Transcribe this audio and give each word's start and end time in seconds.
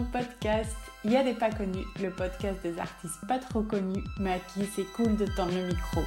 podcast. 0.00 0.76
Il 1.04 1.12
y 1.12 1.16
a 1.16 1.24
des 1.24 1.34
pas 1.34 1.50
connus, 1.50 1.84
le 2.00 2.10
podcast 2.10 2.58
des 2.62 2.78
artistes 2.78 3.20
pas 3.26 3.38
trop 3.38 3.62
connus, 3.62 4.02
mais 4.20 4.32
à 4.32 4.38
qui 4.38 4.64
c'est 4.74 4.90
cool 4.92 5.16
de 5.16 5.26
tendre 5.26 5.52
le 5.54 5.66
micro. 5.66 6.00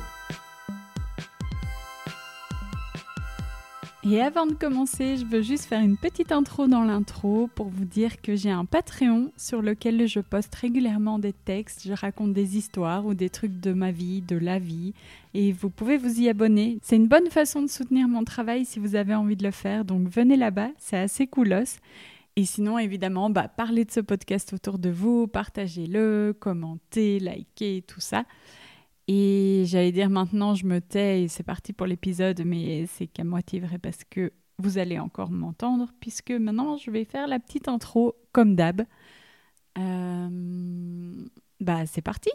Et 4.08 4.22
avant 4.22 4.46
de 4.46 4.54
commencer, 4.54 5.18
je 5.18 5.26
veux 5.26 5.42
juste 5.42 5.66
faire 5.66 5.82
une 5.82 5.98
petite 5.98 6.32
intro 6.32 6.68
dans 6.68 6.84
l'intro 6.84 7.50
pour 7.56 7.70
vous 7.70 7.86
dire 7.86 8.22
que 8.22 8.36
j'ai 8.36 8.52
un 8.52 8.64
Patreon 8.64 9.32
sur 9.36 9.64
lequel 9.64 10.08
je 10.08 10.20
poste 10.20 10.54
régulièrement 10.54 11.18
des 11.18 11.34
textes, 11.34 11.88
je 11.88 11.94
raconte 11.94 12.32
des 12.32 12.56
histoires 12.56 13.08
ou 13.08 13.16
des 13.16 13.32
trucs 13.32 13.60
de 13.60 13.74
ma 13.74 13.90
vie, 13.92 14.22
de 14.22 14.38
la 14.38 14.60
vie, 14.60 14.94
et 15.34 15.52
vous 15.52 15.72
pouvez 15.72 15.98
vous 15.98 16.22
y 16.22 16.30
abonner. 16.30 16.78
C'est 16.84 16.98
une 16.98 17.08
bonne 17.08 17.32
façon 17.32 17.64
de 17.64 17.68
soutenir 17.68 18.08
mon 18.08 18.24
travail 18.24 18.64
si 18.64 18.78
vous 18.78 18.96
avez 18.96 19.16
envie 19.16 19.36
de 19.36 19.44
le 19.44 19.50
faire, 19.50 19.86
donc 19.86 20.08
venez 20.08 20.38
là-bas, 20.38 20.70
c'est 20.78 20.98
assez 21.00 21.26
coolos. 21.26 21.80
Et 22.38 22.46
sinon, 22.46 22.78
évidemment, 22.78 23.30
bah, 23.30 23.48
parlez 23.48 23.86
de 23.86 23.92
ce 23.92 24.02
podcast 24.02 24.52
autour 24.54 24.78
de 24.78 24.90
vous, 24.90 25.28
partagez-le, 25.28 26.36
commentez, 26.38 27.20
likez, 27.20 27.84
tout 27.88 28.02
ça. 28.02 28.26
Et 29.08 29.64
j'allais 29.68 29.92
dire 29.92 30.10
maintenant, 30.10 30.56
je 30.56 30.66
me 30.66 30.82
tais 30.82 31.24
et 31.24 31.28
c'est 31.28 31.44
parti 31.44 31.72
pour 31.74 31.88
l'épisode, 31.88 32.42
mais 32.46 32.88
c'est 32.88 33.08
qu'à 33.08 33.24
moitié 33.24 33.60
vrai 33.60 33.78
parce 33.78 34.04
que 34.04 34.34
vous 34.58 34.78
allez 34.78 35.00
encore 35.00 35.32
m'entendre, 35.32 35.92
puisque 36.00 36.32
maintenant 36.32 36.78
je 36.78 36.92
vais 36.92 37.06
faire 37.06 37.28
la 37.28 37.40
petite 37.40 37.68
intro 37.68 38.16
comme 38.32 38.56
d'hab. 38.56 38.84
Euh, 39.78 41.26
bah, 41.60 41.86
c'est 41.86 42.02
parti! 42.02 42.32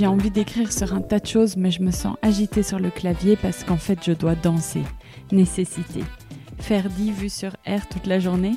J'ai 0.00 0.06
envie 0.06 0.30
d'écrire 0.30 0.72
sur 0.72 0.94
un 0.94 1.02
tas 1.02 1.18
de 1.18 1.26
choses, 1.26 1.58
mais 1.58 1.70
je 1.70 1.82
me 1.82 1.90
sens 1.90 2.16
agitée 2.22 2.62
sur 2.62 2.78
le 2.78 2.88
clavier 2.88 3.36
parce 3.36 3.64
qu'en 3.64 3.76
fait, 3.76 3.98
je 4.02 4.12
dois 4.12 4.34
danser. 4.34 4.80
Nécessité. 5.30 6.02
Ferdi 6.58 7.12
vu 7.12 7.28
sur 7.28 7.50
R 7.66 7.86
toute 7.90 8.06
la 8.06 8.18
journée 8.18 8.54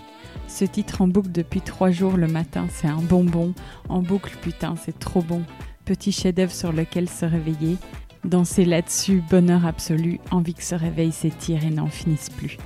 Ce 0.48 0.64
titre 0.64 1.02
en 1.02 1.10
boucle 1.10 1.34
depuis 1.34 1.60
trois 1.60 1.92
jours 1.92 2.16
le 2.16 2.28
matin, 2.28 2.68
c'est 2.72 2.88
un 2.88 3.02
bonbon. 3.02 3.54
En 3.90 4.02
boucle, 4.02 4.38
putain, 4.42 4.76
c'est 4.78 4.98
trop 4.98 5.22
bon. 5.22 5.42
Petit 5.84 6.14
chef-d'œuvre 6.14 6.54
sur 6.54 6.72
lequel 6.72 7.10
se 7.10 7.26
réveiller. 7.26 7.76
Danser 8.24 8.64
là-dessus, 8.64 9.22
bonheur 9.30 9.66
absolu, 9.66 10.22
envie 10.32 10.54
que 10.54 10.64
ce 10.64 10.76
réveil 10.76 11.12
s'étire 11.12 11.66
et 11.66 11.72
n'en 11.72 11.88
finisse 11.88 12.30
plus. 12.30 12.58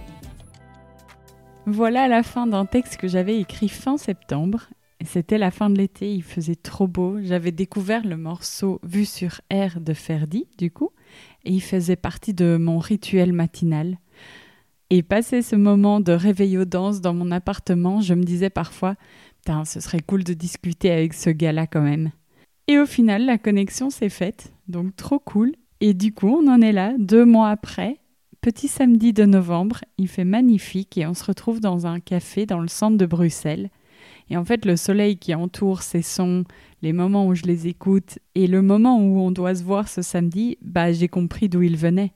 Voilà 1.66 2.08
la 2.08 2.22
fin 2.22 2.46
d'un 2.46 2.66
texte 2.66 2.98
que 2.98 3.08
j'avais 3.08 3.40
écrit 3.40 3.70
fin 3.70 3.98
septembre 3.98 4.68
c'était 5.06 5.38
la 5.38 5.52
fin 5.52 5.70
de 5.70 5.78
l'été, 5.78 6.14
il 6.14 6.24
faisait 6.24 6.56
trop 6.56 6.88
beau. 6.88 7.18
J'avais 7.22 7.52
découvert 7.52 8.06
le 8.06 8.18
morceau 8.18 8.80
Vu 8.84 9.06
sur 9.06 9.42
R 9.52 9.80
de 9.80 9.94
Ferdi, 9.94 10.48
du 10.58 10.72
coup, 10.72 10.92
et 11.46 11.52
il 11.52 11.62
faisait 11.62 11.96
partie 11.96 12.34
de 12.34 12.58
mon 12.58 12.80
rituel 12.80 13.34
matinal. 13.34 13.98
Et 14.90 15.04
passer 15.04 15.42
ce 15.42 15.56
moment 15.56 16.00
de 16.00 16.14
réveil 16.14 16.58
aux 16.58 16.66
danses 16.66 17.02
dans 17.02 17.14
mon 17.14 17.32
appartement, 17.32 18.02
je 18.02 18.14
me 18.14 18.24
disais 18.24 18.50
parfois, 18.50 18.96
putain, 19.38 19.66
ce 19.66 19.80
serait 19.80 20.00
cool 20.00 20.24
de 20.24 20.34
discuter 20.34 20.92
avec 20.92 21.14
ce 21.14 21.30
gars-là 21.30 21.68
quand 21.68 21.82
même. 21.82 22.12
Et 22.68 22.80
au 22.80 22.86
final, 22.86 23.26
la 23.26 23.38
connexion 23.38 23.90
s'est 23.90 24.10
faite, 24.10 24.54
donc 24.68 24.96
trop 24.96 25.20
cool. 25.20 25.54
Et 25.80 25.94
du 25.94 26.14
coup, 26.14 26.30
on 26.30 26.48
en 26.48 26.62
est 26.62 26.72
là, 26.72 26.94
deux 26.98 27.26
mois 27.26 27.50
après, 27.50 28.00
petit 28.42 28.68
samedi 28.68 29.14
de 29.14 29.26
novembre, 29.26 29.82
il 29.98 30.08
fait 30.08 30.24
magnifique 30.24 30.98
et 30.98 31.06
on 31.06 31.14
se 31.14 31.26
retrouve 31.26 31.60
dans 31.60 31.86
un 31.86 32.00
café 32.00 32.46
dans 32.46 32.60
le 32.60 32.68
centre 32.68 32.98
de 32.98 33.06
Bruxelles. 33.06 33.70
Et 34.30 34.38
en 34.38 34.44
fait, 34.44 34.66
le 34.66 34.76
soleil 34.76 35.18
qui 35.18 35.34
entoure 35.34 35.82
ces 35.82 36.02
sons, 36.02 36.44
les 36.82 36.94
moments 36.94 37.28
où 37.28 37.36
je 37.36 37.44
les 37.44 37.68
écoute 37.68 38.20
et 38.36 38.48
le 38.48 38.62
moment 38.62 39.00
où 39.00 39.20
on 39.20 39.32
doit 39.32 39.56
se 39.56 39.64
voir 39.64 39.88
ce 39.88 40.02
samedi, 40.02 40.58
bah 40.62 40.92
j'ai 40.92 41.08
compris 41.08 41.50
d'où 41.50 41.62
il 41.62 41.78
venait. 41.78 42.14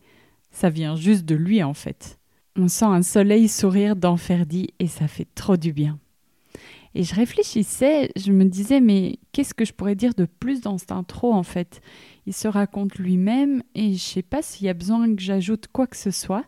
Ça 0.52 0.70
vient 0.70 0.96
juste 0.96 1.26
de 1.26 1.36
lui 1.36 1.64
en 1.64 1.74
fait. 1.74 2.20
On 2.58 2.68
sent 2.68 2.86
un 2.86 3.02
soleil 3.02 3.48
sourire 3.48 3.96
dans 3.96 4.18
Ferdi 4.18 4.70
et 4.80 4.88
ça 4.88 5.08
fait 5.08 5.28
trop 5.36 5.56
du 5.56 5.72
bien. 5.72 5.98
Et 6.94 7.04
je 7.04 7.16
réfléchissais, 7.16 8.12
je 8.18 8.34
me 8.34 8.44
disais 8.44 8.82
mais 8.82 9.18
qu'est-ce 9.32 9.54
que 9.54 9.64
je 9.64 9.72
pourrais 9.72 9.96
dire 9.96 10.14
de 10.14 10.26
plus 10.26 10.60
dans 10.60 10.78
cette 10.78 10.92
intro 10.92 11.34
en 11.34 11.44
fait? 11.44 11.82
Il 12.26 12.34
se 12.34 12.50
raconte 12.50 12.96
lui-même 12.96 13.64
et 13.74 13.94
je 13.94 14.04
sais 14.04 14.22
pas 14.22 14.42
s'il 14.42 14.68
y 14.68 14.70
a 14.70 14.74
besoin 14.74 15.16
que 15.16 15.22
j'ajoute 15.22 15.68
quoi 15.72 15.88
que 15.88 15.96
ce 15.96 16.12
soit. 16.12 16.44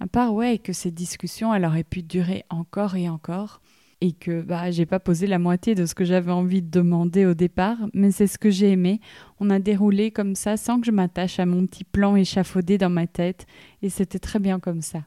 À 0.00 0.08
part 0.08 0.34
ouais 0.34 0.58
que 0.58 0.72
ces 0.72 0.90
discussions 0.90 1.54
elles 1.54 1.64
auraient 1.64 1.84
pu 1.84 2.02
durer 2.02 2.44
encore 2.50 2.96
et 2.96 3.08
encore 3.08 3.60
et 4.02 4.10
que 4.10 4.42
bah, 4.42 4.72
j'ai 4.72 4.84
pas 4.84 4.98
posé 4.98 5.28
la 5.28 5.38
moitié 5.38 5.76
de 5.76 5.86
ce 5.86 5.94
que 5.94 6.04
j'avais 6.04 6.32
envie 6.32 6.60
de 6.60 6.68
demander 6.68 7.24
au 7.24 7.34
départ, 7.34 7.78
mais 7.94 8.10
c'est 8.10 8.26
ce 8.26 8.36
que 8.36 8.50
j'ai 8.50 8.72
aimé. 8.72 9.00
On 9.38 9.48
a 9.48 9.60
déroulé 9.60 10.10
comme 10.10 10.34
ça 10.34 10.56
sans 10.56 10.80
que 10.80 10.86
je 10.86 10.90
m'attache 10.90 11.38
à 11.38 11.46
mon 11.46 11.64
petit 11.66 11.84
plan 11.84 12.16
échafaudé 12.16 12.78
dans 12.78 12.90
ma 12.90 13.06
tête, 13.06 13.46
et 13.80 13.90
c'était 13.90 14.18
très 14.18 14.40
bien 14.40 14.58
comme 14.58 14.82
ça. 14.82 15.04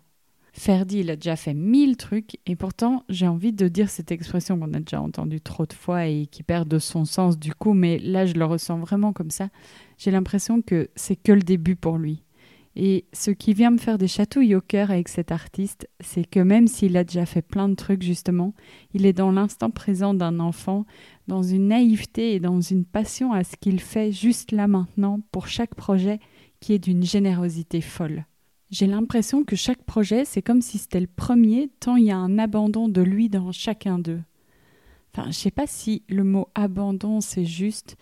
Ferdi, 0.54 1.00
il 1.00 1.12
a 1.12 1.18
déjà 1.18 1.36
fait 1.36 1.54
mille 1.54 1.98
trucs, 1.98 2.38
et 2.46 2.56
pourtant 2.56 3.04
j'ai 3.10 3.28
envie 3.28 3.52
de 3.52 3.68
dire 3.68 3.90
cette 3.90 4.14
expression 4.14 4.58
qu'on 4.58 4.74
a 4.74 4.80
déjà 4.80 5.02
entendue 5.02 5.42
trop 5.42 5.66
de 5.66 5.74
fois 5.74 6.06
et 6.06 6.28
qui 6.28 6.44
perd 6.44 6.70
de 6.70 6.80
son 6.80 7.04
sens 7.04 7.38
du 7.38 7.54
coup, 7.54 7.74
mais 7.74 8.00
là 8.00 8.26
je 8.26 8.36
le 8.36 8.46
ressens 8.46 8.80
vraiment 8.80 9.12
comme 9.12 9.30
ça. 9.30 9.50
J'ai 9.98 10.12
l'impression 10.12 10.62
que 10.62 10.88
c'est 10.96 11.18
que 11.18 11.34
le 11.34 11.42
début 11.42 11.76
pour 11.76 11.98
lui. 11.98 12.25
Et 12.76 13.06
ce 13.14 13.32
qui 13.32 13.54
vient 13.54 13.72
me 13.72 13.78
faire 13.78 13.98
des 13.98 14.08
chatouilles 14.08 14.56
au 14.56 14.62
cœur 14.62 14.92
avec 14.92 15.08
cet 15.08 15.32
artiste, 15.32 15.88
c'est 16.02 16.30
que 16.30 16.42
même 16.42 16.68
s'il 16.68 16.98
a 16.98 17.06
déjà 17.06 17.26
fait 17.26 17.42
plein 17.42 17.70
de 17.70 17.76
trucs 17.76 18.02
justement, 18.02 18.54
il 18.94 19.06
est 19.06 19.14
dans 19.14 19.32
l'instant 19.32 19.70
présent 19.70 20.14
d'un 20.14 20.40
enfant, 20.40 20.86
dans 21.28 21.42
une 21.42 21.70
naïveté 21.70 22.34
et 22.34 22.40
dans 22.42 22.60
une 22.60 22.84
passion 22.84 23.32
à 23.32 23.46
ce 23.46 23.56
qu'il 23.56 23.80
fait 23.80 24.12
juste 24.12 24.52
là 24.52 24.68
maintenant 24.68 25.22
pour 25.32 25.48
chaque 25.48 25.76
projet 25.76 26.20
qui 26.60 26.74
est 26.74 26.80
d'une 26.80 27.04
générosité 27.04 27.80
folle. 27.80 28.26
J'ai 28.72 28.88
l'impression 28.88 29.46
que 29.46 29.56
chaque 29.56 29.84
projet, 29.84 30.26
c'est 30.26 30.42
comme 30.42 30.62
si 30.62 30.78
c'était 30.78 31.00
le 31.00 31.08
premier, 31.08 31.70
tant 31.80 31.96
il 31.96 32.06
y 32.06 32.12
a 32.12 32.18
un 32.18 32.38
abandon 32.40 32.90
de 32.90 33.02
lui 33.02 33.30
dans 33.30 33.54
chacun 33.54 34.00
d'eux. 34.00 34.22
Enfin, 35.14 35.32
je 35.32 35.38
sais 35.38 35.52
pas 35.52 35.68
si 35.68 36.04
le 36.10 36.26
mot 36.26 36.50
abandon 36.56 37.22
c'est 37.22 37.46
juste, 37.46 37.96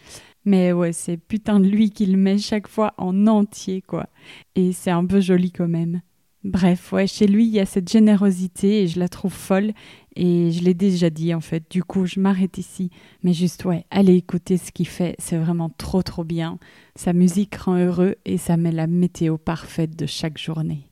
mais 0.45 0.72
ouais, 0.72 0.94
c'est 0.94 1.18
putain 1.18 1.60
de 1.60 1.68
lui 1.68 1.92
qu'il 1.92 2.18
met 2.18 2.38
chaque 2.38 2.68
fois 2.68 2.94
en 2.98 3.28
entier, 3.28 3.81
quoi. 3.81 4.07
Et 4.56 4.72
c'est 4.72 4.92
un 4.92 5.06
peu 5.06 5.19
joli 5.19 5.51
quand 5.51 5.68
même. 5.68 6.01
Bref, 6.44 6.92
ouais, 6.92 7.07
chez 7.07 7.25
lui, 7.25 7.45
il 7.45 7.54
y 7.54 7.62
a 7.62 7.66
cette 7.66 7.90
générosité 7.90 8.84
et 8.84 8.88
je 8.88 9.00
la 9.00 9.07
trouve 9.07 9.31
folle. 9.31 9.72
Et 10.18 10.51
je 10.51 10.62
l'ai 10.63 10.74
déjà 10.74 11.10
dit 11.10 11.34
en 11.34 11.40
fait, 11.40 11.63
du 11.72 11.84
coup, 11.84 12.06
je 12.06 12.19
m'arrête 12.19 12.57
ici. 12.57 12.90
Mais 13.24 13.31
juste, 13.31 13.63
ouais, 13.63 13.86
allez 13.90 14.16
écouter 14.16 14.57
ce 14.57 14.72
qu'il 14.72 14.88
fait, 14.88 15.16
c'est 15.19 15.38
vraiment 15.38 15.69
trop 15.69 16.04
trop 16.04 16.25
bien. 16.25 16.60
Sa 16.96 17.13
musique 17.13 17.56
rend 17.56 17.78
heureux 17.78 18.16
et 18.25 18.38
ça 18.38 18.57
met 18.57 18.74
la 18.74 18.88
météo 18.88 19.38
parfaite 19.38 19.96
de 19.96 20.06
chaque 20.06 20.38
journée. 20.38 20.89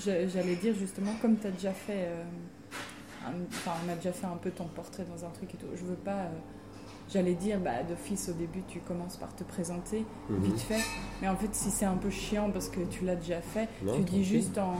J'allais 0.00 0.56
dire 0.56 0.74
justement, 0.74 1.12
comme 1.20 1.38
tu 1.38 1.46
as 1.46 1.50
déjà 1.50 1.72
fait, 1.72 2.08
euh, 2.08 2.24
enfin, 3.48 3.72
on 3.86 3.92
a 3.92 3.94
déjà 3.94 4.12
fait 4.12 4.26
un 4.26 4.36
peu 4.36 4.50
ton 4.50 4.66
portrait 4.66 5.04
dans 5.04 5.24
un 5.24 5.30
truc 5.30 5.54
et 5.54 5.56
tout, 5.56 5.66
je 5.74 5.84
veux 5.84 5.96
pas. 5.96 6.10
Euh, 6.10 6.38
j'allais 7.12 7.34
dire, 7.34 7.58
bah, 7.58 7.82
d'office 7.82 8.28
au 8.28 8.32
début, 8.32 8.62
tu 8.68 8.78
commences 8.80 9.16
par 9.16 9.34
te 9.34 9.44
présenter 9.44 10.04
mhm. 10.28 10.42
vite 10.42 10.60
fait. 10.60 10.80
Mais 11.20 11.28
en 11.28 11.36
fait, 11.36 11.52
si 11.54 11.70
c'est 11.70 11.84
un 11.84 11.96
peu 11.96 12.10
chiant 12.10 12.50
parce 12.50 12.68
que 12.68 12.80
tu 12.90 13.04
l'as 13.04 13.16
déjà 13.16 13.40
fait, 13.40 13.68
tu 13.94 14.02
dis 14.02 14.24
juste 14.24 14.58
en, 14.58 14.74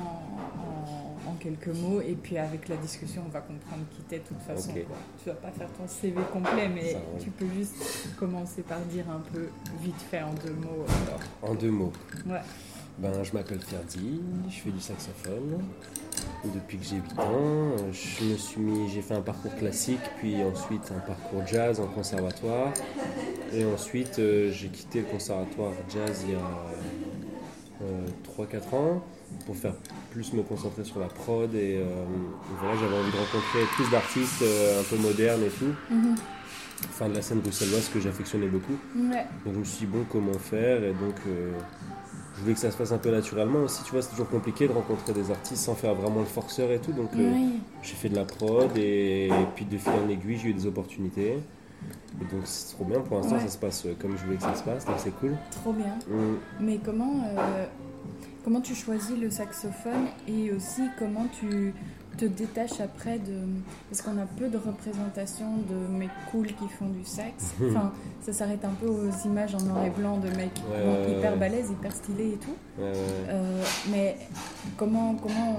en, 1.26 1.34
quelques 1.40 1.69
mots 1.69 2.02
et 2.02 2.14
puis 2.14 2.37
avec 2.37 2.69
la 2.69 2.76
discussion, 2.76 3.23
on 3.26 3.31
va 3.31 3.40
comprendre 3.40 3.82
qui 3.90 4.02
t'es 4.02 4.19
de 4.19 4.25
toute 4.25 4.43
façon. 4.43 4.73
Quoi. 4.73 4.96
Tu 5.23 5.31
vas 5.31 5.37
pas 5.37 5.50
faire 5.50 5.73
ton 5.73 5.88
CV 5.88 6.20
complet, 6.32 6.69
mais 6.69 6.96
tu 7.19 7.31
peux 7.31 7.49
juste 7.56 8.14
commencer 8.19 8.61
par 8.61 8.81
dire 8.81 9.06
un 9.08 9.20
peu 9.32 9.49
vite 9.81 10.00
fait 10.11 10.20
en 10.20 10.34
deux 10.34 10.52
mots. 10.52 10.84
En 11.40 11.55
deux 11.55 11.70
mots. 11.70 11.93
Ouais. 12.26 12.40
Ben, 13.00 13.23
je 13.23 13.32
m'appelle 13.32 13.61
Ferdi, 13.61 14.20
je 14.50 14.56
fais 14.56 14.70
du 14.70 14.81
saxophone 14.81 15.62
depuis 16.55 16.76
que 16.76 16.85
j'ai 16.85 16.97
8 16.97 17.19
ans. 17.19 17.75
Je 17.93 18.25
me 18.25 18.37
suis 18.37 18.61
mis, 18.61 18.91
j'ai 18.91 19.00
fait 19.00 19.14
un 19.14 19.23
parcours 19.23 19.55
classique, 19.56 20.02
puis 20.19 20.37
ensuite 20.43 20.93
un 20.94 21.00
parcours 21.00 21.47
jazz 21.47 21.81
en 21.81 21.87
conservatoire. 21.87 22.75
Et 23.55 23.64
ensuite, 23.64 24.19
euh, 24.19 24.52
j'ai 24.52 24.69
quitté 24.69 25.00
le 25.00 25.06
conservatoire 25.06 25.73
jazz 25.88 26.25
il 26.26 26.32
y 26.32 26.37
a 26.37 26.41
3-4 28.37 28.44
euh, 28.44 28.76
ans 28.76 29.02
pour 29.47 29.56
faire 29.56 29.73
plus 30.11 30.35
me 30.35 30.43
concentrer 30.43 30.85
sur 30.85 31.00
la 31.00 31.06
prod. 31.06 31.55
Et, 31.55 31.79
euh, 31.79 31.87
voilà, 32.58 32.76
j'avais 32.76 32.99
envie 32.99 33.12
de 33.12 33.17
rencontrer 33.17 33.64
plus 33.76 33.91
d'artistes 33.91 34.44
un 34.79 34.82
peu 34.94 35.00
modernes 35.00 35.44
et 35.44 35.49
tout. 35.49 35.75
Mhm. 35.91 36.17
Enfin, 36.91 37.08
de 37.08 37.14
la 37.14 37.23
scène 37.23 37.41
bruxelloise 37.41 37.88
que 37.88 38.00
j'affectionnais 38.00 38.49
beaucoup. 38.49 38.76
Donc 38.94 39.55
je 39.55 39.58
me 39.58 39.64
suis 39.64 39.87
dit, 39.87 39.93
bon, 39.93 40.05
comment 40.11 40.35
faire? 40.35 40.85
Et 40.85 40.93
donc 40.93 41.17
je 42.40 42.44
voulais 42.44 42.54
que 42.54 42.60
ça 42.60 42.70
se 42.70 42.76
fasse 42.76 42.90
un 42.90 42.98
peu 42.98 43.10
naturellement 43.10 43.58
aussi. 43.64 43.82
Tu 43.84 43.92
vois, 43.92 44.00
c'est 44.00 44.08
toujours 44.08 44.31
compliqué 44.31 44.66
de 44.66 44.72
rencontrer 44.72 45.12
des 45.12 45.31
artistes 45.31 45.62
sans 45.62 45.75
faire 45.75 45.94
vraiment 45.94 46.20
le 46.20 46.26
forceur 46.26 46.70
et 46.70 46.78
tout. 46.78 46.92
Donc, 46.92 47.10
euh, 47.14 47.32
j'ai 47.82 47.94
fait 47.94 48.08
de 48.08 48.16
la 48.16 48.25
prod 48.25 48.70
et, 48.78 49.28
puis 49.54 49.66
de 49.66 49.76
fil 49.76 49.92
en 49.92 50.08
aiguille, 50.08 50.38
j'ai 50.38 50.48
eu 50.48 50.54
des 50.54 50.66
opportunités. 50.66 51.34
Et 51.34 52.25
donc, 52.34 52.40
c'est 52.44 52.75
trop 52.75 52.87
bien. 52.87 53.00
Pour 53.00 53.19
l'instant, 53.19 53.38
ça 53.38 53.48
se 53.48 53.58
passe 53.58 53.84
euh, 53.84 53.94
comme 54.00 54.16
je 54.16 54.25
voulais 54.25 54.37
que 54.38 54.42
ça 54.42 54.54
se 54.54 54.62
passe. 54.62 54.87
Donc, 54.87 54.94
c'est 54.98 55.14
cool. 55.19 55.37
Trop 55.50 55.75
bien. 55.75 55.98
Mm. 56.08 56.37
Mais 56.60 56.78
comment, 56.82 57.25
euh, 57.37 57.66
comment 58.42 58.62
tu 58.62 58.75
choisis 58.75 59.19
le 59.19 59.31
saxophone 59.31 60.06
et 60.26 60.50
aussi 60.50 60.82
comment 60.98 61.26
tu 61.38 61.75
te 62.17 62.25
détaches 62.25 62.81
après 62.81 63.19
de. 63.19 63.39
Parce 63.89 64.03
qu'on 64.03 64.19
a 64.19 64.27
peu 64.27 64.49
de 64.49 64.59
représentations 64.59 65.57
de 65.69 65.99
mecs 65.99 66.11
cool 66.31 66.47
qui 66.47 66.69
font 66.79 66.89
du 66.89 67.05
sax. 67.05 67.55
Enfin, 67.69 67.93
ça 68.23 68.33
s'arrête 68.33 68.65
un 68.65 68.75
peu 68.81 68.87
aux 68.87 69.11
images 69.27 69.55
en 69.55 69.61
noir 69.61 69.85
et 69.85 69.91
blanc 69.91 70.19
de 70.19 70.29
mecs 70.37 70.61
hyper 71.09 71.37
balèzes, 71.37 71.71
hyper 71.71 71.93
stylés 71.93 72.33
et 72.35 72.39
tout. 72.39 72.57
Euh, 72.81 73.62
mais 73.91 74.17
comment, 74.77 75.15
comment, 75.15 75.59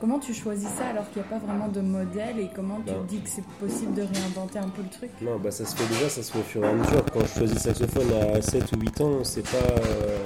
comment 0.00 0.18
tu 0.18 0.34
choisis 0.34 0.68
ça 0.68 0.88
alors 0.88 1.08
qu'il 1.10 1.22
n'y 1.22 1.28
a 1.28 1.30
pas 1.30 1.38
vraiment 1.38 1.68
de 1.68 1.80
modèle 1.80 2.38
et 2.38 2.48
comment 2.54 2.80
tu 2.86 2.92
dis 3.08 3.20
que 3.20 3.28
c'est 3.28 3.44
possible 3.60 3.94
de 3.94 4.02
réinventer 4.02 4.58
un 4.58 4.68
peu 4.68 4.82
le 4.82 4.88
truc? 4.88 5.10
Non, 5.20 5.38
bah 5.38 5.50
ça 5.50 5.64
se 5.64 5.76
fait 5.76 5.86
déjà, 5.94 6.08
ça 6.08 6.22
se 6.22 6.32
fait 6.32 6.38
au 6.38 6.42
fur 6.42 6.64
et 6.64 6.68
à 6.68 6.72
mesure. 6.72 7.04
Quand 7.12 7.20
je 7.20 7.38
choisis 7.38 7.58
saxophone 7.58 8.08
à 8.34 8.42
7 8.42 8.72
ou 8.72 8.80
8 8.80 9.00
ans, 9.00 9.24
c'est 9.24 9.42
pas. 9.42 9.56
Euh, 9.58 10.18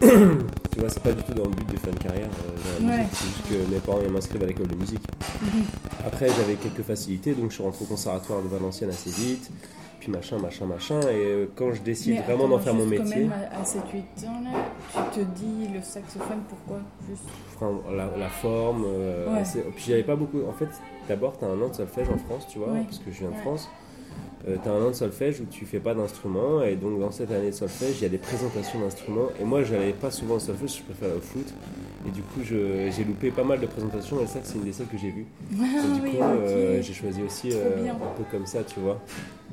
tu 0.72 0.80
vois, 0.80 0.88
c'est 0.88 1.02
pas 1.02 1.12
du 1.12 1.22
tout 1.22 1.34
dans 1.34 1.44
le 1.44 1.50
but 1.50 1.72
de 1.72 1.78
faire 1.78 1.92
une 1.92 1.98
carrière 1.98 2.28
euh, 2.28 3.04
C'est 3.12 3.26
juste 3.26 3.48
que 3.48 3.72
mes 3.72 3.80
parents 3.80 4.00
m'inscrivent 4.10 4.42
à 4.42 4.46
l'école 4.46 4.68
de 4.68 4.76
musique. 4.76 5.04
Mhm. 5.42 5.62
Après, 6.06 6.28
j'avais 6.28 6.54
quelques 6.54 6.82
facilités, 6.82 7.32
donc 7.32 7.50
je 7.50 7.54
suis 7.54 7.62
rentré 7.62 7.84
au 7.84 7.88
conservatoire 7.88 8.42
de 8.42 8.48
Valenciennes 8.48 8.90
assez 8.90 9.10
vite. 9.10 9.50
Puis 10.06 10.12
machin, 10.12 10.38
machin, 10.38 10.66
machin. 10.66 11.00
Et 11.00 11.14
euh, 11.16 11.46
quand 11.56 11.72
je 11.72 11.82
décide 11.82 12.22
vraiment 12.22 12.46
d'en 12.46 12.60
faire 12.60 12.74
mon 12.74 12.86
métier. 12.86 13.22
Quand 13.24 13.28
même 13.28 13.32
à 13.32 13.64
7-8 13.64 14.28
ans, 14.28 14.40
là, 14.44 14.50
tu 15.12 15.18
te 15.18 15.24
dis 15.24 15.66
le 15.74 15.82
saxophone, 15.82 16.42
pourquoi 16.48 16.78
juste? 17.08 17.24
La, 17.92 18.28
forme. 18.28 18.84
Euh, 18.86 19.42
puis 19.74 19.86
j'avais 19.88 20.04
pas 20.04 20.14
beaucoup. 20.14 20.42
En 20.48 20.52
fait, 20.52 20.68
d'abord, 21.08 21.36
tu 21.36 21.44
as 21.44 21.48
un 21.48 21.60
an 21.60 21.70
de 21.70 21.74
solfège 21.74 22.08
en 22.08 22.18
France, 22.18 22.46
tu 22.48 22.60
vois, 22.60 22.68
parce 22.68 23.00
que 23.00 23.10
je 23.10 23.18
viens 23.18 23.30
de 23.30 23.36
France. 23.38 23.68
Euh, 24.48 24.56
tu 24.62 24.68
as 24.68 24.72
un 24.72 24.80
an 24.80 24.90
de 24.90 24.94
solfège 24.94 25.40
où 25.40 25.44
tu 25.46 25.64
fais 25.64 25.80
pas 25.80 25.94
d'instrument 25.94 26.62
et 26.62 26.76
donc 26.76 27.00
dans 27.00 27.10
cette 27.10 27.32
année 27.32 27.50
de 27.50 27.54
solfège 27.54 27.96
il 27.98 28.02
y 28.02 28.06
a 28.06 28.08
des 28.08 28.18
présentations 28.18 28.78
d'instruments 28.78 29.28
et 29.40 29.44
moi 29.44 29.64
j'allais 29.64 29.92
pas 29.92 30.12
souvent 30.12 30.36
au 30.36 30.38
solfège 30.38 30.76
je 30.76 30.82
préfère 30.82 31.14
le 31.14 31.20
foot 31.20 31.52
et 32.06 32.10
du 32.10 32.22
coup 32.22 32.42
j'ai 32.44 33.04
loupé 33.04 33.32
pas 33.32 33.42
mal 33.42 33.58
de 33.58 33.66
présentations 33.66 34.20
et 34.20 34.26
ça 34.26 34.38
c'est 34.44 34.54
une 34.54 34.64
des 34.64 34.72
seules 34.72 34.86
que 34.86 34.98
j'ai 34.98 35.10
vues 35.10 35.26
ah 35.58 35.64
et 35.64 36.00
du 36.00 36.16
coup 36.16 36.22
euh, 36.22 36.80
j'ai 36.80 36.92
choisi 36.92 37.22
aussi 37.22 37.48
euh, 37.52 37.90
un 37.90 38.16
peu 38.16 38.22
comme 38.30 38.46
ça 38.46 38.62
tu 38.62 38.78
vois 38.78 39.00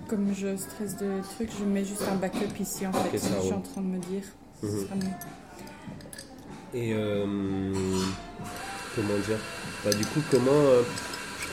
comme 0.07 0.33
je 0.35 0.55
stresse 0.57 0.97
de 0.97 1.21
trucs 1.35 1.49
je 1.59 1.65
mets 1.65 1.85
juste 1.85 2.03
un 2.11 2.15
backup 2.15 2.59
ici 2.59 2.85
en 2.85 2.93
fait 2.93 3.09
je 3.13 3.17
suis 3.17 3.53
en 3.53 3.61
train 3.61 3.81
de 3.81 3.87
me 3.87 3.99
dire 3.99 4.23
mhm. 4.61 4.87
et 6.73 6.93
comment 8.95 9.17
dire? 9.27 9.39
Bah, 9.83 9.91
du 9.91 10.05
coup 10.05 10.21
comment 10.31 10.61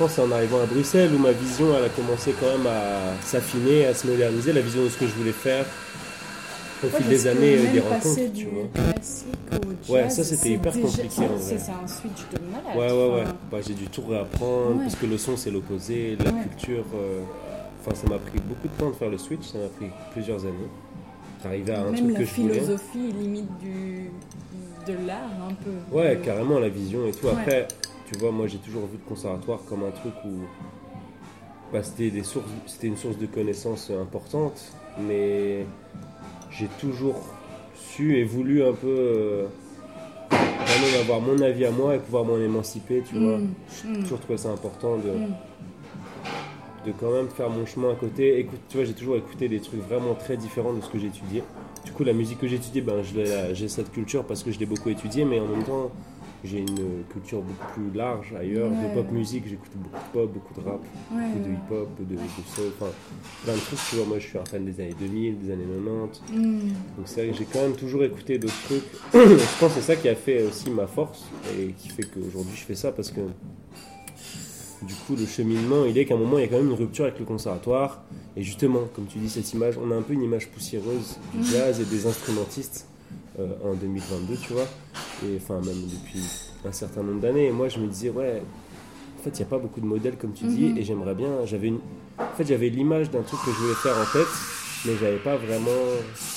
pense 0.00 0.18
en 0.18 0.32
arrivant 0.32 0.62
à 0.62 0.64
Bruxelles 0.64 1.10
où 1.14 1.18
ma 1.18 1.32
vision 1.32 1.76
elle 1.76 1.84
a 1.84 1.88
commencé 1.90 2.34
quand 2.40 2.46
même 2.46 2.66
à 2.66 3.22
s'affiner, 3.22 3.84
à 3.84 3.92
se 3.92 4.06
moderniser, 4.06 4.54
la 4.54 4.62
vision 4.62 4.82
de 4.82 4.88
ce 4.88 4.96
que 4.96 5.06
je 5.06 5.12
voulais 5.12 5.30
faire 5.30 5.66
au 6.82 6.86
fil 6.86 7.06
des 7.06 7.26
années, 7.26 7.58
des 7.66 7.80
rencontres, 7.80 8.32
tu 8.34 8.46
vois. 8.46 9.94
ouais, 9.94 10.08
ça 10.08 10.24
c'était 10.24 10.52
hyper 10.52 10.72
compliqué 10.72 11.18
en 11.18 11.36
vrai. 11.36 11.58
C'est 11.58 11.70
un 11.70 11.86
switch 11.86 12.24
de 12.32 12.38
malade. 12.50 12.78
Ouais, 12.78 12.90
ouais, 12.90 13.14
ouais. 13.14 13.30
Bah, 13.52 13.58
j'ai 13.60 13.74
dû 13.74 13.88
tout 13.88 14.02
réapprendre 14.08 14.78
parce 14.80 14.96
que 14.96 15.04
le 15.04 15.18
son 15.18 15.36
c'est 15.36 15.50
l'opposé, 15.50 16.16
la 16.24 16.32
culture. 16.32 16.86
Euh, 16.94 17.20
enfin, 17.80 17.94
ça 17.94 18.08
m'a 18.08 18.18
pris 18.18 18.38
beaucoup 18.38 18.68
de 18.68 18.78
temps 18.78 18.90
de 18.90 18.94
faire 18.94 19.10
le 19.10 19.18
switch, 19.18 19.46
ça 19.46 19.58
m'a 19.58 19.68
pris 19.68 19.86
plusieurs 20.12 20.44
années. 20.44 20.70
D'arriver 21.42 21.72
à 21.72 21.80
un 21.80 21.92
truc 21.92 22.14
que 22.14 22.24
je 22.24 22.34
voulais. 22.34 22.54
la 22.54 22.60
philosophie 22.60 23.12
limite 23.12 23.58
du, 23.58 24.10
de 24.86 25.06
l'art 25.06 25.48
un 25.48 25.54
peu. 25.54 25.96
Ouais, 25.96 26.20
carrément 26.22 26.58
la 26.58 26.68
vision 26.68 27.06
et 27.06 27.12
tout. 27.12 27.28
Après, 27.28 27.66
tu 28.06 28.18
vois, 28.18 28.30
moi 28.30 28.46
j'ai 28.46 28.58
toujours 28.58 28.82
vu 28.82 28.98
le 29.02 29.08
conservatoire 29.08 29.60
comme 29.68 29.84
un 29.84 29.90
truc 29.90 30.12
où 30.24 30.40
bah, 31.72 31.82
c'était, 31.82 32.10
des 32.10 32.24
sources, 32.24 32.46
c'était 32.66 32.88
une 32.88 32.96
source 32.96 33.16
de 33.16 33.26
connaissances 33.26 33.90
importante, 33.90 34.60
mais 34.98 35.64
j'ai 36.50 36.66
toujours 36.78 37.22
su 37.74 38.18
et 38.18 38.24
voulu 38.24 38.62
un 38.62 38.72
peu 38.72 38.88
euh, 38.88 39.46
avoir 41.00 41.20
mon 41.20 41.40
avis 41.40 41.64
à 41.64 41.70
moi 41.70 41.94
et 41.94 41.98
pouvoir 41.98 42.24
m'en 42.24 42.38
émanciper, 42.38 43.02
tu 43.08 43.16
vois. 43.16 43.38
Mm. 43.38 43.54
J'ai 43.82 43.88
mm. 43.88 44.02
toujours 44.02 44.20
trouvé 44.20 44.38
ça 44.38 44.50
important 44.50 44.96
de, 44.96 45.10
mm. 45.10 45.34
De 46.86 46.92
quand 46.92 47.12
même 47.12 47.28
faire 47.28 47.50
mon 47.50 47.66
chemin 47.66 47.92
à 47.92 47.94
côté. 47.94 48.38
Écoute, 48.38 48.60
tu 48.68 48.76
vois, 48.76 48.86
j'ai 48.86 48.94
toujours 48.94 49.16
écouté 49.16 49.48
des 49.48 49.60
trucs 49.60 49.80
vraiment 49.80 50.14
très 50.14 50.36
différents 50.36 50.72
de 50.72 50.80
ce 50.80 50.88
que 50.88 50.98
j'ai 50.98 51.08
étudié. 51.08 51.42
Du 51.84 51.92
coup, 51.92 52.04
la 52.04 52.12
musique 52.12 52.38
que 52.38 52.46
j'ai 52.46 52.56
étudiée, 52.56 52.82
ben, 52.82 53.02
j'ai 53.52 53.68
cette 53.68 53.92
culture 53.92 54.24
parce 54.24 54.42
que 54.42 54.50
je 54.50 54.58
l'ai 54.58 54.66
beaucoup 54.66 54.88
étudiée, 54.88 55.24
mais 55.24 55.40
en 55.40 55.46
même 55.46 55.64
temps, 55.64 55.90
j'ai 56.44 56.58
une 56.58 57.04
culture 57.12 57.42
beaucoup 57.42 57.66
plus 57.74 57.90
large 57.96 58.34
ailleurs. 58.38 58.70
De 58.70 58.94
pop 58.94 59.10
musique, 59.10 59.44
j'écoute 59.46 59.70
beaucoup 59.74 59.96
de 59.96 60.12
pop, 60.12 60.32
beaucoup 60.32 60.60
de 60.60 60.66
rap, 60.66 60.80
beaucoup 61.10 61.48
de 61.48 61.52
hip-hop, 61.52 61.88
de, 61.98 62.14
de 62.14 62.20
soul, 62.54 62.72
enfin 62.78 62.90
plein 63.44 63.54
de 63.54 63.60
trucs. 63.60 63.78
Tu 63.90 63.96
vois, 63.96 64.06
moi 64.06 64.18
je 64.18 64.26
suis 64.26 64.38
un 64.38 64.44
fan 64.44 64.64
des 64.64 64.80
années 64.80 64.94
2000, 64.98 65.38
des 65.38 65.52
années 65.52 65.64
90. 65.64 66.22
Mm. 66.32 66.58
Donc 66.60 66.72
c'est 67.04 67.22
vrai 67.22 67.32
que 67.32 67.38
j'ai 67.38 67.44
quand 67.44 67.60
même 67.60 67.76
toujours 67.76 68.04
écouté 68.04 68.38
d'autres 68.38 68.62
trucs. 68.64 68.84
je 69.12 69.58
pense 69.60 69.74
que 69.74 69.80
c'est 69.80 69.94
ça 69.94 69.96
qui 69.96 70.08
a 70.08 70.14
fait 70.14 70.42
aussi 70.44 70.70
ma 70.70 70.86
force 70.86 71.26
et 71.58 71.72
qui 71.72 71.88
fait 71.88 72.04
qu'aujourd'hui 72.04 72.56
je 72.56 72.64
fais 72.64 72.74
ça 72.74 72.92
parce 72.92 73.10
que 73.10 73.20
du 74.82 74.94
coup 74.94 75.14
le 75.16 75.26
cheminement 75.26 75.84
il 75.84 75.96
est 75.98 76.04
qu'à 76.04 76.14
un 76.14 76.18
moment 76.18 76.38
il 76.38 76.42
y 76.42 76.44
a 76.44 76.48
quand 76.48 76.56
même 76.56 76.70
une 76.70 76.76
rupture 76.76 77.04
avec 77.04 77.18
le 77.18 77.24
conservatoire. 77.24 78.02
Et 78.36 78.42
justement, 78.42 78.82
comme 78.94 79.06
tu 79.06 79.18
dis, 79.18 79.28
cette 79.28 79.52
image, 79.52 79.74
on 79.76 79.90
a 79.90 79.94
un 79.94 80.02
peu 80.02 80.12
une 80.12 80.22
image 80.22 80.48
poussiéreuse 80.48 81.18
du 81.34 81.40
mm. 81.40 81.44
jazz 81.44 81.80
et 81.80 81.84
des 81.84 82.06
instrumentistes. 82.06 82.86
Euh, 83.38 83.46
en 83.64 83.74
2022, 83.74 84.36
tu 84.36 84.52
vois, 84.52 84.66
et 85.24 85.36
enfin 85.36 85.60
même 85.64 85.82
depuis 85.86 86.22
un 86.64 86.72
certain 86.72 87.02
nombre 87.02 87.20
d'années. 87.20 87.46
Et 87.46 87.52
moi, 87.52 87.68
je 87.68 87.78
me 87.78 87.86
disais, 87.86 88.10
ouais, 88.10 88.42
en 89.18 89.22
fait, 89.22 89.30
il 89.30 89.36
n'y 89.36 89.42
a 89.42 89.46
pas 89.46 89.58
beaucoup 89.58 89.80
de 89.80 89.86
modèles, 89.86 90.16
comme 90.16 90.32
tu 90.32 90.44
dis, 90.44 90.66
mhm. 90.66 90.78
et 90.78 90.82
j'aimerais 90.82 91.14
bien. 91.14 91.46
J'avais 91.46 91.68
une... 91.68 91.78
En 92.18 92.36
fait, 92.36 92.44
j'avais 92.44 92.68
l'image 92.68 93.08
d'un 93.10 93.22
truc 93.22 93.40
que 93.44 93.52
je 93.52 93.56
voulais 93.56 93.74
faire 93.74 93.96
en 93.96 94.12
tête, 94.12 94.26
mais 94.84 94.92
j'avais 95.00 95.18
pas 95.18 95.36
vraiment. 95.36 95.70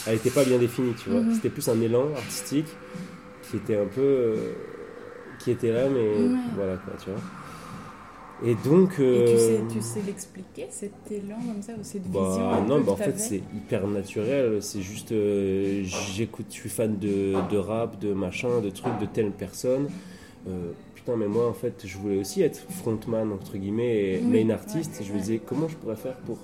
Elle 0.06 0.14
n'était 0.14 0.30
pas 0.30 0.46
bien 0.46 0.60
définie, 0.60 0.94
tu 1.02 1.10
vois. 1.10 1.22
Mhm. 1.22 1.34
C'était 1.34 1.50
plus 1.50 1.68
un 1.68 1.82
élan 1.82 2.06
artistique 2.16 2.68
qui 3.50 3.58
était 3.58 3.78
un 3.78 3.88
peu. 3.88 4.02
Euh, 4.02 4.54
qui 5.40 5.52
était 5.52 5.72
là, 5.72 5.90
mais 5.90 6.30
voilà, 6.56 6.78
quoi, 6.78 6.94
tu 7.04 7.10
vois. 7.10 7.20
Et 8.44 8.56
donc. 8.56 9.00
Et 9.00 9.26
tu 9.26 9.38
sais, 9.38 9.62
tu 9.72 9.82
sais 9.82 10.02
l'expliquer, 10.06 10.68
cet 10.70 10.94
élan 11.10 11.38
comme 11.48 11.62
ça, 11.62 11.74
ou 11.74 11.84
cette 11.84 12.10
bah, 12.12 12.28
vision 12.28 12.66
Non, 12.66 12.82
bah, 12.82 12.92
en 12.92 12.96
fait, 12.96 13.18
c'est 13.18 13.42
hyper 13.56 13.88
naturel. 13.88 14.62
C'est 14.62 14.82
juste. 14.82 15.12
Euh, 15.12 15.84
j'écoute, 15.84 16.48
je 16.50 16.56
suis 16.56 16.70
fan 16.70 16.98
de, 16.98 17.34
de, 17.50 17.58
rap, 17.58 18.00
de 18.00 18.14
machin, 18.14 18.60
de 18.62 18.70
trucs, 18.70 18.98
de 19.00 19.06
telle 19.06 19.32
personne. 19.32 19.88
Euh, 20.48 20.72
putain, 20.94 21.16
mais 21.16 21.28
moi, 21.28 21.48
en 21.48 21.54
fait, 21.54 21.84
je 21.86 21.98
voulais 21.98 22.18
aussi 22.18 22.42
être 22.42 22.66
frontman, 22.70 23.32
entre 23.32 23.58
guillemets, 23.58 24.16
et 24.16 24.22
main 24.22 24.50
artiste. 24.50 25.00
et 25.00 25.04
je 25.06 25.14
me 25.14 25.20
disais, 25.20 25.40
comment 25.44 25.70
je 25.70 25.78
pourrais 25.78 25.96
faire 25.96 26.18
pour 26.18 26.38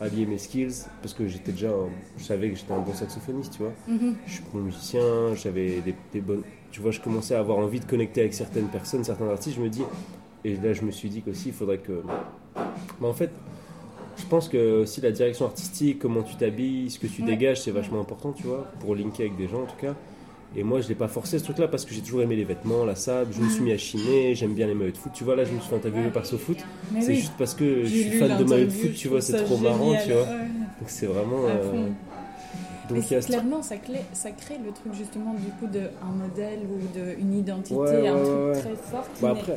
allier 0.00 0.26
mes 0.26 0.38
skills? 0.38 0.86
Parce 1.02 1.14
que 1.14 1.28
j'étais 1.28 1.52
déjà. 1.52 1.70
je 2.18 2.24
savais 2.24 2.50
que 2.50 2.56
j'étais 2.56 2.72
un 2.72 2.80
bon 2.80 2.94
saxophoniste, 2.94 3.52
tu 3.52 3.62
vois. 3.62 3.72
Mhm. 3.86 4.16
Je 4.26 4.32
suis 4.32 4.44
bon 4.52 4.58
musicien, 4.58 5.34
j'avais 5.36 5.80
des, 5.82 5.94
des 6.12 6.20
bonnes. 6.20 6.42
Tu 6.72 6.80
vois, 6.80 6.90
je 6.90 7.00
commençais 7.00 7.36
à 7.36 7.38
avoir 7.38 7.58
envie 7.58 7.78
de 7.78 7.84
connecter 7.84 8.22
avec 8.22 8.34
certaines 8.34 8.66
personnes, 8.66 9.04
certains 9.04 9.28
artistes. 9.28 9.56
Je 9.56 9.62
me 9.62 9.68
dis, 9.68 9.82
et 10.44 10.56
là, 10.56 10.72
je 10.72 10.82
me 10.82 10.90
suis 10.90 11.08
dit 11.08 11.22
qu'aussi, 11.22 11.48
il 11.48 11.54
faudrait 11.54 11.78
que. 11.78 12.02
Mais 13.00 13.06
en 13.06 13.12
fait, 13.14 13.30
je 14.16 14.24
pense 14.26 14.48
que 14.48 14.82
aussi 14.82 15.00
la 15.00 15.10
direction 15.10 15.46
artistique, 15.46 15.98
comment 15.98 16.22
tu 16.22 16.36
t'habilles, 16.36 16.90
ce 16.90 16.98
que 16.98 17.06
tu 17.06 17.22
dégages, 17.22 17.62
c'est 17.62 17.70
vachement 17.70 18.00
important, 18.00 18.32
tu 18.32 18.44
vois, 18.44 18.66
pour 18.80 18.94
linker 18.94 19.26
avec 19.26 19.36
des 19.36 19.48
gens 19.48 19.62
en 19.62 19.66
tout 19.66 19.76
cas. 19.80 19.94
Et 20.56 20.62
moi, 20.62 20.80
je 20.80 20.88
l'ai 20.88 20.94
pas 20.94 21.08
forcé 21.08 21.38
ce 21.40 21.44
truc-là 21.44 21.66
parce 21.66 21.84
que 21.84 21.92
j'ai 21.92 22.00
toujours 22.00 22.22
aimé 22.22 22.36
les 22.36 22.44
vêtements, 22.44 22.84
la 22.84 22.94
sable. 22.94 23.32
Je 23.36 23.40
me 23.40 23.48
suis 23.48 23.62
mis 23.64 23.72
à 23.72 23.78
chiner, 23.78 24.36
j'aime 24.36 24.54
bien 24.54 24.68
les 24.68 24.74
maillots 24.74 24.92
de 24.92 24.96
foot. 24.96 25.10
Tu 25.12 25.24
vois, 25.24 25.34
là, 25.34 25.44
je 25.44 25.52
me 25.52 25.58
suis 25.58 25.68
fait 25.68 25.74
interviewer 25.76 26.10
par 26.10 26.24
SoFoot. 26.24 26.58
Mais 26.92 27.00
C'est 27.00 27.08
oui. 27.08 27.16
juste 27.16 27.32
parce 27.36 27.54
que 27.54 27.82
je 27.82 27.88
suis 27.88 28.10
fan 28.18 28.38
de 28.38 28.44
maillots 28.44 28.66
de 28.66 28.70
foot, 28.70 28.94
tu 28.94 29.08
vois, 29.08 29.20
c'est 29.20 29.42
trop 29.42 29.56
marrant, 29.56 29.96
tu 30.04 30.12
vois. 30.12 30.22
Ouais. 30.22 30.46
Donc 30.80 30.88
c'est 30.88 31.06
vraiment. 31.06 31.46
Euh. 31.48 31.88
Donc 32.88 33.10
il 33.10 33.14
y 33.14 33.16
a 33.16 33.20
clairement, 33.20 33.62
ça, 33.62 33.76
crée 33.76 34.58
le 34.64 34.70
truc 34.72 34.92
justement 34.92 35.34
du 35.34 35.50
coup 35.58 35.66
d'un 35.66 36.12
modèle 36.12 36.60
ou 36.70 36.98
d'une 36.98 37.38
identité, 37.38 37.74
Ouais, 37.74 38.06
un 38.06 38.18
truc 38.18 38.62
très 38.62 38.76
fort 38.76 39.06
qui 39.14 39.22
Bah 39.22 39.30
après, 39.30 39.56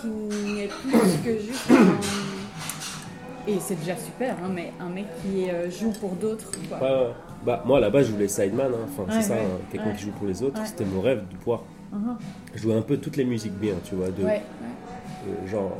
qui 0.00 0.06
n'est 0.08 0.68
plus 0.68 1.22
que 1.24 1.38
juste 1.38 1.70
un... 1.70 3.50
Et 3.50 3.58
c'est 3.60 3.76
déjà 3.76 3.96
super, 3.96 4.36
hein, 4.44 4.50
mais 4.54 4.72
un 4.78 4.90
mec 4.90 5.06
qui 5.22 5.48
euh, 5.48 5.70
joue 5.70 5.90
pour 5.98 6.10
d'autres. 6.16 6.50
quoi. 6.68 6.78
ouais, 6.78 7.06
ouais. 7.06 7.12
bah, 7.46 7.62
moi 7.64 7.80
là-bas, 7.80 8.02
je 8.02 8.12
voulais 8.12 8.28
sideman, 8.28 8.66
hein. 8.74 8.86
enfin 8.92 9.04
Ouais, 9.10 9.22
c'est 9.22 9.28
ça, 9.28 9.34
hein, 9.36 9.58
quelqu'un 9.72 9.92
qui 9.92 10.02
joue 10.04 10.10
pour 10.10 10.26
les 10.26 10.42
autres. 10.42 10.60
C'était 10.66 10.84
mon 10.84 11.00
rêve 11.00 11.22
de 11.30 11.36
pouvoir 11.36 11.62
Mhm. 11.90 12.16
jouer 12.54 12.74
un 12.74 12.82
peu 12.82 12.98
toutes 12.98 13.16
les 13.16 13.24
musiques 13.24 13.54
bien, 13.58 13.72
tu 13.82 13.94
vois, 13.94 14.08
de, 14.08 14.22
euh, 14.22 15.48
genre 15.50 15.74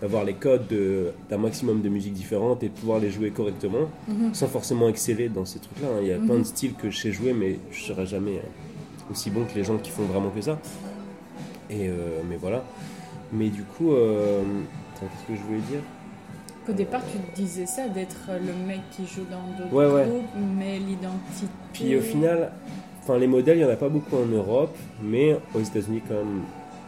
d'avoir 0.00 0.22
les 0.24 0.34
codes 0.34 0.68
de- 0.68 1.10
d'un 1.28 1.38
maximum 1.38 1.82
de 1.82 1.88
musiques 1.88 2.12
différentes 2.14 2.62
et 2.62 2.68
de 2.68 2.72
pouvoir 2.74 3.00
les 3.00 3.10
jouer 3.10 3.30
correctement 3.32 3.90
Mhm. 4.06 4.32
sans 4.32 4.46
forcément 4.46 4.88
exceller 4.88 5.28
dans 5.28 5.44
ces 5.44 5.58
trucs-là. 5.58 5.88
hein. 5.88 5.98
Il 6.02 6.06
y 6.08 6.12
a 6.12 6.18
plein 6.18 6.38
de 6.38 6.44
styles 6.44 6.74
que 6.74 6.88
je 6.90 6.96
sais 6.96 7.10
jouer, 7.10 7.32
mais 7.32 7.58
je 7.72 7.80
serai 7.82 8.06
jamais 8.06 8.36
euh, 8.36 9.10
aussi 9.10 9.30
bon 9.30 9.44
que 9.44 9.54
les 9.56 9.64
gens 9.64 9.76
qui 9.78 9.90
font 9.90 10.04
vraiment 10.04 10.30
que 10.30 10.40
ça. 10.40 10.58
Et 11.68 11.88
euh, 11.88 12.20
mais 12.28 12.36
voilà. 12.36 12.62
Mais 13.32 13.48
du 13.48 13.62
coup, 13.62 13.92
euh, 13.92 14.42
qu'est-ce 14.98 15.28
que 15.32 15.36
je 15.36 15.42
voulais 15.46 15.60
dire 15.70 15.80
Qu'au 16.66 16.72
départ, 16.72 17.02
tu 17.10 17.18
te 17.18 17.36
disais 17.36 17.66
ça, 17.66 17.88
d'être 17.88 18.28
le 18.28 18.66
mec 18.66 18.80
qui 18.90 19.06
joue 19.06 19.24
dans 19.30 19.56
d'autres 19.56 19.72
Ouais, 19.74 19.86
ouais. 19.92 20.06
groupes, 20.08 20.30
mais 20.58 20.78
l'identité. 20.78 21.46
Puis 21.72 21.96
au 21.96 22.00
final, 22.00 22.52
enfin 23.02 23.18
les 23.18 23.26
modèles, 23.26 23.58
il 23.58 23.64
n'y 23.64 23.66
en 23.70 23.72
a 23.72 23.76
pas 23.76 23.88
beaucoup 23.88 24.16
en 24.16 24.26
Europe, 24.26 24.76
mais 25.02 25.36
aux 25.54 25.60
États-Unis 25.60 26.02
quand 26.06 26.14
même. 26.14 26.42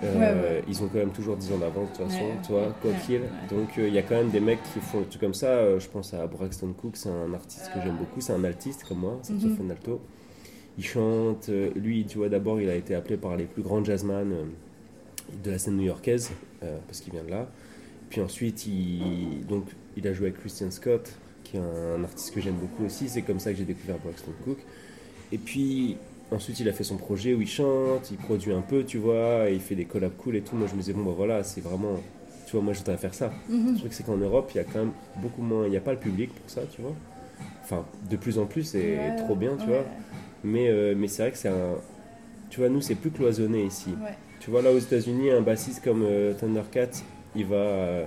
euh, 0.04 0.18
Ouais. 0.58 0.64
Ils 0.68 0.82
ont 0.82 0.88
quand 0.88 0.98
même 0.98 1.10
toujours 1.12 1.36
10 1.36 1.52
ans 1.52 1.58
d'avance 1.58 1.90
de 1.92 1.96
toute 1.96 2.06
façon, 2.10 2.24
toi, 2.46 2.74
quoi 2.82 2.90
qu'il. 3.06 3.20
Donc 3.48 3.78
euh, 3.78 3.86
il 3.88 3.94
y 3.94 3.98
a 3.98 4.02
quand 4.02 4.16
même 4.16 4.30
des 4.30 4.40
mecs 4.40 4.58
qui 4.74 4.80
font 4.80 4.98
des 5.00 5.06
trucs 5.06 5.20
comme 5.20 5.32
ça. 5.34 5.46
euh, 5.46 5.78
je 5.80 5.88
pense 5.88 6.12
à 6.12 6.26
Braxton 6.26 6.72
Cook, 6.76 6.96
c'est 6.96 7.08
un 7.08 7.32
artiste 7.32 7.70
que 7.72 7.80
j'aime 7.80 7.96
beaucoup, 7.96 8.20
c'est 8.20 8.32
un 8.32 8.42
altiste 8.44 8.84
comme 8.88 8.98
moi, 8.98 9.18
saxophone 9.22 9.70
alto. 9.70 10.00
Il 10.76 10.84
chante, 10.84 11.48
lui, 11.76 12.04
tu 12.04 12.18
vois, 12.18 12.28
d'abord 12.28 12.60
il 12.60 12.68
a 12.68 12.74
été 12.74 12.94
appelé 12.96 13.16
par 13.16 13.36
les 13.36 13.44
plus 13.44 13.62
grands 13.62 13.82
jazzman 13.84 14.34
de 15.44 15.50
la 15.50 15.58
scène 15.58 15.76
new-yorkaise, 15.76 16.30
euh, 16.62 16.78
parce 16.86 17.00
qu'il 17.00 17.12
vient 17.12 17.24
de 17.24 17.30
là. 17.30 17.48
Puis 18.10 18.20
ensuite, 18.20 18.66
il, 18.66 19.46
donc, 19.48 19.64
il 19.96 20.06
a 20.06 20.12
joué 20.12 20.28
avec 20.28 20.40
Christian 20.40 20.70
Scott, 20.70 21.12
qui 21.44 21.56
est 21.56 21.60
un 21.60 22.04
artiste 22.04 22.34
que 22.34 22.40
j'aime 22.40 22.56
beaucoup 22.56 22.84
aussi. 22.84 23.08
C'est 23.08 23.22
comme 23.22 23.40
ça 23.40 23.52
que 23.52 23.58
j'ai 23.58 23.64
découvert 23.64 23.98
Braxton 23.98 24.32
Cook. 24.44 24.58
Et 25.32 25.38
puis 25.38 25.96
ensuite, 26.30 26.60
il 26.60 26.68
a 26.68 26.72
fait 26.72 26.84
son 26.84 26.96
projet 26.96 27.34
où 27.34 27.40
il 27.40 27.48
chante, 27.48 28.10
il 28.10 28.18
produit 28.18 28.52
un 28.52 28.60
peu, 28.60 28.84
tu 28.84 28.98
vois, 28.98 29.48
et 29.50 29.54
il 29.54 29.60
fait 29.60 29.74
des 29.74 29.84
collabs 29.84 30.16
cool 30.16 30.36
et 30.36 30.42
tout. 30.42 30.56
Moi, 30.56 30.66
je 30.68 30.74
me 30.74 30.80
disais, 30.80 30.92
bon, 30.92 31.04
bah 31.04 31.14
voilà, 31.16 31.42
c'est 31.42 31.60
vraiment. 31.60 31.96
Tu 32.46 32.52
vois, 32.52 32.62
moi, 32.62 32.74
je 32.74 32.80
voudrais 32.80 32.98
faire 32.98 33.14
ça. 33.14 33.32
Mhm. 33.48 33.72
Le 33.72 33.78
truc, 33.78 33.92
c'est 33.94 34.04
qu'en 34.04 34.16
Europe, 34.18 34.50
il 34.54 34.58
y 34.58 34.60
a 34.60 34.64
quand 34.64 34.80
même 34.80 34.92
beaucoup 35.16 35.42
moins. 35.42 35.64
Il 35.64 35.70
n'y 35.70 35.76
a 35.76 35.80
pas 35.80 35.92
le 35.92 35.98
public 35.98 36.34
pour 36.34 36.50
ça, 36.50 36.62
tu 36.70 36.82
vois. 36.82 36.94
Enfin, 37.62 37.86
de 38.10 38.16
plus 38.16 38.38
en 38.38 38.44
plus, 38.46 38.64
c'est 38.64 38.98
Ouais, 38.98 39.16
trop 39.16 39.36
bien, 39.36 39.56
tu 39.56 39.62
ouais, 39.62 39.68
vois. 39.68 39.84
Mais, 40.44 40.68
euh, 40.68 40.94
mais 40.96 41.08
c'est 41.08 41.22
vrai 41.22 41.32
que 41.32 41.38
c'est 41.38 41.48
un. 41.48 41.76
Tu 42.50 42.60
vois, 42.60 42.68
nous, 42.68 42.82
c'est 42.82 42.94
plus 42.94 43.10
cloisonné 43.10 43.64
ici. 43.64 43.90
Ouais. 44.02 44.16
Tu 44.42 44.50
vois, 44.50 44.62
là 44.62 44.72
aux 44.72 44.78
États-Unis, 44.78 45.30
un 45.30 45.40
bassiste 45.40 45.84
comme 45.84 46.02
euh, 46.04 46.32
Thundercat, 46.34 46.88
il 47.36 47.46
va 47.46 47.56
euh, 47.56 48.04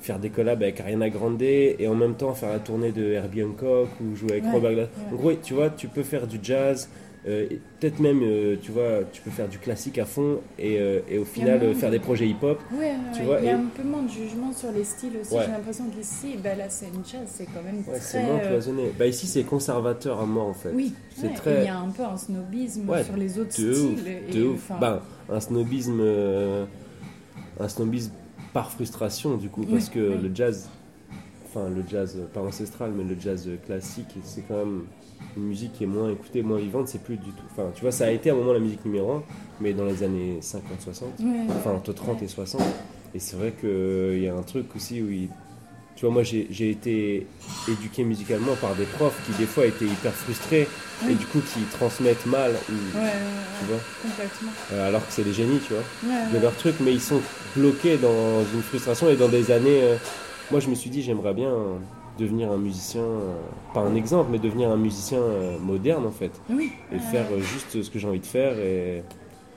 faire 0.00 0.18
des 0.18 0.30
collabs 0.30 0.62
avec 0.62 0.80
Ariana 0.80 1.08
Grande 1.10 1.40
et 1.42 1.86
en 1.88 1.94
même 1.94 2.14
temps 2.16 2.34
faire 2.34 2.50
la 2.50 2.58
tournée 2.58 2.90
de 2.90 3.12
Herbie 3.12 3.44
Hancock 3.44 3.88
ou 4.00 4.16
jouer 4.16 4.32
avec 4.32 4.44
Ouais, 4.44 4.50
Robert 4.52 4.72
Glasper. 4.72 5.00
ouais. 5.00 5.12
En 5.12 5.16
gros, 5.16 5.32
tu 5.34 5.54
vois, 5.54 5.70
tu 5.70 5.86
peux 5.86 6.02
faire 6.02 6.26
du 6.26 6.38
jazz, 6.42 6.88
euh, 7.26 7.46
peut-être 7.80 7.98
même, 7.98 8.20
euh, 8.22 8.56
tu 8.62 8.70
vois, 8.72 9.00
tu 9.12 9.20
peux 9.22 9.30
faire 9.30 9.48
du 9.48 9.58
classique 9.58 9.98
à 9.98 10.04
fond 10.04 10.38
et, 10.58 10.78
euh, 10.80 11.00
et 11.08 11.18
au 11.18 11.24
final 11.24 11.60
moins 11.62 11.74
faire 11.74 11.90
des 11.90 11.98
projets 11.98 12.28
hip-hop. 12.28 12.60
Ouais, 12.78 12.92
Tu 13.12 13.20
ouais, 13.20 13.24
vois, 13.26 13.38
il 13.40 13.46
y 13.46 13.48
a 13.48 13.52
et- 13.52 13.54
un 13.54 13.66
peu 13.74 13.82
moins 13.82 14.02
de 14.02 14.08
jugement 14.10 14.52
sur 14.52 14.70
les 14.72 14.84
styles 14.84 15.12
aussi. 15.20 15.34
Ouais. 15.34 15.42
J'ai 15.46 15.52
l'impression 15.52 15.84
qu'ici, 15.90 16.36
bah, 16.42 16.54
la 16.56 16.68
scène 16.70 16.90
jazz, 17.04 17.22
c'est 17.26 17.46
quand 17.46 17.62
même 17.64 17.82
très. 17.82 17.98
c'est 18.00 18.22
moins 18.22 18.38
cloisonné. 18.38 18.92
Bah 18.98 19.06
ici, 19.06 19.26
c'est 19.26 19.42
conservateur 19.42 20.20
à 20.20 20.26
mort 20.26 20.46
en 20.48 20.54
fait. 20.54 20.70
Oui, 20.72 20.94
C'est 21.14 21.34
très- 21.34 21.62
il 21.62 21.64
y 21.64 21.68
a 21.68 21.78
un 21.78 21.88
peu 21.90 22.04
un 22.04 22.16
snobisme 22.16 22.86
sur 23.04 23.16
les 23.16 23.38
autres 23.38 23.60
De 23.60 23.70
ouf, 23.70 23.98
styles. 24.00 24.08
et- 24.38 24.42
ouf. 24.44 24.70
enfin, 24.70 24.78
Ben, 24.80 25.00
un 25.34 25.40
snobisme, 25.40 26.00
un 27.58 27.68
snobisme 27.68 28.12
par 28.52 28.70
frustration 28.70 29.36
du 29.36 29.48
coup, 29.48 29.64
parce 29.64 29.88
que 29.88 29.98
le 29.98 30.30
jazz, 30.34 30.68
enfin 31.56 31.68
le 31.74 31.82
jazz 31.88 32.14
euh, 32.18 32.26
pas 32.32 32.40
ancestral, 32.40 32.92
mais 32.96 33.04
le 33.04 33.18
jazz 33.20 33.44
euh, 33.48 33.56
classique, 33.64 34.14
c'est 34.22 34.42
quand 34.46 34.56
même 34.58 34.84
une 35.36 35.44
musique 35.44 35.72
qui 35.74 35.84
est 35.84 35.88
moins 35.88 36.10
écoutée, 36.10 36.42
moins 36.42 36.58
vivante. 36.58 36.88
C'est 36.88 37.02
plus 37.02 37.16
du 37.16 37.30
tout. 37.30 37.44
Enfin, 37.52 37.70
tu 37.74 37.82
vois, 37.82 37.92
ça 37.92 38.06
a 38.06 38.10
été 38.10 38.30
à 38.30 38.34
un 38.34 38.36
moment 38.36 38.52
la 38.52 38.58
musique 38.58 38.84
numéro 38.84 39.12
un, 39.12 39.22
mais 39.60 39.72
dans 39.72 39.84
les 39.86 40.02
années 40.02 40.38
50-60, 40.42 41.24
ouais, 41.24 41.46
enfin 41.58 41.72
entre 41.72 41.92
30 41.92 42.22
et 42.22 42.28
60. 42.28 42.60
Et 43.14 43.18
c'est 43.18 43.36
vrai 43.36 43.52
qu'il 43.58 44.22
y 44.22 44.28
a 44.28 44.34
un 44.34 44.42
truc 44.42 44.66
aussi 44.76 45.00
où 45.02 45.10
il. 45.10 45.28
Tu 45.94 46.04
vois, 46.04 46.12
moi 46.12 46.22
j'ai 46.24 46.70
été 46.70 47.26
éduqué 47.66 48.04
musicalement 48.04 48.54
par 48.60 48.74
des 48.74 48.84
profs 48.84 49.18
qui 49.24 49.32
des 49.38 49.46
fois 49.46 49.64
étaient 49.64 49.86
hyper 49.86 50.12
frustrés 50.12 50.68
et 51.08 51.14
du 51.14 51.24
coup 51.24 51.40
qui 51.40 51.60
transmettent 51.72 52.26
mal, 52.26 52.50
ou, 52.50 52.98
ouais, 52.98 53.02
ouais, 53.02 53.10
tu 53.58 53.64
ouais, 53.64 53.70
vois, 53.70 53.78
complètement. 54.02 54.50
euh, 54.74 54.88
alors 54.88 55.00
que 55.06 55.10
c'est 55.10 55.24
des 55.24 55.32
génies, 55.32 55.58
tu 55.66 55.72
vois 55.72 55.82
Ouais, 56.06 56.34
de 56.34 56.38
leur 56.42 56.54
truc, 56.56 56.74
mais 56.80 56.92
ils 56.92 57.00
sont 57.00 57.22
bloqués 57.56 57.96
dans 57.96 58.40
une 58.54 58.60
frustration 58.60 59.08
et 59.08 59.16
dans 59.16 59.28
des 59.30 59.50
années. 59.50 59.84
euh, 59.84 59.96
moi, 60.50 60.60
je 60.60 60.68
me 60.68 60.74
suis 60.74 60.90
dit, 60.90 61.02
j'aimerais 61.02 61.34
bien 61.34 61.48
euh, 61.48 61.76
devenir 62.18 62.50
un 62.52 62.56
musicien, 62.56 63.02
euh, 63.02 63.34
pas 63.74 63.80
un 63.80 63.94
exemple, 63.94 64.30
mais 64.32 64.38
devenir 64.38 64.70
un 64.70 64.76
musicien 64.76 65.18
euh, 65.18 65.58
moderne 65.58 66.06
en 66.06 66.10
fait, 66.10 66.32
Oui. 66.50 66.70
et 66.92 66.98
faire 66.98 67.26
juste 67.40 67.82
ce 67.82 67.90
que 67.90 67.98
j'ai 67.98 68.08
envie 68.08 68.20
de 68.20 68.26
faire. 68.26 68.58
Et, 68.58 69.02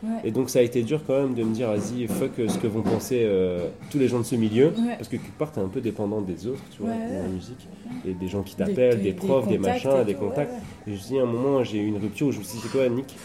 ouais. 0.03 0.09
et 0.25 0.31
donc, 0.31 0.49
ça 0.49 0.59
a 0.59 0.61
été 0.61 0.81
dur 0.83 1.01
quand 1.05 1.13
même 1.21 1.35
de 1.35 1.43
me 1.43 1.53
dire, 1.53 1.69
vas-y, 1.69 2.07
fuck 2.07 2.31
ce 2.47 2.57
que 2.57 2.67
vont 2.67 2.81
penser 2.81 3.21
euh, 3.23 3.69
tous 3.91 3.99
les 3.99 4.07
gens 4.07 4.19
de 4.19 4.25
ce 4.25 4.35
milieu, 4.35 4.67
Ouais. 4.77 4.95
parce 4.97 5.07
que 5.07 5.17
quelque 5.17 5.37
part, 5.37 5.51
t'es 5.51 5.61
un 5.61 5.67
peu 5.69 5.81
dépendant 5.81 6.21
des 6.21 6.47
autres, 6.47 6.61
tu 6.71 6.81
vois, 6.81 6.91
Ouais, 6.91 6.97
dans 6.97 7.23
la 7.23 7.29
musique, 7.29 7.67
et 8.05 8.13
des 8.13 8.27
gens 8.27 8.41
qui 8.43 8.55
t'appellent, 8.55 9.01
des, 9.01 9.13
profs, 9.13 9.47
des, 9.47 9.57
machins, 9.57 9.91
et 10.01 10.05
des 10.05 10.15
tout, 10.15 10.21
contacts. 10.21 10.53
Et 10.87 10.91
je 10.91 10.91
me 10.91 10.97
suis 10.97 11.09
dit, 11.13 11.19
à 11.19 11.23
un 11.23 11.25
moment, 11.25 11.63
j'ai 11.63 11.77
eu 11.77 11.87
une 11.87 11.97
rupture 11.97 12.27
où 12.27 12.31
je 12.31 12.39
me 12.39 12.43
suis 12.43 12.57
dit, 12.57 12.63
c'est 12.63 12.71
quoi, 12.77 12.89
Nick? 12.89 13.15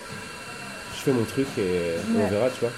Je 0.96 1.10
fais 1.10 1.12
mon 1.12 1.24
truc 1.24 1.46
et 1.58 1.96
on 2.16 2.28
verra, 2.30 2.48
tu 2.50 2.60
vois. 2.60 2.70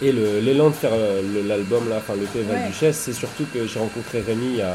Et 0.00 0.12
le- 0.12 0.38
l'élan 0.40 0.68
de 0.68 0.74
faire 0.74 0.92
euh, 0.92 1.22
le- 1.22 1.42
l'album, 1.42 1.88
là, 1.88 1.96
enfin 1.98 2.14
le 2.14 2.24
Val 2.44 2.56
Ouais. 2.62 2.66
Duchesse, 2.68 2.96
c'est 2.98 3.12
surtout 3.12 3.44
que 3.52 3.66
j'ai 3.66 3.78
rencontré 3.80 4.20
Rémi, 4.20 4.60
a, 4.60 4.72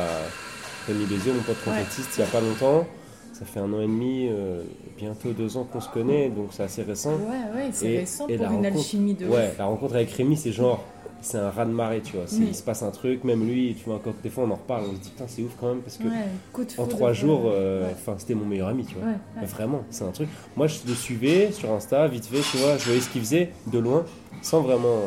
Rémi 0.88 1.06
Bézieux, 1.06 1.32
mon 1.34 1.42
pote 1.42 1.62
trompettiste, 1.62 2.10
il 2.18 2.22
n'y 2.22 2.28
a 2.28 2.30
pas 2.32 2.42
longtemps. 2.42 2.86
Ça 3.32 3.46
fait 3.46 3.60
un 3.62 3.72
an 3.74 3.80
et 3.80 3.86
demi, 3.88 4.28
euh, 4.30 4.62
bientôt 4.98 5.30
deux 5.32 5.56
ans 5.58 5.64
qu'on 5.64 5.80
se 5.82 5.90
connaît, 5.90 6.30
donc 6.30 6.50
c'est 6.52 6.64
assez 6.64 6.84
récent. 6.84 7.12
Ouais, 7.14 7.56
ouais, 7.56 7.70
c'est 7.72 8.00
récent 8.00 8.28
et 8.28 8.36
pour 8.36 8.46
la 8.46 8.52
une 8.52 8.58
rencontre- 8.58 8.78
alchimie 8.78 9.14
de 9.16 9.26
Ouais, 9.28 9.54
la 9.58 9.66
rencontre 9.66 9.96
avec 9.96 10.12
Rémi, 10.12 10.36
c'est 10.38 10.52
genre, 10.52 10.84
c'est 11.24 11.38
un 11.38 11.50
raz 11.50 11.66
de 11.66 11.72
marée, 11.72 12.02
tu 12.02 12.18
vois. 12.18 12.26
Oui. 12.32 12.48
Il 12.50 12.56
se 12.56 12.62
passe 12.62 12.84
un 12.84 12.92
truc, 12.92 13.24
même 13.24 13.46
lui, 13.48 13.76
tu 13.78 13.86
vois, 13.86 13.96
encore 13.96 14.14
des 14.22 14.30
fois 14.30 14.44
on 14.44 14.52
en 14.52 14.56
reparle, 14.56 14.84
on 14.90 14.96
se 14.96 15.00
dit, 15.00 15.10
putain, 15.10 15.26
c'est 15.28 15.42
ouf 15.42 15.52
quand 15.60 15.70
même, 15.70 15.82
parce 15.82 15.98
que 15.98 16.04
Ouais, 16.04 16.64
en 16.78 16.86
trois 16.86 17.14
jours, 17.14 17.44
euh, 17.46 17.90
enfin, 17.92 18.16
c'était 18.18 18.36
mon 18.36 18.46
meilleur 18.46 18.68
ami, 18.68 18.86
tu 18.86 18.96
vois. 18.96 19.08
Ouais. 19.08 19.46
Vraiment, 19.48 19.84
c'est 19.90 20.04
un 20.04 20.12
truc. 20.12 20.28
Moi, 20.56 20.68
je 20.68 20.80
le 20.88 20.94
suivais 20.94 21.52
sur 21.52 21.72
Insta, 21.72 22.08
vite 22.08 22.26
fait, 22.26 22.42
tu 22.52 22.58
vois, 22.58 22.78
je 22.78 22.86
voyais 22.86 23.00
ce 23.02 23.10
qu'il 23.10 23.22
faisait 23.22 23.52
de 23.72 23.80
loin, 23.80 24.06
sans 24.42 24.62
vraiment. 24.62 25.00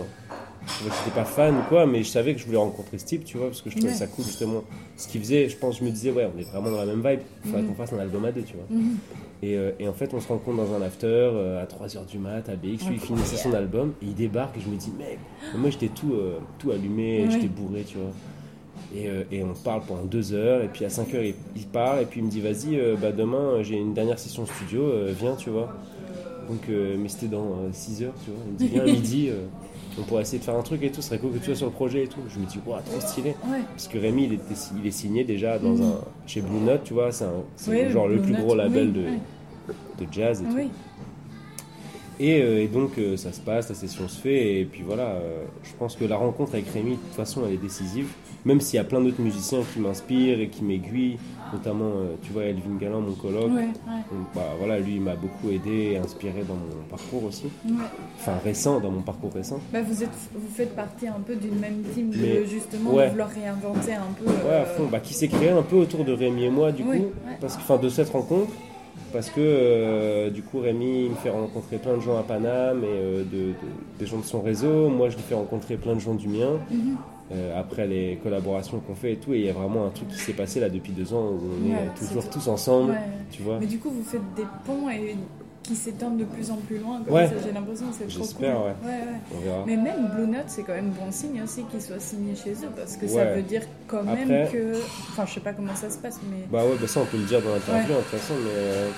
Je 0.66 0.85
n'étais 0.85 1.14
pas 1.14 1.25
fan 1.25 1.54
ou 1.56 1.62
quoi, 1.68 1.87
mais 1.87 2.02
je 2.02 2.08
savais 2.08 2.35
que 2.35 2.40
je 2.40 2.44
voulais 2.46 2.58
rencontrer 2.58 2.99
ce 2.99 3.04
type, 3.06 3.25
tu 3.25 3.38
vois, 3.38 3.46
parce 3.46 3.62
que 3.62 3.70
je 3.70 3.76
trouvais 3.76 3.92
Ouais. 3.92 3.99
ça 3.99 4.06
cool, 4.06 4.25
justement. 4.25 4.62
Ce 4.96 5.06
qu'il 5.08 5.20
faisait, 5.20 5.49
je 5.49 5.56
pense, 5.56 5.78
je 5.78 5.85
me 5.85 5.90
disais, 5.90 6.11
ouais, 6.11 6.28
on 6.35 6.38
est 6.38 6.44
vraiment 6.44 6.70
dans 6.70 6.78
la 6.78 6.87
même 6.87 6.96
vibe, 7.06 7.20
il 7.44 7.49
faudrait 7.50 7.62
Mhm. 7.62 7.68
qu'on 7.68 7.75
fasse 7.75 7.92
un 7.92 7.99
album 7.99 8.25
à 8.25 8.32
deux, 8.32 8.42
tu 8.42 8.54
vois. 8.54 8.66
Mhm. 8.70 8.96
Et, 9.42 9.56
euh, 9.56 9.70
et 9.78 9.87
en 9.87 9.92
fait, 9.92 10.12
on 10.14 10.20
se 10.20 10.28
rencontre 10.28 10.56
dans 10.56 10.73
un 10.75 10.82
after 10.82 11.06
euh, 11.06 11.62
à 11.62 11.66
3h 11.66 12.04
du 12.06 12.18
mat 12.18 12.49
à 12.49 12.56
BX, 12.56 12.88
lui, 12.88 12.94
il 12.96 13.00
finissait 13.00 13.37
son 13.37 13.52
album, 13.54 13.92
et 14.02 14.06
il 14.06 14.14
débarque, 14.14 14.56
et 14.56 14.61
je 14.61 14.68
me 14.68 14.76
dis, 14.76 14.90
mec, 14.99 15.18
moi 15.54 15.70
j'étais 15.70 15.88
tout, 15.88 16.14
euh, 16.14 16.38
tout 16.58 16.70
allumé, 16.73 17.25
Ouais. 17.25 17.30
j'étais 17.30 17.49
bourré, 17.49 17.85
tu 17.85 17.99
vois. 17.99 18.11
Et, 18.94 19.08
euh, 19.08 19.25
et 19.30 19.42
on 19.44 19.52
parle 19.52 19.82
pendant 19.87 20.04
deux 20.04 20.32
heures, 20.32 20.62
et 20.62 20.68
puis 20.68 20.85
à 20.85 20.90
5 20.90 21.12
heures, 21.14 21.23
il, 21.23 21.35
il 21.54 21.66
part, 21.66 22.00
et 22.00 22.06
puis 22.06 22.20
il 22.20 22.25
me 22.26 22.30
dit, 22.30 22.40
vas-y, 22.40 22.76
euh, 22.78 22.96
bah, 23.00 23.12
demain, 23.12 23.62
j'ai 23.62 23.76
une 23.76 23.94
dernière 23.94 24.18
session 24.18 24.46
studio, 24.46 24.82
euh, 24.82 25.12
viens, 25.18 25.35
tu 25.37 25.50
vois. 25.50 25.73
Donc, 26.49 26.68
mais 26.68 27.08
c'était 27.08 27.26
dans 27.26 27.56
6 27.73 28.02
heures, 28.04 28.14
tu 28.25 28.30
vois. 28.30 28.40
Il 28.46 28.52
me 28.52 28.58
dit, 28.58 28.68
viens 28.68 28.82
à 28.82 28.87
midi, 29.00 29.30
on 29.99 30.03
pourrait 30.03 30.23
essayer 30.23 30.38
de 30.38 30.45
faire 30.45 30.57
un 30.57 30.62
truc 30.62 30.83
et 30.83 30.91
tout, 30.91 31.00
ce 31.00 31.09
serait 31.09 31.19
cool 31.19 31.33
que 31.33 31.38
tu 31.38 31.45
sois 31.47 31.55
sur 31.55 31.67
le 31.67 31.73
projet 31.73 32.05
et 32.05 32.09
tout. 32.09 32.21
Je 32.29 32.38
me 32.38 32.45
dis, 32.47 32.59
waouh, 32.67 32.81
trop 32.83 33.00
stylé. 33.00 33.31
Ouais. 33.49 33.61
Parce 33.71 33.88
que 33.88 33.99
Rémi, 33.99 34.25
il, 34.25 34.33
était, 34.35 34.55
il 34.81 34.87
est 34.87 34.91
signé 34.91 35.25
déjà 35.25 35.59
dans 35.59 35.71
Mhm. 35.75 35.83
un, 35.83 35.95
chez 36.26 36.41
Blue 36.43 36.61
Note, 36.61 36.85
tu 36.85 36.95
vois, 36.95 37.12
c'est 37.12 37.25
Oui, 37.69 37.88
genre 37.91 38.09
le 38.09 38.21
plus 38.21 38.33
Note, 38.33 38.43
gros 38.43 38.55
label 38.55 38.88
oui, 38.88 38.93
de, 38.93 39.00
ouais. 39.00 40.07
de 40.07 40.12
jazz 40.12 40.43
et 40.43 40.45
tout. 40.45 40.55
Oui. 40.57 40.69
Et, 42.18 42.40
euh, 42.40 42.62
et 42.62 42.66
donc 42.66 42.92
euh, 42.99 43.16
ça 43.16 43.30
se 43.32 43.40
passe, 43.40 43.68
la 43.68 43.75
session 43.75 44.08
se 44.08 44.18
fait, 44.20 44.61
et 44.61 44.64
puis 44.64 44.82
voilà, 44.87 45.02
euh, 45.04 45.44
je 45.62 45.70
pense 45.78 45.96
que 45.96 46.04
la 46.06 46.16
rencontre 46.16 46.54
avec 46.54 46.68
Rémi, 46.70 46.92
de 46.92 46.96
toute 46.96 47.12
façon, 47.14 47.42
elle 47.46 47.52
est 47.54 47.56
décisive. 47.58 48.08
Même 48.46 48.61
s'il 48.61 48.76
y 48.76 48.80
a 48.80 48.85
plein 48.85 49.00
d'autres 49.00 49.20
musiciens 49.20 49.58
qui 49.75 49.80
m'inspirent 49.80 50.40
et 50.40 50.49
qui 50.49 50.62
m'aiguillent, 50.62 51.18
notamment, 51.52 51.90
tu 52.23 52.32
vois, 52.32 52.44
Elvin 52.44 52.76
Galland, 52.80 53.00
mon 53.00 53.12
coloc. 53.14 53.46
Ouais, 53.49 53.54
ouais, 53.62 53.64
Donc, 54.12 54.26
bah, 54.37 54.54
voilà, 54.56 54.78
lui, 54.78 54.94
il 54.94 55.00
m'a 55.00 55.16
beaucoup 55.16 55.50
aidé 55.50 55.90
et 55.92 55.96
inspiré 55.99 56.42
dans 56.46 56.54
mon 56.54 56.85
parcours 56.88 57.25
aussi. 57.25 57.46
ouais. 57.66 57.73
Enfin, 58.20 58.35
récent, 58.44 58.78
dans 58.78 58.92
mon 58.92 59.02
parcours 59.02 59.32
récent. 59.35 59.58
Bah, 59.73 59.80
vous, 59.82 60.00
êtes, 60.04 60.11
vous 60.32 60.49
faites 60.54 60.76
partie 60.76 61.08
un 61.08 61.18
peu 61.26 61.35
d'une 61.35 61.58
même 61.58 61.82
team 61.92 62.11
de 62.11 62.16
Mais- 62.18 62.46
justement 62.46 62.92
ouais. 62.94 63.06
de 63.06 63.11
vouloir 63.11 63.30
réinventer 63.30 63.94
un 63.94 64.12
peu. 64.16 64.26
Ouais, 64.30 64.54
à 64.54 64.64
fond. 64.64 64.87
Bah, 64.92 65.00
qui 65.00 65.12
s'est 65.14 65.28
créé 65.28 65.50
un 65.50 65.62
peu 65.62 65.75
autour 65.76 66.04
de 66.04 66.12
Rémi 66.12 66.44
et 66.44 66.50
moi, 66.50 66.70
du 66.70 66.85
coup. 66.85 67.06
Parce 67.40 67.56
que, 67.56 67.62
enfin, 67.62 67.78
de 67.78 67.88
cette 67.88 68.11
rencontre. 68.11 68.52
Parce 69.16 69.30
que 69.30 69.40
euh, 69.40 70.28
du 70.28 70.42
coup 70.42 70.61
Rémi 70.61 71.04
il 71.06 71.11
me 71.11 71.14
fait 71.16 71.30
rencontrer 71.30 71.78
plein 71.78 71.96
de 71.96 72.00
gens 72.02 72.18
à 72.18 72.23
Paname 72.23 72.85
et 72.85 72.87
euh, 72.88 73.18
de, 73.25 73.38
de- 73.49 73.54
des 73.99 74.04
gens 74.06 74.18
de 74.18 74.25
son 74.25 74.42
réseau. 74.42 74.90
Moi 74.90 75.08
je 75.08 75.16
lui 75.16 75.23
fais 75.23 75.35
rencontrer 75.35 75.78
plein 75.78 75.94
de 75.94 76.00
gens 76.00 76.14
du 76.14 76.28
mien. 76.28 76.58
Mhm. 76.70 76.96
euh, 77.32 77.58
après 77.58 77.87
les 77.87 78.18
collaborations 78.23 78.78
qu'on 78.80 78.94
fait 78.94 79.14
et 79.14 79.16
tout, 79.16 79.32
et 79.32 79.38
il 79.38 79.46
y 79.46 79.49
a 79.49 79.52
vraiment 79.54 79.87
un 79.87 79.88
truc 79.90 80.08
qui 80.08 80.18
s'est 80.18 80.35
passé 80.35 80.61
là 80.61 80.68
depuis 80.68 80.92
deux 80.92 81.14
ans 81.14 81.25
où 81.32 81.40
on 81.64 81.70
Ouais, 81.70 81.87
est 81.87 81.99
toujours 81.99 82.28
tous 82.28 82.46
ensemble, 82.46 82.90
Ouais. 82.92 82.99
tu 83.32 83.42
vois. 83.42 83.56
Mais 83.58 83.66
du 83.66 83.78
coup, 83.78 83.90
vous 83.90 84.04
faites 84.04 84.20
des 84.37 84.44
ponts 84.66 84.88
et 84.90 85.16
qui 85.66 85.75
s'étendent 85.76 86.18
de 86.18 86.25
plus 86.25 86.50
en 86.50 86.56
plus 86.56 86.78
loin. 86.78 87.00
Ouais. 87.08 87.28
j'ai 87.44 87.52
l'impression 87.52 87.87
que 87.87 87.94
c'est 87.99 88.18
trop 88.18 88.26
cool. 88.35 88.46
Ouais. 88.46 88.52
ouais. 88.54 89.62
Mais 89.66 89.76
même 89.76 90.08
Blue 90.14 90.26
Note, 90.26 90.44
c'est 90.46 90.62
quand 90.62 90.75
même 90.75 90.90
bon 90.90 91.11
signe 91.11 91.42
aussi 91.42 91.62
qu'ils 91.64 91.82
soient 91.82 91.99
signés 91.99 92.35
chez 92.37 92.52
eux 92.52 92.70
parce 92.76 92.96
que 92.96 93.06
ça 93.08 93.25
veut 93.25 93.42
dire 93.42 93.62
quand 93.87 94.02
même 94.04 94.30
Après- 94.30 94.49
que. 94.52 94.73
Enfin, 95.12 95.25
je 95.26 95.35
sais 95.35 95.40
pas 95.40 95.52
comment 95.52 95.75
ça 95.75 95.90
se 95.90 95.99
passe, 95.99 96.18
mais. 96.30 96.46
Bah 96.50 96.64
ouais, 96.64 96.76
bah 96.80 96.87
ça 96.87 97.00
on 97.00 97.04
peut 97.06 97.16
le 97.18 97.25
dire 97.25 97.40
dans 97.42 97.52
l'interview 97.54 97.94
Ouais. 97.94 97.99
de 98.00 98.02
toute 98.11 98.18
façon, 98.20 98.35
mais 98.42 98.50
euh, 98.54 98.87
de 98.88 98.92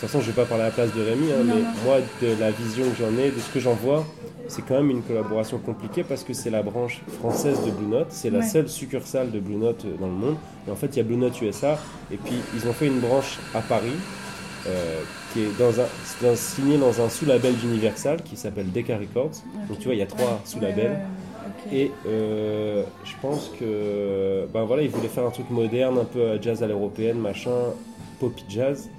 toute 0.00 0.08
façon 0.08 0.20
je 0.20 0.26
vais 0.30 0.32
pas 0.42 0.44
parler 0.46 0.64
à 0.64 0.66
la 0.66 0.72
place 0.72 0.92
de 0.94 1.02
Rémi, 1.02 1.32
hein, 1.32 1.44
Non, 1.44 1.54
mais 1.56 1.62
non. 1.62 1.68
moi 1.84 1.96
de 2.22 2.40
la 2.40 2.50
vision 2.50 2.84
que 2.90 2.96
j'en 2.96 3.16
ai, 3.18 3.30
de 3.30 3.38
ce 3.38 3.50
que 3.52 3.60
j'en 3.60 3.74
vois, 3.74 4.04
c'est 4.48 4.62
quand 4.62 4.74
même 4.74 4.90
une 4.90 5.02
collaboration 5.02 5.58
compliquée 5.58 6.04
parce 6.04 6.22
que 6.24 6.34
c'est 6.34 6.50
la 6.50 6.62
branche 6.62 7.00
française 7.18 7.58
de 7.64 7.70
Blue 7.70 7.86
Note, 7.86 8.08
c'est 8.10 8.30
la 8.30 8.40
Ouais. 8.40 8.46
seule 8.46 8.68
succursale 8.68 9.30
de 9.30 9.40
Blue 9.40 9.56
Note 9.56 9.84
euh, 9.86 9.96
dans 9.98 10.06
le 10.06 10.12
monde, 10.12 10.36
et 10.68 10.70
en 10.70 10.76
fait 10.76 10.88
il 10.88 10.96
y 10.96 11.00
a 11.00 11.04
Blue 11.04 11.16
Note 11.16 11.40
USA, 11.40 11.78
et 12.12 12.16
puis 12.18 12.34
ils 12.54 12.68
ont 12.68 12.72
fait 12.72 12.86
une 12.86 13.00
branche 13.00 13.38
à 13.54 13.60
Paris, 13.60 13.92
euh, 14.66 15.02
qui 15.32 15.42
est 15.42 15.58
dans 15.58 15.80
un, 15.80 16.36
signé 16.36 16.78
dans 16.78 17.00
un 17.00 17.08
sous-label 17.08 17.54
d'Universal 17.54 18.22
qui 18.22 18.36
s'appelle 18.36 18.70
Decca 18.70 18.96
Records, 18.96 19.42
donc 19.68 19.78
tu 19.78 19.84
vois 19.84 19.94
il 19.94 19.98
y 19.98 20.02
a 20.02 20.06
trois 20.06 20.40
sous-labels. 20.44 20.98
Et 21.72 21.90
euh, 22.06 22.84
je 23.04 23.12
pense 23.22 23.50
que 23.58 24.46
ben 24.52 24.64
voilà, 24.64 24.82
ils 24.82 24.90
voulaient 24.90 25.08
faire 25.08 25.24
un 25.24 25.30
truc 25.30 25.48
moderne, 25.50 25.98
un 25.98 26.04
peu 26.04 26.38
jazz 26.40 26.62
à 26.62 26.66
l'européenne, 26.66 27.18
machin, 27.18 27.72
poppy 28.20 28.44
jazz. 28.48 28.90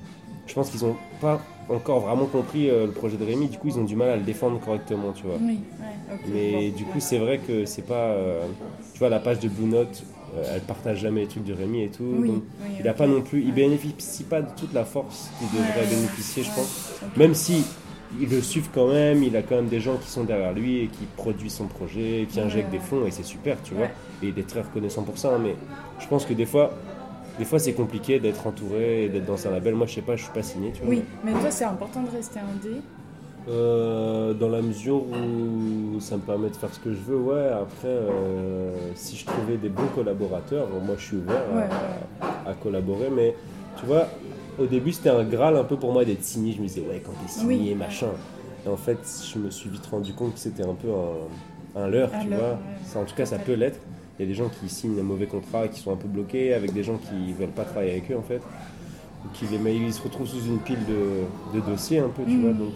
Je 0.48 0.54
pense 0.54 0.70
qu'ils 0.70 0.86
ont 0.86 0.96
pas 1.22 1.42
encore 1.70 2.02
vraiment 2.02 2.26
compris 2.26 2.70
euh, 2.70 2.86
le 2.86 2.92
projet 2.92 3.18
de 3.18 3.26
Rémi, 3.26 3.48
du 3.48 3.58
coup 3.58 3.68
ils 3.68 3.80
ont 3.80 3.84
du 3.84 3.96
mal 3.96 4.10
à 4.10 4.16
le 4.16 4.22
défendre 4.22 4.60
correctement, 4.60 5.12
tu 5.14 5.24
vois. 5.24 5.38
Oui, 5.42 5.60
ouais. 5.80 6.18
Mais 6.34 6.70
bon. 6.70 6.78
du 6.78 6.84
coup 6.86 7.00
c'est 7.00 7.18
vrai 7.18 7.40
que 7.40 7.66
c'est 7.66 7.82
pas, 7.82 8.10
euh, 8.10 8.46
tu 8.94 9.00
vois, 9.00 9.10
la 9.10 9.20
page 9.20 9.40
de 9.40 9.48
Blue 9.48 9.66
Note, 9.66 10.04
euh, 10.38 10.44
elle 10.56 10.62
partage 10.62 11.00
jamais 11.00 11.22
les 11.22 11.28
trucs 11.28 11.44
de 11.46 11.54
Rémi 11.54 11.84
et 11.84 11.90
tout. 11.90 12.04
Oui, 12.20 12.28
donc 12.30 12.44
oui, 12.62 12.70
il 12.80 12.88
a 12.88 12.92
ok. 12.92 12.98
pas 12.98 13.08
non 13.08 13.22
plus, 13.22 13.42
il 13.42 13.54
bénéficie 13.54 14.24
pas 14.24 14.42
de 14.42 14.50
toute 14.58 14.74
la 14.74 14.86
force 14.86 15.30
qu'il 15.40 15.48
devrait 15.50 15.82
Ouais, 15.82 15.88
bénéficier, 15.88 16.44
je 16.44 16.50
pense. 16.52 16.92
Même 17.18 17.34
si 17.36 17.64
ils 18.20 18.30
le 18.30 18.42
suivent 18.42 18.70
quand 18.74 18.88
même, 18.88 19.24
il 19.24 19.36
a 19.36 19.42
quand 19.42 19.56
même 19.56 19.68
des 19.68 19.80
gens 19.80 19.98
qui 19.98 20.10
sont 20.10 20.24
derrière 20.24 20.54
lui 20.54 20.80
et 20.84 20.88
qui 20.88 21.06
produisent 21.18 21.56
son 21.56 21.68
projet, 21.68 22.28
qui 22.30 22.40
injectent 22.40 22.72
ouais. 22.72 22.80
des 22.80 22.84
fonds 22.84 23.06
et 23.06 23.12
c'est 23.12 23.24
super, 23.24 23.58
tu 23.64 23.74
vois. 23.74 23.88
Et 24.24 24.28
il 24.30 24.40
est 24.40 24.48
très 24.48 24.62
reconnaissant 24.62 25.04
pour 25.04 25.18
ça, 25.18 25.34
hein, 25.36 25.40
mais 25.42 25.56
je 26.00 26.08
pense 26.08 26.26
que 26.26 26.34
des 26.34 26.46
fois, 26.46 26.72
des 27.40 27.46
fois 27.46 27.60
c'est 27.60 27.74
compliqué 27.74 28.20
d'être 28.20 28.48
entouré 28.48 29.06
et 29.06 29.10
d'être 29.10 29.26
dans 29.26 29.48
un 29.48 29.52
label. 29.52 29.76
Moi, 29.76 29.88
je 29.88 29.96
sais 29.96 30.02
pas, 30.02 30.16
je 30.16 30.24
suis 30.24 30.32
pas 30.34 30.44
signé, 30.44 30.72
tu 30.72 30.82
vois. 30.82 30.90
Oui, 30.90 31.02
mais 31.24 31.32
toi, 31.34 31.52
c'est 31.52 31.66
important 31.66 32.02
de 32.04 32.10
rester 32.12 32.40
indé. 32.40 32.76
Euh, 33.48 34.34
dans 34.34 34.50
la 34.50 34.62
mesure 34.62 35.04
où 35.04 36.00
ça 36.00 36.16
me 36.18 36.22
permet 36.22 36.50
de 36.50 36.56
faire 36.56 36.74
ce 36.74 36.80
que 36.80 36.92
je 36.92 36.98
veux, 37.00 37.18
ouais. 37.18 37.48
Après, 37.50 37.88
euh, 37.88 38.72
si 38.96 39.16
je 39.16 39.26
trouvais 39.26 39.58
des 39.58 39.70
bons 39.70 39.88
collaborateurs, 39.94 40.68
moi 40.84 40.96
je 40.98 41.04
suis 41.04 41.18
ouvert 41.18 41.42
à- 41.54 41.56
Ouais, 41.56 41.68
à, 42.22 42.50
à 42.50 42.54
collaborer, 42.56 43.10
mais 43.16 43.36
tu 43.80 43.86
vois, 43.86 44.08
au 44.58 44.66
début 44.66 44.92
c'était 44.94 45.10
un 45.12 45.24
graal 45.24 45.56
un 45.58 45.64
peu 45.64 45.76
pour 45.78 45.94
moi 45.94 46.04
d'être 46.06 46.24
signé. 46.24 46.54
Je 46.54 46.62
me 46.62 46.66
disais, 46.68 46.82
ouais, 46.82 47.04
quand 47.06 47.12
t'es 47.24 47.32
signé, 47.32 47.56
Oui. 47.70 47.76
machin. 47.76 48.08
Et 48.66 48.70
en 48.70 48.78
fait, 48.78 48.98
je 49.32 49.38
me 49.38 49.52
suis 49.52 49.70
vite 49.70 49.86
rendu 49.86 50.12
compte 50.14 50.34
que 50.34 50.40
c'était 50.40 50.64
un 50.64 50.74
peu 50.74 50.88
un, 50.90 51.82
un 51.84 51.88
leurre, 51.88 52.10
Un 52.16 52.24
tu 52.24 52.30
vois. 52.30 52.58
Ça, 52.84 52.98
en 53.00 53.04
tout 53.04 53.14
cas, 53.16 53.28
ça 53.28 53.38
peut 53.38 53.54
l'être. 53.54 53.80
Il 54.18 54.24
y 54.24 54.26
a 54.26 54.28
des 54.28 54.34
gens 54.34 54.50
qui 54.50 54.70
signent 54.70 54.96
des 54.96 55.04
mauvais 55.04 55.28
contrats, 55.28 55.68
qui 55.68 55.80
sont 55.82 55.92
un 55.94 55.98
peu 55.98 56.08
bloqués, 56.08 56.54
avec 56.56 56.74
des 56.74 56.82
gens 56.82 56.98
qui 56.98 57.32
veulent 57.34 57.50
pas 57.50 57.66
travailler 57.66 57.92
avec 57.92 58.10
eux 58.12 58.18
en 58.18 58.24
fait. 58.24 58.42
Qui 59.34 59.46
les, 59.52 59.58
mais 59.60 59.76
ils 59.76 59.94
se 59.94 60.02
retrouvent 60.02 60.28
sous 60.28 60.46
une 60.48 60.60
pile 60.60 60.80
de, 60.88 61.60
de 61.60 61.64
dossiers 61.66 62.00
un 62.00 62.10
peu, 62.10 62.24
tu 62.24 62.38
Mm. 62.38 62.42
vois. 62.42 62.54
Donc. 62.54 62.74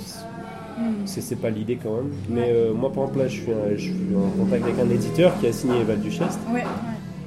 C'est 1.05 1.21
c'est 1.21 1.36
pas 1.36 1.50
l'idée 1.50 1.77
quand 1.81 1.95
même. 1.95 2.12
Mais 2.29 2.50
euh, 2.50 2.74
moi, 2.74 2.91
par 2.91 3.03
exemple, 3.05 3.19
là, 3.19 3.27
je 3.27 3.41
suis, 3.41 3.51
un- 3.51 3.75
je 3.75 3.81
suis 3.81 4.15
en 4.15 4.29
contact 4.43 4.63
avec 4.63 4.79
un 4.79 4.89
éditeur 4.89 5.38
qui 5.39 5.48
a 5.48 5.53
signé 5.53 5.83
Val. 5.83 6.00
Ouais, 6.00 6.53
ouais. 6.53 6.63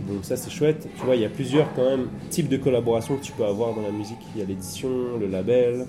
Donc 0.09 0.25
ça, 0.25 0.37
c'est 0.37 0.51
chouette. 0.51 0.89
Tu 0.99 1.05
vois, 1.05 1.17
il 1.17 1.23
y 1.23 1.25
a 1.25 1.29
plusieurs 1.29 1.73
quand 1.75 1.85
même 1.89 2.07
types 2.31 2.49
de 2.49 2.57
collaborations 2.57 3.17
que 3.17 3.23
tu 3.23 3.33
peux 3.33 3.45
avoir 3.45 3.75
dans 3.75 3.83
la 3.83 3.93
musique. 3.93 4.19
Il 4.35 4.41
y 4.41 4.45
a 4.45 4.47
l'édition, 4.47 4.89
le 5.21 5.27
label, 5.27 5.87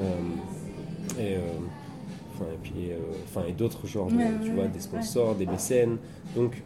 euh, 0.00 1.20
et, 1.20 1.34
euh, 1.34 1.38
enfin, 2.34 2.44
et 2.52 2.58
puis, 2.62 2.90
euh, 2.90 2.96
enfin, 3.24 3.46
et 3.48 3.52
d'autres 3.52 3.86
genres, 3.86 4.08
de- 4.08 4.16
Ouais, 4.16 4.30
tu 4.44 4.50
vois, 4.52 4.64
ouais. 4.64 4.70
des 4.70 4.80
sponsors, 4.80 5.34
des 5.34 5.46
mécènes. 5.46 5.96
Donc, 6.36 6.62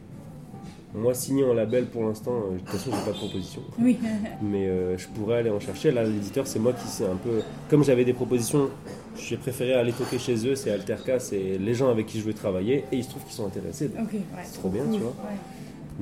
moi, 0.94 1.14
signé 1.14 1.44
en 1.44 1.54
label 1.54 1.86
pour 1.86 2.02
l'instant, 2.04 2.32
euh, 2.32 2.54
de 2.54 2.58
toute 2.58 2.68
façon, 2.68 2.90
j'ai 2.92 3.04
pas 3.04 3.12
de 3.12 3.16
proposition. 3.18 3.62
Oui, 3.78 3.98
Mais 4.42 4.66
euh, 4.68 4.98
je 4.98 5.06
pourrais 5.08 5.38
aller 5.38 5.50
en 5.50 5.60
chercher. 5.60 5.90
Là, 5.92 6.02
l'éditeur, 6.04 6.46
c'est 6.46 6.58
moi 6.58 6.72
qui 6.72 6.86
sais 6.88 7.06
un 7.06 7.16
peu. 7.16 7.42
Comme 7.68 7.84
j'avais 7.84 8.04
des 8.04 8.12
propositions, 8.12 8.68
j'ai 9.16 9.36
préféré 9.36 9.74
aller 9.74 9.92
toquer 9.92 10.18
chez 10.18 10.46
eux. 10.48 10.54
C'est 10.56 10.70
Alterca, 10.72 11.20
c'est 11.20 11.58
les 11.58 11.74
gens 11.74 11.90
avec 11.90 12.06
qui 12.06 12.18
je 12.18 12.24
veux 12.24 12.34
travailler. 12.34 12.84
Et 12.90 12.96
il 12.96 13.04
se 13.04 13.10
trouve 13.10 13.22
qu'ils 13.24 13.34
sont 13.34 13.46
intéressés. 13.46 13.88
donc 13.88 14.04
ok, 14.08 14.12
ouais. 14.14 14.20
C'est 14.44 14.58
trop 14.58 14.68
bien, 14.68 14.82
cool, 14.84 14.94
tu 14.94 15.00
vois. 15.00 15.10
ouais. 15.10 15.36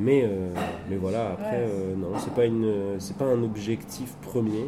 Mais, 0.01 0.23
euh, 0.25 0.49
mais 0.89 0.97
voilà, 0.97 1.33
après, 1.33 1.45
Ouais. 1.65 1.69
euh, 1.69 1.95
non, 1.97 2.09
c'est 2.19 2.33
pas, 2.33 2.45
une, 2.47 2.73
c'est 3.01 3.17
pas 3.17 3.25
un 3.25 3.43
objectif 3.43 4.13
premier. 4.23 4.67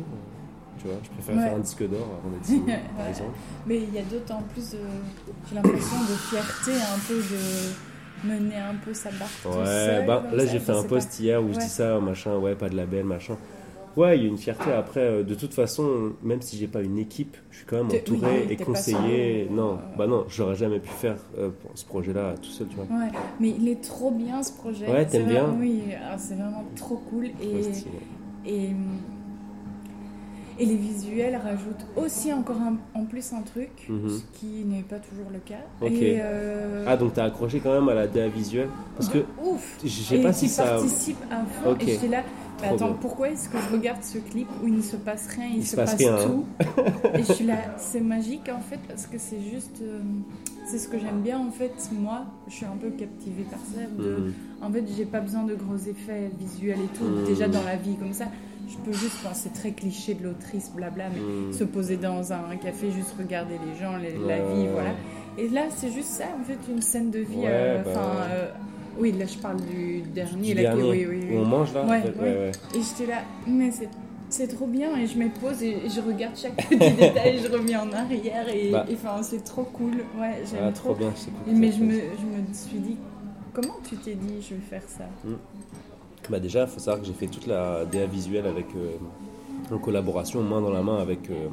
Tu 0.80 0.87
vois, 0.87 0.96
je 1.04 1.11
préfère 1.11 1.37
Ouais. 1.37 1.42
faire 1.48 1.56
un 1.56 1.61
disque 1.61 1.88
d'or 1.88 2.09
avant 2.20 2.35
d'être 2.35 2.44
signé, 2.46 2.74
par 2.96 3.06
exemple. 3.06 3.30
Mais 3.66 3.76
il 3.76 3.94
y 3.94 3.98
a 3.98 4.02
d'autant 4.02 4.42
plus, 4.52 4.70
de, 4.72 4.78
j'ai 5.48 5.54
l'impression, 5.54 5.96
de 6.00 6.14
fierté 6.30 6.72
un 6.72 6.98
peu 7.06 7.14
de 7.16 7.89
mener 8.24 8.56
un 8.56 8.74
peu 8.85 8.92
sa 8.94 9.11
barque 9.11 9.30
tout 9.42 9.48
Ouais, 9.48 9.64
seul, 9.64 10.06
bah, 10.06 10.24
là 10.33 10.46
j'ai 10.46 10.59
fait 10.59 10.72
un 10.72 10.83
post 10.83 11.09
pas. 11.16 11.22
hier 11.22 11.42
où 11.42 11.52
je 11.52 11.59
dis 11.59 11.68
ça, 11.68 11.98
machin, 12.00 12.37
ouais, 12.37 12.54
pas 12.54 12.68
de 12.68 12.76
label, 12.76 13.04
machin. 13.04 13.37
Ouais, 13.96 14.16
il 14.16 14.22
y 14.22 14.26
a 14.26 14.28
une 14.28 14.38
fierté 14.38 14.70
après. 14.70 15.00
euh, 15.00 15.22
de 15.24 15.35
toute 15.35 15.52
façon, 15.52 16.12
même 16.22 16.40
si 16.42 16.56
j'ai 16.56 16.68
pas 16.68 16.80
une 16.80 16.96
équipe, 16.98 17.37
je 17.50 17.56
suis 17.59 17.66
quand 17.66 17.76
même 17.78 17.87
entouré 17.87 18.44
oui, 18.46 18.52
et 18.52 18.56
conseillé. 18.56 19.48
Non, 19.50 19.72
Euh, 19.72 19.96
bah 19.98 20.06
non, 20.06 20.26
j'aurais 20.28 20.54
jamais 20.54 20.78
pu 20.78 20.88
faire 20.90 21.16
euh, 21.38 21.50
ce 21.74 21.85
projet-là 21.85 22.35
tout 22.40 22.50
seul, 22.50 22.68
tu 22.68 22.76
vois. 22.76 22.85
Ouais, 22.85 23.11
mais 23.40 23.50
il 23.50 23.68
est 23.68 23.83
trop 23.83 24.12
bien 24.12 24.42
ce 24.44 24.52
projet. 24.52 24.87
Ouais, 24.88 25.04
t'aimes 25.06 25.26
bien 25.26 25.54
Oui, 25.59 25.83
ah, 26.09 26.16
c'est 26.18 26.35
vraiment 26.35 26.64
trop 26.76 26.96
cool. 27.11 27.26
Et, 27.42 27.72
et 30.60 30.66
les 30.66 30.76
visuels 30.76 31.36
rajoutent 31.42 31.86
aussi 31.96 32.32
encore 32.32 32.56
un- 32.60 32.76
en 32.94 33.04
plus 33.06 33.32
un 33.32 33.40
truc, 33.42 33.70
Mhm. 33.88 34.08
ce 34.10 34.38
qui 34.38 34.64
n'est 34.66 34.82
pas 34.82 34.98
toujours 34.98 35.26
le 35.32 35.38
cas. 35.38 35.54
Et, 35.86 36.18
euh, 36.20 36.84
Ah, 36.86 36.96
donc 36.96 37.14
t'as 37.14 37.24
accroché 37.24 37.60
quand 37.60 37.72
même 37.72 37.88
à 37.88 37.94
la 37.94 38.06
DA 38.06 38.28
visuelle 38.28 38.68
Parce 38.96 39.08
que 39.08 39.18
ouf 39.42 39.78
je 39.82 39.88
sais 39.88 40.18
et 40.18 40.22
pas 40.22 40.32
si 40.34 40.48
ça. 40.48 40.64
participe 40.64 41.16
à 41.30 41.44
fond. 41.46 41.70
Ok. 41.72 41.82
Et 41.82 41.86
j'étais 41.92 42.08
là, 42.08 42.22
mais 42.62 42.68
attends, 42.68 42.86
bien. 42.86 42.96
pourquoi 43.00 43.30
est-ce 43.30 43.48
que 43.48 43.58
je 43.58 43.72
regarde 43.72 44.02
ce 44.02 44.18
clip 44.18 44.48
où 44.62 44.68
il 44.68 44.74
ne 44.76 44.82
se 44.82 44.96
passe 44.96 45.26
rien, 45.28 45.46
il, 45.50 45.58
Il 45.58 45.64
se, 45.64 45.72
se 45.72 45.76
passe 45.76 45.90
passe, 45.92 45.98
rien, 46.00 46.14
hein. 46.16 46.24
tout 46.24 46.44
Et 47.14 47.22
je 47.24 47.32
suis 47.32 47.44
là, 47.46 47.56
c'est 47.76 48.00
magique 48.00 48.48
en 48.54 48.60
fait, 48.60 48.78
parce 48.88 49.06
que 49.06 49.18
c'est 49.18 49.40
juste. 49.40 49.78
euh, 49.82 50.00
c'est 50.66 50.78
ce 50.78 50.86
que 50.88 50.98
j'aime 50.98 51.20
bien 51.22 51.38
en 51.38 51.50
fait, 51.50 51.72
moi, 51.92 52.26
je 52.46 52.54
suis 52.54 52.66
un 52.66 52.76
peu 52.80 52.90
captivée 52.90 53.44
par 53.50 53.58
ça. 53.60 53.80
De, 53.98 54.16
Mhm. 54.16 54.32
En 54.62 54.70
fait, 54.70 54.84
j'ai 54.96 55.04
pas 55.06 55.20
besoin 55.20 55.42
de 55.44 55.54
gros 55.54 55.76
effets 55.76 56.30
visuels 56.38 56.78
et 56.80 56.96
tout, 56.98 57.04
Mhm. 57.04 57.24
déjà 57.24 57.48
dans 57.48 57.62
la 57.64 57.76
vie 57.76 57.96
comme 57.96 58.12
ça. 58.12 58.26
Je 58.68 58.76
peux 58.76 58.92
juste, 58.92 59.16
enfin, 59.24 59.34
c'est 59.34 59.52
très 59.52 59.72
cliché 59.72 60.14
de 60.14 60.22
l'autrice, 60.22 60.70
blabla, 60.72 61.06
mais 61.12 61.20
Mhm. 61.20 61.52
se 61.52 61.64
poser 61.64 61.96
dans 61.96 62.32
un 62.32 62.56
café, 62.62 62.90
juste 62.92 63.14
regarder 63.18 63.54
les 63.66 63.80
gens, 63.80 63.96
les- 63.96 64.16
la 64.28 64.36
vie, 64.38 64.68
voilà. 64.72 64.90
Et 65.38 65.48
là, 65.48 65.62
c'est 65.74 65.90
juste 65.90 66.08
ça, 66.10 66.24
en 66.40 66.44
fait, 66.44 66.58
une 66.70 66.82
scène 66.82 67.10
de 67.10 67.18
vie. 67.18 67.38
Ouais, 67.38 67.46
euh, 67.48 67.82
bah 67.82 68.00
euh, 68.30 68.50
oui, 69.00 69.12
là, 69.12 69.26
je 69.26 69.38
parle 69.38 69.56
du 69.62 70.02
dernier. 70.14 70.54
Du 70.54 70.62
là, 70.62 70.70
qui- 70.70 70.76
dernier, 70.78 70.90
oui, 70.90 71.06
oui, 71.08 71.16
oui. 71.30 71.36
où 71.36 71.40
on 71.40 71.44
mange 71.46 71.72
là 71.74 71.84
Ouais, 71.84 71.98
en 71.98 72.02
fait 72.02 72.22
ouais. 72.22 72.52
Et 72.74 72.78
j'étais 72.82 73.10
là, 73.10 73.18
mais 73.46 73.70
c'est. 73.70 73.88
C'est 74.32 74.46
trop 74.46 74.68
bien 74.68 74.96
et 74.96 75.08
je 75.08 75.18
me 75.18 75.28
pose 75.28 75.60
et 75.60 75.76
je 75.92 76.00
regarde 76.00 76.36
chaque 76.36 76.54
petit 76.54 76.78
détail, 77.00 77.40
je 77.44 77.50
reviens 77.50 77.82
en 77.82 77.92
arrière 77.92 78.48
et 78.48 78.70
Bah. 78.70 78.86
et, 78.88 78.94
enfin 78.94 79.24
c'est 79.24 79.42
trop 79.42 79.64
cool, 79.64 80.04
ouais 80.20 80.44
j'aime 80.48 80.66
Ah, 80.68 80.70
trop. 80.70 80.90
trop 80.90 80.94
bien, 80.94 81.08
cool. 81.10 81.52
Mais 81.56 81.72
je 81.72 81.82
me, 81.82 81.94
je 81.94 82.26
me 82.26 82.54
suis 82.54 82.78
dit, 82.78 82.96
comment 83.52 83.74
tu 83.88 83.96
t'es 83.96 84.14
dit 84.14 84.34
je 84.40 84.54
vais 84.54 84.60
faire 84.60 84.84
ça? 84.86 85.06
Bah 86.28 86.38
déjà, 86.38 86.60
il 86.62 86.68
faut 86.68 86.78
savoir 86.78 87.00
que 87.00 87.08
j'ai 87.08 87.12
fait 87.12 87.26
toute 87.26 87.48
la 87.48 87.84
DA 87.86 88.06
visuelle 88.06 88.46
avec, 88.46 88.66
euh, 88.76 88.98
en 89.74 89.78
collaboration, 89.78 90.42
main 90.44 90.60
dans 90.60 90.70
la 90.70 90.82
main 90.84 90.98
avec 91.00 91.28
euh, 91.30 91.48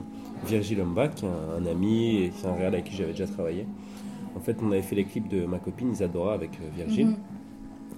Virgil 0.46 0.80
Humbach, 0.80 1.16
qui 1.16 1.26
est 1.26 1.30
un, 1.30 1.64
un 1.64 1.66
ami 1.66 2.26
et 2.26 2.30
qui 2.30 2.46
est 2.46 2.48
un 2.50 2.54
réal 2.54 2.76
avec 2.76 2.86
qui 2.86 2.96
j'avais 2.96 3.14
déjà 3.14 3.26
travaillé. 3.26 3.66
En 4.38 4.40
fait, 4.40 4.56
on 4.64 4.72
avait 4.72 4.84
fait 4.84 4.96
les 4.96 5.06
clips 5.06 5.28
de 5.28 5.46
ma 5.46 5.58
copine 5.58 5.92
Isadora 5.92 6.34
avec 6.34 6.52
euh, 6.62 6.70
Virgil. 6.76 7.08
Mhm. 7.08 7.16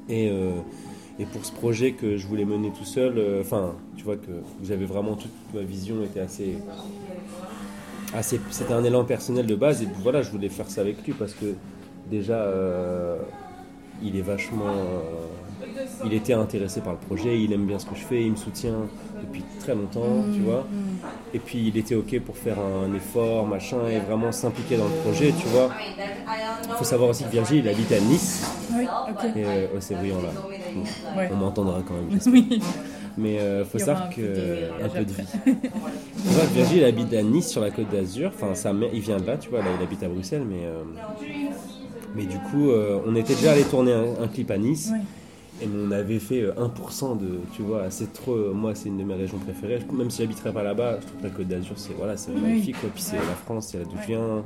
Et, 0.08 0.30
euh, 0.32 0.52
et 1.20 1.26
pour 1.26 1.46
ce 1.46 1.52
projet 1.52 1.92
que 1.92 2.18
je 2.18 2.26
voulais 2.26 2.46
mener 2.46 2.72
tout 2.72 2.86
seul, 2.86 3.18
euh, 3.18 3.42
enfin, 3.42 3.74
tu 3.98 4.04
vois 4.06 4.16
que 4.16 4.32
vous 4.62 4.72
avez 4.72 4.86
vraiment 4.86 5.16
toute 5.16 5.32
ma 5.54 5.62
vision 5.62 6.02
était 6.04 6.22
assez. 6.22 6.58
assez 8.14 8.40
C'était 8.50 8.74
un 8.74 8.84
élan 8.84 9.04
personnel 9.04 9.46
de 9.46 9.56
base, 9.56 9.82
et 9.84 9.86
puis 9.86 10.02
voilà, 10.02 10.22
je 10.22 10.32
voulais 10.32 10.50
faire 10.50 10.70
ça 10.70 10.82
avec 10.82 11.06
lui 11.06 11.14
parce 11.14 11.34
que 11.34 11.54
déjà, 12.10 12.42
euh, 12.42 13.18
il 14.02 14.16
est 14.16 14.22
vachement. 14.22 14.66
euh, 14.68 15.28
il 16.06 16.14
était 16.14 16.34
intéressé 16.34 16.82
par 16.82 16.94
le 16.94 17.00
projet, 17.00 17.40
il 17.42 17.52
aime 17.54 17.66
bien 17.66 17.80
ce 17.80 17.86
que 17.86 17.96
je 17.96 18.02
fais, 18.04 18.24
il 18.24 18.32
me 18.32 18.36
soutient 18.38 18.88
depuis 19.22 19.44
très 19.60 19.76
longtemps, 19.76 20.24
tu 20.34 20.42
vois. 20.42 20.66
Et 21.34 21.40
puis 21.40 21.68
il 21.68 21.78
était 21.78 21.96
ok 21.96 22.20
pour 22.22 22.38
faire 22.38 22.58
un 22.60 22.94
effort, 22.94 23.46
machin, 23.46 23.78
et 23.90 24.00
vraiment 24.00 24.32
s'impliquer 24.32 24.78
dans 24.78 24.86
le 24.88 24.96
projet, 25.04 25.34
tu 25.40 25.48
vois. 25.50 25.70
Il 26.70 26.76
faut 26.78 26.84
savoir 26.86 27.10
aussi 27.10 27.24
que 27.26 27.30
Virgile, 27.30 27.58
il 27.66 27.68
habite 27.70 27.92
à 27.92 28.00
Nice, 28.00 28.50
Oui, 28.74 28.88
ok. 29.10 29.26
et 29.36 29.44
euh, 29.44 29.66
ouais, 29.74 29.82
c'est 29.82 29.96
brillant 29.96 30.22
là. 30.22 30.30
Ouais. 31.18 31.30
On 31.32 31.36
m'entendra 31.36 31.82
quand 31.86 31.96
même. 31.96 32.06
j'espère. 32.12 32.34
Oui. 32.34 32.62
Mais 33.18 33.40
euh, 33.40 33.66
faut 33.66 33.80
savoir 33.80 34.04
un 34.06 34.10
que 34.10 34.22
peu 34.22 34.28
de 34.28 34.86
un 34.86 34.88
peu 34.90 35.04
de 35.04 35.12
vie. 35.12 35.28
Tu 35.44 36.30
vois, 36.30 36.46
Virgile 36.46 36.84
habite 36.86 37.14
à 37.14 37.22
Nice 37.24 37.50
sur 37.50 37.60
la 37.60 37.70
côte 37.72 37.90
d'Azur. 37.92 38.32
Enfin, 38.34 38.56
sa 38.56 38.72
mère- 38.72 38.92
il 38.94 39.02
vient 39.02 39.18
de 39.18 39.26
là, 39.26 39.36
tu 39.38 39.50
vois. 39.50 39.60
Là, 39.60 39.66
il 39.78 39.84
habite 39.84 40.04
à 40.04 40.08
Bruxelles, 40.08 40.46
mais 40.50 40.64
euh, 40.64 40.84
mais 42.16 42.24
du 42.26 42.38
coup, 42.38 42.70
euh, 42.72 43.00
on 43.06 43.16
était 43.16 43.36
déjà 43.36 43.52
allé 43.52 43.64
tourner 43.64 43.94
un, 43.94 44.24
un 44.24 44.28
clip 44.28 44.50
à 44.52 44.58
Nice. 44.58 44.90
Ouais. 44.94 45.00
Et 45.62 45.68
on 45.68 45.92
avait 45.92 46.20
fait 46.20 46.42
euh, 46.44 46.54
1% 46.58 47.16
de, 47.16 47.40
tu 47.54 47.62
vois, 47.64 47.90
c'est 47.92 48.14
trop, 48.14 48.34
euh, 48.34 48.54
moi 48.54 48.76
c'est 48.76 48.88
une 48.88 48.98
de 48.98 49.04
mes 49.04 49.16
régions 49.16 49.40
préférées, 49.40 49.80
même 49.92 50.10
si 50.10 50.22
j'habiterais 50.22 50.54
pas 50.54 50.64
là-bas, 50.64 51.00
je 51.02 51.08
trouve 51.08 51.20
que 51.20 51.28
la 51.28 51.30
Côte 51.32 51.48
d'Azur 51.48 51.78
c'est 51.78 51.94
voilà, 51.94 52.16
c'est 52.16 52.32
Oui. 52.32 52.40
magnifique, 52.42 52.80
quoi. 52.80 52.90
puis 52.94 53.02
c'est 53.04 53.18
la 53.18 53.22
France, 53.36 53.68
c'est 53.72 53.78
là 53.80 53.84
d'où 53.86 53.98
je 54.02 54.08
viens, 54.08 54.44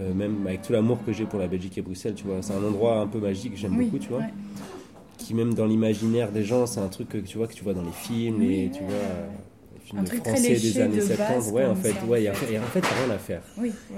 Euh, 0.00 0.12
même 0.12 0.44
avec 0.46 0.60
tout 0.62 0.72
l'amour 0.72 0.98
que 1.06 1.12
j'ai 1.12 1.24
pour 1.24 1.38
la 1.38 1.46
Belgique 1.46 1.78
et 1.78 1.82
Bruxelles, 1.82 2.14
tu 2.16 2.24
vois, 2.24 2.42
c'est 2.42 2.52
un 2.52 2.64
endroit 2.64 2.98
un 2.98 3.06
peu 3.06 3.20
magique, 3.20 3.52
que 3.54 3.58
j'aime 3.58 3.76
Oui, 3.78 3.84
beaucoup, 3.84 3.98
tu 4.00 4.08
vois, 4.08 4.18
ouais. 4.18 4.24
qui 5.18 5.34
même 5.34 5.54
dans 5.54 5.66
l'imaginaire 5.66 6.32
des 6.32 6.42
gens, 6.42 6.66
c'est 6.66 6.80
un 6.80 6.88
truc 6.88 7.08
que 7.10 7.18
tu 7.18 7.38
vois, 7.38 7.46
que 7.46 7.54
tu 7.54 7.62
vois 7.62 7.74
dans 7.74 7.82
les 7.84 7.92
films, 7.92 8.40
Oui, 8.40 8.64
ouais, 8.64 8.70
tu 8.74 8.82
vois, 8.82 8.92
euh, 8.96 9.28
les 9.74 9.80
films 9.80 10.02
Un 10.02 10.16
français 10.16 10.56
des 10.58 10.80
années 10.80 10.96
de 10.96 11.00
70, 11.02 11.16
base, 11.16 11.52
ouais, 11.52 11.64
en 11.64 11.76
fait, 11.76 11.94
ouais, 12.08 12.24
et 12.24 12.32
fait. 12.32 12.46
fait, 12.46 12.52
et 12.54 12.58
en 12.58 12.62
fait, 12.64 12.84
rien 12.84 13.14
à 13.14 13.18
faire. 13.18 13.42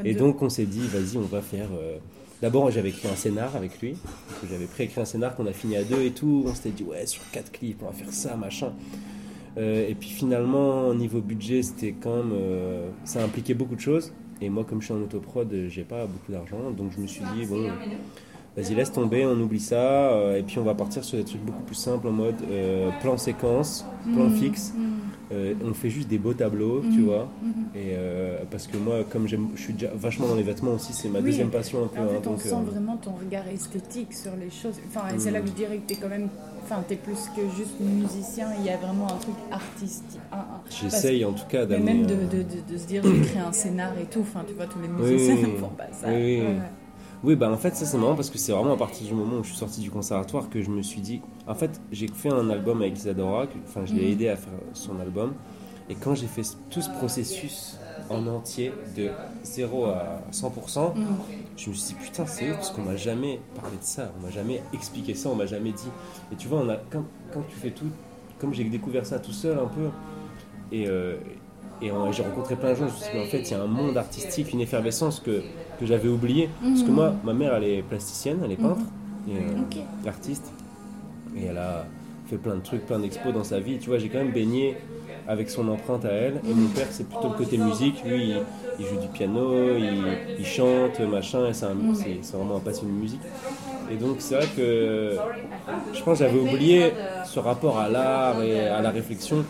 Et 0.05 0.13
de- 0.15 0.19
donc 0.19 0.43
on 0.43 0.51
s'est 0.51 0.67
dit, 0.67 0.83
vas-y, 0.87 1.17
on 1.17 1.23
va 1.23 1.41
faire. 1.41 1.69
euh, 1.73 1.97
D'abord, 2.43 2.71
j'avais 2.71 2.91
écrit 2.91 3.09
un 3.09 3.17
scénar 3.17 3.57
avec 3.57 3.81
lui. 3.81 3.97
J'avais 4.51 4.67
préécrit 4.67 5.01
un 5.01 5.05
scénar 5.07 5.35
qu'on 5.35 5.47
a 5.47 5.53
fini 5.53 5.77
à 5.77 5.85
deux 5.85 6.03
et 6.03 6.11
tout. 6.11 6.45
On 6.47 6.55
s'était 6.55 6.71
dit, 6.71 6.83
ouais, 6.85 7.07
sur 7.07 7.23
quatre 7.33 7.51
clips, 7.51 7.79
on 7.83 7.87
va 7.87 7.93
faire 7.93 8.13
ça, 8.13 8.37
machin. 8.37 8.73
Euh, 9.57 9.89
et 9.89 9.95
puis 9.95 10.11
finalement, 10.11 10.89
au 10.89 10.95
niveau 10.95 11.21
budget, 11.21 11.63
c'était 11.63 11.93
quand 11.99 12.17
même. 12.17 12.33
euh, 12.35 12.89
ça 13.05 13.23
impliquait 13.25 13.55
beaucoup 13.55 13.75
de 13.75 13.81
choses. 13.81 14.13
Et 14.43 14.51
moi, 14.51 14.65
comme 14.69 14.83
je 14.83 14.87
suis 14.87 14.95
en 14.95 15.01
autoprod, 15.01 15.49
j'ai 15.69 15.83
pas 15.85 16.05
beaucoup 16.07 16.31
d'argent. 16.31 16.71
Donc 16.77 16.93
je 16.95 17.01
me 17.01 17.07
suis 17.07 17.25
dit, 17.35 17.47
bon, 17.47 17.71
vas-y, 18.55 18.75
laisse 18.75 18.93
tomber, 18.93 19.25
on 19.25 19.41
oublie 19.41 19.59
ça. 19.61 20.11
euh, 20.13 20.37
et 20.39 20.43
puis 20.43 20.59
on 20.59 20.63
va 20.65 20.75
partir 20.75 21.03
sur 21.05 21.17
des 21.17 21.25
trucs 21.25 21.41
beaucoup 21.41 21.63
plus 21.63 21.75
simples 21.75 22.09
en 22.09 22.13
mode 22.13 22.37
plan 23.01 23.17
séquence, 23.17 23.87
plan 24.13 24.25
Mhm, 24.25 24.31
fixe. 24.31 24.75
mhm, 24.77 24.91
Euh, 25.33 25.55
on 25.65 25.75
fait 25.75 25.91
juste 25.91 26.07
des 26.09 26.19
beaux 26.19 26.35
tableaux, 26.35 26.83
tu 26.83 27.01
Mhm. 27.01 27.05
vois. 27.05 27.29
mhm. 27.43 27.53
Et 27.75 27.95
euh, 27.95 28.39
parce 28.49 28.69
que 28.69 28.77
moi, 28.77 28.99
comme 29.11 29.27
je 29.27 29.37
suis 29.57 29.73
déjà 29.73 29.91
vachement 29.95 30.29
dans 30.29 30.37
les 30.37 30.45
vêtements 30.45 30.73
aussi, 30.75 30.93
c'est 30.93 31.09
ma 31.09 31.19
Oui. 31.19 31.25
deuxième 31.27 31.51
passion 31.51 31.85
un 31.85 31.89
peu. 31.89 31.99
En 32.01 32.05
hein, 32.05 32.09
fait, 32.09 32.27
on 32.29 32.31
donc, 32.31 32.41
sent 32.43 32.55
euh, 32.55 32.71
vraiment 32.71 32.97
ton 32.97 33.11
regard 33.13 33.49
esthétique 33.49 34.13
sur 34.15 34.31
les 34.37 34.51
choses. 34.51 34.77
Enfin, 34.89 35.13
et 35.15 35.19
c'est 35.19 35.33
là 35.33 35.41
que 35.41 35.49
je 35.49 35.53
dirais 35.53 35.79
que 35.79 35.87
t'es 35.89 35.97
quand 35.97 36.09
même. 36.09 36.29
Enfin, 36.63 36.83
t'es 36.87 36.97
plus 36.97 37.29
que 37.35 37.43
juste 37.57 37.79
musicien. 37.81 38.49
Il 38.61 38.65
y 38.67 38.71
a 38.71 38.77
vraiment 38.77 39.07
un 39.07 39.17
truc 39.19 39.35
artistique. 39.51 40.21
J'essaye 40.81 41.25
en 41.25 41.33
tout 41.33 41.47
cas 41.49 41.67
d'amener. 41.67 41.95
même 41.95 42.07
de, 42.07 42.15
de, 42.15 42.43
de, 42.43 42.73
de 42.73 42.79
se 42.79 42.87
dire, 42.87 43.03
j'ai 43.05 43.21
créé 43.23 43.41
un 43.41 43.53
scénar 43.53 43.93
et 44.01 44.05
tout. 44.05 44.21
Enfin, 44.21 44.45
tu 44.47 44.55
vois, 44.55 44.67
tous 44.67 44.81
les 44.81 44.89
musiciens 44.89 45.35
oui, 45.45 45.53
ne 45.53 45.57
font 45.57 45.69
pas 45.69 45.89
ça. 45.93 46.07
oui, 46.09 46.41
ouais. 46.41 46.57
Oui, 47.23 47.35
bah 47.37 47.51
en 47.51 47.57
fait, 47.57 47.75
ça 47.77 47.87
c'est 47.87 47.97
marrant 47.99 48.15
parce 48.15 48.31
que 48.31 48.39
c'est 48.39 48.53
vraiment 48.53 48.75
à 48.75 48.77
partir 48.77 49.07
du 49.07 49.15
moment 49.15 49.39
où 49.39 49.43
je 49.43 49.49
suis 49.49 49.57
sorti 49.59 49.81
du 49.81 49.91
conservatoire 49.91 50.49
que 50.49 50.63
je 50.63 50.71
me 50.71 50.83
suis 50.83 51.01
dit. 51.01 51.25
En 51.47 51.55
fait, 51.55 51.81
j'ai 51.91 52.09
fait 52.09 52.29
un 52.31 52.51
album 52.51 52.83
avec 52.83 52.97
Isadora, 52.99 53.47
enfin, 53.65 53.85
je 53.85 53.95
l'ai 53.95 54.03
Mhm. 54.07 54.13
aidé 54.13 54.29
à 54.29 54.37
faire 54.37 54.53
son 54.73 54.99
album. 55.01 55.37
Et 55.89 55.97
quand 55.97 56.15
j'ai 56.15 56.29
fait 56.29 56.43
tout 56.69 56.83
ce 56.83 56.91
processus 56.91 57.81
en 58.09 58.27
entier 58.27 58.83
de 58.85 59.17
0 59.43 59.87
à 59.87 60.27
100%, 60.31 60.95
Mm. 60.95 61.17
je 61.57 61.71
me 61.71 61.75
suis 61.75 61.95
dit 61.95 61.95
putain, 61.95 62.27
c'est 62.27 62.45
ouf 62.45 62.57
parce 62.57 62.71
qu'on 62.71 62.83
m'a 62.83 62.97
jamais 62.97 63.47
parlé 63.55 63.79
de 63.79 63.83
ça, 63.85 64.13
on 64.17 64.21
m'a 64.21 64.31
jamais 64.31 64.69
expliqué 64.73 65.15
ça, 65.15 65.31
on 65.31 65.35
m'a 65.37 65.47
jamais 65.47 65.73
dit. 65.73 65.95
Et 66.31 66.37
tu 66.37 66.49
vois, 66.49 66.61
on 66.61 66.69
a, 66.69 66.77
quand, 66.91 67.11
quand 67.31 67.43
tu 67.45 67.57
fais 67.57 67.73
tout, 67.73 67.93
comme 68.39 68.53
j'ai 68.55 68.65
découvert 68.65 69.07
ça 69.07 69.19
tout 69.21 69.33
seul 69.33 69.59
un 69.59 69.69
peu, 69.69 69.93
et, 70.71 70.87
euh, 70.89 71.19
et 71.81 71.91
j'ai 72.11 72.23
rencontré 72.23 72.57
plein 72.59 72.71
de 72.71 72.75
gens, 72.77 72.89
je 72.89 72.95
me 72.95 72.99
suis 72.99 73.11
dit, 73.13 73.19
en 73.19 73.27
fait, 73.27 73.51
il 73.51 73.53
y 73.53 73.55
a 73.55 73.63
un 73.63 73.67
monde 73.67 73.97
artistique, 73.99 74.53
une 74.53 74.61
effervescence 74.61 75.21
que, 75.21 75.45
que 75.79 75.87
j'avais 75.87 76.09
oublié. 76.09 76.49
Parce 76.63 76.83
que 76.83 76.89
Mhm. 76.91 76.95
moi, 76.95 77.15
ma 77.25 77.33
mère, 77.33 77.55
elle 77.55 77.65
est 77.65 77.83
plasticienne, 77.83 78.39
elle 78.45 78.53
est 78.53 78.57
peintre, 78.57 78.81
et, 79.29 79.33
euh, 79.37 80.09
artiste, 80.09 80.51
et 81.37 81.45
elle 81.47 81.59
a 81.59 81.87
fait 82.27 82.37
plein 82.39 82.55
de 82.57 82.61
trucs, 82.61 82.85
plein 82.87 82.99
d'expos 82.99 83.33
dans 83.33 83.45
sa 83.45 83.61
vie. 83.61 83.79
Tu 83.79 83.89
vois, 83.89 83.99
j'ai 83.99 84.09
quand 84.09 84.19
même 84.19 84.31
baigné 84.31 84.77
avec 85.29 85.51
son 85.51 85.69
empreinte 85.69 86.05
à 86.05 86.11
elle. 86.11 86.41
Et 86.49 86.55
mon 86.55 86.69
père, 86.69 86.87
c'est 86.91 87.09
plutôt 87.09 87.29
le 87.29 87.35
côté 87.35 87.59
musique. 87.59 88.03
Lui, 88.05 88.21
il, 88.21 88.43
il 88.79 88.87
joue 88.87 88.97
du 88.97 89.09
piano, 89.09 89.77
il, 89.77 90.17
il 90.39 90.47
chante, 90.47 91.01
machin, 91.01 91.47
et 91.49 91.53
c'est 91.55 91.67
un- 91.67 91.77
c'est 91.95 92.37
vraiment 92.37 92.57
un 92.57 92.61
passionné 92.61 92.93
de 92.93 92.99
musique. 92.99 93.21
Et 93.91 93.97
donc, 93.97 94.17
c'est 94.21 94.35
vrai 94.37 94.47
que 94.57 95.19
je 95.93 96.03
pense 96.03 96.19
que 96.19 96.25
j'avais 96.25 96.39
oublié 96.39 96.93
ce 97.25 97.39
rapport 97.41 97.79
à 97.79 97.89
l'art 97.89 98.41
et 98.43 98.69
à 98.69 98.81
la 98.81 98.91
réflexion, 98.91 99.45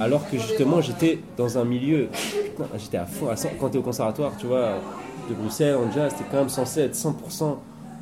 alors 0.00 0.28
que 0.28 0.36
justement, 0.38 0.80
j'étais 0.80 1.18
dans 1.36 1.58
un 1.58 1.64
milieu, 1.64 2.08
j'étais 2.78 2.96
à 2.98 3.06
fond, 3.06 3.28
à 3.28 3.36
100 3.36 3.50
quand 3.58 3.68
tu 3.70 3.76
es 3.76 3.78
au 3.78 3.82
conservatoire, 3.82 4.32
tu 4.36 4.46
vois, 4.46 4.80
de 5.28 5.34
Bruxelles, 5.34 5.76
en 5.76 5.90
jazz, 5.92 6.12
c'était 6.16 6.28
quand 6.30 6.38
même 6.38 6.48
censé 6.48 6.80
être 6.80 6.94
100% 6.94 7.38
dans, 7.40 7.58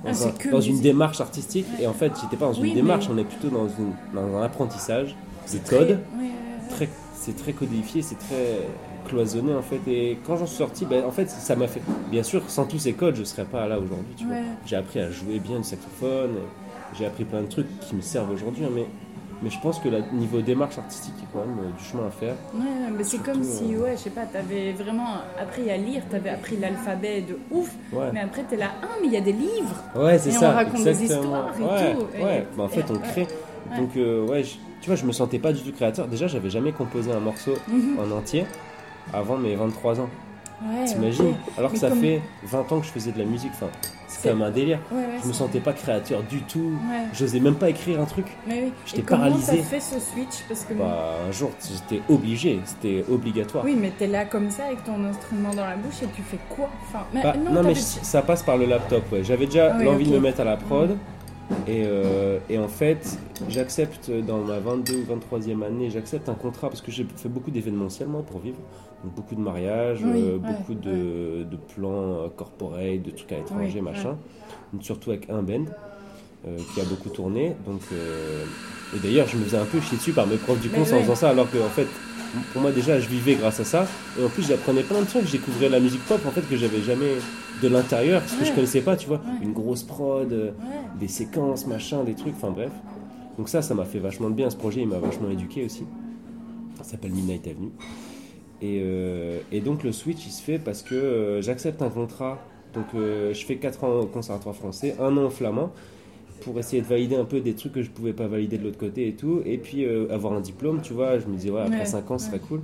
Ah, 0.07 0.11
un- 0.11 0.50
dans 0.50 0.61
une 0.61 0.81
démarche 0.81 1.20
artistique. 1.20 1.66
Et 1.81 1.87
en 1.87 1.92
fait, 1.92 2.12
j'étais 2.22 2.37
pas 2.37 2.46
dans 2.46 2.52
une 2.52 2.62
Oui, 2.62 2.74
démarche, 2.74 3.09
mais- 3.09 3.14
on 3.14 3.18
est 3.18 3.24
plutôt 3.24 3.48
dans, 3.48 3.66
une- 3.66 3.92
dans 4.14 4.37
un 4.38 4.42
apprentissage, 4.42 5.16
des 5.50 5.59
Très- 5.59 5.76
codes 5.78 5.98
très, 6.70 6.88
c'est 7.14 7.37
très 7.37 7.52
codifié, 7.52 8.02
c'est 8.02 8.18
très 8.18 8.59
cloisonné 9.07 9.54
en 9.54 9.62
fait. 9.62 9.81
Et 9.90 10.18
quand 10.26 10.37
j'en 10.37 10.46
suis 10.46 10.57
sorti, 10.59 10.85
ben, 10.85 11.04
en 11.04 11.11
fait, 11.11 11.28
ça 11.31 11.57
m'a 11.57 11.66
fait. 11.66 11.81
Bien 12.11 12.22
sûr, 12.22 12.42
sans 12.48 12.64
tous 12.66 12.78
ces 12.78 12.92
codes, 12.92 13.16
je 13.16 13.24
serais 13.24 13.44
pas 13.46 13.66
là 13.66 13.78
aujourd'hui. 13.78 14.14
Ouais. 14.31 14.42
J'ai 14.66 14.76
appris 14.76 15.00
à 15.00 15.11
jouer 15.11 15.38
bien 15.38 15.59
du 15.59 15.64
saxophone, 15.64 16.33
j'ai 16.96 17.07
appris 17.07 17.24
plein 17.24 17.40
de 17.42 17.46
trucs 17.46 17.66
qui 17.81 17.94
me 17.96 18.00
servent 18.02 18.31
aujourd'hui, 18.31 18.64
hein, 18.64 18.70
mais, 18.74 18.87
mais 19.42 19.51
je 19.51 19.61
pense 19.61 19.79
que 19.79 19.88
le 19.88 20.03
niveau 20.12 20.40
démarche 20.40 20.79
artistique, 20.79 21.14
il 21.18 21.22
y 21.22 21.27
a 21.27 21.29
quand 21.33 21.40
même 21.48 21.59
euh, 21.64 21.70
du 21.79 21.85
chemin 21.85 22.07
à 22.07 22.11
faire. 22.11 22.35
Ouais, 22.55 22.90
mais 22.96 23.05
c'est 23.05 23.18
comme 23.22 23.42
si, 23.44 23.74
euh, 23.74 23.83
ouais, 23.83 23.92
je 23.96 24.03
sais 24.03 24.11
pas, 24.11 24.27
t'avais 24.27 24.72
vraiment 24.72 25.18
appris 25.40 25.70
à 25.70 25.77
lire, 25.77 26.03
t'avais 26.11 26.31
appris 26.31 26.57
l'alphabet 26.57 27.22
de 27.22 27.38
ouf, 27.51 27.70
Ouais, 27.92 28.11
mais 28.12 28.20
après 28.20 28.42
t'es 28.42 28.57
là, 28.57 28.70
ah, 28.83 28.87
mais 29.01 29.07
il 29.09 29.12
y 29.12 29.16
a 29.16 29.20
des 29.20 29.33
livres 29.33 29.83
ouais 29.96 30.18
c'est 30.18 30.31
et 30.31 30.37
on 30.37 30.40
ça. 30.40 30.53
raconte 30.53 30.83
des 30.85 30.88
exactement. 31.03 31.48
histoires 31.48 31.55
et 31.59 31.62
ouais, 31.85 31.94
tout, 31.94 32.07
et- 32.18 32.24
ouais. 32.24 32.46
Ben, 32.57 32.64
en 32.64 32.68
fait, 32.68 32.81
et- 32.81 32.85
on 32.92 32.98
crée. 32.98 33.27
Ouais. 33.70 33.77
Donc, 33.79 33.96
euh, 33.96 34.27
ouais, 34.27 34.42
je- 34.44 34.57
tu 34.81 34.87
vois, 34.87 34.96
je 34.96 35.05
me 35.05 35.12
sentais 35.12 35.38
pas 35.38 35.53
du 35.53 35.62
tout 35.62 35.72
créateur. 35.72 36.07
Déjà, 36.09 36.27
j'avais 36.27 36.51
jamais 36.51 36.72
composé 36.72 37.12
un 37.12 37.20
morceau 37.20 37.55
Mhm. 37.68 37.98
en 38.01 38.16
entier 38.16 38.46
avant 39.12 39.37
mes 39.37 39.55
23 39.57 40.01
ans. 40.01 40.09
Ouais, 40.62 40.85
T'imagines? 40.87 41.27
Ok. 41.27 41.59
Alors 41.59 41.72
que 41.72 41.79
ça 41.79 41.88
comme- 41.90 42.01
fait 42.01 42.20
20 42.44 42.72
ans 42.72 42.81
que 42.81 42.87
je 42.87 42.90
faisais 42.90 43.12
de 43.12 43.18
la 43.18 43.24
musique. 43.24 43.51
Enfin, 43.55 43.68
quand 44.22 44.28
même 44.35 44.42
un 44.42 44.50
délire. 44.50 44.78
Ouais, 44.90 44.98
ouais, 44.98 45.04
Je 45.22 45.28
me 45.28 45.33
sentais 45.33 45.61
pas 45.61 45.72
créateur 45.72 46.22
du 46.22 46.42
tout. 46.42 46.72
Ouais. 46.90 47.04
J'osais 47.12 47.40
même 47.40 47.54
pas 47.57 47.68
écrire 47.70 48.00
un 48.00 48.04
truc. 48.04 48.26
Oui. 48.48 48.72
J'étais 48.87 49.02
comment 49.02 49.24
paralysé. 49.24 49.57
t'as 49.59 49.62
fait 49.62 49.81
ce 49.81 50.00
switch 50.00 50.42
Parce 50.48 50.64
que 50.64 50.74
Bah, 50.74 51.14
un 51.28 51.33
jour, 51.33 51.50
j'étais 51.70 52.02
obligé, 52.09 52.61
c'était 52.64 53.04
obligatoire. 53.11 53.64
oui, 53.64 53.76
mais 53.78 53.90
t'es 53.96 54.07
là 54.07 54.24
comme 54.24 54.50
ça 54.50 54.64
avec 54.66 54.85
ton 54.85 55.04
instrument 55.04 55.50
dans 55.54 55.64
la 55.66 55.76
bouche 55.76 56.02
et 56.02 56.07
tu 56.14 56.22
fais 56.22 56.38
quoi 56.48 56.68
Enfin, 56.88 57.04
Bah, 57.14 57.35
non, 57.37 57.52
non, 57.52 57.62
mais 57.62 57.74
je- 57.74 57.81
ça 57.81 58.22
passe 58.22 58.42
par 58.42 58.57
le 58.57 58.66
laptop. 58.66 59.02
Ouais. 59.12 59.22
J'avais 59.24 59.46
déjà 59.46 59.74
Ah 59.78 59.83
l'envie 59.83 60.07
de 60.07 60.12
me 60.12 60.20
mettre 60.20 60.40
à 60.40 60.44
la 60.44 60.57
prod. 60.57 60.96
Et, 61.66 61.82
euh, 61.87 62.38
et 62.50 62.58
en 62.58 62.68
fait, 62.68 63.18
j'accepte 63.48 64.11
dans 64.11 64.38
ma 64.38 64.58
22 64.58 64.94
ou 64.94 65.37
23e 65.37 65.62
année, 65.64 65.90
j'accepte 65.90 66.28
un 66.28 66.34
contrat 66.34 66.68
parce 66.68 66.82
que 66.82 66.90
j'ai 66.90 67.06
fait 67.16 67.28
beaucoup 67.28 67.50
d'événementiels 67.50 68.08
moi 68.08 68.22
pour 68.22 68.40
vivre. 68.40 68.58
Donc 69.04 69.14
beaucoup 69.14 69.34
de 69.34 69.40
mariages, 69.40 70.00
Oui, 70.02 70.11
euh, 70.22 70.32
ouais, 70.37 70.38
beaucoup 70.38 70.74
de, 70.74 71.44
de 71.44 71.56
plans 71.74 72.24
euh, 72.24 72.28
corporate, 72.34 73.02
de 73.02 73.11
trucs 73.11 73.32
à 73.32 73.37
l'étranger, 73.37 73.78
Oui, 73.78 73.80
machin. 73.80 74.16
Donc, 74.72 74.82
surtout 74.82 75.11
avec 75.11 75.30
un 75.30 75.42
band 75.42 75.64
qui 76.72 76.80
a 76.80 76.84
beaucoup 76.84 77.08
tourné. 77.11 77.54
Donc, 77.66 77.80
et 78.94 78.98
d'ailleurs, 79.00 79.26
je 79.26 79.37
me 79.37 79.44
faisais 79.44 79.58
un 79.58 79.64
peu 79.64 79.80
chier 79.80 79.98
dessus 79.98 80.12
par 80.12 80.26
mes 80.26 80.37
profs 80.37 80.61
du 80.61 80.68
con 80.70 80.82
en 80.82 80.84
faisant 80.84 81.14
ça, 81.14 81.30
alors 81.30 81.50
que 81.50 81.58
en 81.58 81.68
fait, 81.68 81.87
pour 82.53 82.62
moi 82.62 82.73
déjà, 82.73 82.99
je 83.01 83.09
vivais 83.09 83.35
grâce 83.35 83.61
à 83.61 83.64
ça. 83.64 83.87
Et 84.21 84.25
en 84.25 84.29
plus, 84.29 84.47
j'apprenais 84.47 84.83
plein 84.83 85.01
de 85.01 85.07
trucs. 85.07 85.27
Je 85.27 85.33
découvrais 85.33 85.69
la 85.69 85.81
musique 85.81 86.05
pop 86.05 86.21
en 86.27 86.31
fait 86.31 86.43
que 86.43 86.57
j'avais 86.57 86.83
jamais 86.83 87.12
de 87.62 87.69
l'intérieur, 87.69 88.23
ce 88.27 88.37
que 88.37 88.45
je 88.45 88.53
connaissais 88.53 88.81
pas, 88.83 88.97
tu 88.97 89.09
vois. 89.09 89.17
Ouais. 89.19 89.45
Une 89.45 89.53
grosse 89.53 89.83
prod, 89.83 90.33
euh, 90.33 90.51
Ouais. 90.51 90.53
des 91.01 91.09
séquences, 91.09 91.67
machin, 91.67 92.05
des 92.05 92.14
trucs, 92.14 92.35
enfin 92.37 92.51
bref. 92.51 92.71
Donc 93.37 93.49
ça, 93.49 93.62
ça 93.62 93.75
m'a 93.75 93.85
fait 93.85 93.99
vachement 93.99 94.31
de 94.31 94.35
bien. 94.35 94.49
Ce 94.51 94.57
projet, 94.57 94.81
il 94.83 94.88
m'a 94.88 94.99
vachement 94.99 95.31
éduqué 95.31 95.64
aussi. 95.64 95.85
Ça 96.77 96.85
s'appelle 96.85 97.11
Midnight 97.12 97.47
Avenue. 97.47 97.71
Et, 98.61 98.81
euh, 98.83 99.38
et 99.53 99.61
donc 99.61 99.83
le 99.85 99.93
switch, 99.93 100.27
il 100.27 100.31
se 100.33 100.43
fait 100.43 100.59
parce 100.59 100.83
que 100.83 100.95
euh, 100.95 101.43
j'accepte 101.43 101.83
un 101.83 101.91
contrat. 101.91 102.38
Donc 102.75 102.85
je 102.95 103.45
fais 103.47 103.57
4 103.57 103.85
ans 103.85 104.01
au 104.01 104.07
conservatoire 104.07 104.55
français, 104.55 104.95
un 105.01 105.17
an 105.17 105.25
au 105.25 105.31
flamand, 105.31 105.73
pour 106.40 106.59
essayer 106.59 106.83
de 106.83 106.87
valider 106.87 107.16
un 107.16 107.24
peu 107.24 107.40
des 107.40 107.55
trucs 107.55 107.72
que 107.72 107.83
je 107.83 107.90
pouvais 107.90 108.12
pas 108.12 108.27
valider 108.27 108.59
de 108.59 108.64
l'autre 108.64 108.79
côté 108.79 109.09
et 109.09 109.12
tout. 109.14 109.42
Et 109.44 109.59
puis 109.59 109.85
euh, 109.85 110.12
avoir 110.12 110.33
un 110.33 110.40
diplôme, 110.40 110.81
tu 110.83 110.92
vois. 110.92 111.18
Je 111.18 111.27
me 111.27 111.37
disais, 111.37 111.51
ouais, 111.51 111.61
après 111.62 111.81
Ouais, 111.81 111.85
5 111.85 112.11
ans, 112.11 112.18
ce 112.18 112.27
serait 112.27 112.38
cool. 112.40 112.61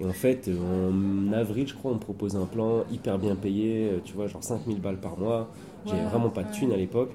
Et 0.00 0.04
en 0.04 0.12
fait, 0.12 0.50
en 0.50 1.32
avril, 1.32 1.66
je 1.66 1.74
crois, 1.74 1.90
on 1.90 1.94
me 1.94 2.00
propose 2.00 2.36
un 2.36 2.44
plan 2.44 2.84
hyper 2.92 3.18
bien 3.18 3.34
payé, 3.34 3.88
euh, 3.90 3.98
tu 4.04 4.12
vois, 4.14 4.26
genre 4.26 4.44
5000 4.44 4.80
balles 4.80 5.00
par 5.00 5.18
mois. 5.18 5.48
J'avais 5.86 6.02
vraiment 6.04 6.28
pas 6.28 6.42
de 6.42 6.52
thunes 6.52 6.72
à 6.72 6.76
l'époque. 6.76 7.10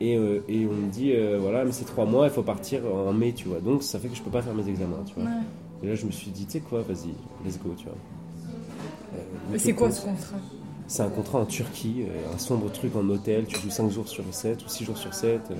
Et, 0.00 0.16
euh, 0.16 0.40
et 0.48 0.66
on 0.66 0.74
me 0.74 0.90
dit, 0.90 1.12
euh, 1.12 1.38
voilà, 1.40 1.64
mais 1.64 1.72
c'est 1.72 1.84
3 1.86 2.04
mois, 2.04 2.26
il 2.26 2.30
faut 2.30 2.42
partir 2.42 2.82
en 2.86 3.12
mai, 3.12 3.32
tu 3.32 3.48
vois. 3.48 3.60
Donc 3.60 3.82
ça 3.82 3.98
fait 3.98 4.08
que 4.08 4.14
je 4.14 4.22
peux 4.22 4.30
pas 4.30 4.42
faire 4.42 4.54
mes 4.54 4.68
examens, 4.68 5.02
tu 5.06 5.14
vois. 5.18 5.28
Et 5.82 5.88
là, 5.88 5.94
je 5.94 6.06
me 6.06 6.10
suis 6.10 6.30
dit, 6.30 6.44
tu 6.46 6.52
sais 6.52 6.60
quoi, 6.60 6.82
vas-y, 6.82 7.08
let's 7.44 7.58
go, 7.58 7.74
tu 7.76 7.86
vois. 7.86 7.94
C'est 9.56 9.72
quoi 9.72 9.90
ce 9.90 10.02
contrat? 10.04 10.36
C'est 10.88 11.02
un 11.02 11.08
contrat 11.08 11.40
en 11.40 11.46
Turquie, 11.46 12.02
euh, 12.02 12.34
un 12.34 12.38
sombre 12.38 12.70
truc 12.70 12.94
en 12.96 13.08
hôtel, 13.08 13.44
tu 13.46 13.58
joues 13.60 13.70
5 13.70 13.90
jours 13.90 14.08
sur 14.08 14.24
7 14.30 14.64
ou 14.64 14.68
6 14.68 14.84
jours 14.84 14.96
sur 14.98 15.12
7. 15.14 15.40
euh, 15.50 15.54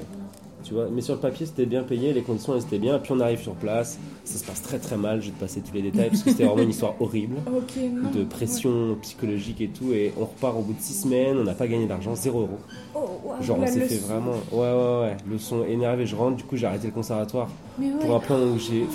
tu 0.64 0.74
vois. 0.74 0.88
Mais 0.92 1.00
sur 1.00 1.14
le 1.14 1.20
papier, 1.20 1.46
c'était 1.46 1.64
bien 1.66 1.84
payé, 1.84 2.12
les 2.12 2.22
conditions 2.22 2.54
elles 2.56 2.62
étaient 2.62 2.80
bien. 2.80 2.98
Puis 2.98 3.12
on 3.12 3.20
arrive 3.20 3.40
sur 3.40 3.54
place, 3.54 3.98
ça 4.24 4.36
se 4.38 4.44
passe 4.44 4.62
très 4.62 4.78
très 4.80 4.96
mal, 4.96 5.20
je 5.20 5.26
vais 5.26 5.32
te 5.32 5.38
passer 5.38 5.60
tous 5.60 5.72
les 5.74 5.82
détails 5.82 6.08
parce 6.10 6.22
que 6.24 6.30
c'était 6.30 6.44
vraiment 6.44 6.62
une 6.62 6.70
histoire 6.70 6.94
horrible 7.00 7.36
non. 7.46 8.10
de 8.10 8.24
pression 8.24 8.96
psychologique 9.02 9.60
et 9.60 9.68
tout. 9.68 9.92
Et 9.92 10.12
on 10.18 10.24
repart 10.24 10.56
au 10.56 10.62
bout 10.62 10.72
de 10.72 10.80
6 10.80 11.02
semaines, 11.02 11.36
on 11.38 11.44
n'a 11.44 11.54
pas 11.54 11.68
gagné 11.68 11.86
d'argent, 11.86 12.16
0 12.16 12.40
euros. 12.40 12.58
Oh, 12.96 13.00
Genre 13.42 13.58
on 13.60 13.66
s'est 13.66 13.80
fait 13.80 13.98
vraiment. 13.98 14.32
Ouais, 14.50 14.58
ouais, 14.72 15.00
ouais. 15.02 15.16
Leçon 15.30 15.64
énervé, 15.64 16.04
je 16.04 16.16
rentre, 16.16 16.36
du 16.36 16.42
coup 16.44 16.56
j'ai 16.56 16.66
arrêté 16.66 16.88
le 16.88 16.92
conservatoire 16.92 17.48
Mais 17.78 17.92
ouais, 17.92 17.98
pour 18.00 18.16
un 18.16 18.20
plan 18.20 18.38
où 18.40 18.58
j'ai. 18.58 18.86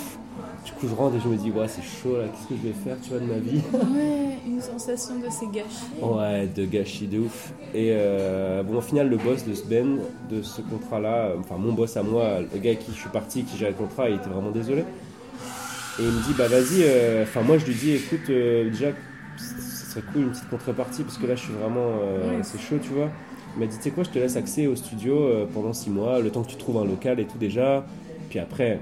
Du 0.64 0.70
coup, 0.72 0.86
je 0.88 0.94
rentre 0.94 1.16
et 1.16 1.20
je 1.20 1.28
me 1.28 1.36
dis, 1.36 1.50
ouais, 1.50 1.66
c'est 1.66 1.82
chaud 1.82 2.16
là, 2.18 2.24
qu'est-ce 2.28 2.48
que 2.48 2.54
je 2.56 2.68
vais 2.68 2.74
faire, 2.74 2.96
tu 3.02 3.10
vois, 3.10 3.18
de 3.18 3.24
ma 3.24 3.38
vie? 3.38 3.60
Ouais, 3.72 4.38
une 4.46 4.60
sensation 4.60 5.16
de 5.18 5.28
ces 5.28 5.46
gâchis. 5.46 5.90
Ouais, 6.00 6.46
de 6.46 6.64
gâchis 6.66 7.06
de 7.08 7.18
ouf. 7.18 7.52
Et 7.74 7.90
euh, 7.92 8.62
bon, 8.62 8.76
au 8.78 8.80
final, 8.80 9.08
le 9.08 9.16
boss 9.16 9.44
de 9.44 9.54
ce 9.54 9.64
Ben, 9.64 9.98
de 10.30 10.42
ce 10.42 10.62
contrat-là, 10.62 11.26
euh, 11.26 11.36
enfin, 11.40 11.56
mon 11.56 11.72
boss 11.72 11.96
à 11.96 12.02
moi, 12.04 12.38
le 12.40 12.58
gars 12.60 12.70
avec 12.70 12.80
qui 12.80 12.92
je 12.92 12.98
suis 13.00 13.08
parti, 13.08 13.42
qui 13.42 13.56
gérait 13.56 13.72
le 13.72 13.76
contrat, 13.76 14.08
il 14.08 14.16
était 14.16 14.28
vraiment 14.28 14.52
désolé. 14.52 14.82
Et 15.98 16.02
il 16.02 16.06
me 16.06 16.22
dit, 16.22 16.32
bah 16.38 16.46
vas-y, 16.48 16.82
euh, 16.84 17.24
enfin, 17.24 17.42
moi 17.42 17.58
je 17.58 17.66
lui 17.66 17.74
dis, 17.74 17.92
écoute, 17.92 18.30
euh, 18.30 18.70
déjà, 18.70 18.88
ce 19.36 19.90
serait 19.90 20.02
cool 20.12 20.22
une 20.22 20.30
petite 20.30 20.48
contrepartie, 20.48 21.02
parce 21.02 21.18
que 21.18 21.26
là, 21.26 21.34
je 21.34 21.40
suis 21.40 21.52
vraiment. 21.52 21.88
Ouais. 21.88 22.38
C'est 22.42 22.60
chaud, 22.60 22.76
tu 22.80 22.90
vois. 22.90 23.08
Il 23.56 23.60
m'a 23.60 23.66
dit, 23.66 23.76
tu 23.76 23.82
sais 23.82 23.90
quoi, 23.90 24.04
je 24.04 24.10
te 24.10 24.18
laisse 24.18 24.36
accès 24.36 24.66
au 24.68 24.76
studio 24.76 25.28
pendant 25.52 25.72
6 25.72 25.90
mois, 25.90 26.20
le 26.20 26.30
temps 26.30 26.42
que 26.42 26.48
tu 26.50 26.56
trouves 26.56 26.78
un 26.78 26.86
local 26.86 27.20
et 27.20 27.26
tout 27.26 27.36
déjà. 27.36 27.84
Puis 28.30 28.38
après, 28.38 28.78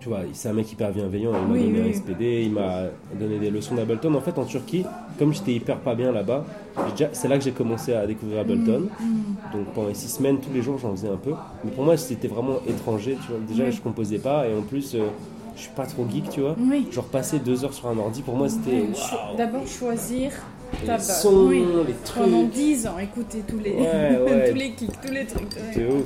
tu 0.00 0.08
vois, 0.08 0.20
c'est 0.32 0.48
un 0.48 0.52
mec 0.52 0.70
hyper 0.70 0.92
bienveillant, 0.92 1.32
il 1.34 1.46
m'a 1.48 1.54
Oui, 1.54 1.64
donné 1.64 1.80
oui. 1.82 1.88
un 1.90 1.92
SPD, 1.92 2.42
il 2.44 2.52
m'a 2.52 2.82
donné 3.18 3.38
des 3.38 3.50
leçons 3.50 3.74
d'Ableton. 3.74 4.14
En 4.14 4.20
fait, 4.20 4.38
en 4.38 4.44
Turquie, 4.44 4.84
comme 5.18 5.32
j'étais 5.34 5.52
hyper 5.52 5.78
pas 5.78 5.94
bien 5.94 6.12
là-bas, 6.12 6.44
c'est 7.12 7.28
là 7.28 7.36
que 7.38 7.44
j'ai 7.44 7.50
commencé 7.52 7.92
à 7.94 8.06
découvrir 8.06 8.40
Ableton. 8.40 8.88
Mm. 9.00 9.52
Donc 9.52 9.66
pendant 9.74 9.88
les 9.88 9.94
six 9.94 10.08
semaines, 10.08 10.38
tous 10.38 10.52
les 10.52 10.62
jours, 10.62 10.78
j'en 10.78 10.92
faisais 10.92 11.08
un 11.08 11.16
peu. 11.16 11.32
Mais 11.64 11.70
pour 11.72 11.84
moi, 11.84 11.96
c'était 11.96 12.28
vraiment 12.28 12.58
étranger, 12.68 13.16
tu 13.22 13.28
vois. 13.32 13.40
Déjà, 13.48 13.70
je 13.70 13.80
composais 13.80 14.18
pas, 14.18 14.46
et 14.46 14.54
en 14.54 14.62
plus, 14.62 14.94
euh, 14.94 15.08
je 15.56 15.62
suis 15.62 15.70
pas 15.72 15.86
trop 15.86 16.06
geek, 16.08 16.30
tu 16.30 16.40
vois. 16.40 16.54
Genre 16.92 17.04
passer 17.04 17.40
deux 17.40 17.64
heures 17.64 17.74
sur 17.74 17.88
un 17.88 17.98
ordi, 17.98 18.22
pour 18.22 18.36
moi, 18.36 18.48
c'était 18.48 18.84
D'abord 19.36 19.66
choisir 19.66 20.30
les 20.86 20.98
sons, 20.98 21.46
Oui. 21.48 21.64
les 21.86 21.94
Pendant 22.14 22.42
trucs. 22.42 22.50
10 22.52 22.86
ans, 22.86 22.98
écouter 22.98 23.42
tous 23.46 23.58
les, 23.58 23.72
Ouais, 23.72 24.18
ouais. 24.18 24.50
tous 24.52 24.56
les 24.58 24.72
kicks, 24.72 25.00
tous 25.04 25.12
les 25.12 25.24
trucs. 25.26 25.52
C'était 25.52 25.86
ouais. 25.86 26.04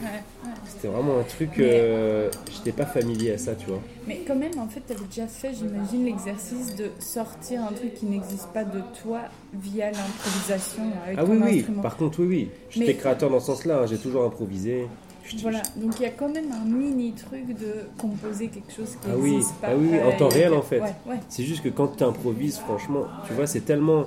C'était 0.66 0.88
vraiment 0.88 1.18
un 1.18 1.22
truc, 1.22 1.50
euh, 1.58 2.28
j'étais 2.50 2.72
pas 2.72 2.86
familier 2.86 3.32
à 3.32 3.38
ça, 3.38 3.54
tu 3.54 3.66
vois. 3.66 3.78
Mais 4.08 4.22
quand 4.26 4.34
même, 4.34 4.58
en 4.58 4.66
fait, 4.68 4.80
tu 4.86 4.92
avais 4.92 5.04
déjà 5.04 5.26
fait, 5.26 5.52
j'imagine, 5.54 6.04
l'exercice 6.04 6.74
de 6.76 6.86
sortir 6.98 7.62
un 7.62 7.72
truc 7.72 7.94
qui 7.94 8.06
n'existe 8.06 8.48
pas 8.48 8.64
de 8.64 8.80
toi 9.02 9.20
via 9.54 9.86
l'improvisation 9.92 10.82
avec 11.06 11.18
Ah 11.18 11.24
ton 11.24 11.32
oui, 11.32 11.64
oui, 11.68 11.74
par 11.82 11.96
contre, 11.96 12.20
oui, 12.20 12.26
oui. 12.26 12.50
J'étais 12.70 12.86
Mais- 12.86 12.94
créateur 12.96 13.30
dans 13.30 13.38
ce 13.40 13.46
sens-là, 13.46 13.80
hein, 13.82 13.86
j'ai 13.86 13.98
toujours 13.98 14.24
improvisé. 14.24 14.86
Voilà, 15.40 15.62
donc 15.76 15.92
il 16.00 16.02
y 16.02 16.06
a 16.06 16.10
quand 16.10 16.28
même 16.28 16.50
un 16.52 16.64
mini 16.68 17.12
truc 17.12 17.46
de 17.56 17.86
composer 17.96 18.48
quelque 18.48 18.72
chose 18.72 18.90
qui 19.00 19.08
Ah 19.08 19.14
oui, 19.16 19.38
pas. 19.60 19.68
ah 19.70 19.76
oui, 19.78 19.90
en 20.02 20.16
temps 20.16 20.28
réel, 20.28 20.52
en 20.52 20.62
fait. 20.62 20.80
Ouais, 20.80 20.94
ouais. 21.06 21.16
C'est 21.28 21.44
juste 21.44 21.62
que 21.62 21.68
quand 21.68 21.96
tu 21.96 22.02
improvises, 22.02 22.58
franchement, 22.58 23.04
tu 23.26 23.32
vois, 23.34 23.46
c'est 23.46 23.60
tellement. 23.60 24.06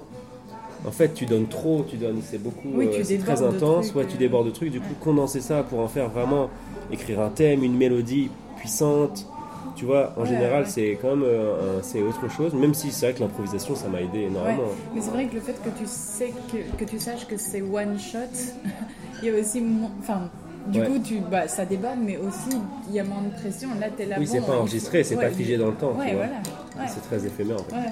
En 0.87 0.91
fait, 0.91 1.13
tu 1.13 1.25
donnes 1.25 1.47
trop, 1.47 1.83
tu 1.87 1.97
donnes, 1.97 2.21
c'est 2.23 2.37
beaucoup, 2.41 2.69
Oui, 2.73 2.87
euh, 2.93 3.01
c'est 3.03 3.17
très 3.17 3.41
intense. 3.41 3.87
trucs, 3.87 3.95
ouais, 3.97 4.05
tu 4.05 4.17
débordes 4.17 4.45
de 4.47 4.51
trucs. 4.51 4.71
Du 4.71 4.79
coup, 4.79 4.93
condenser 4.99 5.41
ça 5.41 5.63
pour 5.63 5.79
en 5.79 5.87
faire 5.87 6.09
vraiment 6.09 6.49
écrire 6.91 7.21
un 7.21 7.29
thème, 7.29 7.63
une 7.63 7.75
mélodie 7.75 8.29
puissante. 8.57 9.27
Tu 9.75 9.83
vois, 9.83 10.13
en 10.15 10.21
Ouais, 10.21 10.27
général, 10.27 10.63
ouais. 10.63 10.69
c'est 10.69 10.97
quand 11.01 11.09
même 11.17 11.23
euh, 11.23 11.79
c'est 11.81 12.01
autre 12.01 12.29
chose. 12.29 12.53
Même 12.53 12.73
si 12.73 12.91
c'est 12.91 13.07
vrai 13.07 13.15
que 13.15 13.19
l'improvisation, 13.19 13.75
ça 13.75 13.87
m'a 13.89 13.99
aidé 14.01 14.19
énormément. 14.21 14.63
Mais 14.93 15.01
c'est 15.01 15.09
vrai 15.11 15.25
que 15.25 15.35
le 15.35 15.41
fait 15.41 15.53
que 15.61 15.69
tu 15.77 15.85
sais 15.85 16.31
que, 16.51 16.77
que 16.77 16.89
tu 16.89 16.97
saches 16.99 17.27
que 17.27 17.35
c'est 17.35 17.61
one 17.61 17.99
shot, 17.99 18.19
il 19.21 19.27
y 19.29 19.35
a 19.35 19.39
aussi. 19.39 19.61
Enfin, 19.99 20.29
du 20.67 20.81
coup, 20.81 20.97
tu, 21.03 21.15
bah, 21.29 21.47
ça 21.49 21.65
déborde, 21.65 21.97
mais 22.01 22.15
aussi 22.17 22.57
il 22.87 22.95
y 22.95 22.99
a 22.99 23.03
moins 23.03 23.21
de 23.23 23.37
pression. 23.37 23.67
Là, 23.79 23.87
t'es 23.89 24.05
là. 24.05 24.15
Oui, 24.17 24.25
bon, 24.27 24.31
c'est 24.31 24.45
pas 24.45 24.57
enregistré, 24.57 25.03
c'est 25.03 25.15
pas 25.17 25.29
figé 25.29 25.57
dans 25.57 25.67
le 25.67 25.73
temps. 25.75 25.91
Voilà. 25.93 26.87
C'est 26.87 27.01
très 27.01 27.25
éphémère, 27.25 27.57
en 27.57 27.63
fait. 27.63 27.89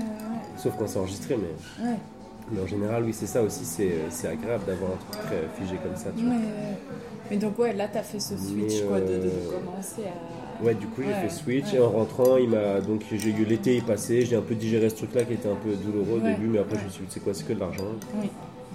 Sauf 0.58 0.73
quand 0.79 0.88
c'est 0.88 0.99
enregistré, 0.99 1.38
mais. 1.38 1.88
Mais 2.51 2.62
en 2.62 2.67
général, 2.67 3.03
oui, 3.03 3.13
c'est 3.13 3.25
ça 3.25 3.41
aussi. 3.41 3.65
C'est 3.65 3.91
c'est 4.10 4.27
agréable 4.27 4.65
d'avoir 4.65 4.91
un 4.91 4.97
truc 4.97 5.23
très 5.25 5.47
figé 5.58 5.77
comme 5.82 5.95
ça. 5.95 6.10
Tu 6.15 6.23
vois. 6.23 6.34
Ouais, 6.34 6.39
ouais. 6.39 6.77
Mais 7.32 7.38
donc, 7.38 7.58
ouais, 7.58 7.73
là, 7.73 7.88
t'as 7.91 8.03
fait 8.03 8.19
ce 8.19 8.38
switch, 8.38 8.82
Mais, 8.82 8.88
quoi, 8.88 8.99
de, 8.99 9.08
euh, 9.08 9.29
commencer 9.51 10.03
à. 10.08 10.63
Ouais, 10.63 10.75
du 10.75 10.88
coup, 10.88 11.01
j'ai 11.01 11.13
fait 11.13 11.29
switch 11.29 11.71
ouais. 11.71 11.77
et 11.77 11.82
en 11.82 11.89
rentrant, 11.89 12.38
il 12.38 12.49
m'a 12.49 12.79
donc 12.79 13.01
j'ai 13.12 13.29
eu 13.29 13.45
l'été 13.45 13.82
passé, 13.82 14.25
j'ai 14.25 14.36
un 14.36 14.41
peu 14.41 14.56
digéré 14.56 14.89
ce 14.89 14.95
truc-là 14.95 15.23
qui 15.23 15.34
était 15.34 15.49
un 15.49 15.56
peu 15.56 15.71
douloureux 15.73 16.17
au 16.17 16.19
début, 16.19 16.47
mais 16.47 16.60
après 16.60 16.77
je 16.79 16.86
me 16.86 16.89
suis 16.89 17.03
dit 17.03 17.10
c'est 17.12 17.19
quoi, 17.23 17.34
c'est 17.34 17.47
que 17.47 17.53
de 17.53 17.60
l'argent. 17.60 17.86
Oui. 18.21 18.29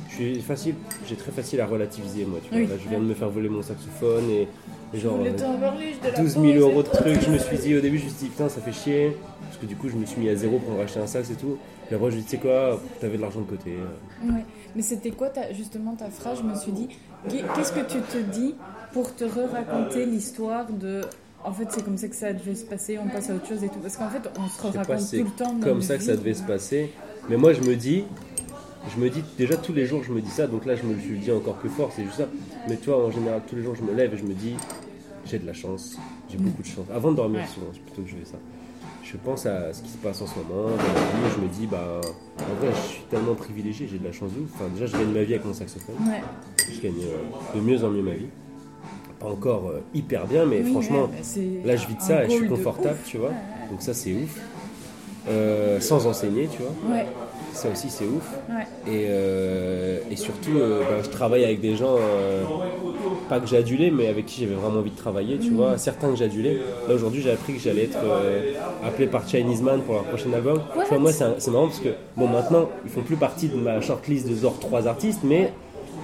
Je 0.08 0.14
suis 0.14 0.40
facile, 0.40 0.74
j'ai 1.06 1.16
très 1.16 1.30
facile 1.30 1.60
à 1.60 1.66
relativiser 1.66 2.24
moi. 2.24 2.40
Tu 2.42 2.50
vois. 2.50 2.58
Oui, 2.58 2.66
Là, 2.66 2.74
je 2.82 2.88
viens 2.88 2.98
de 2.98 3.04
me 3.04 3.14
faire 3.14 3.28
voler 3.28 3.48
mon 3.48 3.62
saxophone 3.62 4.28
et 4.30 4.48
genre 4.94 5.18
Le 5.18 5.30
euh, 5.30 5.32
temps 5.36 5.56
parler, 5.58 5.92
je 5.94 6.08
te 6.08 6.12
la 6.14 6.22
12 6.22 6.34
pose, 6.34 6.42
000 6.42 6.58
euros 6.58 6.82
de 6.82 6.88
c'est 6.92 6.98
trucs. 7.02 7.20
Je 7.22 7.30
me 7.30 7.38
suis 7.38 7.58
dit 7.58 7.76
au 7.76 7.80
début, 7.80 7.98
je 7.98 8.04
me 8.04 8.08
suis 8.10 8.18
dit 8.18 8.28
putain, 8.30 8.48
ça 8.48 8.60
fait 8.60 8.72
chier 8.72 9.16
parce 9.42 9.56
que 9.58 9.66
du 9.66 9.76
coup, 9.76 9.88
je 9.88 9.96
me 9.96 10.04
suis 10.06 10.20
mis 10.20 10.28
à 10.28 10.36
zéro 10.36 10.58
pour 10.58 10.72
me 10.74 10.78
racheter 10.80 11.00
un 11.00 11.06
sax 11.06 11.30
et 11.30 11.34
tout. 11.34 11.58
Puis 11.86 11.96
après, 11.96 12.10
je 12.10 12.16
me 12.16 12.20
suis 12.22 12.30
dit, 12.30 12.36
tu 12.36 12.36
sais 12.36 12.42
quoi, 12.42 12.80
t'avais 13.00 13.16
de 13.16 13.22
l'argent 13.22 13.40
de 13.40 13.46
côté. 13.46 13.70
Ouais. 14.24 14.44
Mais 14.76 14.82
c'était 14.82 15.10
quoi 15.10 15.28
ta, 15.30 15.52
justement 15.52 15.94
ta 15.94 16.10
phrase? 16.10 16.38
Je 16.38 16.42
me 16.42 16.54
suis 16.54 16.72
dit, 16.72 16.88
qu'est- 17.28 17.44
qu'est-ce 17.54 17.72
que 17.72 17.80
tu 17.80 17.98
te 18.00 18.18
dis 18.18 18.54
pour 18.92 19.14
te 19.14 19.24
re-raconter 19.24 20.04
l'histoire 20.06 20.66
de. 20.70 21.00
En 21.44 21.52
fait, 21.52 21.66
c'est 21.70 21.82
comme 21.84 21.96
ça 21.96 22.08
que 22.08 22.16
ça 22.16 22.32
devait 22.32 22.54
se 22.56 22.64
passer, 22.64 22.98
on 23.02 23.08
passe 23.08 23.30
à 23.30 23.34
autre 23.34 23.46
chose 23.48 23.62
et 23.64 23.68
tout. 23.68 23.78
Parce 23.80 23.96
qu'en 23.96 24.08
fait, 24.10 24.28
on 24.38 24.48
se 24.48 24.56
Je 24.58 24.66
sais 24.66 24.72
pas 24.72 24.78
raconte 24.80 25.00
si 25.00 25.18
tout 25.22 25.24
c'est 25.38 25.44
le 25.44 25.44
temps. 25.44 25.60
comme 25.60 25.74
notre 25.74 25.82
ça 25.82 25.96
que 25.96 26.02
ça 26.02 26.16
devait 26.16 26.34
se 26.34 26.42
passer. 26.42 26.90
Mais 27.30 27.36
moi, 27.36 27.52
je 27.52 27.60
me 27.62 27.74
dis, 27.76 28.04
je 28.94 29.00
me 29.00 29.10
dis 29.10 29.22
déjà 29.36 29.56
tous 29.56 29.72
les 29.72 29.86
jours, 29.86 30.02
je 30.04 30.12
me 30.12 30.20
dis 30.20 30.30
ça. 30.30 30.46
Donc 30.46 30.64
là, 30.66 30.74
je 30.76 30.82
me 30.84 30.94
le 30.94 31.16
dit 31.18 31.30
encore 31.32 31.54
plus 31.54 31.68
fort, 31.70 31.90
c'est 31.94 32.04
juste 32.04 32.16
ça. 32.18 32.28
Mais 32.68 32.76
toi, 32.76 33.06
en 33.06 33.10
général, 33.10 33.40
tous 33.46 33.56
les 33.56 33.62
jours, 33.62 33.74
je 33.74 33.82
me 33.82 33.92
lève 33.94 34.14
et 34.14 34.16
je 34.16 34.24
me 34.24 34.34
dis, 34.34 34.54
j'ai 35.26 35.38
de 35.38 35.46
la 35.46 35.52
chance, 35.52 35.96
j'ai 36.30 36.38
beaucoup 36.38 36.62
de 36.62 36.66
chance. 36.66 36.86
Avant 36.94 37.10
de 37.12 37.16
dormir, 37.16 37.40
Ouais. 37.40 37.46
souvent, 37.46 37.66
plutôt 37.70 38.02
que 38.02 38.08
je 38.08 38.14
fais 38.16 38.24
ça. 38.32 38.38
Je 39.04 39.16
pense 39.16 39.46
à 39.46 39.72
ce 39.72 39.82
qui 39.82 39.88
se 39.88 39.96
passe 39.96 40.20
en 40.20 40.26
ce 40.26 40.34
moment 40.38 40.64
dans 40.68 40.76
la 40.76 40.76
vie 40.76 41.26
et 41.26 41.34
je 41.34 41.40
me 41.42 41.48
dis, 41.48 41.66
bah, 41.66 42.00
en 42.38 42.54
vrai, 42.64 42.72
je 42.84 42.88
suis 42.92 43.02
tellement 43.10 43.34
privilégié, 43.34 43.88
j'ai 43.90 43.98
de 43.98 44.04
la 44.04 44.12
chance 44.12 44.30
de 44.32 44.40
ouf. 44.40 44.50
Enfin, 44.54 44.66
déjà, 44.74 44.84
je 44.86 44.92
gagne 44.92 45.12
ma 45.14 45.22
vie 45.22 45.32
avec 45.34 45.46
mon 45.46 45.54
saxophone. 45.54 45.94
Ouais. 46.06 46.20
Je 46.70 46.80
gagne 46.80 46.92
euh, 47.04 47.56
de 47.56 47.60
mieux 47.60 47.82
en 47.84 47.88
mieux 47.88 48.02
ma 48.02 48.12
vie. 48.12 48.26
Pas 49.18 49.28
encore 49.28 49.68
euh, 49.70 49.80
hyper 49.94 50.26
bien, 50.26 50.44
mais 50.44 50.60
Oui, 50.62 50.72
franchement, 50.72 51.04
ouais, 51.04 51.08
bah, 51.62 51.68
là, 51.68 51.76
je 51.76 51.86
vis 51.88 51.94
de 51.94 52.02
ça 52.02 52.24
et 52.24 52.30
je 52.30 52.34
suis 52.36 52.48
confortable, 52.48 52.98
tu 53.06 53.16
vois. 53.16 53.32
Donc 53.70 53.80
ça, 53.80 53.94
c'est 53.94 54.12
ouf. 54.12 54.38
Euh, 55.28 55.80
sans 55.80 56.06
enseigner, 56.06 56.46
tu 56.48 56.62
vois. 56.62 56.72
Ça 57.58 57.68
aussi, 57.70 57.90
c'est 57.90 58.04
ouf. 58.04 58.22
ouais. 58.48 58.62
Et, 58.86 59.06
euh, 59.10 59.98
et 60.08 60.14
surtout, 60.14 60.56
euh, 60.58 60.80
ben, 60.88 61.02
je 61.02 61.08
travaille 61.08 61.44
avec 61.44 61.60
des 61.60 61.74
gens, 61.74 61.96
euh, 61.98 62.44
pas 63.28 63.40
que 63.40 63.48
j'ai 63.48 63.56
adulé, 63.56 63.90
mais 63.90 64.06
avec 64.06 64.26
qui 64.26 64.42
j'avais 64.42 64.54
vraiment 64.54 64.78
envie 64.78 64.92
de 64.92 64.96
travailler, 64.96 65.38
tu 65.38 65.50
vois. 65.50 65.76
Certains 65.76 66.10
que 66.10 66.14
j'ai 66.16 66.26
adulés. 66.26 66.60
Là, 66.88 66.94
aujourd'hui, 66.94 67.20
j'ai 67.20 67.32
appris 67.32 67.54
que 67.54 67.60
j'allais 67.60 67.84
être 67.84 67.98
appelé 68.84 69.08
par 69.08 69.28
Chinese 69.28 69.60
Man 69.60 69.80
pour 69.82 69.94
leur 69.96 70.04
prochain 70.04 70.32
album. 70.32 70.60
Tu 70.82 70.88
vois, 70.88 70.98
moi, 70.98 71.10
c'est 71.12 71.50
marrant 71.50 71.66
parce 71.66 71.80
que, 71.80 71.88
bon, 72.16 72.28
maintenant, 72.28 72.68
ils 72.84 72.90
font 72.90 73.02
plus 73.02 73.16
partie 73.16 73.48
de 73.48 73.56
ma 73.56 73.80
shortlist 73.80 74.28
de 74.28 74.36
genre 74.36 74.58
trois 74.60 74.86
artistes, 74.86 75.20
mais 75.24 75.52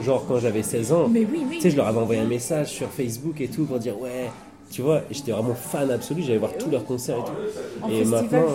genre 0.02 0.24
quand 0.26 0.38
j'avais 0.40 0.64
16 0.64 0.92
ans, 0.92 1.08
Mais 1.08 1.20
oui, 1.20 1.44
oui. 1.48 1.56
tu 1.56 1.60
sais, 1.62 1.70
je 1.70 1.76
leur 1.76 1.86
avais 1.86 2.00
envoyé 2.00 2.20
un 2.20 2.26
message 2.26 2.66
sur 2.66 2.88
Facebook 2.88 3.40
et 3.40 3.46
tout 3.46 3.64
pour 3.64 3.78
dire, 3.78 3.96
ouais. 4.00 4.28
Tu 4.74 4.82
vois, 4.82 5.02
et 5.08 5.14
j'étais 5.14 5.30
vraiment 5.30 5.54
fan 5.54 5.88
absolu, 5.92 6.20
j'allais 6.22 6.38
voir 6.38 6.50
tous 6.58 6.68
leurs 6.68 6.84
concerts 6.84 7.18
et 7.18 7.20
tout. 7.24 7.84
En 7.84 7.88
et 7.88 7.98
festival, 7.98 8.22
maintenant, 8.24 8.48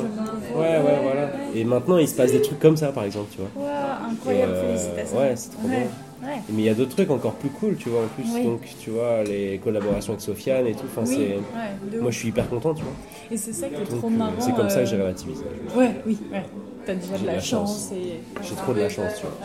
je 0.51 0.53
ouais, 0.53 0.67
ouais, 0.67 0.99
voilà. 1.01 1.29
Et 1.55 1.63
maintenant, 1.63 1.97
il 1.97 2.09
se 2.09 2.15
passe 2.15 2.33
des 2.33 2.41
trucs 2.41 2.59
comme 2.59 2.75
ça, 2.75 2.91
par 2.91 3.05
exemple, 3.05 3.27
tu 3.31 3.37
vois. 3.37 3.49
Waouh, 3.55 4.11
incroyable, 4.11 4.51
Et, 4.51 4.55
euh, 4.57 4.67
félicitations. 4.77 5.17
ouais, 5.17 5.33
c'est 5.37 5.49
trop 5.51 5.67
ouais. 5.69 5.87
bien. 6.21 6.27
Ouais. 6.29 6.35
Mais 6.49 6.61
il 6.61 6.65
y 6.65 6.69
a 6.69 6.73
d'autres 6.73 6.93
trucs 6.93 7.09
encore 7.09 7.35
plus 7.35 7.47
cool, 7.51 7.77
tu 7.77 7.87
vois, 7.87 8.01
en 8.01 8.07
plus. 8.07 8.25
Oui. 8.35 8.43
Donc, 8.43 8.59
tu 8.81 8.89
vois, 8.89 9.23
les 9.23 9.59
collaborations 9.63 10.11
avec 10.11 10.21
Sofiane 10.21 10.67
et 10.67 10.73
tout. 10.73 10.83
Enfin, 10.91 11.03
Oui, 11.09 11.15
c'est... 11.15 11.95
ouais, 11.95 12.01
Moi, 12.01 12.11
je 12.11 12.17
suis 12.17 12.27
hyper 12.27 12.49
content, 12.49 12.73
tu 12.73 12.83
vois. 12.83 12.91
Et 13.31 13.37
c'est 13.37 13.53
ça 13.53 13.69
qui 13.69 13.75
est 13.75 13.77
Donc, 13.89 13.99
trop 13.99 14.07
euh, 14.07 14.09
marrant. 14.09 14.33
c'est 14.39 14.53
comme 14.55 14.69
ça 14.69 14.79
euh, 14.79 14.83
que 14.83 14.89
j'ai 14.89 14.97
relativisé. 15.01 15.43
Ouais, 15.73 15.91
oui, 16.05 16.17
ouais. 16.33 16.43
T'as 16.85 16.95
déjà 16.95 17.17
de 17.17 17.25
la, 17.27 17.33
la 17.35 17.39
chance. 17.39 17.69
chance. 17.69 17.91
et. 17.93 18.19
J'ai 18.45 18.55
trop 18.55 18.73
de 18.73 18.79
la 18.81 18.89
chance, 18.89 19.13
tu 19.15 19.21
vois. 19.21 19.35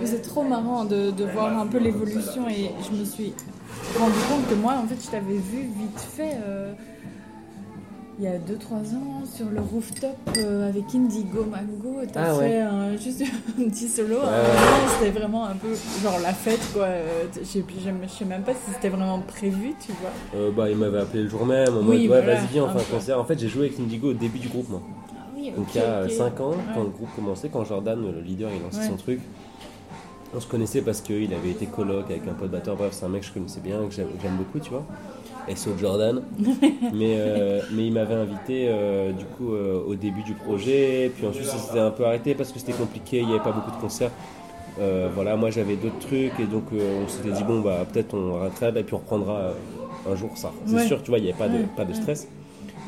Mais 0.00 0.06
c'est 0.06 0.22
trop 0.22 0.44
marrant 0.44 0.84
de, 0.84 1.10
de 1.10 1.24
voir 1.24 1.58
un 1.58 1.66
peu 1.66 1.78
l'évolution 1.78 2.48
et 2.48 2.70
je 2.88 2.96
me 2.96 3.04
suis 3.04 3.32
rendu 3.98 4.18
compte 4.28 4.48
que 4.48 4.54
moi, 4.54 4.74
en 4.82 4.86
fait, 4.86 4.96
je 5.04 5.10
t'avais 5.10 5.34
vu 5.34 5.60
vite 5.78 6.00
fait 6.00 6.36
euh, 6.46 6.72
il 8.18 8.24
y 8.24 8.28
a 8.28 8.36
2-3 8.38 8.94
ans 8.94 9.22
sur 9.26 9.46
le 9.50 9.60
rooftop 9.60 10.16
euh, 10.38 10.68
avec 10.68 10.84
Indigo 10.94 11.44
Mango. 11.44 12.00
T'as 12.12 12.20
Ah 12.32 12.36
ouais. 12.36 12.48
fait 12.50 12.60
un- 12.60 12.96
juste 13.02 13.22
un 13.58 13.62
petit 13.68 13.88
solo. 13.88 14.16
Ouais, 14.16 14.20
moment, 14.20 14.88
C'était 14.98 15.10
vraiment 15.10 15.44
un 15.46 15.54
peu 15.56 15.74
genre 16.02 16.18
la 16.22 16.32
fête, 16.32 16.60
quoi. 16.72 16.84
Euh, 16.84 17.24
Je 17.36 17.44
sais 17.44 17.64
je 17.76 18.08
sais 18.18 18.24
même 18.24 18.42
pas 18.42 18.52
si 18.52 18.72
c'était 18.72 18.88
vraiment 18.88 19.18
prévu, 19.20 19.74
tu 19.84 19.92
vois. 20.00 20.10
Euh, 20.36 20.50
bah, 20.52 20.70
il 20.70 20.76
m'avait 20.76 21.00
appelé 21.00 21.24
le 21.24 21.28
jour 21.28 21.44
même, 21.44 21.74
en 21.74 21.80
Oui, 21.80 21.84
mode, 21.84 21.88
ouais, 21.96 22.06
voilà, 22.06 22.34
vas-y, 22.36 22.46
viens, 22.52 22.64
on 22.64 22.68
un 22.68 22.72
fait 22.72 22.78
un 22.80 22.82
peu. 22.84 22.94
concert. 22.94 23.20
En 23.20 23.24
fait, 23.24 23.38
j'ai 23.38 23.48
joué 23.48 23.66
avec 23.66 23.80
Indigo 23.80 24.10
au 24.10 24.14
début 24.14 24.38
du 24.38 24.48
groupe, 24.48 24.68
moi. 24.68 24.80
Ah 25.16 25.26
oui, 25.36 25.50
Donc, 25.56 25.66
il 25.74 25.80
y 25.80 25.84
a 25.84 26.04
ok. 26.04 26.10
5 26.10 26.40
ans, 26.40 26.52
quand 26.72 26.80
Ouais. 26.80 26.84
le 26.86 26.90
groupe 26.90 27.08
commençait, 27.16 27.48
quand 27.48 27.64
Jordan, 27.64 28.00
le 28.00 28.20
leader, 28.20 28.50
il 28.54 28.62
lançait 28.62 28.88
son 28.88 28.96
truc. 28.96 29.20
On 30.36 30.40
se 30.40 30.46
connaissait 30.48 30.82
parce 30.82 31.00
qu'il 31.00 31.32
avait 31.32 31.50
été 31.50 31.66
coloc 31.66 32.06
avec 32.10 32.26
un 32.26 32.32
pote 32.32 32.50
batteur. 32.50 32.76
Bref, 32.76 32.92
c'est 32.92 33.04
un 33.04 33.08
mec 33.08 33.20
que 33.22 33.28
je 33.28 33.32
connaissais 33.32 33.60
bien, 33.60 33.78
que 33.88 33.94
j'aime 33.94 34.36
beaucoup, 34.36 34.58
tu 34.58 34.70
vois. 34.70 34.84
SO 35.54 35.70
Jordan. 35.78 36.22
mais, 36.92 37.16
euh, 37.18 37.60
mais 37.72 37.86
il 37.86 37.92
m'avait 37.92 38.14
invité 38.14 38.66
euh, 38.68 39.12
du 39.12 39.24
coup 39.26 39.52
euh, 39.52 39.82
au 39.86 39.94
début 39.94 40.22
du 40.22 40.34
projet. 40.34 41.12
Puis 41.14 41.26
ensuite, 41.26 41.44
ça 41.46 41.58
s'était 41.58 41.78
un 41.80 41.90
peu 41.90 42.04
arrêté 42.06 42.34
parce 42.34 42.50
que 42.50 42.58
c'était 42.58 42.72
compliqué, 42.72 43.18
il 43.20 43.26
n'y 43.26 43.34
avait 43.34 43.44
pas 43.44 43.52
beaucoup 43.52 43.70
de 43.70 43.80
concerts. 43.80 44.10
Voilà, 45.14 45.36
moi 45.36 45.50
j'avais 45.50 45.76
d'autres 45.76 46.00
trucs 46.00 46.40
et 46.40 46.46
donc 46.46 46.64
on 46.72 47.06
s'était 47.08 47.30
dit 47.30 47.44
bon 47.44 47.60
bah 47.60 47.86
peut-être 47.92 48.14
on 48.14 48.40
rattrape 48.40 48.76
et 48.76 48.82
puis 48.82 48.94
on 48.94 48.98
reprendra 48.98 49.52
un 50.10 50.16
jour 50.16 50.30
ça. 50.34 50.50
C'est 50.66 50.74
Ouais. 50.74 50.86
sûr, 50.88 51.00
tu 51.00 51.10
vois, 51.10 51.18
il 51.18 51.24
n'y 51.24 51.30
avait 51.30 51.38
pas 51.38 51.48
de, 51.48 51.58
pas 51.76 51.84
de 51.84 51.92
stress. 51.92 52.26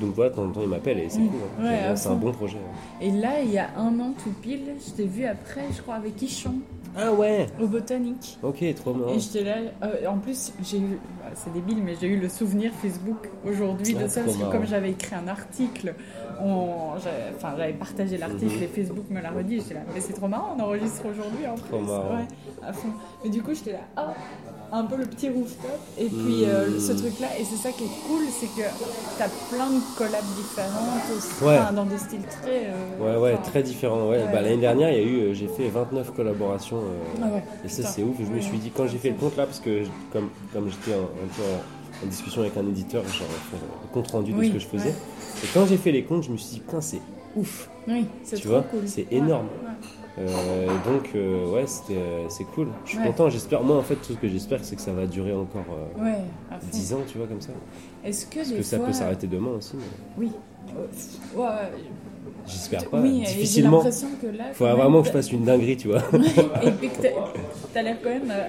Donc 0.01 0.15
voilà, 0.15 0.31
de 0.31 0.37
temps 0.37 0.45
en 0.45 0.51
temps 0.51 0.61
il 0.63 0.69
m'appelle 0.69 0.99
et 0.99 1.09
c'est 1.09 1.19
Mm. 1.21 1.29
cool. 1.29 1.41
hein. 1.61 1.65
Ouais, 1.91 1.97
c'est 1.97 2.09
un 2.09 2.15
bon 2.15 2.33
projet. 2.33 2.59
hein. 2.59 2.77
Et 3.01 3.11
là, 3.11 3.41
il 3.43 3.51
y 3.51 3.59
a 3.59 3.69
un 3.79 3.99
an 4.01 4.13
tout 4.23 4.31
pile, 4.43 4.75
je 4.87 4.91
t'ai 4.93 5.07
vu 5.07 5.25
après, 5.25 5.63
je 5.75 5.81
crois, 5.83 5.95
avec 5.95 6.21
Ichon, 6.21 6.55
Ah 6.99 7.13
ouais 7.13 7.47
au 7.61 7.67
Botanique. 7.67 8.39
Ok, 8.43 8.65
trop 8.75 8.95
marrant. 8.95 9.13
Et 9.13 9.19
j'étais 9.21 9.45
là, 9.45 9.57
euh, 9.83 10.07
en 10.09 10.17
plus, 10.17 10.53
j'ai 10.63 10.79
eu, 10.79 10.99
bah, 11.23 11.31
c'est 11.35 11.53
débile, 11.53 11.83
mais 11.85 11.95
j'ai 12.01 12.07
eu 12.09 12.19
le 12.19 12.29
souvenir 12.31 12.73
Facebook 12.83 13.29
aujourd'hui 13.47 13.93
de 13.95 14.01
Ah, 14.05 14.09
ça, 14.09 14.21
trop 14.21 14.25
parce 14.31 14.37
que 14.39 14.43
marrant. 14.45 14.53
comme 14.59 14.67
j'avais 14.67 14.91
écrit 14.93 15.15
un 15.15 15.29
article, 15.29 15.95
on, 16.43 16.93
j'avais- 17.03 17.35
enfin, 17.37 17.55
j'avais 17.59 17.73
partagé 17.75 18.17
l'article 18.17 18.57
Mhm. 18.57 18.63
et 18.63 18.67
Facebook 18.69 19.05
me 19.11 19.21
l'a 19.21 19.31
redit, 19.31 19.57
j'étais 19.59 19.75
là, 19.75 19.81
mais 19.95 20.01
c'est 20.01 20.13
trop 20.15 20.29
marrant, 20.29 20.57
on 20.59 20.63
enregistre 20.63 21.03
aujourd'hui 21.07 21.47
en 21.47 21.55
Trop 21.57 21.79
plus. 21.79 21.87
marrant. 21.87 22.17
Ouais, 22.17 22.27
à 22.67 22.73
fond. 22.73 22.89
Mais 23.25 23.31
du 23.31 23.43
coup, 23.43 23.53
j'étais 23.55 23.73
là, 23.73 23.81
ah, 23.97 24.15
un 24.73 24.85
peu 24.85 24.97
le 24.97 25.05
petit 25.05 25.29
rooftop, 25.29 25.79
et 25.99 26.07
puis 26.07 26.45
euh, 26.47 26.81
ce 26.81 26.93
truc-là, 26.93 27.29
et 27.39 27.45
c'est 27.45 27.57
ça 27.57 27.71
qui 27.73 27.85
est 27.85 28.09
cool, 28.09 28.23
c'est 28.31 28.47
que 28.47 28.67
t'as 29.19 29.29
plein 29.55 29.69
de 29.71 29.81
collabs 29.96 30.25
différentes 30.37 31.16
aussi, 31.16 31.44
Ouais. 31.44 31.59
enfin, 31.59 31.72
dans 31.72 31.85
des 31.85 31.99
styles 31.99 32.22
très. 32.42 32.66
euh, 32.66 33.16
Ouais, 33.18 33.22
ouais, 33.33 33.38
très 33.42 33.62
différent. 33.62 34.09
Ouais. 34.09 34.18
Ouais. 34.18 34.25
Bah, 34.33 34.40
L'année 34.42 34.57
dernière, 34.59 34.90
il 34.90 34.96
y 34.96 35.01
a 35.01 35.05
eu, 35.07 35.18
euh, 35.20 35.35
j'ai 35.35 35.49
fait 35.49 35.68
29 35.68 36.12
collaborations. 36.14 36.79
euh, 36.79 37.20
Ah 37.22 37.27
ouais, 37.35 37.42
Et 37.64 37.68
ça, 37.68 37.83
c'est 37.85 38.03
ouf. 38.03 38.16
Je 38.18 38.31
me 38.31 38.40
suis 38.40 38.59
dit, 38.59 38.70
quand 38.70 38.87
j'ai 38.87 38.99
fait 38.99 39.11
le 39.11 39.16
compte 39.16 39.37
là, 39.37 39.46
parce 39.46 39.61
que 39.61 39.85
comme, 40.12 40.29
comme 40.53 40.68
j'étais 40.70 40.94
un, 40.96 41.01
un 41.03 41.03
en, 41.03 42.05
en 42.05 42.07
discussion 42.09 42.42
avec 42.42 42.57
un 42.57 42.66
éditeur, 42.66 43.03
genre 43.05 43.12
faire 43.51 43.61
le 43.83 43.88
compte 43.92 44.11
rendu 44.11 44.33
de 44.33 44.42
ce 44.44 44.51
que 44.51 44.59
je 44.59 44.66
faisais. 44.66 44.90
Et 45.44 45.46
quand 45.55 45.66
j'ai 45.66 45.77
fait 45.77 45.92
les 45.92 46.05
comptes, 46.05 46.25
je 46.25 46.31
me 46.31 46.37
suis 46.37 46.55
dit, 46.55 46.61
putain, 46.61 46.81
c'est 46.81 47.01
ouf. 47.37 47.68
Oui, 47.88 48.07
c'est 48.25 48.37
Tu 48.37 48.42
trop 48.42 48.53
vois, 48.55 48.62
cool. 48.62 48.81
c'est 48.87 49.07
énorme. 49.11 49.46
Euh, 50.18 50.66
donc, 50.87 51.11
euh, 51.14 51.46
ouais, 51.53 51.66
c'était, 51.66 51.99
euh, 51.99 52.25
c'est 52.31 52.44
cool. 52.44 52.68
Je 52.87 52.90
suis 52.92 52.99
Ouais. 52.99 53.05
content. 53.07 53.29
J'espère, 53.29 53.62
moi, 53.62 53.77
en 53.77 53.83
fait, 53.83 53.96
tout 53.96 54.14
ce 54.14 54.18
que 54.18 54.29
j'espère, 54.29 54.61
c'est 54.64 54.75
que 54.75 54.81
ça 54.81 54.92
va 54.92 55.07
durer 55.07 55.35
encore 55.35 55.66
euh, 55.70 56.03
Ouais, 56.03 56.20
à 56.51 56.59
fond. 56.59 56.66
10 56.72 56.94
ans, 56.94 57.01
tu 57.07 57.18
vois, 57.18 57.27
comme 57.27 57.42
ça. 57.42 57.51
Est-ce 58.07 58.27
que 58.27 58.37
Parce 58.37 58.49
des 58.51 58.57
que 58.57 58.62
ça 58.62 58.77
fois... 58.79 58.87
peut 58.87 58.92
s'arrêter 58.92 59.27
demain 59.27 59.51
aussi. 59.59 59.73
mais 59.77 59.83
Oui. 60.19 60.31
Ouais, 61.37 61.42
ouais. 61.42 61.49
J'espère 62.47 62.88
pas. 62.88 63.01
oui, 63.01 63.23
et 63.23 63.27
j'ai 63.27 63.35
Difficilement. 63.35 63.77
l'impression 63.79 64.09
que 64.23 64.27
là... 64.29 64.45
Faut 64.53 64.64
même, 64.66 64.77
vraiment 64.77 65.01
que 65.03 65.09
je 65.09 65.12
fasse 65.12 65.33
une 65.33 65.45
dinguerie, 65.45 65.77
tu 65.77 65.88
vois. 65.88 66.03
Et 66.62 66.71
puis 66.71 66.88
que 66.90 67.03
t'as- 67.03 67.09
t'as 67.75 67.83
l'air 67.83 67.97
quand 68.03 68.11
même 68.11 68.31
euh, 68.31 68.47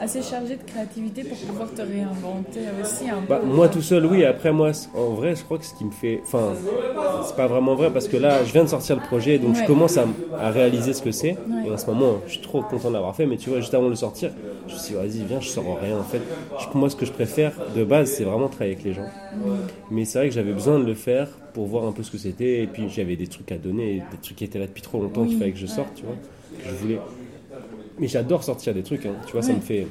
assez 0.00 0.22
chargé 0.22 0.56
de 0.56 0.62
créativité 0.62 1.24
pour 1.24 1.36
pouvoir 1.36 1.72
te 1.72 1.82
réinventer 1.82 2.60
aussi 2.80 3.08
un 3.08 3.20
Bah, 3.28 3.38
peu. 3.42 3.46
moi 3.46 3.68
tout 3.68 3.82
seul, 3.82 4.06
oui. 4.06 4.24
Après, 4.24 4.50
moi, 4.52 4.72
en 4.94 5.10
vrai, 5.10 5.36
je 5.36 5.44
crois 5.44 5.58
que 5.58 5.64
ce 5.64 5.74
qui 5.74 5.84
me 5.84 5.90
fait. 5.90 6.20
Enfin, 6.22 6.52
c'est 7.22 7.36
pas 7.36 7.46
vraiment 7.46 7.74
vrai 7.74 7.92
parce 7.92 8.08
que 8.08 8.16
là, 8.16 8.42
je 8.44 8.52
viens 8.52 8.64
de 8.64 8.68
sortir 8.68 8.96
le 8.96 9.02
projet, 9.02 9.38
donc 9.38 9.54
je 9.54 9.60
Ouais. 9.60 9.66
commence 9.66 9.98
à, 9.98 10.06
à 10.38 10.50
réaliser 10.50 10.94
ce 10.94 11.02
que 11.02 11.10
c'est. 11.12 11.32
Ouais. 11.32 11.66
Et 11.66 11.70
en 11.70 11.76
ce 11.76 11.86
moment, 11.86 12.20
je 12.26 12.32
suis 12.32 12.40
trop 12.40 12.62
content 12.62 12.90
d'avoir 12.90 13.14
fait. 13.14 13.26
Mais 13.26 13.36
tu 13.36 13.50
vois, 13.50 13.60
juste 13.60 13.74
avant 13.74 13.84
de 13.86 13.90
le 13.90 13.96
sortir, 13.96 14.30
je 14.68 14.74
me 14.74 14.78
suis 14.78 14.94
dit, 14.94 15.00
vas-y, 15.00 15.24
viens, 15.26 15.40
je 15.40 15.48
sors 15.48 15.78
rien 15.80 15.98
en 15.98 16.02
fait. 16.02 16.22
Je- 16.58 16.78
moi, 16.78 16.88
ce 16.88 16.96
que 16.96 17.04
je 17.06 17.12
préfère 17.12 17.52
de 17.76 17.84
base, 17.84 18.10
c'est 18.10 18.24
vraiment 18.24 18.48
travailler 18.48 18.72
avec 18.72 18.84
les 18.84 18.94
gens. 18.94 19.06
Mais 19.90 20.04
c'est 20.04 20.18
vrai 20.18 20.28
que 20.28 20.34
j'avais 20.34 20.52
besoin 20.52 20.78
de 20.78 20.84
le 20.84 20.94
faire 20.94 21.28
pour 21.52 21.66
voir 21.66 21.84
un 21.84 21.92
peu 21.92 22.02
ce 22.02 22.10
que 22.10 22.18
c'était. 22.18 22.62
Et 22.62 22.66
puis, 22.66 22.88
j'avais 22.88 23.16
des 23.16 23.26
trucs 23.26 23.50
à 23.52 23.56
donner, 23.58 24.02
des 24.10 24.16
trucs 24.22 24.36
qui 24.36 24.44
étaient 24.44 24.58
là 24.58 24.66
depuis 24.66 24.82
trop 24.82 25.00
longtemps 25.00 25.22
Oui, 25.22 25.28
qu'il 25.30 25.38
fallait 25.38 25.52
que 25.52 25.58
je 25.58 25.66
sorte, 25.66 25.94
tu 25.96 26.04
vois. 26.04 26.14
que 26.14 26.68
Je 26.70 26.74
voulais. 26.76 26.98
Mais 28.00 28.08
j'adore 28.08 28.42
sortir 28.42 28.74
des 28.74 28.82
trucs, 28.82 29.06
hein. 29.06 29.14
tu 29.26 29.32
vois, 29.32 29.42
ça 29.42 29.52
me 29.52 29.60
fait. 29.60 29.86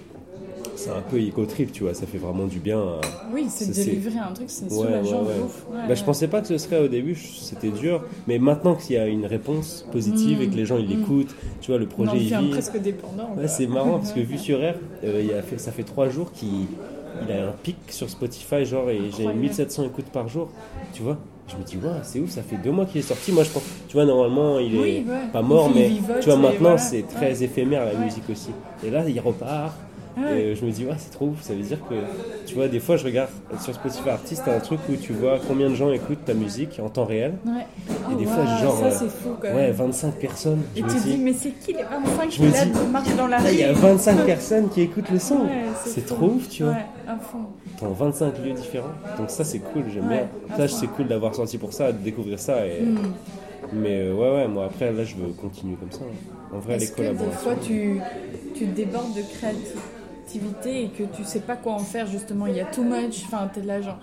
C'est 0.76 0.92
un 0.92 1.02
peu 1.02 1.20
éco 1.22 1.46
trip, 1.46 1.74
tu 1.74 1.84
vois, 1.84 1.94
ça 1.94 2.06
fait 2.08 2.18
vraiment 2.18 2.46
du 2.46 2.60
bien. 2.60 2.80
à- 2.80 3.02
Oui, 3.34 3.48
c'est 3.50 3.68
de 3.68 3.74
délivrer 3.74 4.18
un 4.20 4.32
truc, 4.32 4.48
c'est 4.50 4.72
Ouais, 4.72 4.86
ouais, 4.88 5.02
ouais. 5.02 5.88
Bah, 5.90 5.94
je 5.94 6.04
pensais 6.06 6.30
pas 6.30 6.40
que 6.40 6.48
ce 6.48 6.58
serait 6.58 6.80
au 6.80 6.88
début, 6.88 7.16
c'était 7.16 7.70
dur, 7.70 8.02
mais 8.28 8.40
maintenant 8.40 8.76
qu'il 8.76 8.96
y 8.96 8.98
a 8.98 9.08
une 9.08 9.26
réponse 9.26 9.86
positive 9.92 10.40
Mm. 10.40 10.42
et 10.44 10.48
que 10.48 10.56
les 10.56 10.66
gens 10.66 10.78
ils 10.78 10.86
Mm. 10.86 11.00
l'écoutent, 11.00 11.36
tu 11.60 11.72
vois, 11.72 11.80
le 11.80 11.86
projet 11.86 12.16
il 12.18 12.34
vit. 12.34 12.50
presque 12.50 12.78
dépendant. 12.82 13.30
c'est 13.48 13.68
marrant 13.68 13.98
parce 14.00 14.14
que 14.14 14.20
vu 14.22 14.38
sur 14.38 14.60
R, 14.60 14.76
euh, 15.04 15.22
il 15.22 15.34
a 15.34 15.42
fait, 15.42 15.58
ça 15.58 15.74
fait 15.74 15.84
trois 15.84 16.08
jours 16.08 16.32
qu'il 16.32 16.68
il 17.28 17.32
a 17.32 17.48
un 17.48 17.54
pic 17.64 17.78
sur 17.90 18.10
Spotify, 18.10 18.66
genre, 18.66 18.90
et 18.90 18.98
j'ai 18.98 19.24
Incroyable. 19.24 19.40
1700 19.40 19.86
écoutes 19.86 20.06
par 20.12 20.28
jour, 20.28 20.50
tu 20.94 21.02
vois. 21.04 21.18
Je 21.48 21.56
me 21.56 21.64
dis, 21.64 21.78
waouh, 21.84 21.96
c'est 22.04 22.20
ouf, 22.20 22.30
ça 22.30 22.44
fait 22.44 22.58
deux 22.58 22.72
mois 22.72 22.86
qu'il 22.86 23.00
est 23.00 23.04
sorti. 23.04 23.32
Moi, 23.32 23.44
je 23.44 23.50
pense, 23.50 23.64
tu 23.88 23.96
vois, 23.96 24.06
normalement, 24.06 24.60
il 24.60 24.76
est 24.76 24.80
Oui, 24.80 25.06
ouais. 25.10 25.16
pas 25.34 25.42
mort, 25.42 25.72
mais 25.74 25.88
vivote 25.88 26.20
tu 26.20 26.30
vois, 26.30 26.38
maintenant, 26.38 26.60
voilà. 26.62 26.78
c'est 26.78 27.02
très 27.08 27.32
Ouais. 27.40 27.44
éphémère 27.44 27.86
la 27.86 27.94
Ouais. 27.94 28.06
musique 28.06 28.30
aussi. 28.30 28.52
Et 28.86 28.92
là, 28.92 29.04
il 29.08 29.20
repart. 29.20 29.74
Ouais. 30.18 30.42
Et 30.42 30.56
je 30.56 30.66
me 30.66 30.72
dis, 30.72 30.86
ouais, 30.86 30.96
c'est 30.98 31.12
trop 31.12 31.28
ouf. 31.28 31.42
Ça 31.42 31.54
veut 31.54 31.62
dire 31.62 31.78
que, 31.90 31.96
tu 32.46 32.54
vois, 32.56 32.68
des 32.68 32.80
fois, 32.80 32.98
je 32.98 33.06
regarde 33.06 33.30
sur 33.62 33.74
Spotify 33.74 34.10
Artist, 34.10 34.42
t'as 34.46 34.58
un 34.58 34.60
truc 34.60 34.80
où 34.92 34.96
tu 34.96 35.14
vois 35.14 35.40
combien 35.48 35.70
de 35.70 35.76
gens 35.76 35.92
écoutent 35.92 36.26
ta 36.26 36.34
musique 36.34 36.80
en 36.84 36.90
temps 36.90 37.06
réel. 37.06 37.36
Ouais. 37.46 37.62
Et 37.62 37.94
Oh, 38.12 38.16
des 38.16 38.26
fois, 38.26 38.44
waouh, 38.44 38.62
genre, 38.62 38.78
ça 38.92 38.92
fou 39.08 39.30
quand 39.40 39.48
même. 39.48 39.56
Ouais, 39.56 39.72
25 39.72 40.16
personnes. 40.16 40.62
Et 40.76 40.82
Je 40.82 40.86
tu 40.86 40.94
me 40.94 41.00
te 41.00 41.04
dis, 41.04 41.12
dis, 41.16 41.18
mais 41.24 41.34
c'est 41.34 41.52
qui 41.52 41.74
les 41.74 41.84
25 41.84 42.32
Je 42.32 42.38
qui 42.38 42.92
marchent 42.92 43.16
dans 43.16 43.28
la 43.28 43.38
rue 43.38 43.46
il 43.54 43.60
y 43.60 43.64
a 43.64 43.72
25 43.72 44.18
personnes 44.26 44.70
qui 44.70 44.82
écoutent 44.82 45.10
le 45.10 45.20
son. 45.20 45.40
C'est 45.86 46.06
trop 46.06 46.26
ouf, 46.28 46.50
tu 46.50 46.64
vois. 46.64 46.76
À 47.10 47.18
fond. 47.18 47.40
Dans 47.82 47.92
25 47.92 48.38
lieux 48.46 48.54
différents. 48.54 48.88
Donc 49.18 49.32
ça, 49.32 49.44
c'est 49.44 49.58
cool, 49.60 49.84
j'aime 49.92 50.08
Ouais, 50.08 50.28
bien. 50.48 50.58
Ça, 50.58 50.68
c'est 50.68 50.86
cool 50.88 51.08
d'avoir 51.08 51.34
sorti 51.34 51.58
pour 51.58 51.74
ça, 51.74 51.92
de 51.92 51.98
découvrir 51.98 52.40
ça. 52.40 52.68
Et... 52.68 52.82
Hmm. 52.84 53.14
Mais 53.74 54.02
euh, 54.02 54.14
ouais, 54.14 54.32
ouais, 54.36 54.48
moi 54.48 54.66
après, 54.66 54.92
là, 54.92 55.04
je 55.04 55.16
veux 55.16 55.32
continuer 55.34 55.76
comme 55.76 55.92
ça. 55.92 56.02
hein. 56.04 56.56
En 56.56 56.60
vrai, 56.60 56.78
les 56.78 56.84
Est-ce 56.84 56.92
que 56.92 57.02
des 57.02 57.08
collaborations. 57.08 57.40
fois 57.42 57.56
tu, 57.62 58.00
tu 58.56 58.66
débordes 58.68 59.14
de 59.16 59.22
créativité 59.22 60.84
et 60.84 60.88
que 60.90 61.04
tu 61.16 61.24
sais 61.24 61.40
pas 61.40 61.56
quoi 61.56 61.74
en 61.74 61.80
faire 61.80 62.06
justement 62.08 62.46
Il 62.48 62.56
y 62.56 62.62
a 62.62 62.66
too 62.66 62.84
much, 62.84 63.24
enfin 63.26 63.50
t'es 63.54 63.62
là 63.62 63.82
genre. 63.82 63.98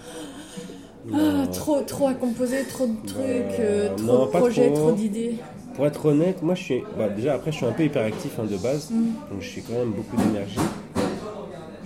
Ah, 1.15 1.47
trop, 1.53 1.81
trop 1.83 2.09
à 2.09 2.15
composer, 2.15 2.65
trop 2.65 2.87
de 2.89 3.07
trucs, 3.07 3.61
euh, 3.61 3.95
trop 3.95 4.07
non, 4.07 4.25
de 4.27 4.31
projets, 4.31 4.73
trop. 4.73 4.89
trop 4.89 4.93
d'idées. 4.93 5.37
Pour 5.75 5.87
être 5.87 6.07
honnête, 6.07 6.43
moi, 6.43 6.55
je 6.57 6.63
suis. 6.63 6.83
Bah, 6.99 7.09
déjà, 7.09 7.35
après, 7.35 7.53
je 7.53 7.59
suis 7.59 7.67
un 7.67 7.71
peu 7.73 7.85
hyperactif 7.85 8.39
hein, 8.41 8.45
de 8.51 8.57
base. 8.57 8.91
Mm. 8.91 9.05
Donc, 9.31 9.41
je 9.41 9.47
suis 9.49 9.63
quand 9.63 9.75
même 9.75 9.93
beaucoup 9.93 10.17
d'énergie. 10.17 10.59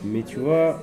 Mais 0.05 0.23
tu 0.23 0.39
vois, 0.41 0.81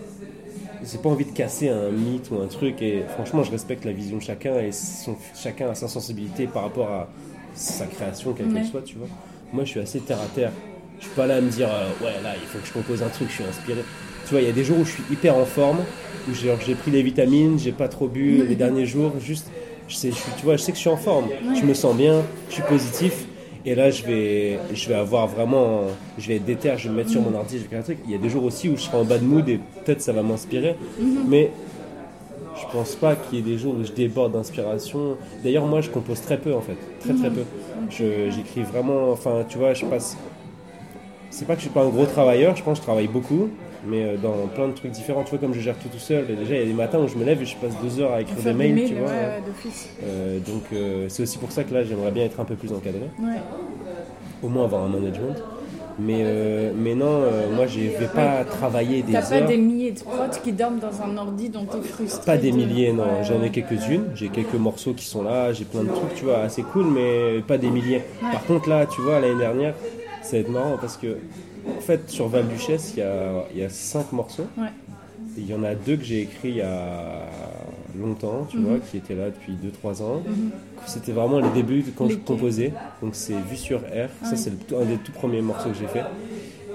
j'ai 0.82 0.98
pas 0.98 1.10
envie 1.10 1.26
de 1.26 1.32
casser 1.32 1.70
un 1.70 1.92
mythe 1.92 2.30
ou 2.32 2.38
un 2.40 2.48
truc. 2.48 2.82
Et 2.82 3.08
franchement, 3.08 3.44
je 3.44 3.52
respecte 3.52 3.86
la 3.86 3.92
vision 3.94 4.18
de 4.18 4.22
chacun 4.24 4.60
et 4.60 4.72
son- 4.72 5.18
chacun 5.36 5.70
a 5.70 5.76
sa 5.76 5.88
sensibilité 5.88 6.48
par 6.48 6.64
rapport 6.64 6.92
à 6.92 7.10
sa 7.54 7.88
création, 7.88 8.34
quelle 8.34 8.48
Ouais. 8.48 8.54
qu'elle 8.54 8.66
soit, 8.66 8.82
tu 8.84 8.98
vois. 8.98 9.08
Moi, 9.52 9.64
je 9.66 9.70
suis 9.72 9.80
assez 9.80 10.02
terre 10.02 10.22
à 10.22 10.28
terre. 10.28 10.52
Je 11.00 11.06
suis 11.06 11.14
pas 11.14 11.28
là 11.28 11.38
à 11.38 11.42
me 11.42 11.50
dire, 11.50 11.70
euh, 11.72 11.90
ouais, 12.00 12.22
là, 12.22 12.36
il 12.42 12.48
faut 12.48 12.60
que 12.60 12.68
je 12.68 12.74
compose 12.74 13.04
un 13.04 13.10
truc, 13.10 13.30
je 13.30 13.36
suis 13.36 13.44
inspiré. 13.44 13.84
Tu 14.24 14.32
vois, 14.32 14.42
il 14.42 14.46
y 14.48 14.50
a 14.50 14.54
des 14.54 14.64
jours 14.64 14.80
où 14.80 14.86
je 14.86 14.92
suis 14.92 15.04
hyper 15.10 15.36
en 15.38 15.46
forme, 15.46 15.88
où 16.28 16.34
j'ai 16.34 16.76
pris 16.76 16.92
les 16.92 17.04
vitamines, 17.04 17.58
j'ai 17.60 17.72
pas 17.72 17.88
trop 17.88 18.08
bu 18.08 18.46
les 18.48 18.56
derniers 18.56 18.86
jours, 18.86 19.20
juste, 19.20 19.54
je 19.88 19.96
sais, 19.96 20.12
je 20.12 20.16
suis, 20.18 20.34
tu 20.34 20.44
vois, 20.46 20.58
je 20.58 20.64
sais 20.64 20.72
que 20.72 20.76
je 20.78 20.82
suis 20.82 20.90
en 20.90 20.98
forme, 20.98 21.32
je 21.54 21.66
me 21.66 21.74
sens 21.74 21.96
bien, 21.96 22.30
je 22.50 22.54
suis 22.56 22.64
positif. 22.64 23.30
Et 23.70 23.76
là, 23.76 23.92
je 23.92 24.02
vais, 24.04 24.60
je 24.74 24.88
vais 24.88 24.96
avoir 24.96 25.28
vraiment, 25.28 25.82
je 26.18 26.26
vais 26.30 26.38
être 26.38 26.46
déter, 26.46 26.72
je 26.78 26.84
vais 26.86 26.90
me 26.90 26.96
mettre 26.96 27.10
sur 27.10 27.22
mon 27.22 27.36
ordi, 27.36 27.58
je 27.58 27.64
vais 27.64 27.68
faire 27.68 27.80
un 27.80 27.84
truc. 27.84 27.98
Il 28.06 28.12
y 28.12 28.16
a 28.16 28.18
des 28.18 28.30
jours 28.30 28.46
aussi 28.46 28.70
où 28.70 28.78
je 28.78 28.82
serai 28.84 28.96
en 28.98 29.04
bad 29.04 29.22
mood 29.22 29.48
et 29.50 29.60
peut-être 29.84 30.02
ça 30.02 30.14
va 30.14 30.24
m'inspirer. 30.24 30.78
Mais 31.28 31.52
je 32.56 32.64
pense 32.72 32.96
pas 32.96 33.18
qu'il 33.18 33.40
y 33.40 33.42
ait 33.42 33.44
des 33.44 33.58
jours 33.58 33.76
où 33.78 33.84
je 33.84 33.92
déborde 33.92 34.32
d'inspiration. 34.32 35.18
D'ailleurs, 35.44 35.66
moi, 35.66 35.82
je 35.82 35.90
compose 35.90 36.22
très 36.22 36.38
peu 36.38 36.54
en 36.56 36.62
fait, 36.62 36.78
très 37.02 37.14
très 37.14 37.30
peu. 37.30 37.44
Je- 37.90 38.32
J'écris 38.32 38.64
vraiment, 38.64 39.12
enfin, 39.12 39.44
tu 39.50 39.58
vois, 39.58 39.74
je 39.74 39.84
passe. 39.86 40.16
C'est 41.30 41.46
pas 41.46 41.56
que 41.56 41.60
je 41.60 41.66
suis 41.66 41.74
pas 41.74 41.84
un 41.84 41.90
gros 41.90 42.06
travailleur, 42.06 42.56
je 42.56 42.64
pense 42.64 42.80
que 42.80 42.84
je 42.84 42.88
travaille 42.88 43.08
beaucoup, 43.10 43.50
mais 43.90 44.04
euh, 44.04 44.18
dans 44.18 44.48
plein 44.54 44.68
de 44.68 44.74
trucs 44.74 44.92
différents. 44.92 45.24
Tu 45.24 45.32
vois, 45.32 45.40
comme 45.40 45.54
je 45.54 45.60
gère 45.60 45.78
tout 45.78 45.90
tout 45.90 45.98
seul, 46.00 46.26
et 46.30 46.36
déjà 46.36 46.56
il 46.56 46.60
y 46.60 46.64
a 46.64 46.66
des 46.66 46.74
matins 46.74 47.00
où 47.00 47.08
je 47.08 47.16
me 47.16 47.24
lève 47.26 47.42
et 47.42 47.46
je 47.46 47.56
passe 47.56 47.74
deux 47.84 48.00
heures 48.02 48.14
à 48.14 48.22
écrire 48.22 48.38
des 48.44 48.54
mails, 48.54 48.76
mails, 48.76 48.88
tu 48.90 48.96
vois. 48.96 49.08
ouais. 49.08 49.42
Euh, 50.04 50.40
donc 50.40 50.64
euh, 50.74 51.06
c'est 51.10 51.24
aussi 51.24 51.38
pour 51.38 51.52
ça 51.52 51.64
que 51.64 51.74
là, 51.74 51.84
j'aimerais 51.84 52.12
bien 52.12 52.26
être 52.26 52.40
un 52.40 52.46
peu 52.46 52.56
plus 52.56 52.72
encadré, 52.74 53.02
Ouais. 53.20 53.40
au 54.44 54.48
moins 54.50 54.66
avoir 54.66 54.84
un 54.84 54.90
management. 54.90 55.36
Mais, 56.00 56.20
euh, 56.22 56.72
mais 56.78 56.94
non, 56.94 57.22
moi 57.56 57.66
je 57.66 57.80
vais 57.80 58.06
pas 58.14 58.44
travailler 58.44 59.02
des 59.02 59.14
T'as 59.14 59.22
pas 59.24 59.36
heures. 59.38 59.48
des 59.48 59.58
milliers 59.58 59.94
de 59.94 60.00
prods 60.00 60.30
qui 60.44 60.52
dorment 60.52 60.78
dans 60.78 61.02
un 61.02 61.18
ordi 61.18 61.50
dont 61.50 61.66
t'es 61.66 61.82
frustré. 61.82 62.24
Pas 62.24 62.38
des 62.38 62.52
de- 62.52 62.56
milliers, 62.56 62.94
non. 62.94 63.24
J'en 63.24 63.42
ai 63.42 63.50
quelques-unes. 63.50 64.04
J'ai 64.14 64.30
quelques 64.30 64.54
morceaux 64.54 64.94
qui 64.94 65.06
sont 65.06 65.24
là. 65.24 65.54
J'ai 65.54 65.66
plein 65.66 65.82
de 65.82 65.88
trucs, 65.90 66.14
tu 66.14 66.26
vois, 66.26 66.38
assez 66.42 66.62
cool, 66.62 66.86
mais 66.86 67.40
pas 67.48 67.58
des 67.58 67.72
milliers. 67.72 68.04
Par 68.22 68.44
contre, 68.46 68.70
là, 68.70 68.86
tu 68.86 69.02
vois, 69.02 69.20
l'année 69.20 69.40
dernière, 69.40 69.74
ça 70.22 70.34
va 70.34 70.38
être 70.38 70.50
marrant 70.52 70.78
parce 70.80 70.98
que, 70.98 71.18
en 71.76 71.82
fait, 71.82 72.10
sur 72.10 72.28
Val 72.28 72.48
Duchesse, 72.48 72.94
il 72.96 73.00
y 73.00 73.04
a, 73.04 73.46
il 73.54 73.60
y 73.60 73.64
a 73.64 73.70
cinq 73.70 74.12
morceaux. 74.12 74.48
Ouais. 74.58 74.68
Et 75.38 75.42
Il 75.42 75.50
y 75.50 75.54
en 75.54 75.64
a 75.64 75.76
deux 75.76 75.98
que 75.98 76.04
j'ai 76.04 76.22
écrits 76.22 76.50
il 76.50 76.56
y 76.58 76.62
a 76.62 77.28
longtemps, 78.00 78.48
tu 78.50 78.58
Mhm. 78.58 78.66
vois, 78.66 78.80
qui 78.80 78.98
étaient 78.98 79.16
là 79.16 79.26
depuis 79.30 79.54
2-3 79.54 80.02
ans. 80.02 80.22
C'était 80.86 81.12
vraiment 81.12 81.40
les 81.40 81.50
débuts 81.50 81.84
quand 81.98 82.10
je 82.10 82.16
composais. 82.18 82.72
Donc 83.02 83.14
c'est 83.14 83.34
Vue 83.34 83.58
sur 83.58 83.80
R. 83.80 84.10
Ça, 84.24 84.36
c'est 84.36 84.52
un 84.74 84.86
des 84.86 84.98
tout 84.98 85.12
premiers 85.12 85.42
morceaux 85.42 85.70
que 85.70 85.76
j'ai 85.76 85.88
fait. 85.88 86.06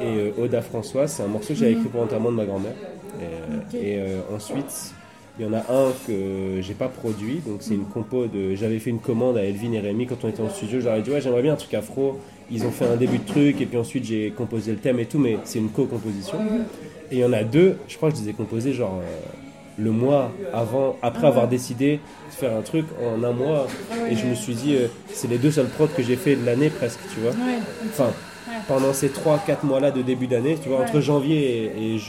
Et 0.01 0.19
euh, 0.19 0.31
Ode 0.43 0.55
à 0.55 0.63
François, 0.63 1.07
c'est 1.09 1.23
un 1.23 1.29
morceau 1.29 1.49
que 1.49 1.55
j'avais 1.55 1.73
Mhm. 1.73 1.79
écrit 1.79 1.89
pour 1.91 2.01
l'enterrement 2.03 2.31
de 2.31 2.37
ma 2.37 2.45
grand-mère. 2.45 2.75
Et, 3.21 3.25
euh, 3.25 3.79
et, 3.83 3.99
euh, 3.99 4.21
ensuite, 4.35 4.93
il 5.39 5.47
y 5.47 5.49
en 5.49 5.53
a 5.53 5.59
un 5.59 5.93
que 6.07 6.61
j'ai 6.61 6.75
pas 6.75 6.89
produit. 6.89 7.41
Donc 7.47 7.59
c'est 7.61 7.75
une 7.75 7.85
compo 7.85 8.27
de. 8.27 8.55
J'avais 8.55 8.79
fait 8.79 8.91
une 8.91 8.99
commande 9.01 9.37
à 9.39 9.45
Elvin 9.45 9.73
et 9.73 9.81
Rémi 9.81 10.07
quand 10.07 10.25
on 10.25 10.29
était 10.29 10.43
en 10.43 10.49
studio. 10.51 10.81
Ai 10.81 11.03
dit, 11.03 11.11
ouais, 11.11 11.21
j'aimerais 11.21 11.43
bien 11.43 11.53
un 11.55 11.57
truc 11.57 11.73
afro. 11.75 12.19
Ils 12.53 12.65
ont 12.67 12.71
fait 12.71 12.87
un 12.87 12.97
début 12.97 13.19
de 13.19 13.25
truc. 13.25 13.61
Et 13.61 13.67
puis 13.67 13.79
ensuite, 13.79 14.05
j'ai 14.05 14.31
composé 14.31 14.73
le 14.73 14.79
thème 14.79 15.01
et 15.01 15.07
tout. 15.07 15.19
Mais 15.19 15.39
c'est 15.45 15.59
une 15.59 15.71
co-composition. 15.71 16.39
Et 17.11 17.17
il 17.17 17.19
y 17.19 17.25
en 17.25 17.33
a 17.33 17.43
deux, 17.45 17.77
je 17.89 17.97
crois 17.97 18.11
que 18.11 18.17
je 18.17 18.23
les 18.23 18.31
ai 18.31 18.33
composés 18.33 18.73
genre 18.73 19.01
euh, 19.03 19.19
le 19.79 19.91
mois 19.91 20.31
avant, 20.53 20.97
après 21.03 21.27
avoir 21.27 21.47
décidé 21.49 22.01
de 22.31 22.35
faire 22.35 22.57
un 22.57 22.63
truc 22.63 22.87
en 23.03 23.23
un 23.23 23.33
mois. 23.33 23.67
Et 24.11 24.17
je 24.17 24.27
me 24.27 24.35
suis 24.35 24.55
dit, 24.55 24.77
euh, 24.77 24.87
c'est 25.13 25.29
les 25.29 25.39
deux 25.39 25.51
seuls 25.51 25.69
prods 25.69 25.89
que 25.89 26.03
j'ai 26.03 26.17
fait 26.17 26.37
de 26.37 26.45
l'année 26.45 26.71
presque, 26.71 27.01
tu 27.13 27.21
vois. 27.21 27.33
Enfin, 27.89 28.11
pendant 28.69 28.93
ces 28.93 29.09
3-4 29.09 29.65
mois-là 29.65 29.91
de 29.91 30.03
début 30.03 30.27
d'année, 30.27 30.57
tu 30.63 30.69
vois, 30.69 30.81
entre 30.81 31.01
janvier 31.01 31.73
et, 31.77 31.97
et 31.97 32.01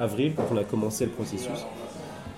avril, 0.00 0.32
quand 0.36 0.46
on 0.52 0.56
a 0.56 0.64
commencé 0.64 1.04
le 1.04 1.10
processus, 1.10 1.66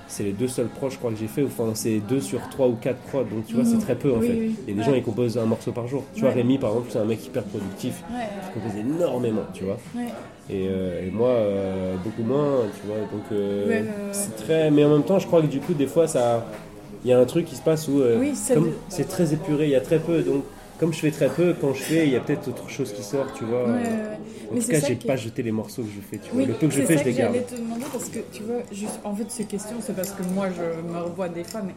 c'est 0.09 0.24
les 0.24 0.32
deux 0.32 0.48
seuls 0.48 0.68
proches, 0.68 0.94
je 0.94 0.98
crois, 0.98 1.11
que 1.11 1.18
j'ai 1.18 1.26
fait. 1.26 1.44
Enfin, 1.44 1.70
c'est 1.74 2.00
deux 2.00 2.20
sur 2.20 2.40
trois 2.48 2.66
ou 2.66 2.76
quatre 2.80 2.98
prods, 3.02 3.24
donc 3.24 3.46
tu 3.46 3.54
vois, 3.54 3.64
c'est 3.64 3.76
mm. 3.76 3.80
très 3.80 3.94
peu 3.94 4.12
en 4.12 4.20
fait. 4.20 4.50
Et 4.66 4.72
des 4.72 4.82
gens, 4.82 4.94
ils 4.94 5.02
composent 5.02 5.38
un 5.38 5.44
morceau 5.44 5.70
par 5.70 5.86
jour. 5.86 6.02
Tu 6.14 6.22
vois, 6.22 6.30
Rémi, 6.30 6.59
par 6.59 6.70
exemple, 6.70 6.88
c'est 6.90 6.98
un 6.98 7.04
mec 7.04 7.24
hyper 7.24 7.44
productif. 7.44 8.02
Il 8.11 8.61
compose 8.61 8.76
énormément, 8.78 9.44
tu 9.52 9.64
vois. 9.64 9.78
Euh, 10.50 11.06
et, 11.06 11.11
moi, 11.11 11.28
euh, 11.28 11.94
beaucoup 12.02 12.22
moins, 12.22 12.62
tu 12.80 12.86
vois. 12.86 12.96
Donc, 13.12 13.24
euh, 13.32 13.82
c'est 14.12 14.36
très. 14.36 14.70
Mais 14.70 14.84
en 14.84 14.90
même 14.90 15.02
temps, 15.02 15.18
je 15.18 15.26
crois 15.26 15.42
que 15.42 15.46
du 15.46 15.61
coup, 15.61 15.74
des 15.74 15.86
fois, 15.86 16.09
ça. 16.09 16.46
Il 17.04 17.11
y 17.11 17.12
a 17.12 17.18
un 17.20 17.26
truc 17.26 17.44
qui 17.44 17.54
se 17.54 17.62
passe 17.62 17.86
où. 17.86 18.02
c'est 18.88 19.09
très 19.09 19.32
épuré, 19.34 19.66
il 19.66 19.70
y 19.70 19.76
a 19.76 19.80
très 19.80 19.98
peu. 19.98 20.22
Donc, 20.22 20.42
comme 20.79 20.93
je 20.93 21.01
fais 21.01 21.11
très 21.11 21.29
peu, 21.29 21.55
quand 21.61 21.74
je 21.74 21.83
fais, 21.83 22.07
il 22.07 22.12
y 22.12 22.16
a 22.16 22.20
peut-être 22.20 22.49
autre 22.49 22.68
chose 22.68 22.93
qui 22.93 23.03
sort, 23.03 23.26
tu 23.35 23.45
vois. 23.45 23.66
En 24.51 24.59
tout 24.59 24.66
cas, 24.66 24.81
j'ai 24.81 24.95
pas 24.95 25.16
jeté 25.16 25.43
les 25.43 25.53
morceaux 25.53 25.83
que 25.83 25.89
je 25.89 26.01
fais, 26.01 26.18
tu 26.18 26.33
vois. 26.33 26.45
le 26.45 26.55
peu 26.55 26.68
que 26.68 26.74
je 26.74 26.83
fais, 26.83 26.99
je 26.99 27.05
les 27.05 27.12
garde. 27.12 27.35
J'allais 27.35 27.47
te 27.47 27.57
demander 27.57 27.85
parce 27.93 28.09
que, 28.09 28.20
tu 28.33 28.43
vois, 28.45 28.62
juste, 28.72 29.01
en 29.05 29.14
fait, 29.14 29.26
ces 29.29 29.45
questions, 29.45 29.76
c'est 29.81 29.95
parce 29.95 30.11
que 30.11 30.22
moi, 30.35 30.49
je 30.51 30.93
me 30.93 30.99
revois 31.01 31.29
des 31.29 31.45
fois, 31.45 31.62
mais 31.62 31.74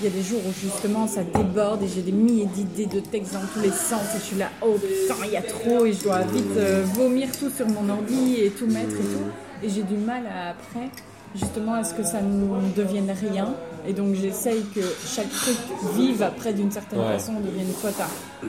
il 0.00 0.04
y 0.04 0.08
a 0.08 0.10
des 0.10 0.22
jours 0.22 0.40
où 0.44 0.52
justement 0.60 1.06
ça 1.06 1.22
déborde 1.22 1.82
et 1.82 1.86
j'ai 1.86 2.02
des 2.02 2.12
milliers 2.12 2.46
d'idées 2.46 2.86
de 2.86 2.98
textes 2.98 3.34
dans 3.34 3.46
tous 3.54 3.60
les 3.60 3.70
sens 3.70 4.02
et 4.16 4.18
je 4.18 4.24
suis 4.24 4.36
là, 4.36 4.48
oh 4.62 4.74
putain, 4.74 5.14
il 5.26 5.32
y 5.32 5.36
a 5.36 5.42
trop 5.42 5.84
et 5.84 5.92
je 5.92 6.02
dois 6.02 6.22
vite 6.22 6.56
euh, 6.56 6.82
vomir 6.94 7.28
tout 7.38 7.50
sur 7.50 7.68
mon 7.68 7.88
ordi 7.88 8.36
et 8.40 8.50
tout 8.50 8.66
mettre 8.66 8.94
et 8.94 9.04
tout. 9.04 9.62
Et 9.62 9.68
j'ai 9.68 9.82
du 9.82 9.96
mal 9.96 10.24
à, 10.26 10.50
après 10.50 10.88
justement 11.34 11.74
à 11.74 11.84
ce 11.84 11.94
que 11.94 12.02
ça 12.02 12.20
ne 12.20 12.74
devienne 12.74 13.10
rien. 13.10 13.54
Et 13.86 13.92
donc 13.92 14.14
j'essaye 14.14 14.62
que 14.74 14.80
chaque 15.04 15.30
truc 15.30 15.56
vive 15.94 16.22
après 16.22 16.52
d'une 16.52 16.70
certaine 16.70 17.02
façon, 17.02 17.34
devienne 17.40 17.72
soit 17.80 17.90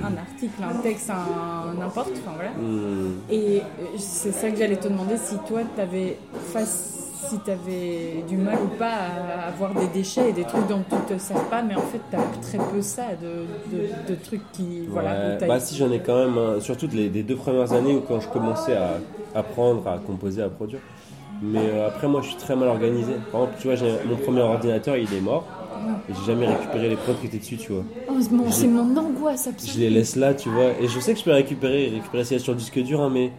un 0.01 0.17
article, 0.17 0.61
un 0.61 0.81
texte, 0.81 1.09
un 1.09 1.73
n'importe, 1.73 2.11
enfin 2.11 2.34
voilà. 2.36 2.51
Hmm. 2.51 3.19
Et 3.29 3.61
euh, 3.61 3.86
c'est 3.97 4.31
ça 4.31 4.49
que 4.49 4.57
j'allais 4.57 4.77
te 4.77 4.88
demander 4.88 5.17
si 5.17 5.36
toi 5.47 5.61
tu 5.75 5.81
avais 5.81 6.17
face 6.51 6.99
si 7.29 7.39
tu 7.39 7.51
avais 7.51 8.23
du 8.27 8.38
mal 8.38 8.57
ou 8.63 8.77
pas 8.77 8.91
à 8.91 9.47
avoir 9.47 9.73
des 9.73 9.88
déchets 9.88 10.29
et 10.29 10.34
des 10.34 10.43
trucs 10.43 10.67
dont 10.67 10.84
tu 10.89 11.13
te 11.13 11.17
sers 11.17 11.41
pas, 11.45 11.61
mais 11.61 11.75
en 11.75 11.81
fait, 11.81 12.01
tu 12.09 12.15
as 12.17 12.41
très 12.41 12.57
peu 12.57 12.81
ça, 12.81 13.03
de, 13.21 14.11
de, 14.11 14.15
trucs 14.21 14.41
qui. 14.51 14.86
Voilà, 14.89 15.38
bah, 15.38 15.59
si 15.59 15.77
j'en 15.77 15.91
ai 15.91 15.99
quand 15.99 16.27
même, 16.27 16.59
surtout 16.59 16.88
les, 16.91 17.09
deux 17.09 17.36
premières 17.36 17.71
années 17.73 17.95
où 17.95 18.01
quand 18.01 18.19
je 18.19 18.27
commençais 18.27 18.75
à 18.75 18.99
apprendre, 19.36 19.88
à 19.88 19.97
composer, 19.99 20.41
à 20.41 20.49
produire. 20.49 20.79
Mais 21.44 21.60
euh, 21.60 21.88
après, 21.88 22.08
moi, 22.08 22.22
je 22.22 22.28
suis 22.28 22.38
très 22.38 22.56
mal 22.56 22.70
organisé. 22.70 23.14
Par 23.32 23.41
exemple, 23.41 23.60
tu 23.62 23.68
vois, 23.68 23.88
mon 24.06 24.16
premier 24.16 24.41
ordinateur, 24.41 24.98
il 24.98 25.14
est 25.14 25.22
mort. 25.22 25.46
Et 26.10 26.14
j'ai 26.14 26.26
jamais 26.26 26.48
récupéré 26.48 26.89
les 26.89 26.96
prods 26.96 27.14
qui 27.14 27.28
étaient 27.28 27.38
dessus, 27.38 27.58
tu 27.58 27.74
vois. 27.74 27.84
Oh, 28.10 28.52
c'est 28.52 28.68
mon 28.68 28.96
angoisse 28.98 29.48
absolue. 29.48 29.74
Je 29.74 29.80
les 29.80 29.89
laisse 29.89 30.16
là, 30.16 30.34
tu 30.34 30.50
vois. 30.50 30.72
Et 30.82 30.88
je 30.88 31.00
sais 31.00 31.14
que 31.14 31.20
je 31.20 31.24
peux 31.24 31.32
récupérer, 31.32 31.89
récupérer 31.89 32.24
ça 32.24 32.39
sur 32.39 32.56
disque 32.56 32.80
dur, 32.80 33.02
hein, 33.02 33.10
mais 33.14 33.32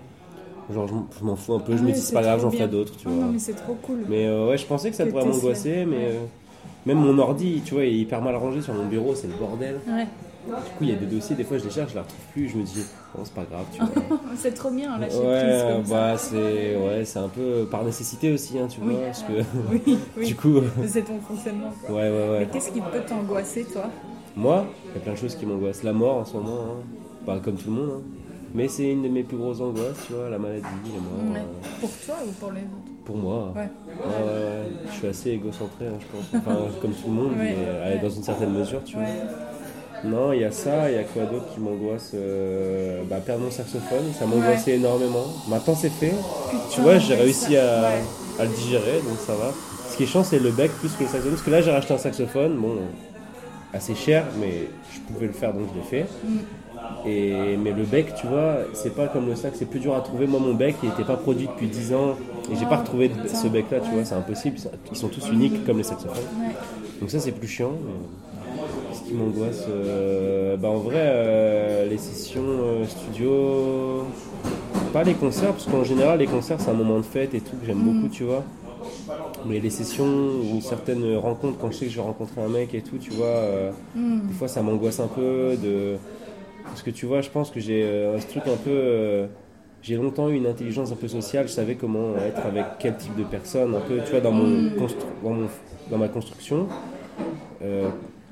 genre 0.73 0.89
je 0.89 1.25
m'en 1.25 1.37
fous 1.37 1.55
un 1.55 1.59
peu. 1.61 1.77
je 1.77 1.83
me 1.83 1.93
dis, 1.93 2.01
c'est 2.01 2.15
pas 2.15 2.23
grave, 2.23 2.41
j'en 2.41 2.51
ferai 2.51 2.69
d'autres, 2.69 2.97
tu 2.97 3.09
vois. 3.09 3.27
Non, 3.27 3.33
mais 3.33 3.39
c'est 3.39 3.55
trop 3.55 3.75
cool. 3.75 4.05
Mais 4.09 4.27
euh, 4.27 4.49
ouais, 4.49 4.57
je 4.59 4.67
pensais 4.67 4.91
que 4.91 4.97
ça 4.97 5.07
pourrait 5.07 5.25
m'angoisser, 5.25 5.85
mais 5.85 6.09
euh, 6.09 6.21
même 6.87 6.99
mon 6.99 7.19
ordi, 7.19 7.61
tu 7.65 7.75
vois, 7.75 7.85
il 7.85 7.95
est 7.95 7.99
hyper 8.01 8.23
mal 8.23 8.37
rangé 8.37 8.61
sur 8.63 8.73
mon 8.75 8.87
bureau, 8.87 9.15
c'est 9.15 9.27
le 9.27 9.35
bordel. 9.35 9.77
Ouais. 9.87 10.07
Du 10.47 10.53
coup, 10.53 10.83
il 10.83 10.91
y 10.91 10.93
a 10.93 10.97
des 10.97 11.07
dossiers, 11.07 11.37
des 11.37 11.45
fois 11.45 11.59
je 11.59 11.65
les 11.65 11.71
cherche, 11.71 11.91
je 11.91 11.95
les 11.95 12.01
retrouve 12.01 12.19
plus, 12.33 12.49
je 12.49 12.57
me 12.57 12.63
dis, 12.63 12.85
bon, 13.15 13.25
c'est 13.25 13.35
pas 13.35 13.45
grave, 13.45 13.65
tu 13.73 13.81
vois. 13.81 14.19
c'est 14.37 14.53
trop 14.53 14.71
bien, 14.71 14.99
lâcher 14.99 15.17
ouais, 15.19 15.83
bah, 15.89 16.19
c'est 16.19 16.77
ouais, 16.77 17.05
c'est 17.05 17.19
un 17.19 17.29
peu 17.29 17.67
par 17.71 17.85
nécessité 17.85 18.33
aussi, 18.33 18.59
hein, 18.59 18.69
tu 18.69 18.81
vois, 18.81 19.01
parce 19.07 19.23
que 19.23 19.33
oui, 19.71 19.99
oui. 20.17 20.27
du 20.27 20.35
coup. 20.35 20.61
c'est 20.87 21.03
ton 21.03 21.19
fonctionnement, 21.21 21.73
quoi. 21.85 21.97
Ouais, 21.97 22.11
ouais, 22.11 22.29
ouais. 22.31 22.39
Mais 22.41 22.47
qu'est-ce 22.47 22.71
qui 22.71 22.81
peut 22.81 23.01
t'angoisser, 23.07 23.65
toi? 23.65 23.85
Moi, 24.37 24.67
il 24.87 24.95
y 24.95 24.97
a 24.99 25.01
plein 25.01 25.13
de 25.13 25.19
choses 25.19 25.37
qui 25.37 25.47
m'angoissent. 25.47 25.83
La 25.83 25.93
mort 25.93 26.17
en 26.17 26.25
ce 26.25 26.35
moment, 26.35 26.61
hein. 26.63 27.25
pas 27.25 27.39
comme 27.39 27.57
tout 27.57 27.71
le 27.71 27.77
monde, 27.77 27.91
hein. 27.99 28.03
Mais 28.55 28.69
c'est 28.69 28.89
une 28.89 29.03
de 29.03 29.09
mes 29.09 29.25
plus 29.25 29.37
grosses 29.37 29.61
angoisses, 29.61 30.07
tu 30.07 30.13
vois, 30.13 30.31
la 30.31 30.39
maladie, 30.39 30.63
la 30.63 31.01
mort. 31.01 31.37
Euh. 31.37 31.81
Pour 31.81 31.91
toi 31.91 32.15
ou 32.25 32.31
pour 32.33 32.53
les 32.53 32.61
autres? 32.61 32.95
Pour 33.05 33.17
moi. 33.17 33.53
Ouais. 33.55 33.63
Ouais, 33.63 34.25
ouais, 34.25 34.63
Je 34.87 34.93
suis 34.93 35.07
assez 35.09 35.31
égocentré, 35.31 35.89
hein, 35.89 35.99
je 35.99 36.07
pense. 36.07 36.41
Enfin, 36.41 36.59
comme 36.81 36.93
tout 36.93 37.09
le 37.09 37.13
monde, 37.15 37.33
mais 37.37 37.57
euh, 37.59 38.01
dans 38.01 38.09
une 38.09 38.23
certaine 38.23 38.53
mesure, 38.53 38.85
tu 38.85 38.95
vois. 38.95 39.07
Non, 40.05 40.33
il 40.33 40.41
y 40.41 40.45
a 40.45 40.51
ça, 40.51 40.91
il 40.91 40.97
y 40.97 40.99
a 40.99 41.05
quoi 41.05 41.25
d'autre 41.25 41.47
qui 41.55 41.61
m'angoisse 41.61 42.13
euh, 42.15 43.03
bah, 43.09 43.17
Perdre 43.25 43.45
mon 43.45 43.51
saxophone, 43.51 44.13
ça 44.19 44.27
m'angoissait 44.27 44.73
énormément. 44.73 45.27
Maintenant 45.49 45.75
c'est 45.75 45.91
fait. 45.91 46.13
tu 46.71 46.81
vois, 46.81 46.99
j'ai 46.99 47.15
réussi 47.15 47.57
à, 47.57 47.89
à, 48.39 48.45
le 48.45 48.51
digérer, 48.51 49.01
donc 49.09 49.19
ça 49.27 49.35
va. 49.35 49.53
Ce 49.89 49.97
qui 49.97 50.03
est 50.03 50.07
chiant, 50.07 50.25
c'est 50.25 50.39
le 50.39 50.51
bec 50.51 50.71
plus 50.73 50.91
que 50.93 51.05
le 51.05 51.09
saxophone. 51.09 51.31
Parce 51.31 51.43
que 51.43 51.51
là, 51.51 51.63
j'ai 51.63 51.71
racheté 51.71 51.95
un 51.95 51.99
saxophone, 51.99 52.57
bon, 52.57 52.77
assez 53.73 53.95
cher, 53.95 54.25
mais 54.39 54.69
je 54.93 55.01
pouvais 55.01 55.27
le 55.27 55.33
faire, 55.33 55.55
donc 55.55 55.69
je 55.73 55.81
l'ai 55.81 55.87
fait. 55.87 56.07
Mm. 56.25 56.39
Et, 57.07 57.57
mais 57.57 57.73
le 57.73 57.85
bec, 57.85 58.15
tu 58.15 58.27
vois, 58.27 58.59
c'est 58.73 58.95
pas 58.95 59.09
comme 59.09 59.27
le 59.29 59.37
sax, 59.37 59.59
c'est 59.59 59.67
plus 59.69 59.81
dur 59.81 59.95
à 59.95 60.01
trouver. 60.01 60.27
Moi, 60.27 60.41
mon 60.41 60.55
bec, 60.55 60.77
il 60.83 60.89
n'était 60.89 61.05
pas 61.05 61.17
produit 61.17 61.47
depuis 61.47 61.67
10 61.67 61.95
ans 61.95 62.17
et 62.51 62.57
j'ai 62.57 62.67
pas 62.67 62.77
retrouvé 62.77 63.11
ce 63.27 63.49
bec-là, 63.49 63.81
tu 63.81 63.91
vois, 63.91 64.05
c'est 64.05 64.15
impossible. 64.15 64.57
Ils 64.91 64.97
sont 64.97 65.09
tous 65.09 65.29
uniques 65.31 65.65
comme 65.67 65.79
les 65.79 65.85
saxophones. 65.85 66.25
Donc 67.01 67.11
ça, 67.11 67.21
c'est 67.21 67.33
plus 67.33 67.49
chiant 67.49 67.73
qui 69.05 69.15
m'angoisse 69.15 69.67
euh, 69.69 70.57
bah 70.57 70.69
En 70.69 70.79
vrai, 70.79 70.97
euh, 70.99 71.89
les 71.89 71.99
sessions 71.99 72.43
euh, 72.45 72.85
studio, 72.85 74.05
pas 74.93 75.05
les 75.05 75.15
concerts, 75.15 75.53
parce 75.53 75.67
qu'en 75.67 75.85
général, 75.85 76.19
les 76.19 76.27
concerts, 76.27 76.61
c'est 76.61 76.71
un 76.71 76.75
moment 76.75 76.99
de 76.99 77.03
fête 77.03 77.35
et 77.35 77.41
tout 77.41 77.57
que 77.57 77.67
j'aime 77.67 77.79
mm. 77.79 77.93
beaucoup, 77.93 78.09
tu 78.09 78.25
vois. 78.25 78.45
Mais 79.47 79.61
les 79.61 79.71
sessions 79.71 80.05
ou 80.07 80.61
certaines 80.61 81.17
rencontres, 81.17 81.59
quand 81.59 81.71
je 81.71 81.77
sais 81.77 81.85
que 81.87 81.91
je 81.91 81.97
vais 81.97 82.03
rencontrer 82.03 82.41
un 82.41 82.49
mec 82.49 82.75
et 82.75 82.83
tout, 82.83 82.99
tu 82.99 83.11
vois, 83.11 83.43
mm. 83.95 84.29
des 84.29 84.35
fois 84.35 84.49
ça 84.49 84.63
m'angoisse 84.63 85.01
un 85.01 85.09
peu. 85.09 85.57
de 85.63 85.97
Parce 86.65 86.83
que 86.83 86.91
tu 86.91 87.07
vois, 87.07 87.21
je 87.21 87.31
pense 87.31 87.51
que 87.51 87.61
j'ai 87.61 87.85
un 87.85 88.19
truc 88.19 88.45
un 88.47 88.57
peu 88.57 89.27
j'ai 89.83 89.97
longtemps 89.97 90.31
eu 90.31 90.37
une 90.37 90.47
intelligence 90.47 90.93
un 90.93 90.97
peu 90.97 91.09
sociale, 91.09 91.47
je 91.47 91.53
savais 91.53 91.75
comment 91.75 92.17
être 92.17 92.47
avec 92.47 92.65
quel 92.79 92.97
type 92.97 93.15
de 93.17 93.25
personne, 93.25 93.75
un 93.75 93.81
peu, 93.81 93.99
tu 94.03 94.13
vois, 94.13 94.21
dans, 94.21 94.33
mon, 94.33 94.47
mm. 94.47 94.77
dans, 95.23 95.37
dans 95.91 95.99
ma 95.99 96.09
construction 96.09 96.69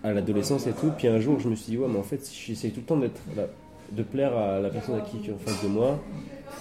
à 0.04 0.12
l'adolescence 0.12 0.66
et 0.66 0.72
tout. 0.72 0.90
Puis 0.96 1.08
un 1.08 1.20
jour, 1.20 1.38
je 1.40 1.48
me 1.48 1.54
suis 1.54 1.72
dit, 1.72 1.78
ouais, 1.78 1.88
mais 1.88 1.98
en 1.98 2.02
fait, 2.02 2.24
si 2.24 2.46
j'essaye 2.46 2.70
tout 2.70 2.80
le 2.80 2.86
temps 2.86 2.96
d'être 2.96 3.20
de 3.92 4.02
plaire 4.02 4.36
à 4.36 4.58
la 4.58 4.70
personne 4.70 4.96
à 4.96 5.00
qui, 5.00 5.18
qui 5.18 5.30
est 5.30 5.32
en 5.32 5.38
face 5.38 5.62
de 5.62 5.68
moi, 5.68 5.98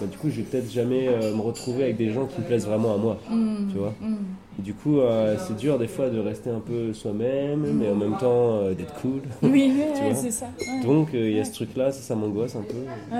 bah, 0.00 0.06
du 0.06 0.16
coup, 0.16 0.30
je 0.30 0.36
vais 0.36 0.42
peut-être 0.42 0.70
jamais 0.70 1.08
euh, 1.08 1.34
me 1.34 1.40
retrouver 1.40 1.84
avec 1.84 1.96
des 1.96 2.10
gens 2.10 2.26
qui 2.26 2.40
me 2.40 2.46
plaisent 2.46 2.66
vraiment 2.66 2.94
à 2.94 2.96
moi. 2.96 3.18
Mmh. 3.30 3.68
tu 3.70 3.78
vois 3.78 3.94
mmh. 4.00 4.16
Du 4.58 4.74
coup, 4.74 5.00
euh, 5.00 5.36
c'est 5.38 5.56
dur 5.56 5.78
des 5.78 5.88
fois 5.88 6.10
de 6.10 6.18
rester 6.18 6.50
un 6.50 6.60
peu 6.60 6.92
soi-même, 6.92 7.66
mais 7.74 7.88
en 7.88 7.94
même 7.94 8.16
temps 8.18 8.56
euh, 8.56 8.74
d'être 8.74 8.94
cool. 9.00 9.22
Oui, 9.42 9.72
c'est 10.14 10.30
ça. 10.30 10.46
Donc, 10.84 11.08
il 11.14 11.32
y 11.32 11.40
a 11.40 11.44
ce 11.44 11.52
truc-là, 11.52 11.90
ça, 11.92 12.02
ça 12.02 12.14
m'angoisse 12.14 12.56
un 12.56 12.62
peu. 12.62 13.16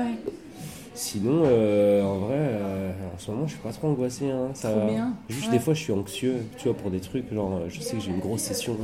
Sinon, 0.95 1.43
euh, 1.47 2.03
en 2.03 2.19
vrai, 2.19 2.37
euh, 2.39 2.93
en 3.15 3.19
ce 3.19 3.31
moment, 3.31 3.47
je 3.47 3.53
suis 3.53 3.63
pas 3.63 3.73
trop 3.73 3.89
angoissé. 3.89 4.31
Hein. 4.31 4.51
Ça, 4.55 4.71
trop 4.71 4.89
bien. 4.89 5.15
Juste 5.29 5.51
des 5.51 5.59
fois, 5.59 5.75
je 5.75 5.81
suis 5.81 5.93
anxieux, 5.93 6.37
tu 6.59 6.69
vois, 6.69 6.77
pour 6.77 6.91
des 6.91 7.01
trucs. 7.01 7.33
Genre, 7.33 7.63
je 7.69 7.81
sais 7.81 7.97
que 7.97 8.03
j'ai 8.03 8.11
une 8.11 8.21
grosse 8.21 8.43
session 8.43 8.77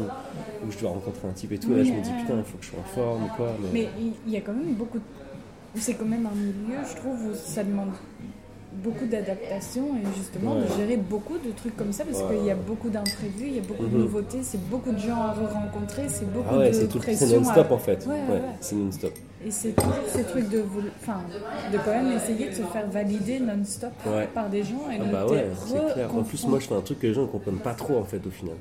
où 0.67 0.71
je 0.71 0.79
dois 0.79 0.91
rencontrer 0.91 1.29
un 1.29 1.33
type 1.33 1.53
et 1.53 1.59
tout. 1.59 1.75
là, 1.75 1.85
je 1.85 1.93
me 1.93 2.01
dis, 2.01 2.11
putain, 2.11 2.39
il 2.39 2.45
faut 2.45 2.59
que 2.59 2.65
je 2.65 2.71
sois 2.71 2.81
en 2.81 2.95
forme 2.95 3.25
ou 3.25 3.29
quoi. 3.37 3.55
Mais 3.73 3.89
il 4.27 4.33
y 4.33 4.37
a 4.37 4.41
quand 4.41 4.55
même 4.55 4.75
beaucoup 4.75 4.99
de... 4.99 5.05
C'est 5.75 5.95
quand 5.95 6.07
même 6.07 6.27
un 6.27 6.35
milieu, 6.35 6.79
je 6.89 6.97
trouve, 6.97 7.27
où 7.27 7.35
ça 7.35 7.63
demande 7.63 7.91
beaucoup 8.83 9.07
d'adaptation 9.07 9.83
et 9.97 10.17
justement 10.17 10.57
de 10.57 10.67
gérer 10.77 10.97
beaucoup 10.97 11.39
de 11.39 11.51
trucs 11.53 11.77
comme 11.77 11.93
ça 11.93 12.05
parce 12.05 12.23
qu'il 12.23 12.45
y 12.45 12.51
a 12.51 12.55
beaucoup 12.55 12.91
d'imprévus, 12.91 13.47
il 13.47 13.57
y 13.57 13.59
a 13.59 13.63
beaucoup 13.63 13.87
de 13.87 13.97
mhm. 13.97 14.03
nouveautés, 14.03 14.39
c'est 14.43 14.63
beaucoup 14.69 14.93
de 14.93 14.99
gens 14.99 15.21
à 15.21 15.33
rencontrer, 15.33 16.09
c'est 16.09 16.31
beaucoup 16.33 16.49
ah 16.51 16.69
de 16.69 16.99
pression. 16.99 17.27
C'est 17.27 17.37
non-stop 17.37 17.71
en 17.71 17.79
fait. 17.79 18.07
c'est 18.61 18.77
non-stop. 18.77 19.13
Et 19.47 19.51
c'est 19.51 19.72
toujours 19.72 19.95
ces 20.09 20.24
trucs 20.24 20.49
de, 20.49 20.62
enfin, 21.01 21.20
de 21.72 21.78
quand 21.78 21.93
même 21.93 22.12
essayer 22.16 22.49
de 22.49 22.55
se 22.55 22.62
faire 22.62 22.89
valider 22.91 23.39
non-stop 23.39 23.93
par 24.34 24.49
des 24.49 24.64
gens. 24.64 24.91
Et 24.91 24.99
ah 25.01 25.05
bah 25.11 25.26
ouais, 25.26 25.47
c'est 25.64 25.93
clair. 25.95 26.14
En 26.14 26.22
plus, 26.22 26.47
moi 26.47 26.59
je 26.61 26.66
fais 26.66 26.74
un 26.74 26.80
truc 26.80 26.99
que 26.99 27.07
les 27.07 27.14
gens 27.14 27.22
ne 27.22 27.26
comprennent 27.26 27.59
pas 27.59 27.74
trop 27.74 27.99
en 27.99 28.05
fait 28.05 28.20
au 28.26 28.30
final. 28.30 28.57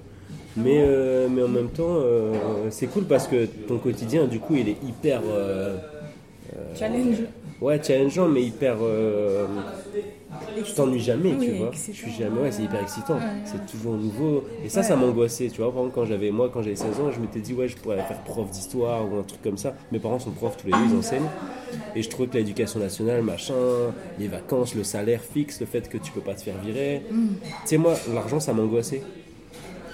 Mais, 0.55 0.79
euh, 0.81 1.27
mais 1.29 1.43
en 1.43 1.47
même 1.47 1.69
temps, 1.69 1.83
euh, 1.87 2.33
c'est 2.71 2.87
cool 2.87 3.03
parce 3.03 3.27
que 3.27 3.45
ton 3.45 3.77
quotidien, 3.77 4.25
du 4.25 4.39
coup, 4.39 4.55
il 4.55 4.69
est 4.69 4.77
hyper. 4.83 5.21
Euh, 5.29 5.77
Challenge. 6.75 7.17
Ouais, 7.61 7.81
challengeant, 7.83 8.27
mais 8.27 8.43
hyper. 8.43 8.77
Euh, 10.57 10.63
je 10.63 10.73
t'ennuie 10.73 10.99
jamais, 10.99 11.35
tu 11.37 11.51
vois. 11.51 11.71
Je 11.73 11.91
suis 11.91 12.11
jamais. 12.11 12.41
Ouais, 12.41 12.51
c'est 12.51 12.63
hyper 12.63 12.81
excitant. 12.81 13.19
C'est 13.45 13.65
toujours 13.65 13.93
nouveau. 13.93 14.43
Et 14.63 14.69
ça, 14.69 14.83
ça 14.83 14.95
m'angoissait, 14.95 15.49
tu 15.49 15.61
vois. 15.61 15.71
Par 15.71 15.81
exemple, 15.81 15.95
quand 15.95 16.05
j'avais, 16.05 16.31
moi, 16.31 16.49
quand 16.51 16.61
j'avais 16.61 16.75
16 16.75 16.99
ans, 16.99 17.11
je 17.11 17.19
m'étais 17.19 17.39
dit, 17.39 17.53
ouais, 17.53 17.67
je 17.67 17.77
pourrais 17.77 17.97
faire 17.97 18.21
prof 18.23 18.49
d'histoire 18.49 19.11
ou 19.11 19.17
un 19.17 19.23
truc 19.23 19.41
comme 19.41 19.57
ça. 19.57 19.73
Mes 19.91 19.99
parents 19.99 20.19
sont 20.19 20.31
profs 20.31 20.57
tous 20.57 20.67
les 20.67 20.73
deux, 20.73 20.91
ils 20.91 20.97
enseignent. 20.97 21.29
Et 21.95 22.01
je 22.01 22.09
trouvais 22.09 22.27
que 22.27 22.37
l'éducation 22.37 22.79
nationale, 22.79 23.21
machin, 23.21 23.53
les 24.19 24.27
vacances, 24.27 24.75
le 24.75 24.83
salaire 24.83 25.21
fixe, 25.21 25.59
le 25.59 25.65
fait 25.65 25.89
que 25.89 25.97
tu 25.97 26.11
peux 26.11 26.21
pas 26.21 26.33
te 26.33 26.41
faire 26.41 26.57
virer. 26.63 27.03
Mm. 27.09 27.27
Tu 27.43 27.45
sais, 27.65 27.77
moi, 27.77 27.95
l'argent, 28.13 28.39
ça 28.39 28.53
m'angoissait. 28.53 29.01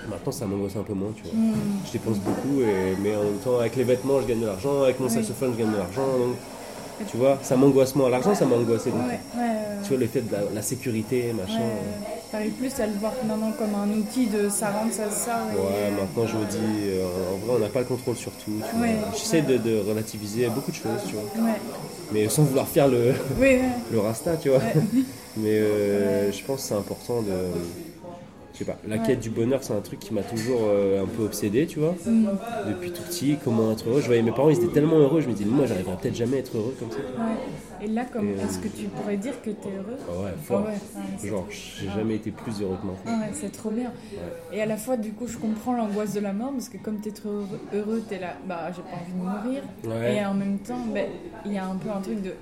Maintenant, 0.09 0.31
ça 0.33 0.45
m'angoisse 0.45 0.75
un 0.75 0.83
peu 0.83 0.93
moins, 0.93 1.11
tu 1.15 1.23
vois. 1.23 1.33
Mm. 1.33 1.53
Je 1.87 1.91
dépense 1.93 2.19
beaucoup, 2.19 2.61
et, 2.61 2.95
mais 3.01 3.15
en 3.15 3.23
même 3.23 3.37
temps, 3.43 3.59
avec 3.59 3.75
les 3.75 3.83
vêtements, 3.83 4.21
je 4.21 4.27
gagne 4.27 4.41
de 4.41 4.45
l'argent. 4.45 4.83
Avec 4.83 4.99
mon 4.99 5.09
saxophone, 5.09 5.53
je 5.53 5.63
gagne 5.63 5.71
de 5.71 5.77
l'argent. 5.77 6.05
Donc 6.17 6.35
Tu 7.09 7.17
vois, 7.17 7.37
ça 7.41 7.55
m'angoisse 7.55 7.95
moins. 7.95 8.09
L'argent, 8.09 8.33
ça 8.35 8.45
m'angoissait 8.45 8.91
beaucoup. 8.91 9.03
Tu 9.83 9.89
vois, 9.89 9.97
le 9.97 10.07
fait 10.07 10.21
de 10.21 10.31
la, 10.31 10.39
la 10.53 10.61
sécurité, 10.61 11.33
machin. 11.33 11.59
T'arrives 12.31 12.53
plus 12.53 12.79
à 12.79 12.87
le 12.87 12.93
voir 12.93 13.11
maintenant 13.27 13.51
comme 13.51 13.75
un 13.75 13.89
outil 13.95 14.25
de 14.25 14.49
ça 14.49 14.71
rentre, 14.71 14.93
ça 14.93 15.11
sort. 15.11 15.35
Ouais, 15.55 15.91
maintenant 15.91 16.25
je 16.25 16.35
me 16.35 16.45
dis, 16.45 16.89
euh, 16.89 17.05
en 17.33 17.37
vrai, 17.45 17.55
on 17.57 17.59
n'a 17.59 17.67
pas 17.69 17.79
le 17.79 17.85
contrôle 17.85 18.15
sur 18.15 18.31
tout. 18.31 18.51
J'essaie 19.13 19.41
de, 19.41 19.57
de 19.57 19.79
relativiser 19.87 20.47
beaucoup 20.47 20.71
de 20.71 20.75
choses, 20.75 21.01
tu 21.07 21.13
vois. 21.13 21.23
Mais 22.11 22.27
sans 22.29 22.43
vouloir 22.43 22.67
faire 22.67 22.87
le, 22.87 23.13
le 23.91 23.99
rasta, 23.99 24.35
tu 24.37 24.49
vois. 24.49 24.61
Mais 25.37 25.49
euh, 25.49 26.31
je 26.31 26.43
pense 26.43 26.61
que 26.61 26.67
c'est 26.69 26.75
important 26.75 27.21
de. 27.21 27.31
Je 28.53 28.59
sais 28.59 28.65
pas, 28.65 28.77
la 28.87 28.97
Ouais. 28.97 29.01
quête 29.07 29.19
du 29.19 29.31
bonheur, 29.31 29.63
c'est 29.63 29.73
un 29.73 29.81
truc 29.81 29.99
qui 29.99 30.13
m'a 30.13 30.21
toujours 30.21 30.59
euh, 30.63 31.03
un 31.03 31.07
peu 31.07 31.23
obsédé, 31.23 31.65
tu 31.65 31.79
vois. 31.79 31.95
Mm. 32.05 32.27
Depuis 32.67 32.91
tout 32.91 33.01
petit, 33.01 33.37
comment 33.43 33.71
être 33.71 33.89
heureux. 33.89 33.99
Je 34.01 34.05
voyais 34.05 34.21
mes 34.21 34.31
parents, 34.31 34.49
ils 34.49 34.57
étaient 34.57 34.73
tellement 34.73 34.97
heureux, 34.99 35.21
je 35.21 35.27
me 35.27 35.33
dis, 35.33 35.43
moi, 35.43 35.65
j'arriverai 35.65 35.95
peut-être 35.99 36.15
jamais 36.15 36.37
à 36.37 36.39
être 36.41 36.55
heureux 36.55 36.75
comme 36.79 36.91
ça. 36.91 36.97
Ouais. 36.97 37.83
Et 37.85 37.87
là, 37.87 38.05
comme, 38.05 38.29
euh, 38.29 38.45
est-ce 38.45 38.59
que 38.59 38.67
tu 38.67 38.85
pourrais 38.85 39.17
dire 39.17 39.33
que 39.41 39.49
t'es 39.49 39.69
heureux? 39.69 39.97
Ah 40.07 40.23
ouais, 40.23 40.31
fort. 40.43 40.65
Ah 40.67 40.69
ouais, 41.23 41.27
Genre, 41.29 41.47
j'ai 41.49 41.89
jamais 41.89 42.15
été 42.15 42.29
plus 42.31 42.61
heureux 42.61 42.77
que 42.79 42.85
maintenant. 42.85 43.03
Ah 43.07 43.19
ouais, 43.25 43.31
c'est 43.33 43.51
trop 43.51 43.71
bien. 43.71 43.91
Et 44.51 44.61
à 44.61 44.65
la 44.67 44.77
fois, 44.77 44.97
du 44.97 45.11
coup, 45.13 45.25
je 45.27 45.37
comprends 45.37 45.73
l'angoisse 45.75 46.13
de 46.13 46.19
la 46.19 46.31
mort 46.31 46.51
parce 46.51 46.69
que 46.69 46.77
comme 46.77 46.97
t'es 47.01 47.11
trop 47.11 47.29
heureux, 47.29 47.59
heureux, 47.73 48.03
t'es 48.07 48.19
là, 48.19 48.35
bah 48.47 48.71
j'ai 48.75 48.83
pas 48.83 48.97
envie 49.01 49.13
de 49.13 49.17
mourir. 49.17 49.63
Et 50.13 50.23
en 50.23 50.33
même 50.35 50.59
temps, 50.59 50.85
ben, 50.93 51.07
il 51.45 51.53
y 51.53 51.57
a 51.57 51.65
un 51.65 51.75
peu 51.75 51.89
un 51.89 52.01
truc 52.01 52.21
de 52.21 52.33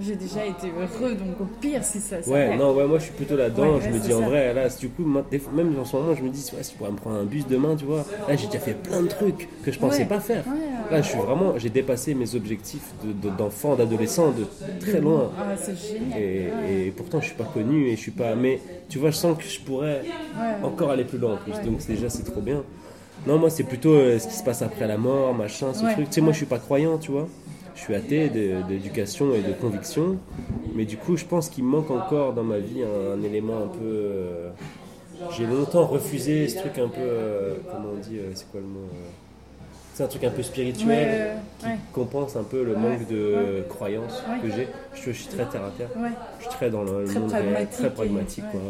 j'ai 0.00 0.16
déjà 0.16 0.44
été 0.44 0.70
heureux, 0.72 1.14
donc 1.14 1.40
au 1.40 1.46
pire, 1.46 1.84
si 1.84 2.00
ça 2.00 2.16
Ouais, 2.26 2.56
non, 2.56 2.74
ouais, 2.74 2.86
moi 2.86 2.98
je 2.98 3.04
suis 3.04 3.12
plutôt 3.14 3.36
là-dedans. 3.36 3.74
Ouais, 3.74 3.80
je 3.80 3.86
ouais, 3.88 3.94
me 3.94 3.98
dis 4.00 4.12
en 4.12 4.20
ça. 4.20 4.24
vrai, 4.26 4.54
là, 4.54 4.68
du 4.68 4.88
coup, 4.88 5.04
même 5.04 5.78
en 5.78 5.84
ce 5.84 5.96
moment, 5.96 6.14
je 6.14 6.22
me 6.22 6.28
dis, 6.30 6.50
ouais, 6.56 6.62
si 6.62 6.72
je 6.72 6.76
pourrais 6.78 6.90
me 6.90 6.96
prendre 6.96 7.16
un 7.16 7.24
bus 7.24 7.46
demain, 7.46 7.76
tu 7.76 7.84
vois. 7.84 8.06
Là, 8.26 8.36
j'ai 8.36 8.46
déjà 8.46 8.58
fait 8.58 8.74
plein 8.74 9.02
de 9.02 9.08
trucs 9.08 9.48
que 9.62 9.70
je 9.72 9.78
pensais 9.78 10.04
pas 10.06 10.20
faire. 10.20 10.44
Ouais, 10.46 10.60
Là, 10.90 11.00
je 11.02 11.08
suis 11.08 11.18
vraiment, 11.18 11.58
j'ai 11.58 11.70
dépassé 11.70 12.14
mes 12.14 12.34
objectifs 12.34 12.94
de- 13.02 13.12
de- 13.12 13.30
d'enfant, 13.30 13.76
d'adolescent 13.76 14.32
de 14.32 14.46
très 14.78 15.00
loin. 15.00 15.32
Ah, 15.38 15.56
c'est 15.56 15.74
génial. 15.74 16.18
Et, 16.18 16.92
pourtant, 16.96 17.20
je 17.20 17.26
suis 17.26 17.36
pas 17.36 17.44
connu 17.46 17.86
et 17.88 17.96
je 17.96 18.00
suis 18.00 18.10
pas. 18.10 18.34
Mais 18.34 18.60
tu 18.88 18.98
vois, 18.98 19.10
je 19.10 19.16
sens 19.16 19.36
que 19.38 19.44
je 19.44 19.60
pourrais 19.60 20.06
encore 20.62 20.90
aller 20.90 21.04
plus 21.04 21.18
loin 21.18 21.32
en 21.32 21.36
plus. 21.38 21.60
Donc 21.60 21.86
déjà, 21.86 22.08
c'est 22.10 22.22
trop 22.24 22.40
bien. 22.40 22.64
Non, 23.26 23.38
moi, 23.38 23.50
c'est 23.50 23.64
plutôt 23.64 23.92
euh, 23.94 24.18
ce 24.18 24.26
qui 24.28 24.34
se 24.34 24.42
passe 24.42 24.62
après 24.62 24.86
la 24.86 24.98
mort, 24.98 25.34
machin, 25.34 25.72
ce 25.74 25.86
truc. 25.86 26.08
Tu 26.08 26.14
sais, 26.14 26.20
moi, 26.20 26.32
je 26.32 26.38
suis 26.38 26.46
pas 26.46 26.58
croyant, 26.58 26.98
tu 26.98 27.10
vois. 27.12 27.28
Je 27.74 27.80
suis 27.80 27.94
athée 27.94 28.28
d'éducation 28.30 29.34
et 29.34 29.40
de 29.42 29.52
conviction. 29.52 30.16
Mais 30.74 30.84
du 30.84 30.96
coup, 30.96 31.16
je 31.16 31.24
pense 31.24 31.48
qu'il 31.48 31.64
manque 31.64 31.90
encore 31.90 32.32
dans 32.32 32.44
ma 32.44 32.58
vie 32.58 32.82
un, 32.82 33.18
un 33.18 33.22
élément 33.22 33.56
un 33.58 33.66
peu. 33.68 33.84
euh, 33.84 34.50
J'ai 35.36 35.46
longtemps 35.46 35.86
refusé 35.86 36.48
ce 36.48 36.58
truc 36.58 36.78
un 36.78 36.88
peu. 36.88 37.00
euh, 37.00 37.54
comment 37.70 37.88
on 37.96 38.00
dit 38.00 38.18
euh, 38.18 38.30
C'est 38.34 38.48
quoi 38.50 38.60
le 38.60 38.66
mot 38.66 38.88
C'est 39.92 40.02
un 40.04 40.06
truc 40.06 40.24
un 40.24 40.30
peu 40.30 40.42
spirituel 40.42 40.88
Ouais, 40.88 41.30
qui 41.58 41.66
ouais. 41.66 41.78
compense 41.92 42.36
un 42.36 42.42
peu 42.44 42.62
le 42.64 42.74
manque 42.76 43.06
de 43.08 43.64
croyance 43.68 44.22
Ouais. 44.28 44.40
que 44.48 44.54
j'ai. 44.54 44.68
Je, 44.94 45.12
je 45.12 45.16
suis 45.16 45.28
très 45.28 45.44
terre 45.46 45.64
à 45.64 45.70
terre. 45.76 45.90
Je 46.38 46.42
suis 46.44 46.50
très 46.52 46.70
dans 46.70 46.82
le, 46.84 47.04
Très 47.04 47.18
monde 47.20 47.30
pragmatique. 47.30 47.70
très 47.78 47.90
pragmatique. 47.92 48.44
quoi. 48.50 48.60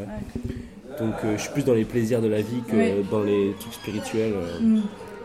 Donc 0.98 1.14
je 1.36 1.40
suis 1.40 1.50
plus 1.52 1.64
dans 1.64 1.74
les 1.74 1.84
plaisirs 1.84 2.22
de 2.22 2.28
la 2.28 2.40
vie 2.40 2.62
que 2.68 3.02
dans 3.10 3.22
les 3.22 3.52
trucs 3.60 3.74
spirituels. 3.74 4.32
Mm. 4.60 4.80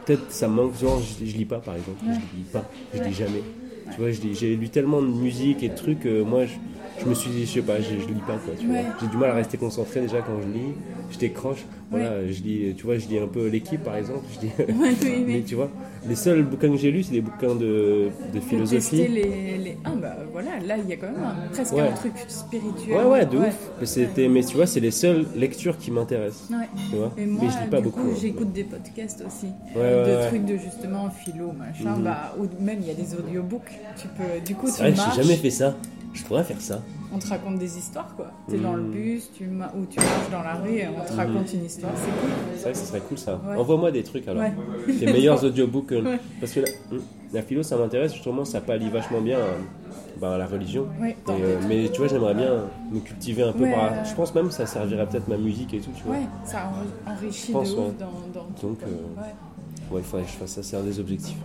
Peut-être 0.06 0.32
ça 0.32 0.48
me 0.48 0.56
manque, 0.56 0.76
genre 0.80 1.00
je, 1.00 1.24
je 1.26 1.38
lis 1.38 1.46
pas 1.46 1.60
par 1.60 1.76
exemple, 1.76 1.98
je 2.04 2.38
lis 2.38 2.44
pas, 2.52 2.64
je 2.96 3.04
lis 3.04 3.14
jamais. 3.14 3.44
Tu 3.94 4.00
vois, 4.02 4.12
je 4.12 4.22
lis- 4.22 4.36
j'ai 4.36 4.56
lu 4.56 4.70
tellement 4.70 5.02
de 5.02 5.08
musique 5.08 5.64
et 5.64 5.70
de 5.70 5.76
trucs, 5.76 6.06
euh, 6.06 6.24
moi 6.24 6.46
je, 6.46 6.54
je 7.02 7.06
me 7.06 7.14
suis 7.14 7.30
dit, 7.32 7.46
je 7.46 7.52
sais 7.52 7.62
pas, 7.62 7.80
je, 7.82 7.90
je 8.00 8.08
lis 8.08 8.22
pas 8.26 8.38
quoi. 8.38 8.54
tu 8.60 8.68
vois. 8.68 8.78
J'ai 9.02 9.08
du 9.08 9.18
mal 9.18 9.32
à 9.32 9.34
rester 9.36 9.58
concentré 9.58 10.02
déjà 10.02 10.22
quand 10.22 10.40
je 10.42 10.48
lis, 10.48 10.74
je 11.12 11.18
décroche. 11.18 11.66
Voilà, 11.92 12.28
je 12.28 12.44
lis, 12.44 12.76
tu 12.78 12.84
vois, 12.86 13.00
je 13.00 13.08
lis 13.08 13.18
un 13.18 13.26
peu 13.28 13.48
l'équipe 13.48 13.84
par 13.84 13.96
exemple. 13.96 14.24
Je 14.36 14.46
lis, 14.46 14.52
Ouais, 14.80 14.92
oui, 15.02 15.24
mais 15.28 15.42
tu 15.42 15.56
vois, 15.56 15.72
les 16.08 16.14
seuls 16.16 16.44
bouquins 16.44 16.70
que 16.70 16.78
j'ai 16.78 16.92
lus, 16.92 17.02
c'est 17.04 17.14
des 17.14 17.22
bouquins 17.22 17.56
de, 17.56 18.10
de 18.32 18.40
philosophie. 18.40 18.98
tester 18.98 19.08
les, 19.08 19.58
les... 19.58 19.78
Ah 19.84 19.94
bah 20.00 20.16
voilà, 20.32 20.60
là 20.60 20.78
il 20.78 20.88
y 20.88 20.94
a 20.94 20.98
quand 20.98 21.08
même 21.12 21.24
un- 21.24 21.48
presque 21.52 21.74
un 21.74 21.92
truc 21.94 22.14
spirituel. 22.28 22.96
Ouais, 22.96 23.04
ouais, 23.06 23.26
de 23.26 23.38
ouf. 23.38 23.72
Mais, 23.80 23.86
c'était, 23.88 24.28
mais 24.28 24.44
tu 24.44 24.56
vois, 24.56 24.68
c'est 24.68 24.80
les 24.82 24.92
seules 24.92 25.26
lectures 25.36 25.80
qui 25.80 25.90
m'intéressent. 25.90 26.52
Ouais. 26.52 26.68
Tu 26.92 26.96
vois 26.96 27.12
Et 27.18 27.26
moi, 27.26 27.42
mais 27.46 27.50
je 27.50 27.64
lis 27.64 27.70
pas 27.72 27.78
du 27.78 27.84
beaucoup. 27.86 28.02
coup, 28.04 28.10
hein. 28.12 28.18
j'écoute 28.22 28.52
des 28.54 28.66
podcasts 28.66 29.24
aussi. 29.26 29.48
Ouais, 29.76 29.82
de 30.24 30.28
trucs 30.28 30.46
de 30.46 30.58
justement 30.58 31.10
philo, 31.10 31.52
machin. 31.54 31.96
Mhm. 31.98 32.04
Bah, 32.04 32.36
ou 32.38 32.44
même 32.64 32.78
il 32.82 32.88
y 32.88 32.92
a 32.92 32.94
des 32.94 33.16
audiobooks. 33.16 33.79
Tu 33.98 34.08
peux, 34.10 34.40
du 34.46 34.56
coup, 34.56 34.68
tu 34.68 34.74
vrai 34.80 34.92
que 34.92 34.98
marches, 34.98 35.16
j'ai 35.16 35.24
jamais 35.24 35.36
fait 35.36 35.50
ça. 35.50 35.76
Je 36.14 36.24
pourrais 36.24 36.44
faire 36.44 36.60
ça. 36.62 36.82
on 37.14 37.18
te 37.20 37.28
raconte 37.28 37.58
des 37.58 37.78
histoires, 37.78 38.16
quoi. 38.16 38.28
T'es 38.48 38.58
dans 38.58 38.74
le 38.76 38.84
bus, 38.84 39.30
tu 39.36 39.46
ma- 39.48 39.72
ou 39.76 39.86
tu 39.90 39.98
marches 40.00 40.30
dans 40.32 40.44
la 40.44 40.56
rue 40.56 40.76
et 40.78 40.88
on 40.88 41.04
te 41.06 41.12
Mhm. 41.12 41.18
raconte 41.20 41.54
une 41.54 41.66
histoire. 41.66 41.92
C'est 41.96 42.06
cool. 42.22 42.30
C'est 42.56 42.62
vrai 42.64 42.72
que 42.74 42.78
ce 42.78 42.86
serait 42.86 43.00
cool 43.02 43.18
ça. 43.18 43.42
Ouais. 43.48 43.56
Envoie-moi 43.58 43.92
des 43.92 44.04
trucs 44.04 44.28
alors. 44.28 44.44
Ouais. 44.44 44.54
Les 44.88 45.06
meilleurs 45.12 45.44
audiobooks. 45.44 45.92
euh, 45.92 46.04
Ouais. 46.04 46.20
Parce 46.40 46.52
que 46.54 46.60
la, 46.62 46.68
hum, 46.92 47.02
la 47.34 47.42
philo 47.42 47.64
ça 47.64 47.78
m'intéresse, 47.78 48.14
justement 48.14 48.46
ça 48.46 48.62
pallie 48.62 48.90
vachement 48.90 49.22
bien 49.22 49.38
euh, 49.38 49.54
ben, 50.22 50.32
à 50.32 50.38
la 50.38 50.46
religion. 50.48 50.88
Ouais, 51.02 51.12
Et, 51.12 51.16
dans 51.28 51.34
euh, 51.40 51.60
des 51.62 51.68
mais 51.68 51.90
tu 51.90 51.98
vois, 52.00 52.08
j'aimerais 52.08 52.36
bien 52.36 52.66
me 52.92 53.00
cultiver 53.00 53.44
un 53.44 53.52
peu 53.54 53.64
Ouais, 53.64 53.72
par. 53.74 53.92
ouais. 53.92 53.98
Je 54.08 54.14
pense 54.16 54.34
même 54.36 54.48
que 54.48 54.54
ça 54.54 54.66
servirait 54.68 55.08
peut-être 55.08 55.28
ma 55.28 55.38
musique 55.38 55.74
et 55.74 55.80
tout, 55.80 55.92
tu 55.96 56.04
vois. 56.04 56.16
Ouais, 56.16 56.26
ça 56.44 56.58
enri- 56.58 57.12
enrichit 57.18 57.48
Je 57.48 57.52
pense, 57.54 57.70
de 57.72 57.76
ouf 57.76 57.86
ouais. 57.88 57.94
dans, 58.00 58.68
Donc, 58.68 58.78
euh, 58.84 58.86
Ouais. 59.20 59.24
Ouais, 59.92 60.02
il 60.02 60.04
faudrait 60.04 60.26
que 60.26 60.32
je 60.32 60.38
fasse 60.38 60.52
ça, 60.52 60.62
c'est 60.64 60.78
un 60.78 60.84
des 60.84 61.00
objectifs. 61.00 61.38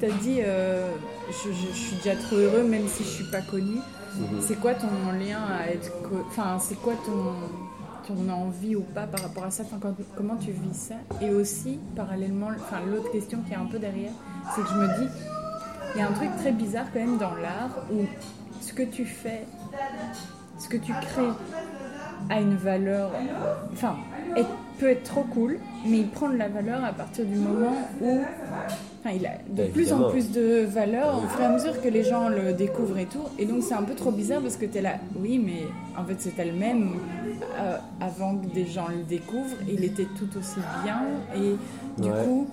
T'as 0.00 0.10
dit, 0.22 0.38
euh, 0.42 0.90
je, 1.30 1.50
je- 1.52 1.72
je 1.72 1.76
suis 1.78 1.96
déjà 1.96 2.14
trop 2.16 2.36
heureux 2.36 2.62
même 2.62 2.86
si 2.88 3.02
je 3.02 3.08
suis 3.08 3.24
pas 3.30 3.40
connu. 3.40 3.76
Mhm. 4.16 4.40
C'est 4.40 4.56
quoi 4.60 4.74
ton 4.74 4.86
lien 5.18 5.40
à 5.42 5.68
être. 5.70 5.90
Enfin, 6.28 6.58
c'est 6.60 6.76
quoi 6.80 6.94
ton, 7.04 7.34
ton 8.14 8.28
envie 8.32 8.76
ou 8.76 8.82
pas 8.82 9.06
par 9.06 9.20
rapport 9.22 9.44
à 9.44 9.50
ça? 9.50 9.64
Quand- 9.80 9.94
Comment 10.16 10.36
tu 10.36 10.52
vis 10.52 10.74
ça? 10.76 10.94
Et 11.20 11.30
aussi, 11.30 11.78
parallèlement, 11.96 12.48
l'autre 12.86 13.10
question 13.10 13.38
qui 13.46 13.52
est 13.52 13.56
un 13.56 13.66
peu 13.66 13.78
derrière, 13.78 14.12
c'est 14.54 14.62
que 14.62 14.68
je 14.68 14.74
me 14.74 14.86
dis, 15.00 15.12
il 15.94 16.00
y 16.00 16.02
a 16.04 16.08
un 16.08 16.12
truc 16.12 16.30
très 16.38 16.52
bizarre 16.52 16.86
quand 16.92 17.00
même 17.00 17.18
dans 17.18 17.34
l'art 17.34 17.70
où 17.92 18.04
ce 18.60 18.72
que 18.72 18.82
tu 18.84 19.04
fais, 19.04 19.46
ce 20.58 20.68
que 20.68 20.76
tu 20.76 20.92
crées 20.92 21.32
a 22.30 22.40
une 22.40 22.56
valeur. 22.56 23.10
Enfin, 23.72 23.96
peut 24.78 24.90
être 24.90 25.02
trop 25.02 25.22
cool, 25.24 25.58
mais 25.86 25.98
il 25.98 26.06
prend 26.08 26.28
de 26.28 26.36
la 26.36 26.48
valeur 26.48 26.84
à 26.84 26.92
partir 26.92 27.24
du 27.24 27.34
moment 27.34 27.72
où. 28.00 28.20
Enfin, 29.00 29.16
il 29.16 29.26
a 29.26 29.30
de 29.48 29.62
Bah, 29.64 29.68
plus 29.72 29.92
en 29.92 30.08
plus 30.10 30.30
de 30.30 30.64
valeur 30.66 31.18
au 31.24 31.28
fur 31.28 31.40
et 31.40 31.44
à 31.46 31.48
mesure 31.52 31.80
que 31.80 31.88
les 31.88 32.04
gens 32.04 32.28
le 32.28 32.52
découvrent 32.52 32.98
et 32.98 33.06
tout. 33.06 33.22
Et 33.40 33.46
donc, 33.46 33.62
c'est 33.62 33.74
un 33.74 33.82
peu 33.82 33.94
trop 33.94 34.12
bizarre 34.12 34.40
parce 34.40 34.56
que 34.56 34.66
tu 34.66 34.78
es 34.78 34.82
là, 34.82 34.94
oui, 35.16 35.40
mais 35.44 35.66
en 36.00 36.04
fait, 36.04 36.20
c'était 36.20 36.44
le 36.44 36.52
même 36.52 36.90
euh, 37.58 37.76
avant 38.00 38.36
que 38.36 38.46
des 38.54 38.66
gens 38.66 38.86
le 38.88 39.02
découvrent. 39.02 39.56
Il 39.68 39.84
était 39.84 40.06
tout 40.16 40.28
aussi 40.38 40.60
bien. 40.84 40.98
Et 41.34 41.56
du 42.00 42.08
Ouais. 42.08 42.24
coup, 42.24 42.46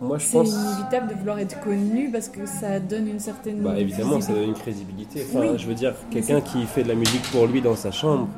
Moi 0.00 0.18
je 0.18 0.24
c'est 0.26 0.38
pense. 0.38 0.52
inévitable 0.52 1.08
de 1.08 1.14
vouloir 1.14 1.38
être 1.38 1.60
connu 1.60 2.10
parce 2.10 2.28
que 2.28 2.44
ça 2.44 2.80
donne 2.80 3.06
une 3.08 3.20
certaine. 3.20 3.60
Bah 3.60 3.78
évidemment, 3.78 4.20
ça 4.20 4.32
donne 4.32 4.48
une 4.48 4.54
crédibilité. 4.54 5.24
Enfin, 5.28 5.40
Oui. 5.52 5.58
je 5.58 5.66
veux 5.66 5.74
dire, 5.74 5.94
quelqu'un 6.10 6.40
qui 6.40 6.64
fait 6.66 6.82
de 6.82 6.88
la 6.88 6.94
musique 6.96 7.22
pour 7.32 7.46
lui 7.46 7.60
dans 7.62 7.76
sa 7.76 7.90
chambre, 7.92 8.28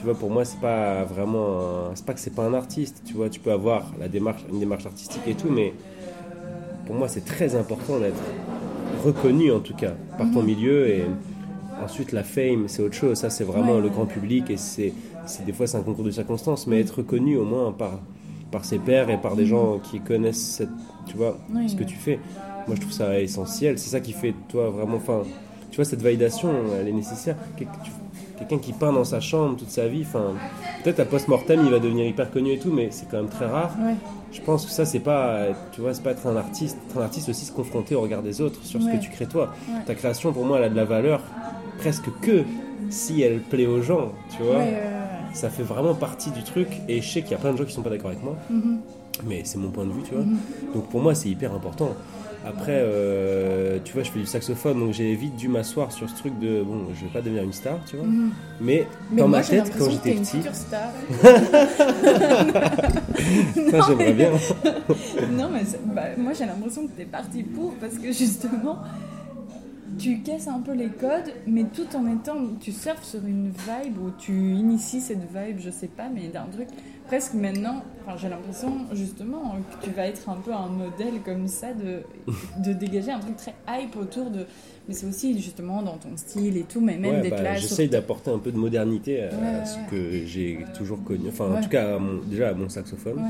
tu 0.00 0.06
vois, 0.06 0.14
pour 0.18 0.30
moi, 0.30 0.44
c'est 0.46 0.60
pas 0.60 1.04
vraiment. 1.04 1.94
C'est 1.94 2.06
pas 2.06 2.14
que 2.14 2.20
c'est 2.20 2.34
pas 2.34 2.44
un 2.44 2.54
artiste, 2.54 3.02
tu 3.04 3.14
vois. 3.14 3.28
Tu 3.28 3.38
peux 3.40 3.52
avoir 3.52 3.92
la 4.00 4.08
démarche, 4.08 4.42
une 4.50 4.58
démarche 4.58 4.86
artistique 4.86 5.22
et 5.28 5.34
tout, 5.34 5.50
mais 5.50 5.74
pour 6.86 6.94
moi, 6.96 7.08
c'est 7.08 7.24
très 7.24 7.54
important 7.54 8.00
d'être 8.00 8.22
reconnu 9.04 9.52
en 9.52 9.60
tout 9.60 9.74
cas 9.74 9.92
par 10.18 10.26
Mhm. 10.26 10.32
ton 10.34 10.42
milieu 10.42 10.88
et 10.88 11.04
ensuite 11.82 12.12
la 12.12 12.24
fame, 12.24 12.68
c'est 12.68 12.82
autre 12.82 12.94
chose. 12.94 13.18
Ça, 13.18 13.30
c'est 13.30 13.44
vraiment 13.44 13.78
le 13.78 13.88
grand 13.88 14.06
public 14.06 14.50
et 14.50 14.56
c'est, 14.56 14.92
des 15.44 15.52
fois 15.52 15.66
c'est 15.66 15.76
un 15.78 15.82
concours 15.82 16.04
de 16.04 16.10
circonstances, 16.10 16.66
mais 16.66 16.80
être 16.80 16.98
reconnu 16.98 17.36
au 17.36 17.44
moins 17.44 17.72
par 17.72 18.00
par 18.50 18.64
ses 18.64 18.80
pairs 18.80 19.10
et 19.10 19.16
par 19.20 19.36
des 19.36 19.46
gens 19.46 19.78
qui 19.78 20.00
connaissent 20.00 20.42
cette, 20.56 20.68
tu 21.06 21.16
vois, 21.16 21.38
Mhm. 21.50 21.56
Oui, 21.58 21.68
ce 21.70 21.76
que 21.76 21.84
tu 21.84 21.96
fais. 21.96 22.18
Moi, 22.66 22.76
je 22.76 22.80
trouve 22.80 22.92
ça 22.92 23.20
essentiel. 23.20 23.78
C'est 23.78 23.90
ça 23.90 24.00
qui 24.00 24.12
fait 24.12 24.34
toi 24.48 24.70
vraiment. 24.70 24.96
Enfin, 24.96 25.22
tu 25.70 25.76
vois, 25.76 25.84
cette 25.84 26.02
validation, 26.02 26.50
elle 26.80 26.88
est 26.88 26.92
nécessaire. 26.92 27.36
Tu- 27.56 27.66
Quelqu'un 28.40 28.58
qui 28.58 28.72
peint 28.72 28.92
dans 28.92 29.04
sa 29.04 29.20
chambre 29.20 29.56
toute 29.56 29.70
sa 29.70 29.86
vie, 29.86 30.02
enfin, 30.06 30.32
peut-être 30.82 30.98
à 31.00 31.04
post-mortem, 31.04 31.60
il 31.64 31.70
va 31.70 31.78
devenir 31.78 32.06
hyper 32.06 32.30
connu 32.30 32.52
et 32.54 32.58
tout, 32.58 32.72
mais 32.72 32.88
c'est 32.90 33.08
quand 33.08 33.18
même 33.18 33.28
très 33.28 33.46
rare. 33.46 33.76
Ouais. 33.80 33.94
Je 34.32 34.40
pense 34.40 34.64
que 34.66 34.72
ça, 34.72 34.84
c'est 34.84 34.98
pas, 35.00 35.44
tu 35.72 35.80
vois, 35.82 35.92
c'est 35.94 36.02
pas 36.02 36.12
être 36.12 36.26
un 36.26 36.36
artiste. 36.36 36.78
Être 36.88 36.98
un 36.98 37.02
artiste 37.04 37.28
aussi, 37.28 37.44
se 37.44 37.52
confronter 37.52 37.94
au 37.94 38.00
regard 38.00 38.22
des 38.22 38.40
autres 38.40 38.64
sur 38.64 38.80
ce 38.80 38.86
que 38.86 38.96
tu 38.96 39.10
crées 39.10 39.26
toi. 39.26 39.52
Ouais. 39.68 39.74
Ta 39.86 39.94
création, 39.94 40.32
pour 40.32 40.44
moi, 40.44 40.56
elle 40.58 40.64
a 40.64 40.68
de 40.70 40.76
la 40.76 40.84
valeur 40.84 41.20
presque 41.78 42.06
que 42.22 42.42
si 42.88 43.22
elle 43.22 43.40
plaît 43.40 43.66
aux 43.66 43.82
gens, 43.82 44.12
tu 44.36 44.42
vois. 44.42 44.62
Ça 45.34 45.48
fait 45.50 45.62
vraiment 45.62 45.94
partie 45.94 46.30
du 46.32 46.42
truc. 46.42 46.68
Et 46.88 47.00
je 47.02 47.08
sais 47.08 47.22
qu'il 47.22 47.32
y 47.32 47.34
a 47.34 47.38
plein 47.38 47.52
de 47.52 47.58
gens 47.58 47.64
qui 47.64 47.72
sont 47.72 47.82
pas 47.82 47.90
d'accord 47.90 48.10
avec 48.10 48.22
moi, 48.24 48.36
Mhm. 48.48 48.78
mais 49.26 49.42
c'est 49.44 49.58
mon 49.58 49.68
point 49.70 49.84
de 49.84 49.92
vue, 49.92 50.02
tu 50.02 50.14
vois. 50.14 50.24
Mhm. 50.24 50.38
Donc 50.74 50.88
pour 50.88 51.00
moi, 51.00 51.14
c'est 51.14 51.28
hyper 51.28 51.54
important. 51.54 51.90
Après, 52.44 52.76
euh, 52.76 53.78
tu 53.84 53.92
vois, 53.92 54.02
je 54.02 54.10
fais 54.10 54.18
du 54.18 54.26
saxophone, 54.26 54.80
donc 54.80 54.94
j'ai 54.94 55.14
vite 55.14 55.36
dû 55.36 55.48
m'asseoir 55.48 55.92
sur 55.92 56.08
ce 56.08 56.16
truc 56.16 56.38
de 56.38 56.62
bon, 56.62 56.86
je 56.94 57.04
vais 57.04 57.12
pas 57.12 57.20
devenir 57.20 57.42
une 57.42 57.52
star, 57.52 57.84
tu 57.84 57.96
vois. 57.96 58.06
Mhm. 58.06 58.30
Mais, 58.60 58.86
Mais 59.10 59.22
dans 59.22 59.28
moi, 59.28 59.40
ma 59.40 59.44
tête, 59.44 59.70
quand 59.76 59.90
j'étais 59.90 60.12
une 60.12 60.22
petit, 60.22 60.38
future 60.38 60.54
star. 60.54 60.90
ça, 63.70 63.80
j'aimerais 63.88 64.14
bien. 64.14 64.30
non, 65.32 65.50
mais 65.52 65.62
bah, 65.94 66.02
moi 66.16 66.32
j'ai 66.32 66.46
l'impression 66.46 66.86
que 66.86 66.92
t'es 66.92 67.04
parti 67.04 67.42
pour 67.42 67.74
parce 67.74 67.98
que 67.98 68.10
justement 68.12 68.78
tu 69.98 70.20
casses 70.20 70.48
un 70.48 70.60
peu 70.60 70.72
les 70.72 70.88
codes, 70.88 71.34
mais 71.46 71.64
tout 71.64 71.86
en 71.94 72.10
étant. 72.10 72.36
Tu 72.60 72.72
surfes 72.72 73.04
sur 73.04 73.24
une 73.26 73.50
vibe 73.50 73.98
où 73.98 74.10
tu 74.18 74.32
inities 74.32 75.00
cette 75.00 75.26
vibe, 75.30 75.58
je 75.58 75.70
sais 75.70 75.88
pas, 75.88 76.08
mais 76.12 76.28
d'un 76.28 76.46
truc. 76.52 76.68
Presque 77.10 77.34
maintenant, 77.34 77.82
enfin, 78.06 78.16
j'ai 78.16 78.28
l'impression 78.28 78.72
justement 78.92 79.56
que 79.80 79.84
tu 79.84 79.90
vas 79.90 80.06
être 80.06 80.28
un 80.28 80.36
peu 80.36 80.52
un 80.52 80.68
modèle 80.68 81.14
comme 81.24 81.48
ça 81.48 81.72
de, 81.72 82.02
de 82.64 82.72
dégager 82.72 83.10
un 83.10 83.18
truc 83.18 83.36
très 83.36 83.52
hype 83.68 83.96
autour 83.96 84.30
de. 84.30 84.46
Mais 84.86 84.94
c'est 84.94 85.06
aussi 85.08 85.36
justement 85.40 85.82
dans 85.82 85.96
ton 85.96 86.16
style 86.16 86.56
et 86.56 86.62
tout, 86.62 86.80
mais 86.80 86.96
même 86.96 87.16
Ouais, 87.16 87.22
des 87.22 87.30
bah. 87.30 87.56
J'essaye 87.56 87.86
sur- 87.88 87.92
d'apporter 87.92 88.30
un 88.30 88.38
peu 88.38 88.52
de 88.52 88.56
modernité 88.58 89.24
à, 89.24 89.26
Ouais, 89.34 89.46
à 89.60 89.66
ce 89.66 89.76
ouais. 89.76 89.82
que 89.90 90.24
j'ai 90.24 90.64
toujours 90.78 91.02
connu. 91.02 91.24
Enfin, 91.30 91.52
en 91.52 91.60
tout 91.60 91.68
cas, 91.68 91.96
à 91.96 91.98
mon- 91.98 92.20
déjà 92.22 92.50
à 92.50 92.54
mon 92.54 92.68
saxophone. 92.68 93.20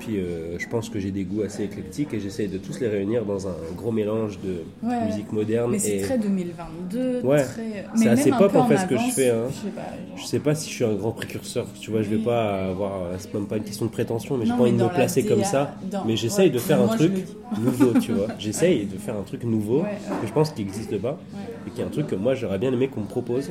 Puis 0.00 0.18
euh, 0.18 0.56
je 0.60 0.68
pense 0.68 0.88
que 0.88 1.00
j'ai 1.00 1.10
des 1.10 1.24
goûts 1.24 1.42
assez 1.42 1.64
éclectiques 1.64 2.14
et 2.14 2.20
j'essaye 2.20 2.46
de 2.46 2.56
tous 2.58 2.78
les 2.78 2.86
réunir 2.86 3.24
dans 3.24 3.48
un 3.48 3.54
gros 3.76 3.90
mélange 3.90 4.38
de 4.38 4.62
Ouais. 4.88 5.04
musique 5.06 5.32
moderne. 5.32 5.72
Mais 5.72 5.80
c'est 5.80 5.96
et 5.96 6.02
très 6.02 6.16
2022. 6.18 7.20
Ouais. 7.24 7.42
très- 7.42 7.84
C'est 7.96 8.08
assez 8.08 8.30
un 8.30 8.36
pop, 8.38 8.54
en 8.54 8.66
fait, 8.68 8.76
ce 8.78 8.86
que 8.86 8.96
je 8.96 9.10
fais, 9.10 9.30
hein. 9.30 9.46
Je 9.50 9.54
sais 9.56 9.70
pas. 9.70 9.80
genre- 9.82 10.16
je 10.16 10.24
sais 10.24 10.38
pas 10.38 10.54
si 10.54 10.70
je 10.70 10.74
suis 10.76 10.84
un 10.84 10.94
grand 10.94 11.10
précurseur. 11.10 11.66
Tu 11.80 11.90
vois, 11.90 12.02
je 12.02 12.10
vais 12.10 12.18
pas 12.22 12.68
avoir. 12.70 12.92
C'est 13.18 13.34
même 13.34 13.46
pas 13.46 13.56
une 13.56 13.64
question 13.64 13.86
de 13.86 13.90
prétention, 13.90 14.36
mais 14.38 14.46
j'ai 14.46 14.52
pas 14.52 14.60
envie 14.60 14.72
de 14.72 14.76
me 14.82 14.88
placer 14.88 15.24
comme 15.26 15.42
ça. 15.42 15.74
dans- 15.90 16.04
Mais 16.04 16.14
j'essaye 16.16 16.46
ouais, 16.46 16.54
de 16.54 16.58
faire 16.60 16.80
un 16.80 16.86
truc 16.88 17.12
nouveau, 17.60 17.98
tu 17.98 18.12
vois. 18.12 18.28
J'essaye 18.38 18.86
de 18.86 18.98
faire 18.98 19.16
un 19.16 19.22
truc 19.24 19.42
nouveau 19.42 19.80
que 20.20 20.26
je 20.28 20.32
pense 20.32 20.52
qu'il 20.52 20.64
n'existe 20.64 20.96
pas 20.98 21.18
et 21.66 21.70
qui 21.70 21.80
est 21.80 21.84
un 21.84 21.88
truc 21.88 22.06
que 22.06 22.14
moi 22.14 22.34
j'aurais 22.36 22.58
bien 22.58 22.72
aimé 22.72 22.86
qu'on 22.86 23.00
me 23.00 23.06
propose. 23.06 23.50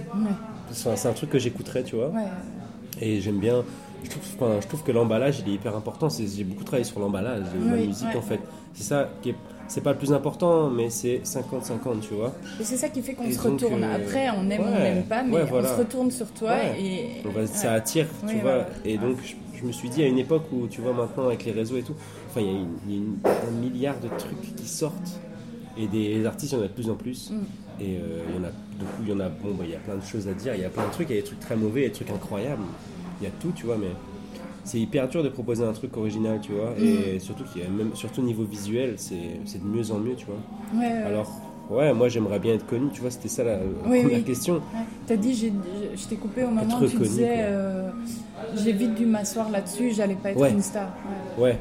C'est 0.71 1.07
un 1.09 1.13
truc 1.13 1.29
que 1.29 1.39
j'écouterais, 1.39 1.83
tu 1.83 1.95
vois. 1.97 2.11
Et 3.01 3.19
j'aime 3.21 3.39
bien. 3.39 3.63
Je 4.03 4.09
trouve, 4.09 4.23
enfin, 4.39 4.59
je 4.61 4.67
trouve 4.67 4.83
que 4.83 4.91
l'emballage 4.91 5.39
il 5.45 5.51
est 5.51 5.55
hyper 5.55 5.75
important. 5.75 6.07
J'ai 6.09 6.43
beaucoup 6.43 6.63
travaillé 6.63 6.83
sur 6.85 6.99
l'emballage 6.99 7.43
de 7.53 7.59
ma 7.65 7.75
Oui, 7.75 7.87
musique 7.87 8.07
ouais. 8.09 8.15
en 8.15 8.21
fait. 8.21 8.39
C'est 8.73 8.83
ça 8.83 9.09
qui 9.21 9.29
est. 9.31 9.35
C'est 9.69 9.81
pas 9.81 9.91
le 9.91 9.97
plus 9.97 10.13
important, 10.13 10.69
mais 10.69 10.89
c'est 10.89 11.17
50-50, 11.25 11.99
tu 11.99 12.13
vois. 12.13 12.33
Et 12.57 12.63
c'est 12.63 12.77
ça 12.77 12.87
qui 12.87 13.01
fait 13.01 13.13
qu'on 13.15 13.29
se 13.29 13.37
retourne. 13.37 13.83
euh, 13.83 13.95
Après, 13.97 14.29
on 14.29 14.49
aime, 14.49 14.61
on 14.61 14.71
ouais, 14.71 14.93
n'aime 14.93 15.03
pas, 15.03 15.23
mais 15.23 15.33
ouais, 15.35 15.43
voilà. 15.43 15.69
on 15.69 15.73
se 15.73 15.79
retourne 15.79 16.09
sur 16.09 16.27
toi 16.31 16.51
Ouais. 16.51 16.81
et. 16.81 17.07
On 17.25 17.31
va- 17.31 17.45
Ça 17.47 17.73
attire, 17.73 18.07
tu 18.21 18.27
Oui, 18.35 18.41
vois. 18.41 18.41
voilà. 18.59 18.65
Et 18.85 18.97
donc, 18.97 19.17
je, 19.25 19.33
je 19.59 19.65
me 19.65 19.73
suis 19.73 19.89
dit, 19.89 20.03
à 20.03 20.07
une 20.07 20.19
époque 20.19 20.43
où, 20.53 20.67
tu 20.67 20.79
vois, 20.79 20.93
maintenant, 20.93 21.25
avec 21.27 21.43
les 21.43 21.51
réseaux 21.51 21.75
et 21.75 21.81
tout, 21.83 21.95
enfin, 22.29 22.39
il 22.39 22.45
y 22.47 22.49
a, 22.49 22.53
une- 22.53 22.77
une- 22.89 23.17
un 23.25 23.51
milliard 23.59 23.95
de 23.99 24.07
trucs 24.17 24.55
qui 24.55 24.67
sortent. 24.67 25.19
Et 25.77 25.87
des 25.87 26.25
artistes, 26.25 26.53
il 26.53 26.55
y 26.59 26.61
en 26.61 26.63
a 26.63 26.67
de 26.69 26.73
plus 26.73 26.89
en 26.89 26.95
plus. 26.95 27.31
Mm. 27.31 27.35
Et 27.83 27.97
euh, 27.97 28.21
il 28.29 28.35
y 28.35 28.39
en 28.39 28.47
a, 28.47 28.51
du 28.51 28.85
coup, 28.85 29.01
il 29.03 29.09
y 29.09 29.13
en 29.13 29.19
a, 29.19 29.27
bon, 29.27 29.53
bah, 29.53 29.65
il 29.65 29.71
y 29.71 29.75
a 29.75 29.79
plein 29.79 29.95
de 29.95 30.01
choses 30.05 30.29
à 30.29 30.33
dire. 30.33 30.55
Il 30.55 30.61
y 30.61 30.65
a 30.65 30.69
plein 30.69 30.87
de 30.87 30.91
trucs, 30.93 31.09
il 31.09 31.15
y 31.17 31.19
a 31.19 31.21
des 31.21 31.27
trucs 31.27 31.41
très 31.41 31.57
mauvais, 31.57 31.81
il 31.81 31.83
y 31.83 31.87
a 31.87 31.89
des 31.89 31.95
trucs 31.95 32.09
incroyables. 32.09 32.63
Il 33.21 33.25
y 33.25 33.27
a 33.27 33.31
tout, 33.39 33.51
tu 33.55 33.65
vois, 33.65 33.77
mais 33.77 33.91
c'est 34.63 34.79
hyper 34.79 35.07
dur 35.07 35.23
de 35.23 35.29
proposer 35.29 35.63
un 35.63 35.73
truc 35.73 35.95
original, 35.97 36.39
tu 36.41 36.51
vois. 36.51 36.71
Mm. 36.71 36.83
Et 37.15 37.19
surtout, 37.19 37.43
qu'il 37.45 37.61
y 37.61 37.65
a 37.65 37.69
même, 37.69 37.95
surtout 37.95 38.21
au 38.21 38.25
niveau 38.25 38.43
visuel, 38.43 38.95
c'est 38.97 39.17
de 39.17 39.65
mieux 39.65 39.91
en 39.91 39.99
mieux, 39.99 40.15
tu 40.15 40.25
vois. 40.25 40.35
Ouais, 40.79 40.87
ouais. 40.87 41.03
Alors, 41.03 41.31
ouais, 41.69 41.93
moi, 41.93 42.09
j'aimerais 42.09 42.39
bien 42.39 42.53
être 42.53 42.65
connu, 42.67 42.89
tu 42.93 43.01
vois, 43.01 43.11
c'était 43.11 43.29
ça 43.29 43.43
la, 43.43 43.53
la 43.57 43.63
Oui, 43.87 44.01
première 44.01 44.17
oui. 44.19 44.23
question. 44.23 44.55
Ouais. 44.55 44.61
T'as 45.07 45.15
dit, 45.15 45.33
je 45.95 46.07
t'ai 46.07 46.15
coupé 46.17 46.43
au 46.43 46.49
moment 46.49 46.61
où 46.63 46.79
tu 46.79 46.85
reconnu, 46.85 47.03
disais, 47.05 47.35
euh, 47.37 47.89
j'ai 48.55 48.73
vite 48.73 48.95
dû 48.95 49.05
m'asseoir 49.05 49.49
là-dessus, 49.49 49.91
j'allais 49.91 50.15
pas 50.15 50.31
être 50.31 50.51
une 50.51 50.61
star. 50.61 50.89
Ouais. 51.37 51.57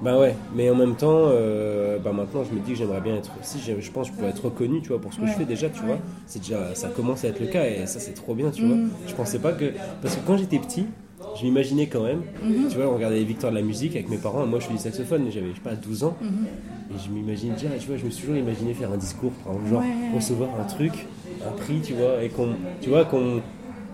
Bah 0.00 0.16
ouais, 0.16 0.36
mais 0.54 0.70
en 0.70 0.76
même 0.76 0.94
temps, 0.94 1.26
euh, 1.30 1.98
bah 1.98 2.12
maintenant 2.12 2.44
je 2.44 2.54
me 2.54 2.60
dis 2.60 2.72
que 2.72 2.78
j'aimerais 2.78 3.00
bien 3.00 3.16
être. 3.16 3.32
Si 3.42 3.58
je, 3.58 3.90
pense 3.90 4.08
que 4.10 4.14
je 4.14 4.20
peux 4.20 4.26
être 4.28 4.44
reconnu, 4.44 4.80
tu 4.80 4.88
vois, 4.88 5.00
pour 5.00 5.12
ce 5.12 5.18
que 5.18 5.24
Ouais. 5.24 5.28
je 5.28 5.34
fais 5.36 5.44
déjà, 5.44 5.68
tu 5.68 5.82
vois. 5.84 5.98
C'est 6.26 6.38
déjà, 6.38 6.74
ça 6.74 6.88
commence 6.88 7.24
à 7.24 7.28
être 7.28 7.40
le 7.40 7.46
cas 7.46 7.66
et 7.66 7.86
ça 7.86 7.98
c'est 7.98 8.12
trop 8.14 8.34
bien, 8.34 8.50
tu 8.50 8.62
vois. 8.64 8.76
Je 9.06 9.14
pensais 9.14 9.40
pas 9.40 9.52
que, 9.52 9.72
parce 10.00 10.14
que 10.14 10.20
quand 10.24 10.36
j'étais 10.36 10.58
petit, 10.60 10.86
je 11.34 11.44
m'imaginais 11.44 11.86
quand 11.88 12.02
même, 12.04 12.22
Mhm. 12.42 12.68
tu 12.68 12.76
vois, 12.76 12.86
on 12.86 12.94
regardait 12.94 13.16
les 13.18 13.24
victoires 13.24 13.50
de 13.52 13.56
la 13.58 13.62
musique 13.64 13.96
avec 13.96 14.08
mes 14.08 14.18
parents. 14.18 14.46
Moi 14.46 14.60
je 14.60 14.66
fais 14.66 14.72
du 14.74 14.78
saxophone, 14.78 15.26
j'avais 15.30 15.50
je 15.50 15.54
sais 15.56 15.60
pas 15.60 15.74
12 15.74 16.04
ans 16.04 16.16
Mhm. 16.20 16.46
et 16.94 16.98
je 17.04 17.10
m'imagine 17.10 17.54
déjà, 17.54 17.68
tu 17.78 17.88
vois, 17.88 17.96
je 17.96 18.04
me 18.04 18.10
suis 18.10 18.20
toujours 18.22 18.36
imaginé 18.36 18.74
faire 18.74 18.92
un 18.92 18.96
discours, 18.98 19.32
genre 19.68 19.80
Ouais. 19.80 20.14
recevoir 20.14 20.50
un 20.60 20.64
truc, 20.64 21.06
un 21.44 21.52
prix, 21.52 21.80
tu 21.82 21.94
vois, 21.94 22.22
et 22.22 22.28
qu'on, 22.28 22.50
tu 22.80 22.88
vois, 22.88 23.04
qu'on 23.04 23.42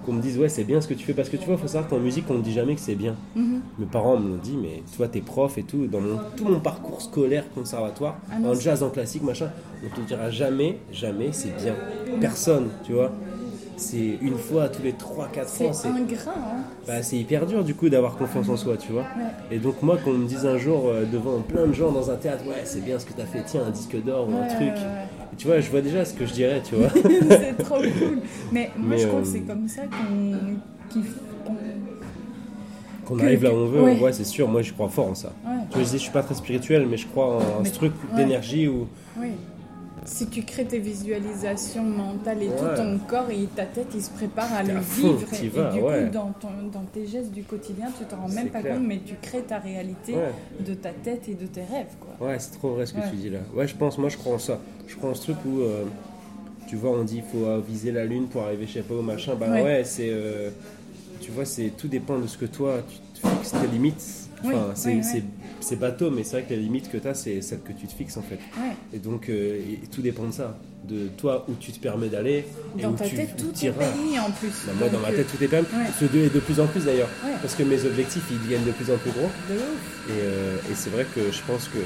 qu'on 0.05 0.12
me 0.12 0.20
dise 0.22 0.38
ouais 0.38 0.48
c'est 0.48 0.64
bien 0.64 0.80
ce 0.80 0.86
que 0.88 0.94
tu 0.94 1.05
fais 1.05 1.14
parce 1.14 1.28
que 1.28 1.36
tu 1.36 1.46
vois 1.46 1.57
faut 1.57 1.66
savoir 1.66 1.88
qu'en 1.88 1.98
musique 1.98 2.26
on 2.30 2.34
ne 2.34 2.42
dit 2.42 2.52
jamais 2.52 2.74
que 2.74 2.80
c'est 2.80 2.94
bien 2.94 3.14
Mhm. 3.36 3.61
mes 3.78 3.86
parents 3.86 4.16
me 4.18 4.28
l'ont 4.30 4.40
dit, 4.42 4.57
mais 4.61 4.82
toi, 4.96 5.09
t'es 5.09 5.20
prof 5.20 5.59
et 5.59 5.62
tout, 5.64 5.86
dans 5.86 6.00
mon, 6.00 6.18
tout 6.36 6.44
mon 6.44 6.61
parcours 6.61 7.00
scolaire, 7.02 7.44
conservatoire, 7.55 8.16
Ah 8.30 8.38
non, 8.38 8.50
en 8.50 8.55
jazz, 8.55 8.82
en 8.82 8.90
classique, 8.90 9.22
machin, 9.24 9.50
on 9.84 9.88
te 9.94 10.00
dira 10.07 10.30
jamais, 10.30 10.78
jamais, 10.92 11.30
c'est 11.32 11.55
bien. 11.57 11.74
Personne, 12.20 12.68
tu 12.84 12.92
vois. 12.92 13.11
C'est 13.76 14.18
une 14.22 14.38
fois 14.38 14.68
tous 14.68 14.82
les 14.82 14.92
3-4 14.92 15.48
C'est 15.48 15.66
ans, 15.68 15.72
c'est 15.72 15.88
un 15.88 16.00
grain, 16.02 16.30
hein. 16.36 16.62
bah, 16.86 17.02
c'est 17.02 17.16
hyper 17.16 17.44
dur 17.44 17.64
du 17.64 17.74
coup 17.74 17.88
d'avoir 17.88 18.16
confiance 18.16 18.48
en 18.48 18.57
soi, 18.57 18.76
tu 18.76 18.92
vois. 18.92 19.02
Ouais. 19.02 19.57
Et 19.57 19.59
donc, 19.59 19.82
moi, 19.82 19.98
qu'on 19.98 20.12
me 20.12 20.26
dise 20.28 20.46
un 20.46 20.57
jour 20.59 20.84
euh, 20.86 21.05
devant 21.12 21.40
plein 21.40 21.66
de 21.66 21.72
gens 21.72 21.90
dans 21.90 22.09
un 22.09 22.14
théâtre, 22.14 22.46
ouais, 22.46 22.62
c'est 22.64 22.84
bien 22.84 23.00
ce 23.00 23.05
que 23.07 23.12
t'as 23.12 23.24
fait, 23.26 23.42
tiens, 23.44 23.64
un 23.66 23.70
disque 23.70 24.00
d'or 24.05 24.28
ou 24.28 24.36
un 24.36 24.46
truc. 24.46 24.61
ouais, 24.68 24.78
tu 25.37 25.47
vois, 25.47 25.61
je 25.61 25.70
vois 25.70 25.80
déjà 25.80 26.05
ce 26.05 26.14
que 26.14 26.26
je 26.26 26.32
dirais, 26.32 26.62
tu 26.68 26.74
vois. 26.74 26.89
c'est 27.28 27.57
trop 27.62 27.76
cool. 27.80 28.18
Mais 28.53 28.70
moi, 28.76 28.89
Mais, 28.91 28.99
je 28.99 29.07
crois 29.07 29.20
euh, 29.20 29.22
que 29.22 29.28
c'est 29.28 29.41
comme 29.41 29.68
ça 29.68 29.82
qu'on. 29.82 31.01
qu'on- 33.07 33.18
arrive 33.18 33.45
là 33.45 33.53
où 33.53 33.57
on 33.57 33.66
veut, 33.66 33.82
ouais. 33.82 34.01
ouais, 34.01 34.12
c'est 34.12 34.24
sûr, 34.24 34.49
moi, 34.49 34.62
je 34.62 34.72
crois 34.72 34.89
fort 34.89 35.09
en 35.09 35.14
ça. 35.14 35.32
Ouais. 35.47 35.53
Tu 35.70 35.74
vois, 35.76 35.85
je 35.85 35.91
dis, 35.91 35.97
je 35.99 36.03
suis 36.03 36.11
pas 36.12 36.22
très 36.22 36.35
spirituel, 36.35 36.87
mais 36.91 36.97
je 36.97 37.07
crois 37.07 37.37
en 37.37 37.62
Mais- 37.62 37.68
ce 37.68 37.74
truc 37.74 37.93
ouais. 38.12 38.16
d'énergie 38.16 38.66
où. 38.68 38.87
Oui. 39.18 39.28
Si 40.07 40.26
tu 40.26 40.42
crées 40.42 40.66
tes 40.66 40.78
visualisations 40.78 41.82
mentales 41.82 42.42
et 42.42 42.48
tout, 42.48 42.76
ton 42.76 42.98
corps 42.98 43.30
et 43.30 43.46
ta 43.57 43.64
tête, 43.64 43.86
ils 43.94 44.02
se 44.02 44.11
préparent 44.11 44.52
à 44.52 44.62
le 44.62 44.74
vivre. 44.78 45.24
t'y 45.32 45.46
et, 45.46 45.48
vas, 45.48 45.70
et 45.70 45.72
du 45.78 45.80
ouais. 45.82 46.05
coup, 46.05 46.12
dans, 46.12 46.32
ton, 46.38 46.48
dans 46.72 46.84
tes 46.92 47.07
gestes 47.07 47.30
du 47.32 47.42
quotidien, 47.42 47.86
tu 47.98 48.05
te 48.05 48.14
rends 48.14 48.28
même 48.28 48.48
pas 48.50 48.61
clair. 48.61 48.74
compte, 48.76 48.86
mais 48.86 49.00
tu 49.05 49.14
crées 49.22 49.42
ta 49.42 49.59
réalité 49.59 50.12
Ouais. 50.14 50.32
de 50.61 50.74
ta 50.74 50.90
tête 50.90 51.28
et 51.28 51.34
de 51.34 51.46
tes 51.46 51.62
rêves. 51.62 51.94
Quoi. 52.00 52.28
Ouais, 52.28 52.36
c'est 52.38 52.52
trop 52.52 52.70
vrai 52.74 52.84
ce 52.86 52.92
que 52.92 53.00
tu 53.11 53.16
dis 53.16 53.30
là. 53.30 53.38
Ouais, 53.55 53.66
je 53.66 53.74
pense, 53.76 53.96
moi 53.98 54.09
je 54.11 54.16
crois 54.18 54.34
en 54.34 54.38
ça. 54.38 54.59
Je 54.86 54.94
crois 54.96 55.11
en 55.11 55.14
ce 55.14 55.22
truc 55.22 55.36
où, 55.46 55.61
euh, 55.61 55.84
tu 56.66 56.76
vois, 56.76 56.90
on 56.90 57.02
dit 57.05 57.16
il 57.16 57.22
faut 57.22 57.61
viser 57.61 57.90
la 57.90 58.05
lune 58.05 58.26
pour 58.26 58.42
arriver, 58.42 58.66
je 58.66 58.72
sais 58.74 58.82
pas, 58.82 58.94
au 58.94 59.02
machin. 59.02 59.34
Bah 59.34 59.50
Ouais. 59.50 59.82
c'est. 59.84 60.11
euh, 60.11 60.50
tu 61.20 61.30
vois, 61.30 61.46
c'est 61.46 61.70
tout 61.78 61.88
dépend 61.88 62.18
de 62.18 62.26
ce 62.26 62.36
que 62.36 62.44
toi, 62.46 62.76
tu 63.14 63.20
te 63.22 63.26
fixes 63.26 63.52
tes 63.52 63.66
limites. 63.68 64.05
Oui, 64.44 64.50
Enfin, 64.55 64.72
c'est 64.74 64.90
oui. 64.96 65.02
C'est- 65.64 65.76
bateau, 65.76 66.10
mais 66.10 66.24
c'est 66.24 66.40
vrai 66.40 66.42
que 66.48 66.50
les 66.54 66.60
limites 66.60 66.90
que 66.90 66.98
tu 66.98 67.08
as, 67.08 67.14
c'est 67.14 67.40
celles 67.42 67.60
que 67.62 67.72
tu 67.72 67.86
te 67.86 67.92
fixes 67.92 68.16
en 68.16 68.22
fait. 68.22 68.36
Ouais. 68.56 68.74
Et 68.92 68.98
donc, 68.98 69.28
euh, 69.28 69.60
et 69.82 69.86
tout 69.88 70.02
dépend 70.02 70.26
de 70.26 70.32
ça. 70.32 70.58
De 70.89 71.09
toi, 71.16 71.47
où 71.49 71.53
tu 71.59 71.72
te 71.72 71.78
permets 71.78 72.09
d'aller. 72.09 72.45
et 72.78 72.82
Dans 72.82 72.91
où 72.91 72.95
ta 72.95 73.07
tu, 73.07 73.16
tête, 73.16 73.30
où 73.39 73.43
tout 73.53 73.64
est 73.66 73.70
permis 73.70 74.18
en 74.18 74.30
plus. 74.30 74.53
Bah, 74.66 74.72
moi, 74.78 74.89
dans 74.91 74.99
ma 74.99 75.12
tête, 75.12 75.26
tout 75.35 75.43
est 75.43 75.49
permis. 75.49 75.66
Ouais. 75.72 75.87
Ce 75.99 76.05
deux 76.05 76.24
est 76.24 76.35
de 76.35 76.41
plus 76.41 76.61
en 76.61 76.66
plus 76.66 76.85
d'ailleurs. 76.85 77.09
Ouais. 77.24 77.30
Parce 77.41 77.55
que 77.55 77.62
mes 77.62 77.82
objectifs, 77.87 78.24
ils 78.30 78.39
deviennent 78.41 78.64
de 78.66 78.72
plus 78.72 78.93
en 78.93 78.99
plus 78.99 79.11
gros. 79.12 79.30
de 79.49 79.55
ouf. 79.55 80.11
Et, 80.11 80.12
euh, 80.12 80.57
et 80.70 80.74
c'est 80.74 80.91
vrai 80.91 81.07
que 81.14 81.32
je 81.32 81.41
pense 81.47 81.68
que 81.68 81.78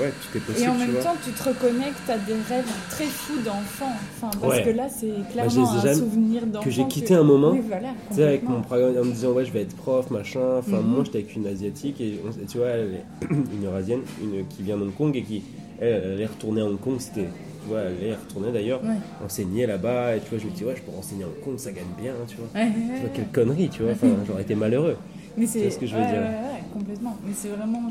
ouais, 0.00 0.12
tout 0.22 0.38
est 0.38 0.40
possible. 0.40 0.64
Et 0.66 0.68
en 0.68 0.74
même 0.76 0.90
vois. 0.92 1.02
temps, 1.02 1.16
tu 1.24 1.32
te 1.32 1.42
reconnectes 1.42 2.08
à 2.08 2.16
des 2.18 2.34
rêves 2.48 2.64
très 2.90 3.06
fous 3.06 3.40
d'enfant. 3.44 3.90
Enfin, 4.22 4.30
parce 4.40 4.54
Ouais. 4.58 4.62
que 4.62 4.70
là, 4.70 4.86
c'est 4.88 5.06
les 5.06 5.12
clairement 5.32 5.82
ai 5.84 5.88
un 5.88 5.94
souvenir 5.94 6.46
d'enfant. 6.46 6.64
que 6.64 6.70
j'ai 6.70 6.86
quitté 6.86 7.14
un 7.14 7.24
moment. 7.24 7.50
Oui, 7.50 7.62
voilà. 7.66 7.88
Tu 8.10 8.16
sais, 8.16 8.22
avec 8.22 8.44
mon 8.48 8.60
programme, 8.62 8.96
en 8.96 9.04
me 9.04 9.10
disant, 9.12 9.32
ouais, 9.32 9.44
je 9.44 9.50
vais 9.50 9.62
être 9.62 9.74
prof, 9.74 10.08
machin. 10.12 10.58
Enfin, 10.58 10.78
Mhm. 10.80 10.86
moi, 10.86 11.02
j'étais 11.04 11.18
avec 11.18 11.34
une 11.34 11.48
asiatique 11.48 12.00
et, 12.00 12.20
on- 12.24 12.30
et 12.30 12.46
tu 12.46 12.58
vois, 12.58 12.68
elle 12.68 12.94
est 12.94 13.26
une 13.30 13.66
eurasienne, 13.66 14.02
une 14.22 14.46
qui 14.46 14.62
vient 14.62 14.76
d'Hong 14.76 14.94
Kong 14.94 15.16
et 15.16 15.22
qui, 15.22 15.42
elle, 15.80 16.12
elle 16.14 16.20
est 16.20 16.26
retournée 16.26 16.60
à 16.60 16.66
Hong 16.66 16.78
Kong. 16.78 16.94
C'était, 17.00 17.28
tu 17.64 17.70
vois, 17.70 17.80
elle 17.80 18.06
est 18.08 18.14
retournée 18.14 18.52
d'ailleurs, 18.52 18.82
Ouais. 18.82 18.96
enseigner 19.24 19.66
là-bas. 19.66 20.16
Et 20.16 20.20
tu 20.20 20.28
vois, 20.30 20.38
je 20.38 20.44
me 20.46 20.50
dis, 20.50 20.64
ouais, 20.64 20.74
je 20.76 20.82
peux 20.82 20.96
enseigner 20.96 21.24
Hong 21.24 21.40
Kong, 21.44 21.54
ça 21.58 21.72
gagne 21.72 21.84
bien, 22.00 22.12
tu 22.28 22.36
vois. 22.36 22.46
Ouais, 22.54 22.66
ouais, 22.68 22.72
Tu 22.74 22.80
vois, 22.80 23.04
ouais. 23.04 23.10
quelle 23.14 23.28
connerie, 23.28 23.68
tu 23.70 23.82
vois. 23.82 23.92
Enfin, 23.92 24.08
j'aurais 24.26 24.42
été 24.42 24.54
malheureux. 24.54 24.96
Mais 25.36 25.46
c'est 25.46 25.68
ce 25.70 25.78
que 25.78 25.86
je 25.86 25.94
veux 25.94 26.00
ouais, 26.02 26.06
dire. 26.06 26.16
ouais, 26.20 26.26
ouais, 26.28 26.62
complètement. 26.72 27.16
Mais 27.26 27.32
c'est 27.34 27.48
vraiment. 27.48 27.82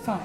Enfin, 0.00 0.18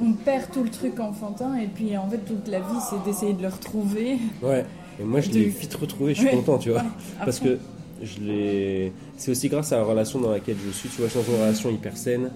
on 0.00 0.12
perd 0.12 0.50
tout 0.52 0.62
le 0.62 0.70
truc 0.70 1.00
enfantin 1.00 1.56
et 1.56 1.66
puis 1.66 1.96
en 1.96 2.08
fait 2.08 2.18
toute 2.18 2.46
la 2.46 2.60
vie 2.60 2.78
c'est 2.88 3.02
d'essayer 3.04 3.32
de 3.32 3.42
le 3.42 3.48
retrouver. 3.48 4.18
Ouais. 4.42 4.64
Et 5.00 5.04
moi, 5.04 5.20
je 5.20 5.30
l'ai 5.30 5.44
vite 5.44 5.74
retrouvé, 5.74 6.12
je 6.14 6.20
suis 6.20 6.28
Ouais, 6.28 6.34
content, 6.36 6.58
tu 6.58 6.70
vois. 6.70 6.80
ouais, 6.82 6.86
Parce 7.24 7.38
que 7.40 7.58
je 8.02 8.20
l'ai. 8.20 8.92
C'est 9.16 9.30
aussi 9.30 9.48
grâce 9.48 9.72
à 9.72 9.76
la 9.78 9.84
relation 9.84 10.20
dans 10.20 10.30
laquelle 10.32 10.56
je 10.64 10.70
suis. 10.70 10.88
Tu 10.88 10.98
vois, 11.00 11.06
je 11.06 11.12
suis 11.18 11.20
dans 11.20 11.34
une 11.36 11.40
relation 11.40 11.70
hyper 11.70 11.96
saine 11.96 12.30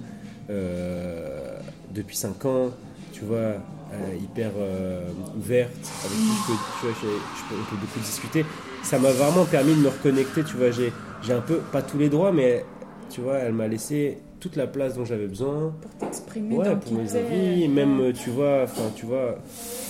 euh, 0.51 1.59
depuis 1.95 2.17
5 2.17 2.45
ans. 2.47 2.71
Tu 3.13 3.23
vois, 3.25 3.57
euh, 3.93 4.15
hyper 4.17 4.51
euh, 4.57 5.11
ouverte, 5.39 5.71
avec 6.05 6.17
qui 6.19 6.33
je 6.33 6.47
peux, 6.47 6.59
tu 6.81 6.87
vois, 6.87 6.95
j'ai- 7.03 7.09
je 7.19 7.55
peux, 7.55 7.61
on 7.61 7.65
peut 7.71 7.77
beaucoup 7.81 7.99
discuter. 8.01 8.45
Ça 8.83 8.99
m'a 8.99 9.11
vraiment 9.13 9.45
permis 9.45 9.75
de 9.75 9.81
me 9.81 9.89
reconnecter. 9.89 10.43
Tu 10.45 10.57
vois, 10.57 10.71
j'ai 10.71 10.93
j'ai 11.23 11.33
un 11.33 11.41
peu, 11.41 11.59
pas 11.59 11.83
tous 11.83 11.99
les 11.99 12.09
droits, 12.09 12.33
mais 12.33 12.65
tu 13.11 13.21
vois, 13.21 13.39
elle 13.39 13.53
m'a 13.53 13.69
laissé 13.69 14.19
toute 14.41 14.57
la 14.57 14.67
place 14.67 14.95
dont 14.97 15.05
j'avais 15.05 15.27
besoin. 15.29 15.73
pour 15.81 15.91
t'exprimer 15.99 16.57
Ouais, 16.57 16.75
pour 16.77 16.93
mes 16.95 17.15
avis, 17.15 17.69
même, 17.69 18.01
euh, 18.01 18.13
tu 18.13 18.31
vois, 18.31 18.63
enfin, 18.65 18.91
tu 18.97 19.07
vois, 19.07 19.39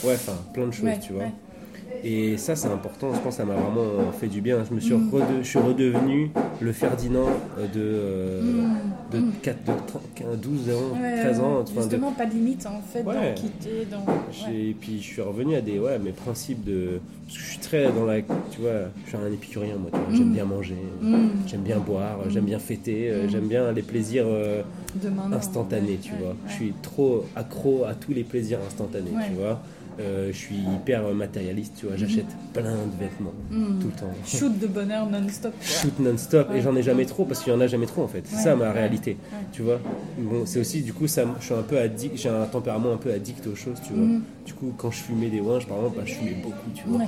ouais, 0.05 0.15
enfin, 0.15 0.37
plein 0.53 0.67
de 0.67 0.73
choses, 0.73 0.85
Ouais, 0.85 0.99
tu 1.01 1.13
vois. 1.15 1.23
ouais. 1.23 1.33
Et 2.05 2.37
ça, 2.37 2.57
c'est 2.57 2.69
important. 2.69 3.13
Je 3.15 3.21
pense 3.21 3.37
que 3.37 3.43
ça 3.43 3.45
m'a 3.45 3.55
vraiment 3.55 4.11
fait 4.13 4.27
du 4.27 4.41
bien. 4.41 4.59
Je 4.69 4.75
me 4.75 4.81
suis, 4.81 4.95
Mm. 4.95 5.11
rede- 5.13 5.23
je 5.43 5.47
suis 5.49 5.59
redevenu 5.59 6.31
le 6.61 6.73
Ferdinand 6.73 7.27
de, 7.73 7.81
euh, 7.81 8.43
Mm. 8.43 8.75
de, 9.13 9.19
Mm. 9.19 9.33
4, 9.43 9.65
de 9.65 9.73
30, 9.87 10.03
15, 10.15 10.27
12 10.43 10.71
ans, 10.71 11.01
Ouais, 11.01 11.21
13 11.21 11.39
ans. 11.41 11.61
enfin, 11.63 11.75
de- 11.77 11.81
Justement, 11.83 12.13
pas 12.13 12.27
de 12.27 12.33
limite 12.35 12.67
en 12.67 12.81
fait 12.81 13.03
Ouais. 13.05 13.15
dans 13.15 13.35
qui 13.41 13.49
t'es. 13.51 13.87
Dans... 13.91 13.99
ouais. 13.99 14.55
Et 14.57 14.75
puis 14.79 14.99
je 14.99 15.05
suis 15.05 15.23
revenu 15.23 15.55
à 15.55 15.61
des, 15.61 15.79
ouais, 15.79 15.99
mes 16.01 16.11
principes 16.11 16.65
de. 16.65 16.99
Parce 17.27 17.37
que 17.39 17.45
je 17.45 17.49
suis 17.51 17.59
très 17.61 17.93
dans 17.93 18.05
la. 18.05 18.21
Tu 18.21 18.61
vois, 18.61 18.71
je 19.05 19.09
suis 19.09 19.17
un 19.19 19.33
épicurien, 19.33 19.75
moi. 19.77 19.91
vois. 19.93 20.01
J'aime 20.17 20.33
bien 20.33 20.45
manger, 20.45 20.77
j'aime 21.47 21.61
bien 21.63 21.79
boire, 21.79 22.19
j'aime 22.31 22.45
bien 22.45 22.59
fêter, 22.59 23.11
euh, 23.11 23.29
j'aime 23.29 23.47
bien 23.47 23.71
les 23.73 23.83
plaisirs 23.83 24.25
euh, 24.27 24.63
instantanés, 25.33 25.99
tu 26.03 26.13
vois. 26.21 26.35
Je 26.49 26.53
suis 26.53 26.73
trop 26.83 27.25
accro 27.37 27.85
à 27.85 27.95
tous 27.95 28.13
les 28.13 28.25
plaisirs 28.25 28.59
instantanés, 28.67 29.11
tu 29.29 29.35
vois. 29.41 29.61
Euh, 30.01 30.29
je 30.33 30.37
suis 30.37 30.57
hyper 30.57 31.03
matérialiste, 31.15 31.75
tu 31.79 31.87
vois. 31.87 31.97
J'achète 31.97 32.27
plein 32.55 32.63
de 32.73 32.99
vêtements 32.99 33.33
Mm. 33.51 33.79
tout 33.81 33.89
le 33.89 33.93
temps. 33.93 34.15
Shoot 34.25 34.59
de 34.59 34.67
bonheur 34.67 35.07
non-stop. 35.11 35.53
Shoot 35.61 35.99
non-stop 36.01 36.49
et 36.55 36.61
j'en 36.63 36.75
ai 36.77 36.83
jamais 36.83 37.05
trop 37.05 37.25
parce 37.25 37.41
qu'il 37.43 37.53
y 37.53 37.57
en 37.57 37.61
a 37.61 37.67
jamais 37.67 37.87
trop 37.87 38.03
en 38.03 38.09
fait. 38.09 38.23
C'est 38.25 38.37
Ouais, 38.37 38.43
ça 38.43 38.57
ma 38.57 38.67
ouais, 38.67 38.73
réalité, 38.73 39.17
tu 39.53 39.63
vois. 39.63 39.79
Bon, 40.19 40.47
c'est 40.47 40.61
aussi 40.61 40.81
du 40.83 40.93
coup 40.95 41.07
ça, 41.07 41.25
je 41.41 41.45
suis 41.45 41.55
un 41.55 41.63
peu 41.63 41.79
addict, 41.79 42.17
j'ai 42.17 42.29
un 42.31 42.47
tempérament 42.47 42.93
un 42.93 42.97
peu 42.97 43.13
addict 43.13 43.47
aux 43.47 43.55
choses, 43.55 43.81
tu 43.87 43.93
vois. 43.93 44.05
Mhm. 44.07 44.23
Du 44.47 44.55
coup, 44.55 44.73
quand 44.77 44.91
je 44.91 44.99
fumais 44.99 45.29
des 45.29 45.41
ouinges, 45.41 45.67
par 45.67 45.77
exemple, 45.79 45.97
bah, 45.99 46.03
je 46.07 46.15
fumais 46.15 46.37
beaucoup, 46.43 46.71
tu 46.75 46.85
vois. 46.87 47.03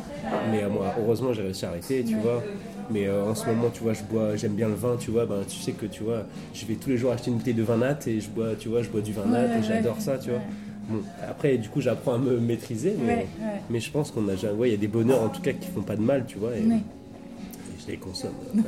Mais 0.52 0.62
euh, 0.62 0.68
moi, 0.68 0.94
heureusement, 1.00 1.32
j'ai 1.32 1.42
réussi 1.42 1.64
à 1.64 1.70
arrêter, 1.70 2.04
tu 2.04 2.16
vois. 2.16 2.42
Mais 2.90 3.06
euh, 3.06 3.24
en 3.30 3.34
ce 3.34 3.46
moment, 3.46 3.70
tu 3.72 3.82
vois, 3.82 3.94
je 3.94 4.02
bois, 4.02 4.36
j'aime 4.36 4.52
bien 4.52 4.68
le 4.68 4.74
vin, 4.74 4.96
tu 5.00 5.10
vois. 5.10 5.24
Ben, 5.24 5.36
tu 5.48 5.56
sais 5.58 5.72
que, 5.72 5.86
tu 5.86 6.02
vois, 6.04 6.24
je 6.52 6.66
vais 6.66 6.74
tous 6.74 6.90
les 6.90 6.98
jours 6.98 7.12
acheter 7.12 7.30
une 7.30 7.38
bouteille 7.38 7.54
de 7.54 7.62
vin 7.62 7.78
nat 7.78 7.98
et 8.06 8.20
je 8.20 8.28
bois, 8.28 8.48
tu 8.58 8.68
vois, 8.68 8.82
je 8.82 8.90
bois 8.90 9.00
du 9.00 9.12
vin 9.14 9.24
nat 9.26 9.58
et 9.58 9.62
j'adore 9.62 10.00
ça, 10.00 10.18
tu 10.18 10.28
vois. 10.30 10.40
Bon, 10.88 11.00
après, 11.28 11.56
du 11.58 11.68
coup, 11.68 11.80
j'apprends 11.80 12.14
à 12.14 12.18
me 12.18 12.38
maîtriser, 12.38 12.96
mais, 12.98 13.06
Ouais, 13.06 13.16
ouais. 13.40 13.60
mais 13.70 13.80
je 13.80 13.90
pense 13.90 14.10
qu'on 14.10 14.28
a 14.28 14.32
déjà, 14.32 14.52
ouais, 14.52 14.68
il 14.68 14.72
y 14.72 14.74
a 14.74 14.78
des 14.78 14.88
bonheurs 14.88 15.22
en 15.22 15.28
tout 15.28 15.40
cas 15.42 15.52
qui 15.52 15.68
font 15.70 15.82
pas 15.82 15.96
de 15.96 16.02
mal, 16.02 16.24
tu 16.26 16.38
vois. 16.38 16.56
Et, 16.56 16.62
Ouais. 16.66 16.76
et 16.76 17.80
je 17.80 17.86
les 17.92 17.96
consomme. 17.96 18.34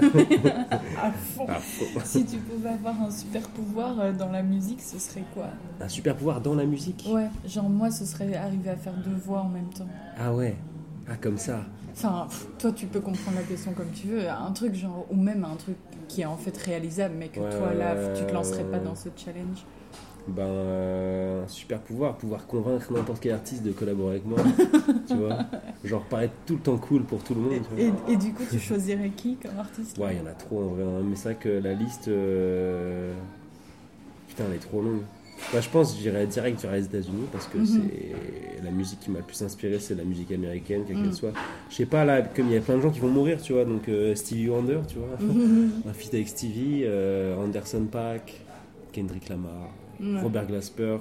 À 1.03 1.11
fond. 1.11 1.47
Si 2.05 2.25
tu 2.25 2.37
pouvais 2.39 2.71
avoir 2.71 3.01
un 3.03 3.11
super 3.11 3.43
pouvoir 3.49 4.01
euh, 4.01 4.13
dans 4.13 4.31
la 4.31 4.43
musique, 4.43 4.81
ce 4.81 4.99
serait 4.99 5.25
quoi? 5.35 5.47
Un 5.81 5.89
super 5.89 6.17
pouvoir 6.17 6.41
dans 6.41 6.55
la 6.55 6.65
musique? 6.65 7.07
Ouais, 7.11 7.29
genre 7.47 7.69
moi, 7.69 7.91
ce 7.91 8.05
serait 8.05 8.35
arriver 8.35 8.71
à 8.71 8.77
faire 8.77 8.95
deux 8.95 9.15
voix 9.17 9.41
en 9.41 9.49
même 9.49 9.69
temps. 9.77 9.89
Ah 10.19 10.33
ouais. 10.33 10.57
Ah 11.09 11.17
comme 11.21 11.39
ça. 11.39 11.61
Enfin, 11.93 12.27
toi, 12.59 12.73
tu 12.73 12.87
peux 12.87 13.01
comprendre 13.01 13.37
la 13.39 13.43
question 13.45 13.73
comme 13.73 13.91
tu 13.91 14.07
veux. 14.09 14.29
Un 14.29 14.53
truc 14.53 14.75
genre, 14.75 15.07
ou 15.11 15.17
même 15.17 15.45
un 15.45 15.57
truc 15.57 15.77
qui 16.09 16.21
est 16.23 16.27
en 16.27 16.37
fait 16.37 16.57
réalisable, 16.57 17.15
mais 17.19 17.29
que 17.29 17.41
toi, 17.41 17.73
là, 17.75 17.95
tu 18.15 18.25
te 18.27 18.33
lancerais 18.33 18.65
pas 18.65 18.79
dans 18.79 18.95
ce 18.95 19.09
challenge. 19.17 19.65
Ben, 20.29 20.43
euh, 20.43 21.45
un 21.45 21.49
super 21.49 21.81
pouvoir, 21.81 22.17
pouvoir 22.17 22.47
convaincre 22.47 22.93
n'importe 22.93 23.21
quel 23.21 23.33
artiste 23.33 23.63
de 23.63 23.71
collaborer 23.73 24.13
avec 24.17 24.27
moi, 24.27 24.39
tu 25.09 25.17
vois. 25.17 25.39
Genre 25.85 26.03
paraître 26.05 26.35
tout 26.47 26.55
le 26.55 26.61
temps 26.61 26.79
cool 26.79 27.05
pour 27.05 27.23
tout 27.23 27.35
le 27.35 27.43
monde. 27.43 27.53
Et, 27.79 27.93
et 28.13 28.17
du 28.17 28.33
coup, 28.33 28.43
tu 28.51 28.59
choisirais 28.59 29.11
qui 29.11 29.37
comme 29.37 29.57
artiste 29.59 29.97
Ouais, 29.99 30.15
il 30.17 30.19
y 30.19 30.21
en 30.21 30.27
a 30.27 30.33
trop 30.35 30.61
en 30.63 30.67
vrai, 30.75 30.83
hein. 30.83 31.03
mais 31.09 31.15
c'est 31.15 31.29
vrai 31.33 31.35
que 31.41 31.49
la 31.49 31.75
liste, 31.75 32.09
euh, 32.09 33.15
putain, 34.29 34.45
elle 34.49 34.57
est 34.57 34.59
trop 34.59 34.83
longue. 34.83 35.03
Bah, 35.53 35.61
je 35.61 35.69
pense 35.69 35.93
que 35.95 36.01
j'irais 36.01 36.27
direct 36.27 36.61
vers 36.63 36.73
les 36.73 36.87
États-Unis 36.87 37.27
parce 37.31 37.47
que 37.47 37.59
Mhm. 37.59 37.67
c'est 37.67 38.63
la 38.65 38.71
musique 38.71 38.99
qui 39.01 39.11
m'a 39.11 39.19
le 39.19 39.25
plus 39.25 39.41
inspiré, 39.43 39.79
c'est 39.79 39.95
la 39.95 40.03
musique 40.03 40.33
américaine, 40.33 40.83
quelle 40.87 40.97
Mhm. 40.97 41.03
qu'elle 41.05 41.13
soit. 41.15 41.33
Je 41.71 41.75
sais 41.77 41.87
pas, 41.87 42.05
là, 42.05 42.23
comme 42.23 42.47
il 42.47 42.55
y 42.55 42.57
a 42.57 42.61
plein 42.61 42.77
de 42.79 42.81
gens 42.83 42.91
qui 42.91 43.01
vont 43.01 43.09
mourir, 43.11 43.41
tu 43.41 43.53
vois, 43.53 43.65
donc 43.65 43.89
euh, 43.89 44.15
Stevie 44.17 44.49
Wonder, 44.49 44.81
tu 44.89 44.97
vois, 44.99 45.17
Mhm. 45.21 45.71
un 45.89 45.93
feat 45.93 46.15
avec 46.15 46.27
Stevie, 46.29 46.83
euh, 46.85 47.37
Anderson 47.37 47.85
Paak, 47.85 48.41
Kendrick 48.93 49.29
Lamar, 49.29 49.69
Ouais. 50.01 50.21
Robert 50.23 50.47
Glasper, 50.47 50.99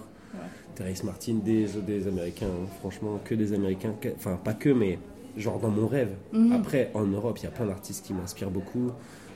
Terrence 0.76 1.04
Martin, 1.04 1.36
des, 1.44 1.68
des 1.88 2.08
Américains, 2.08 2.48
hein. 2.48 2.68
franchement, 2.80 3.20
que 3.24 3.34
des 3.36 3.54
Américains, 3.54 3.94
que- 4.00 4.10
enfin 4.16 4.38
pas 4.44 4.54
que, 4.54 4.70
mais 4.70 5.00
genre 5.38 5.60
dans 5.60 5.70
mon 5.70 5.88
rêve. 5.88 6.12
Mhm. 6.34 6.52
Après, 6.54 6.92
en 6.94 7.06
Europe, 7.06 7.38
il 7.40 7.44
y 7.44 7.48
a 7.48 7.52
plein 7.52 7.66
d'artistes 7.66 8.06
qui 8.06 8.14
m'inspirent 8.14 8.52
beaucoup. 8.52 8.92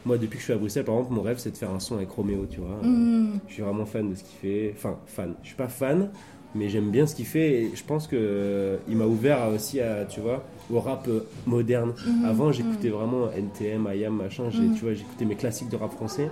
Moi, 0.06 0.18
depuis 0.18 0.36
que 0.36 0.40
je 0.40 0.44
suis 0.46 0.54
à 0.54 0.58
Bruxelles, 0.58 0.86
par 0.86 0.96
exemple, 0.96 1.14
mon 1.14 1.22
rêve, 1.22 1.38
c'est 1.40 1.52
de 1.52 1.58
faire 1.58 1.72
un 1.72 1.80
son 1.80 1.96
avec 1.96 2.10
Roméo, 2.10 2.46
tu 2.50 2.60
vois. 2.62 2.80
Mhm. 2.82 3.40
Je 3.48 3.54
suis 3.54 3.64
vraiment 3.64 3.86
fan 3.86 4.10
de 4.10 4.16
ce 4.16 4.24
qu'il 4.24 4.38
fait. 4.40 4.74
Enfin, 4.76 4.98
fan. 5.06 5.34
Je 5.44 5.48
suis 5.48 5.58
pas 5.58 5.68
fan, 5.68 6.10
mais 6.56 6.70
j'aime 6.70 6.90
bien 6.90 7.06
ce 7.06 7.16
qu'il 7.16 7.26
fait. 7.26 7.64
Et 7.64 7.72
je 7.76 7.84
pense 7.84 8.08
que 8.08 8.16
euh, 8.18 8.78
il 8.88 8.96
m'a 8.96 9.06
ouvert 9.06 9.48
aussi 9.54 9.80
à, 9.82 10.06
tu 10.06 10.20
vois, 10.22 10.44
au 10.72 10.80
rap 10.80 11.06
euh, 11.10 11.26
moderne. 11.46 11.94
Mhm. 12.08 12.26
Avant, 12.26 12.52
j'écoutais 12.54 12.90
vraiment 12.90 13.30
NTM, 13.32 13.88
IAM, 13.94 14.16
machin. 14.16 14.44
Tu 14.52 14.84
vois, 14.84 14.94
j'écoutais 14.94 15.26
mes 15.26 15.36
classiques 15.36 15.70
de 15.70 15.76
rap 15.76 15.92
français. 15.92 16.30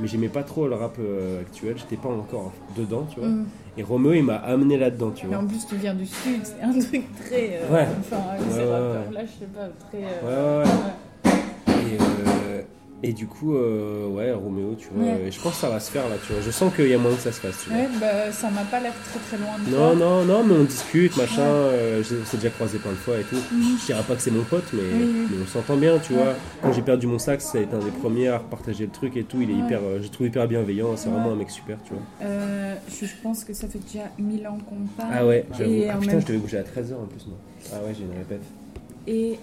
Mais 0.00 0.06
j'aimais 0.08 0.28
pas 0.28 0.42
trop 0.42 0.66
le 0.66 0.74
rap 0.74 0.96
euh, 0.98 1.40
actuel. 1.42 1.74
J'étais 1.76 1.96
pas 1.96 2.08
encore 2.08 2.52
dedans, 2.76 3.06
tu 3.12 3.20
vois. 3.20 3.28
Mhm. 3.28 3.46
Et 3.76 3.82
Roméo, 3.82 4.14
il 4.14 4.24
m'a 4.24 4.36
amené 4.36 4.78
là-dedans, 4.78 5.10
tu 5.10 5.26
Mais 5.26 5.34
vois. 5.34 5.44
en 5.44 5.46
plus, 5.46 5.64
tu 5.66 5.76
viens 5.76 5.94
du 5.94 6.06
sud, 6.06 6.40
c'est 6.42 6.62
un 6.62 6.72
truc 6.72 7.02
très. 7.16 7.60
euh, 7.62 7.72
Ouais. 7.72 7.86
Enfin, 8.00 8.16
ces 8.50 8.58
Ouais, 8.60 8.64
ouais, 8.64 8.70
rappeurs-là, 8.72 9.20
je 9.24 9.30
sais 9.30 9.50
pas, 9.52 9.68
très. 9.90 10.02
euh, 10.04 10.58
Ouais, 10.62 10.64
ouais, 10.64 10.70
ouais. 10.70 10.90
Et, 13.02 13.10
euh, 13.10 13.12
du 13.12 13.26
coup, 13.26 13.54
euh, 13.54 14.06
ouais, 14.08 14.30
Roméo, 14.32 14.74
tu 14.76 14.88
vois. 14.94 15.04
Ouais. 15.04 15.20
et 15.26 15.30
je 15.30 15.40
pense 15.40 15.54
que 15.54 15.58
ça 15.60 15.70
va 15.70 15.80
se 15.80 15.90
faire 15.90 16.08
là, 16.08 16.16
tu 16.26 16.32
vois. 16.32 16.42
Je 16.42 16.50
sens 16.50 16.74
qu'il 16.74 16.86
y 16.88 16.92
a 16.94 16.98
moyen 16.98 17.16
que 17.16 17.22
ça 17.22 17.32
se 17.32 17.40
fasse, 17.40 17.62
tu 17.64 17.70
vois. 17.70 17.78
Ouais, 17.78 17.88
bah, 18.00 18.30
ça 18.30 18.50
m'a 18.50 18.62
pas 18.64 18.78
l'air 18.80 18.92
très 19.10 19.18
très 19.20 19.38
loin 19.38 19.56
de 19.64 19.70
Non, 19.70 19.96
toi. 19.96 20.06
non, 20.06 20.24
non, 20.24 20.44
mais 20.44 20.54
on 20.54 20.64
discute, 20.64 21.16
machin. 21.16 21.40
euh, 21.42 22.02
je 22.02 22.22
s'est 22.24 22.36
déjà 22.36 22.50
croisé 22.50 22.78
plein 22.78 22.90
de 22.90 22.96
fois 22.96 23.18
et 23.18 23.22
tout. 23.22 23.36
Mhm. 23.36 23.78
Je 23.80 23.86
dirais 23.86 24.02
pas 24.06 24.14
que 24.16 24.22
c'est 24.22 24.30
mon 24.30 24.42
pote, 24.44 24.64
mais, 24.74 24.82
Oui, 24.82 25.02
oui. 25.14 25.26
mais 25.30 25.36
on 25.42 25.46
s'entend 25.46 25.76
bien, 25.76 25.98
tu 25.98 26.12
Ouais. 26.12 26.22
vois. 26.22 26.34
Quand 26.62 26.72
j'ai 26.72 26.82
perdu 26.82 27.06
mon 27.06 27.18
sax, 27.18 27.44
ça 27.46 27.58
a 27.58 27.60
été 27.62 27.74
un 27.74 27.78
des 27.78 27.90
premiers 27.90 28.28
à 28.28 28.38
repartager 28.38 28.84
le 28.84 28.90
truc 28.90 29.16
et 29.16 29.24
tout. 29.24 29.40
Il 29.40 29.50
est 29.50 29.54
Ouais. 29.54 29.60
hyper, 29.60 29.80
euh, 29.82 30.00
je 30.02 30.08
trouve 30.08 30.26
hyper 30.26 30.46
bienveillant. 30.46 30.94
C'est 30.96 31.08
Ouais. 31.08 31.14
vraiment 31.14 31.32
un 31.32 31.36
mec 31.36 31.50
super, 31.50 31.78
tu 31.84 31.94
vois. 31.94 32.02
Euh, 32.22 32.74
je, 32.90 33.06
pense 33.22 33.44
que 33.44 33.54
ça 33.54 33.66
fait 33.66 33.78
déjà 33.78 34.04
1000 34.18 34.46
ans 34.46 34.58
qu'on 34.68 34.76
parle. 34.98 35.10
Ah 35.14 35.26
ouais, 35.26 35.46
j'avoue. 35.56 35.72
Ah, 35.90 35.94
putain, 35.98 36.12
même 36.12 36.20
je 36.20 36.26
devais 36.26 36.38
bouger 36.38 36.58
à 36.58 36.62
13h 36.64 36.94
en 37.02 37.06
plus, 37.06 37.26
moi. 37.26 37.38
Ah 37.72 37.76
ouais, 37.86 37.94
j'ai 37.96 38.04
une 38.04 38.16
répète. 38.18 38.42
Et. 39.06 39.38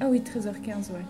Ah 0.00 0.06
oui, 0.10 0.20
13h15, 0.20 0.90
ouais. 0.90 1.00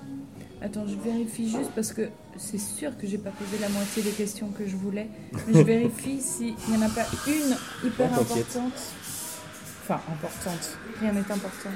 Attends, 0.65 0.87
je 0.87 0.95
vérifie 0.95 1.51
juste 1.51 1.73
parce 1.75 1.93
que 1.93 2.03
c'est 2.37 2.59
sûr 2.59 2.97
que 2.97 3.05
j'ai 3.05 3.19
pas 3.19 3.31
posé 3.31 3.59
la 3.61 3.69
moitié 3.69 4.01
des 4.01 4.13
questions 4.13 4.49
que 4.57 4.65
je 4.65 4.77
voulais. 4.77 5.09
Mais 5.49 5.55
je 5.55 5.63
vérifie 5.65 6.21
s'il 6.21 6.55
n'y 6.69 6.77
en 6.77 6.83
a 6.83 6.89
pas 6.89 7.07
une 7.27 7.57
hyper 7.85 8.13
importante. 8.13 8.73
Enfin, 9.83 10.01
importante. 10.09 10.79
Rien 11.01 11.13
n'est 11.13 11.33
important. 11.33 11.71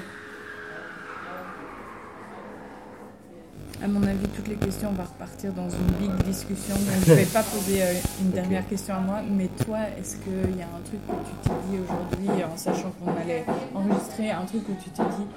À 3.83 3.87
mon 3.87 4.01
avis, 4.03 4.27
toutes 4.29 4.47
les 4.47 4.55
questions 4.55 4.91
vont 4.91 5.03
repartir 5.03 5.51
dans 5.51 5.69
une 5.69 5.91
big 5.99 6.23
discussion. 6.23 6.75
Donc, 6.75 7.05
je 7.05 7.13
vais 7.13 7.25
pas 7.25 7.43
poser 7.43 7.83
euh, 7.83 7.93
une 8.21 8.31
dernière 8.31 8.65
question 8.67 8.95
à 8.95 8.99
moi. 8.99 9.21
Mais 9.29 9.49
toi, 9.65 9.79
est-ce 9.99 10.15
qu'il 10.15 10.57
y 10.57 10.61
a 10.61 10.65
un 10.65 10.81
truc 10.83 11.05
que 11.05 11.11
tu 11.11 11.35
t'es 11.43 11.55
dit 11.69 11.77
aujourd'hui, 11.83 12.43
en 12.43 12.55
sachant 12.57 12.91
qu'on 12.91 13.11
allait 13.21 13.45
enregistrer, 13.75 14.31
un 14.31 14.45
truc 14.45 14.63
où 14.69 14.75
tu 14.81 14.89
t'es 14.89 15.03
dit, 15.03 15.27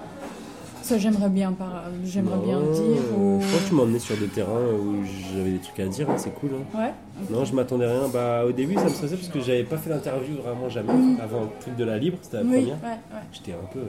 ça 0.90 0.98
j'aimerais 0.98 1.28
bien, 1.28 1.52
par... 1.52 1.84
j'aimerais 2.04 2.38
bien 2.44 2.60
dire 2.60 3.00
euh, 3.16 3.36
ou... 3.36 3.40
Je 3.40 3.46
pense 3.52 3.62
que 3.62 3.68
tu 3.68 3.74
emmené 3.80 3.98
sur 4.00 4.16
des 4.16 4.26
terrains 4.26 4.72
où 4.74 5.04
j'avais 5.32 5.50
des 5.52 5.58
trucs 5.58 5.78
à 5.78 5.86
dire, 5.86 6.10
hein, 6.10 6.14
c'est 6.18 6.34
cool. 6.34 6.50
hein. 6.54 6.78
Ouais. 6.78 6.92
Non, 7.30 7.44
je 7.44 7.54
m'attendais 7.54 7.84
à 7.84 7.90
rien. 7.92 8.08
Bah, 8.12 8.44
au 8.44 8.50
début, 8.50 8.74
ça 8.74 8.84
me 8.84 8.88
stressait 8.88 9.14
parce 9.14 9.28
que 9.28 9.40
j'avais 9.40 9.62
pas 9.62 9.76
fait 9.76 9.90
d'interview 9.90 10.34
vraiment 10.42 10.68
jamais 10.68 10.92
avant 11.22 11.42
le 11.42 11.48
truc 11.60 11.76
de 11.76 11.84
la 11.84 11.96
libre, 11.96 12.18
c'était 12.22 12.38
la. 12.38 12.42
Oui, 12.42 12.48
première. 12.58 12.76
ouais, 12.82 12.88
ouais. 12.90 13.22
J'étais 13.32 13.52
un 13.52 13.66
peu 13.72 13.82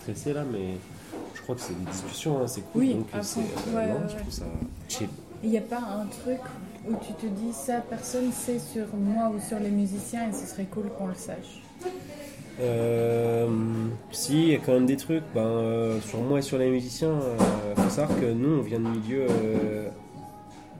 stressé 0.00 0.32
là, 0.32 0.44
mais 0.50 0.78
je 1.34 1.42
crois 1.42 1.54
que 1.56 1.60
c'est 1.60 1.78
des 1.78 1.90
discussions, 1.90 2.38
hein, 2.40 2.46
c'est 2.46 2.62
cool. 2.72 2.80
Oui, 2.82 2.94
donc 2.94 3.06
c'est, 3.20 3.40
fond. 3.40 3.42
euh, 3.76 3.86
non, 3.88 4.08
je 4.08 4.16
trouve 4.16 4.32
ça 4.32 4.44
chill. 4.88 5.08
Il 5.44 5.50
n'y 5.50 5.58
a 5.58 5.60
pas 5.60 5.76
un 5.80 6.06
truc 6.06 6.40
où 6.88 6.94
tu 7.06 7.12
te 7.12 7.26
dis 7.26 7.52
ça, 7.52 7.82
personne 7.90 8.32
sait 8.32 8.58
sur 8.58 8.86
moi 8.96 9.30
ou 9.34 9.38
sur 9.46 9.58
les 9.58 9.70
musiciens 9.70 10.30
et 10.30 10.32
ce 10.32 10.46
serait 10.46 10.64
cool 10.64 10.84
qu'on 10.96 11.08
le 11.08 11.14
sache. 11.14 11.60
Euh, 12.60 13.46
si, 14.12 14.42
il 14.44 14.48
y 14.48 14.54
a 14.54 14.58
quand 14.58 14.72
même 14.72 14.86
des 14.86 14.96
trucs. 14.96 15.24
Ben, 15.34 15.40
euh, 15.42 16.00
sur 16.00 16.20
moi 16.20 16.38
et 16.38 16.42
sur 16.42 16.58
les 16.58 16.70
musiciens, 16.70 17.14
il 17.76 17.82
faut 17.82 17.90
savoir 17.90 18.18
que 18.18 18.26
nous, 18.26 18.58
on 18.58 18.62
vient 18.62 18.78
de 18.80 18.88
milieux. 18.88 19.26
euh, 19.28 19.88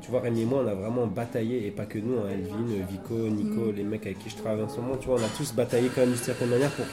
tu 0.01 0.11
vois, 0.12 0.20
Rémi 0.20 0.43
et 0.43 0.45
moi, 0.45 0.62
on 0.64 0.68
a 0.68 0.74
vraiment 0.74 1.07
bataillé, 1.07 1.66
et 1.66 1.70
pas 1.72 1.85
que 1.85 1.99
nous, 1.99 2.18
hein, 2.18 2.29
Elvin, 2.31 2.87
Vico, 2.89 3.14
Nico, 3.14 3.72
les 3.77 3.83
mecs 3.83 4.07
avec 4.07 4.20
qui 4.20 4.31
je 4.31 4.37
travaille 4.37 4.62
en 4.62 4.68
ce 4.68 4.77
moment, 4.77 4.97
tu 4.97 5.09
vois, 5.09 5.16
on 5.20 5.24
a 5.24 5.29
tous 5.37 5.53
bataillé 5.53 5.91
quand 5.93 6.03
même 6.03 6.11
d'une 6.11 6.18
certaine 6.18 6.49
manière 6.49 6.70
pour. 6.70 6.85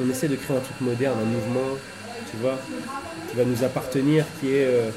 On 0.00 0.10
essaie 0.10 0.26
de 0.26 0.34
créer 0.34 0.56
un 0.56 0.60
truc 0.60 0.80
moderne, 0.80 1.16
un 1.22 1.24
mouvement, 1.24 1.76
tu 2.28 2.36
vois, 2.38 2.58
qui 3.30 3.36
va 3.36 3.44
nous 3.44 3.62
appartenir, 3.62 4.26
qui 4.40 4.48
est. 4.48 4.66
euh, 4.66 4.90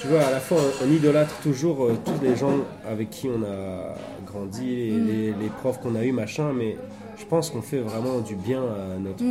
tu 0.00 0.08
vois, 0.08 0.22
à 0.22 0.30
la 0.30 0.40
fois, 0.40 0.58
on, 0.82 0.86
on 0.86 0.90
idolâtre 0.90 1.36
toujours 1.42 1.84
euh, 1.84 1.98
tous 2.04 2.24
les 2.24 2.36
gens 2.36 2.56
avec 2.86 3.10
qui 3.10 3.28
on 3.28 3.42
a 3.42 3.94
grandi, 4.34 4.64
les, 4.76 4.92
Mm. 4.92 5.06
les- 5.06 5.32
les 5.44 5.48
profs 5.60 5.80
qu'on 5.80 5.94
a 5.94 6.04
eu, 6.04 6.12
machin, 6.12 6.52
mais 6.52 6.76
je 7.16 7.24
pense 7.24 7.50
qu'on 7.50 7.62
fait 7.62 7.78
vraiment 7.80 8.20
du 8.20 8.34
bien 8.34 8.62
à 8.62 8.98
notre, 8.98 9.24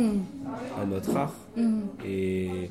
à 0.80 0.86
notre 0.86 1.16
art. 1.16 1.34
Mm. 1.56 1.80
Et, 2.06 2.70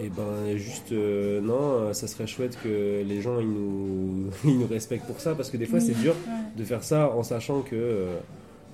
et 0.00 0.08
ben, 0.08 0.56
juste, 0.56 0.92
euh, 0.92 1.40
non, 1.40 1.54
euh, 1.60 1.92
ça 1.92 2.06
serait 2.06 2.26
chouette 2.26 2.58
que 2.62 3.02
les 3.06 3.20
gens 3.22 3.38
ils 3.40 3.48
nous, 3.48 4.26
ils 4.44 4.58
nous 4.58 4.66
respectent 4.66 5.06
pour 5.06 5.20
ça, 5.20 5.34
parce 5.34 5.50
que 5.50 5.56
des 5.56 5.66
fois, 5.66 5.78
Oui, 5.78 5.84
c'est 5.86 6.00
dur 6.00 6.14
ouais. 6.26 6.32
de 6.56 6.64
faire 6.64 6.82
ça 6.84 7.10
en 7.10 7.22
sachant 7.22 7.60
que. 7.62 7.74
euh, 7.76 8.16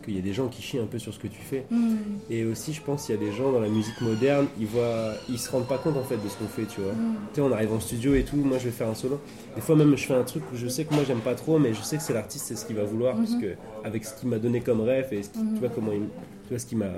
qu'il 0.02 0.14
y 0.16 0.18
a 0.18 0.22
des 0.22 0.32
gens 0.32 0.48
qui 0.48 0.62
chient 0.62 0.78
un 0.78 0.86
peu 0.86 0.98
sur 0.98 1.12
ce 1.14 1.18
que 1.18 1.26
tu 1.28 1.40
fais. 1.40 1.64
Mm. 1.70 1.96
Et 2.30 2.44
aussi, 2.44 2.72
je 2.72 2.82
pense 2.82 3.06
qu'il 3.06 3.14
y 3.14 3.18
a 3.18 3.20
des 3.20 3.32
gens 3.32 3.52
dans 3.52 3.60
la 3.60 3.68
musique 3.68 4.00
moderne, 4.00 4.46
ils 4.58 4.66
voient, 4.66 5.12
ils 5.28 5.38
se 5.38 5.50
rendent 5.50 5.66
pas 5.68 5.78
compte 5.78 5.96
en 5.96 6.02
fait 6.04 6.16
de 6.16 6.28
ce 6.28 6.36
qu'on 6.36 6.46
fait, 6.46 6.64
tu 6.66 6.80
vois. 6.80 6.92
Mm. 6.92 7.14
Tu 7.32 7.34
sais, 7.36 7.40
on 7.42 7.52
arrive 7.52 7.72
en 7.72 7.80
studio 7.80 8.14
et 8.14 8.24
tout, 8.24 8.36
moi 8.36 8.58
je 8.58 8.64
vais 8.64 8.70
faire 8.70 8.88
un 8.88 8.94
solo. 8.94 9.20
Des 9.54 9.60
fois 9.60 9.76
même 9.76 9.96
je 9.96 10.04
fais 10.06 10.14
un 10.14 10.24
truc 10.24 10.42
où 10.52 10.56
je 10.56 10.68
sais 10.68 10.84
que 10.84 10.94
moi 10.94 11.04
j'aime 11.06 11.20
pas 11.20 11.34
trop, 11.34 11.58
mais 11.58 11.74
je 11.74 11.82
sais 11.82 11.96
que 11.96 12.02
c'est 12.02 12.14
l'artiste, 12.14 12.46
c'est 12.46 12.56
ce 12.56 12.64
qu'il 12.66 12.76
va 12.76 12.84
vouloir, 12.84 13.16
parce 13.16 13.34
que 13.34 13.54
avec 13.84 14.04
ce 14.04 14.14
qu'il 14.18 14.28
m'a 14.28 14.38
donné 14.38 14.60
comme 14.60 14.80
rêve 14.80 15.08
et 15.12 15.22
ce 15.22 15.30
qui- 15.30 15.38
tu 15.38 15.60
vois 15.60 15.68
comment 15.70 15.92
il, 15.92 16.00
tu 16.44 16.50
vois 16.50 16.58
ce 16.58 16.66
qu'il 16.66 16.78
m'a, 16.78 16.90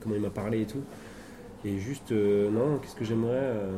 comment 0.00 0.14
il 0.14 0.20
m'a 0.22 0.30
parlé 0.30 0.62
et 0.62 0.66
tout. 0.66 0.82
Et 1.64 1.78
juste, 1.78 2.12
euh, 2.12 2.50
non, 2.50 2.78
qu'est-ce 2.78 2.94
que 2.94 3.04
j'aimerais 3.04 3.34
euh, 3.34 3.76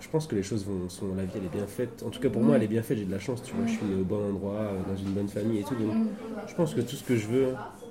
Je 0.00 0.08
pense 0.08 0.26
que 0.26 0.34
les 0.36 0.42
choses 0.42 0.64
vont, 0.64 0.88
sont, 0.88 1.14
la 1.16 1.24
vie 1.24 1.32
elle 1.36 1.44
est 1.44 1.48
bien 1.48 1.66
faite. 1.66 2.02
En 2.06 2.10
tout 2.10 2.20
cas 2.20 2.28
pour 2.30 2.42
moi 2.42 2.56
elle 2.56 2.62
est 2.62 2.68
bien 2.68 2.82
faite, 2.82 2.98
j'ai 2.98 3.04
de 3.04 3.10
la 3.12 3.18
chance, 3.18 3.42
tu 3.42 3.54
vois. 3.54 3.66
Je 3.66 3.72
suis 3.72 3.94
au 4.00 4.04
bon 4.04 4.28
endroit, 4.28 4.52
euh, 4.54 4.82
dans 4.88 4.96
une 4.96 5.12
bonne 5.12 5.28
famille 5.28 5.58
et 5.60 5.64
tout. 5.64 5.74
Donc 5.74 5.94
je 6.46 6.54
pense 6.54 6.74
que 6.74 6.80
tout 6.80 6.96
ce 6.96 7.02
que 7.04 7.16
je 7.16 7.26
veux, 7.26 7.48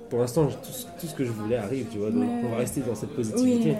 pour 0.08 0.20
l'instant, 0.20 0.46
tout, 0.46 0.72
ce- 0.72 0.86
tout 1.00 1.06
ce 1.06 1.14
que 1.14 1.24
je 1.24 1.32
voulais 1.32 1.56
arrive, 1.56 1.86
tu 1.90 1.98
vois. 1.98 2.10
Donc 2.10 2.30
on 2.42 2.48
va 2.48 2.56
rester 2.58 2.80
dans 2.80 2.94
cette 2.94 3.10
Oui, 3.10 3.16
positivité. 3.16 3.70
euh, 3.72 3.74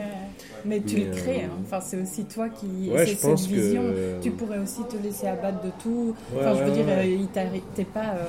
mais 0.65 0.81
tu 0.81 0.97
Mais, 0.97 1.05
le 1.05 1.11
crées. 1.13 1.43
euh, 1.45 1.47
hein. 1.47 1.51
Enfin, 1.65 1.81
c'est 1.81 2.01
aussi 2.03 2.25
toi 2.25 2.49
qui. 2.49 2.91
Ouais, 2.91 3.07
je 3.07 3.15
pense 3.17 3.43
cette 3.43 3.51
que- 3.51 3.57
vision. 3.57 3.83
Tu 4.21 4.31
pourrais 4.33 4.59
aussi 4.59 4.83
te 4.85 4.97
laisser 4.97 5.29
abattre 5.29 5.61
de 5.63 5.71
tout. 5.83 6.15
Ouais, 6.35 6.41
enfin, 6.41 6.55
je 6.55 6.65
veux 6.65 6.85
ouais, 6.85 7.19
dire, 7.19 7.57
t'es 7.75 7.85
pas 7.85 8.15
euh, 8.17 8.25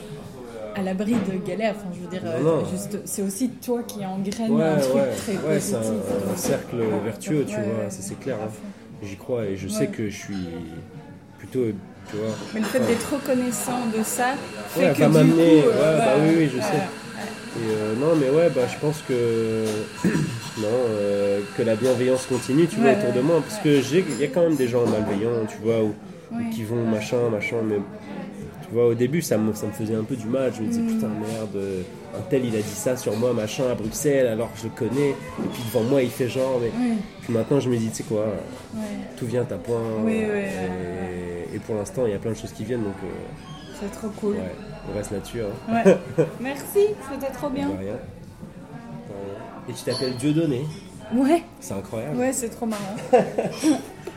à 0.75 0.83
l'abri 0.83 1.13
de 1.13 1.37
galères. 1.45 1.75
Enfin, 1.77 1.89
je 1.93 2.01
veux 2.01 2.07
dire, 2.07 2.21
Non, 2.43 2.63
juste, 2.65 2.99
c'est 3.05 3.23
aussi 3.23 3.49
toi 3.49 3.81
qui 3.83 4.05
engraine 4.05 4.51
Ouais, 4.51 4.63
un 4.63 4.77
truc 4.77 4.93
ouais, 4.95 5.15
très 5.15 5.33
ouais, 5.37 5.59
c'est 5.59 5.75
un, 5.75 5.79
un 5.79 6.35
cercle 6.35 6.77
vertueux, 7.03 7.45
tu 7.45 7.55
vois, 7.55 7.89
c'est 7.89 8.19
clair. 8.19 8.37
hein. 8.41 8.49
J'y 9.03 9.15
crois 9.15 9.45
et 9.45 9.57
je 9.57 9.67
sais 9.67 9.87
que 9.87 10.09
je 10.09 10.15
suis 10.15 10.47
plutôt, 11.37 11.65
tu 12.09 12.15
vois. 12.17 12.35
Mais 12.53 12.61
le 12.61 12.65
fait 12.65 12.79
enfin, 12.79 12.87
d'être 12.87 13.13
reconnaissant 13.13 13.85
de 13.95 14.03
ça 14.03 14.33
fait 14.69 14.87
Ouais, 14.87 14.93
que 14.93 14.99
va 14.99 15.07
du 15.07 15.13
m'amener, 15.13 15.61
coup, 15.61 15.67
euh, 15.67 15.71
ouais, 15.93 15.97
bah 15.99 16.13
oui, 16.23 16.35
oui, 16.37 16.49
je 16.55 16.59
sais. 16.61 16.77
Et 17.59 17.69
euh, 17.71 17.95
non, 17.99 18.15
mais 18.15 18.29
ouais, 18.29 18.49
bah, 18.55 18.61
je 18.71 18.77
pense 18.79 19.01
que 19.07 19.65
non, 20.59 20.67
euh, 20.89 21.41
que 21.57 21.61
la 21.63 21.75
bienveillance 21.75 22.25
continue, 22.25 22.67
tu 22.67 22.77
vois, 22.77 22.89
Ouais, 22.91 22.97
autour 22.99 23.13
de 23.13 23.21
moi, 23.21 23.41
parce 23.41 23.59
que 23.61 23.81
j'ai, 23.81 24.03
il 24.09 24.19
y 24.19 24.23
a 24.23 24.27
quand 24.27 24.41
même 24.41 24.55
des 24.55 24.67
gens 24.67 24.85
malveillants, 24.85 25.45
tu 25.47 25.57
vois, 25.63 25.81
ou, 25.83 25.93
qui 26.51 26.63
vont 26.63 26.83
machin, 26.85 27.29
machin, 27.31 27.57
mais 27.67 27.77
tu 28.69 28.73
vois, 28.73 28.87
au 28.87 28.93
début, 28.93 29.21
ça 29.21 29.37
me, 29.37 29.53
ça 29.53 29.65
me 29.67 29.71
faisait 29.71 29.95
un 29.95 30.03
peu 30.03 30.15
du 30.15 30.27
mal. 30.27 30.51
Je 30.55 30.61
me 30.61 30.67
disais 30.67 30.81
Mm. 30.81 30.87
putain 30.95 31.07
merde, 31.07 31.55
euh, 31.55 31.81
un 32.17 32.21
tel 32.29 32.45
il 32.45 32.55
a 32.55 32.59
dit 32.59 32.63
ça 32.69 32.97
sur 32.97 33.15
moi, 33.17 33.33
machin, 33.33 33.63
à 33.71 33.75
Bruxelles, 33.75 34.27
alors 34.27 34.51
que 34.53 34.59
je 34.59 34.63
le 34.65 34.69
connais, 34.71 35.09
et 35.11 35.47
puis 35.53 35.61
devant 35.71 35.83
moi 35.83 36.01
il 36.01 36.09
fait 36.09 36.27
genre, 36.29 36.59
mais 36.61 36.67
Ouais, 36.67 36.95
puis 37.21 37.33
maintenant 37.33 37.59
je 37.59 37.69
me 37.69 37.77
dis, 37.77 37.89
tu 37.89 37.95
sais 37.97 38.03
quoi, 38.03 38.25
ouais. 38.75 38.81
tout 39.17 39.25
vient 39.25 39.41
à 39.49 39.55
point. 39.55 39.79
Oui, 40.03 40.13
oui, 40.13 40.19
et, 40.19 40.27
ouais, 40.27 41.47
et 41.55 41.59
pour 41.59 41.75
l'instant, 41.75 42.05
il 42.05 42.11
y 42.11 42.15
a 42.15 42.19
plein 42.19 42.31
de 42.31 42.37
choses 42.37 42.51
qui 42.53 42.63
viennent, 42.65 42.83
donc 42.83 42.95
euh, 43.03 43.07
C'est 43.79 43.91
trop 43.91 44.09
cool. 44.19 44.33
ouais, 44.35 44.55
on 44.91 44.97
reste 44.97 45.11
là-dessus. 45.11 45.41
Hein. 45.41 45.73
Ouais. 45.85 45.97
Merci, 46.41 46.87
c'était 47.11 47.31
trop 47.33 47.49
bien. 47.49 47.69
De 47.69 47.77
rien. 47.77 47.93
Et 49.69 49.73
tu 49.73 49.83
t'appelles 49.83 50.15
Dieudonné. 50.15 50.61
Ouais, 51.13 51.43
C'est 51.59 51.73
incroyable. 51.73 52.17
ouais, 52.17 52.31
c'est 52.33 52.49
trop 52.49 52.65
marrant. 52.65 52.95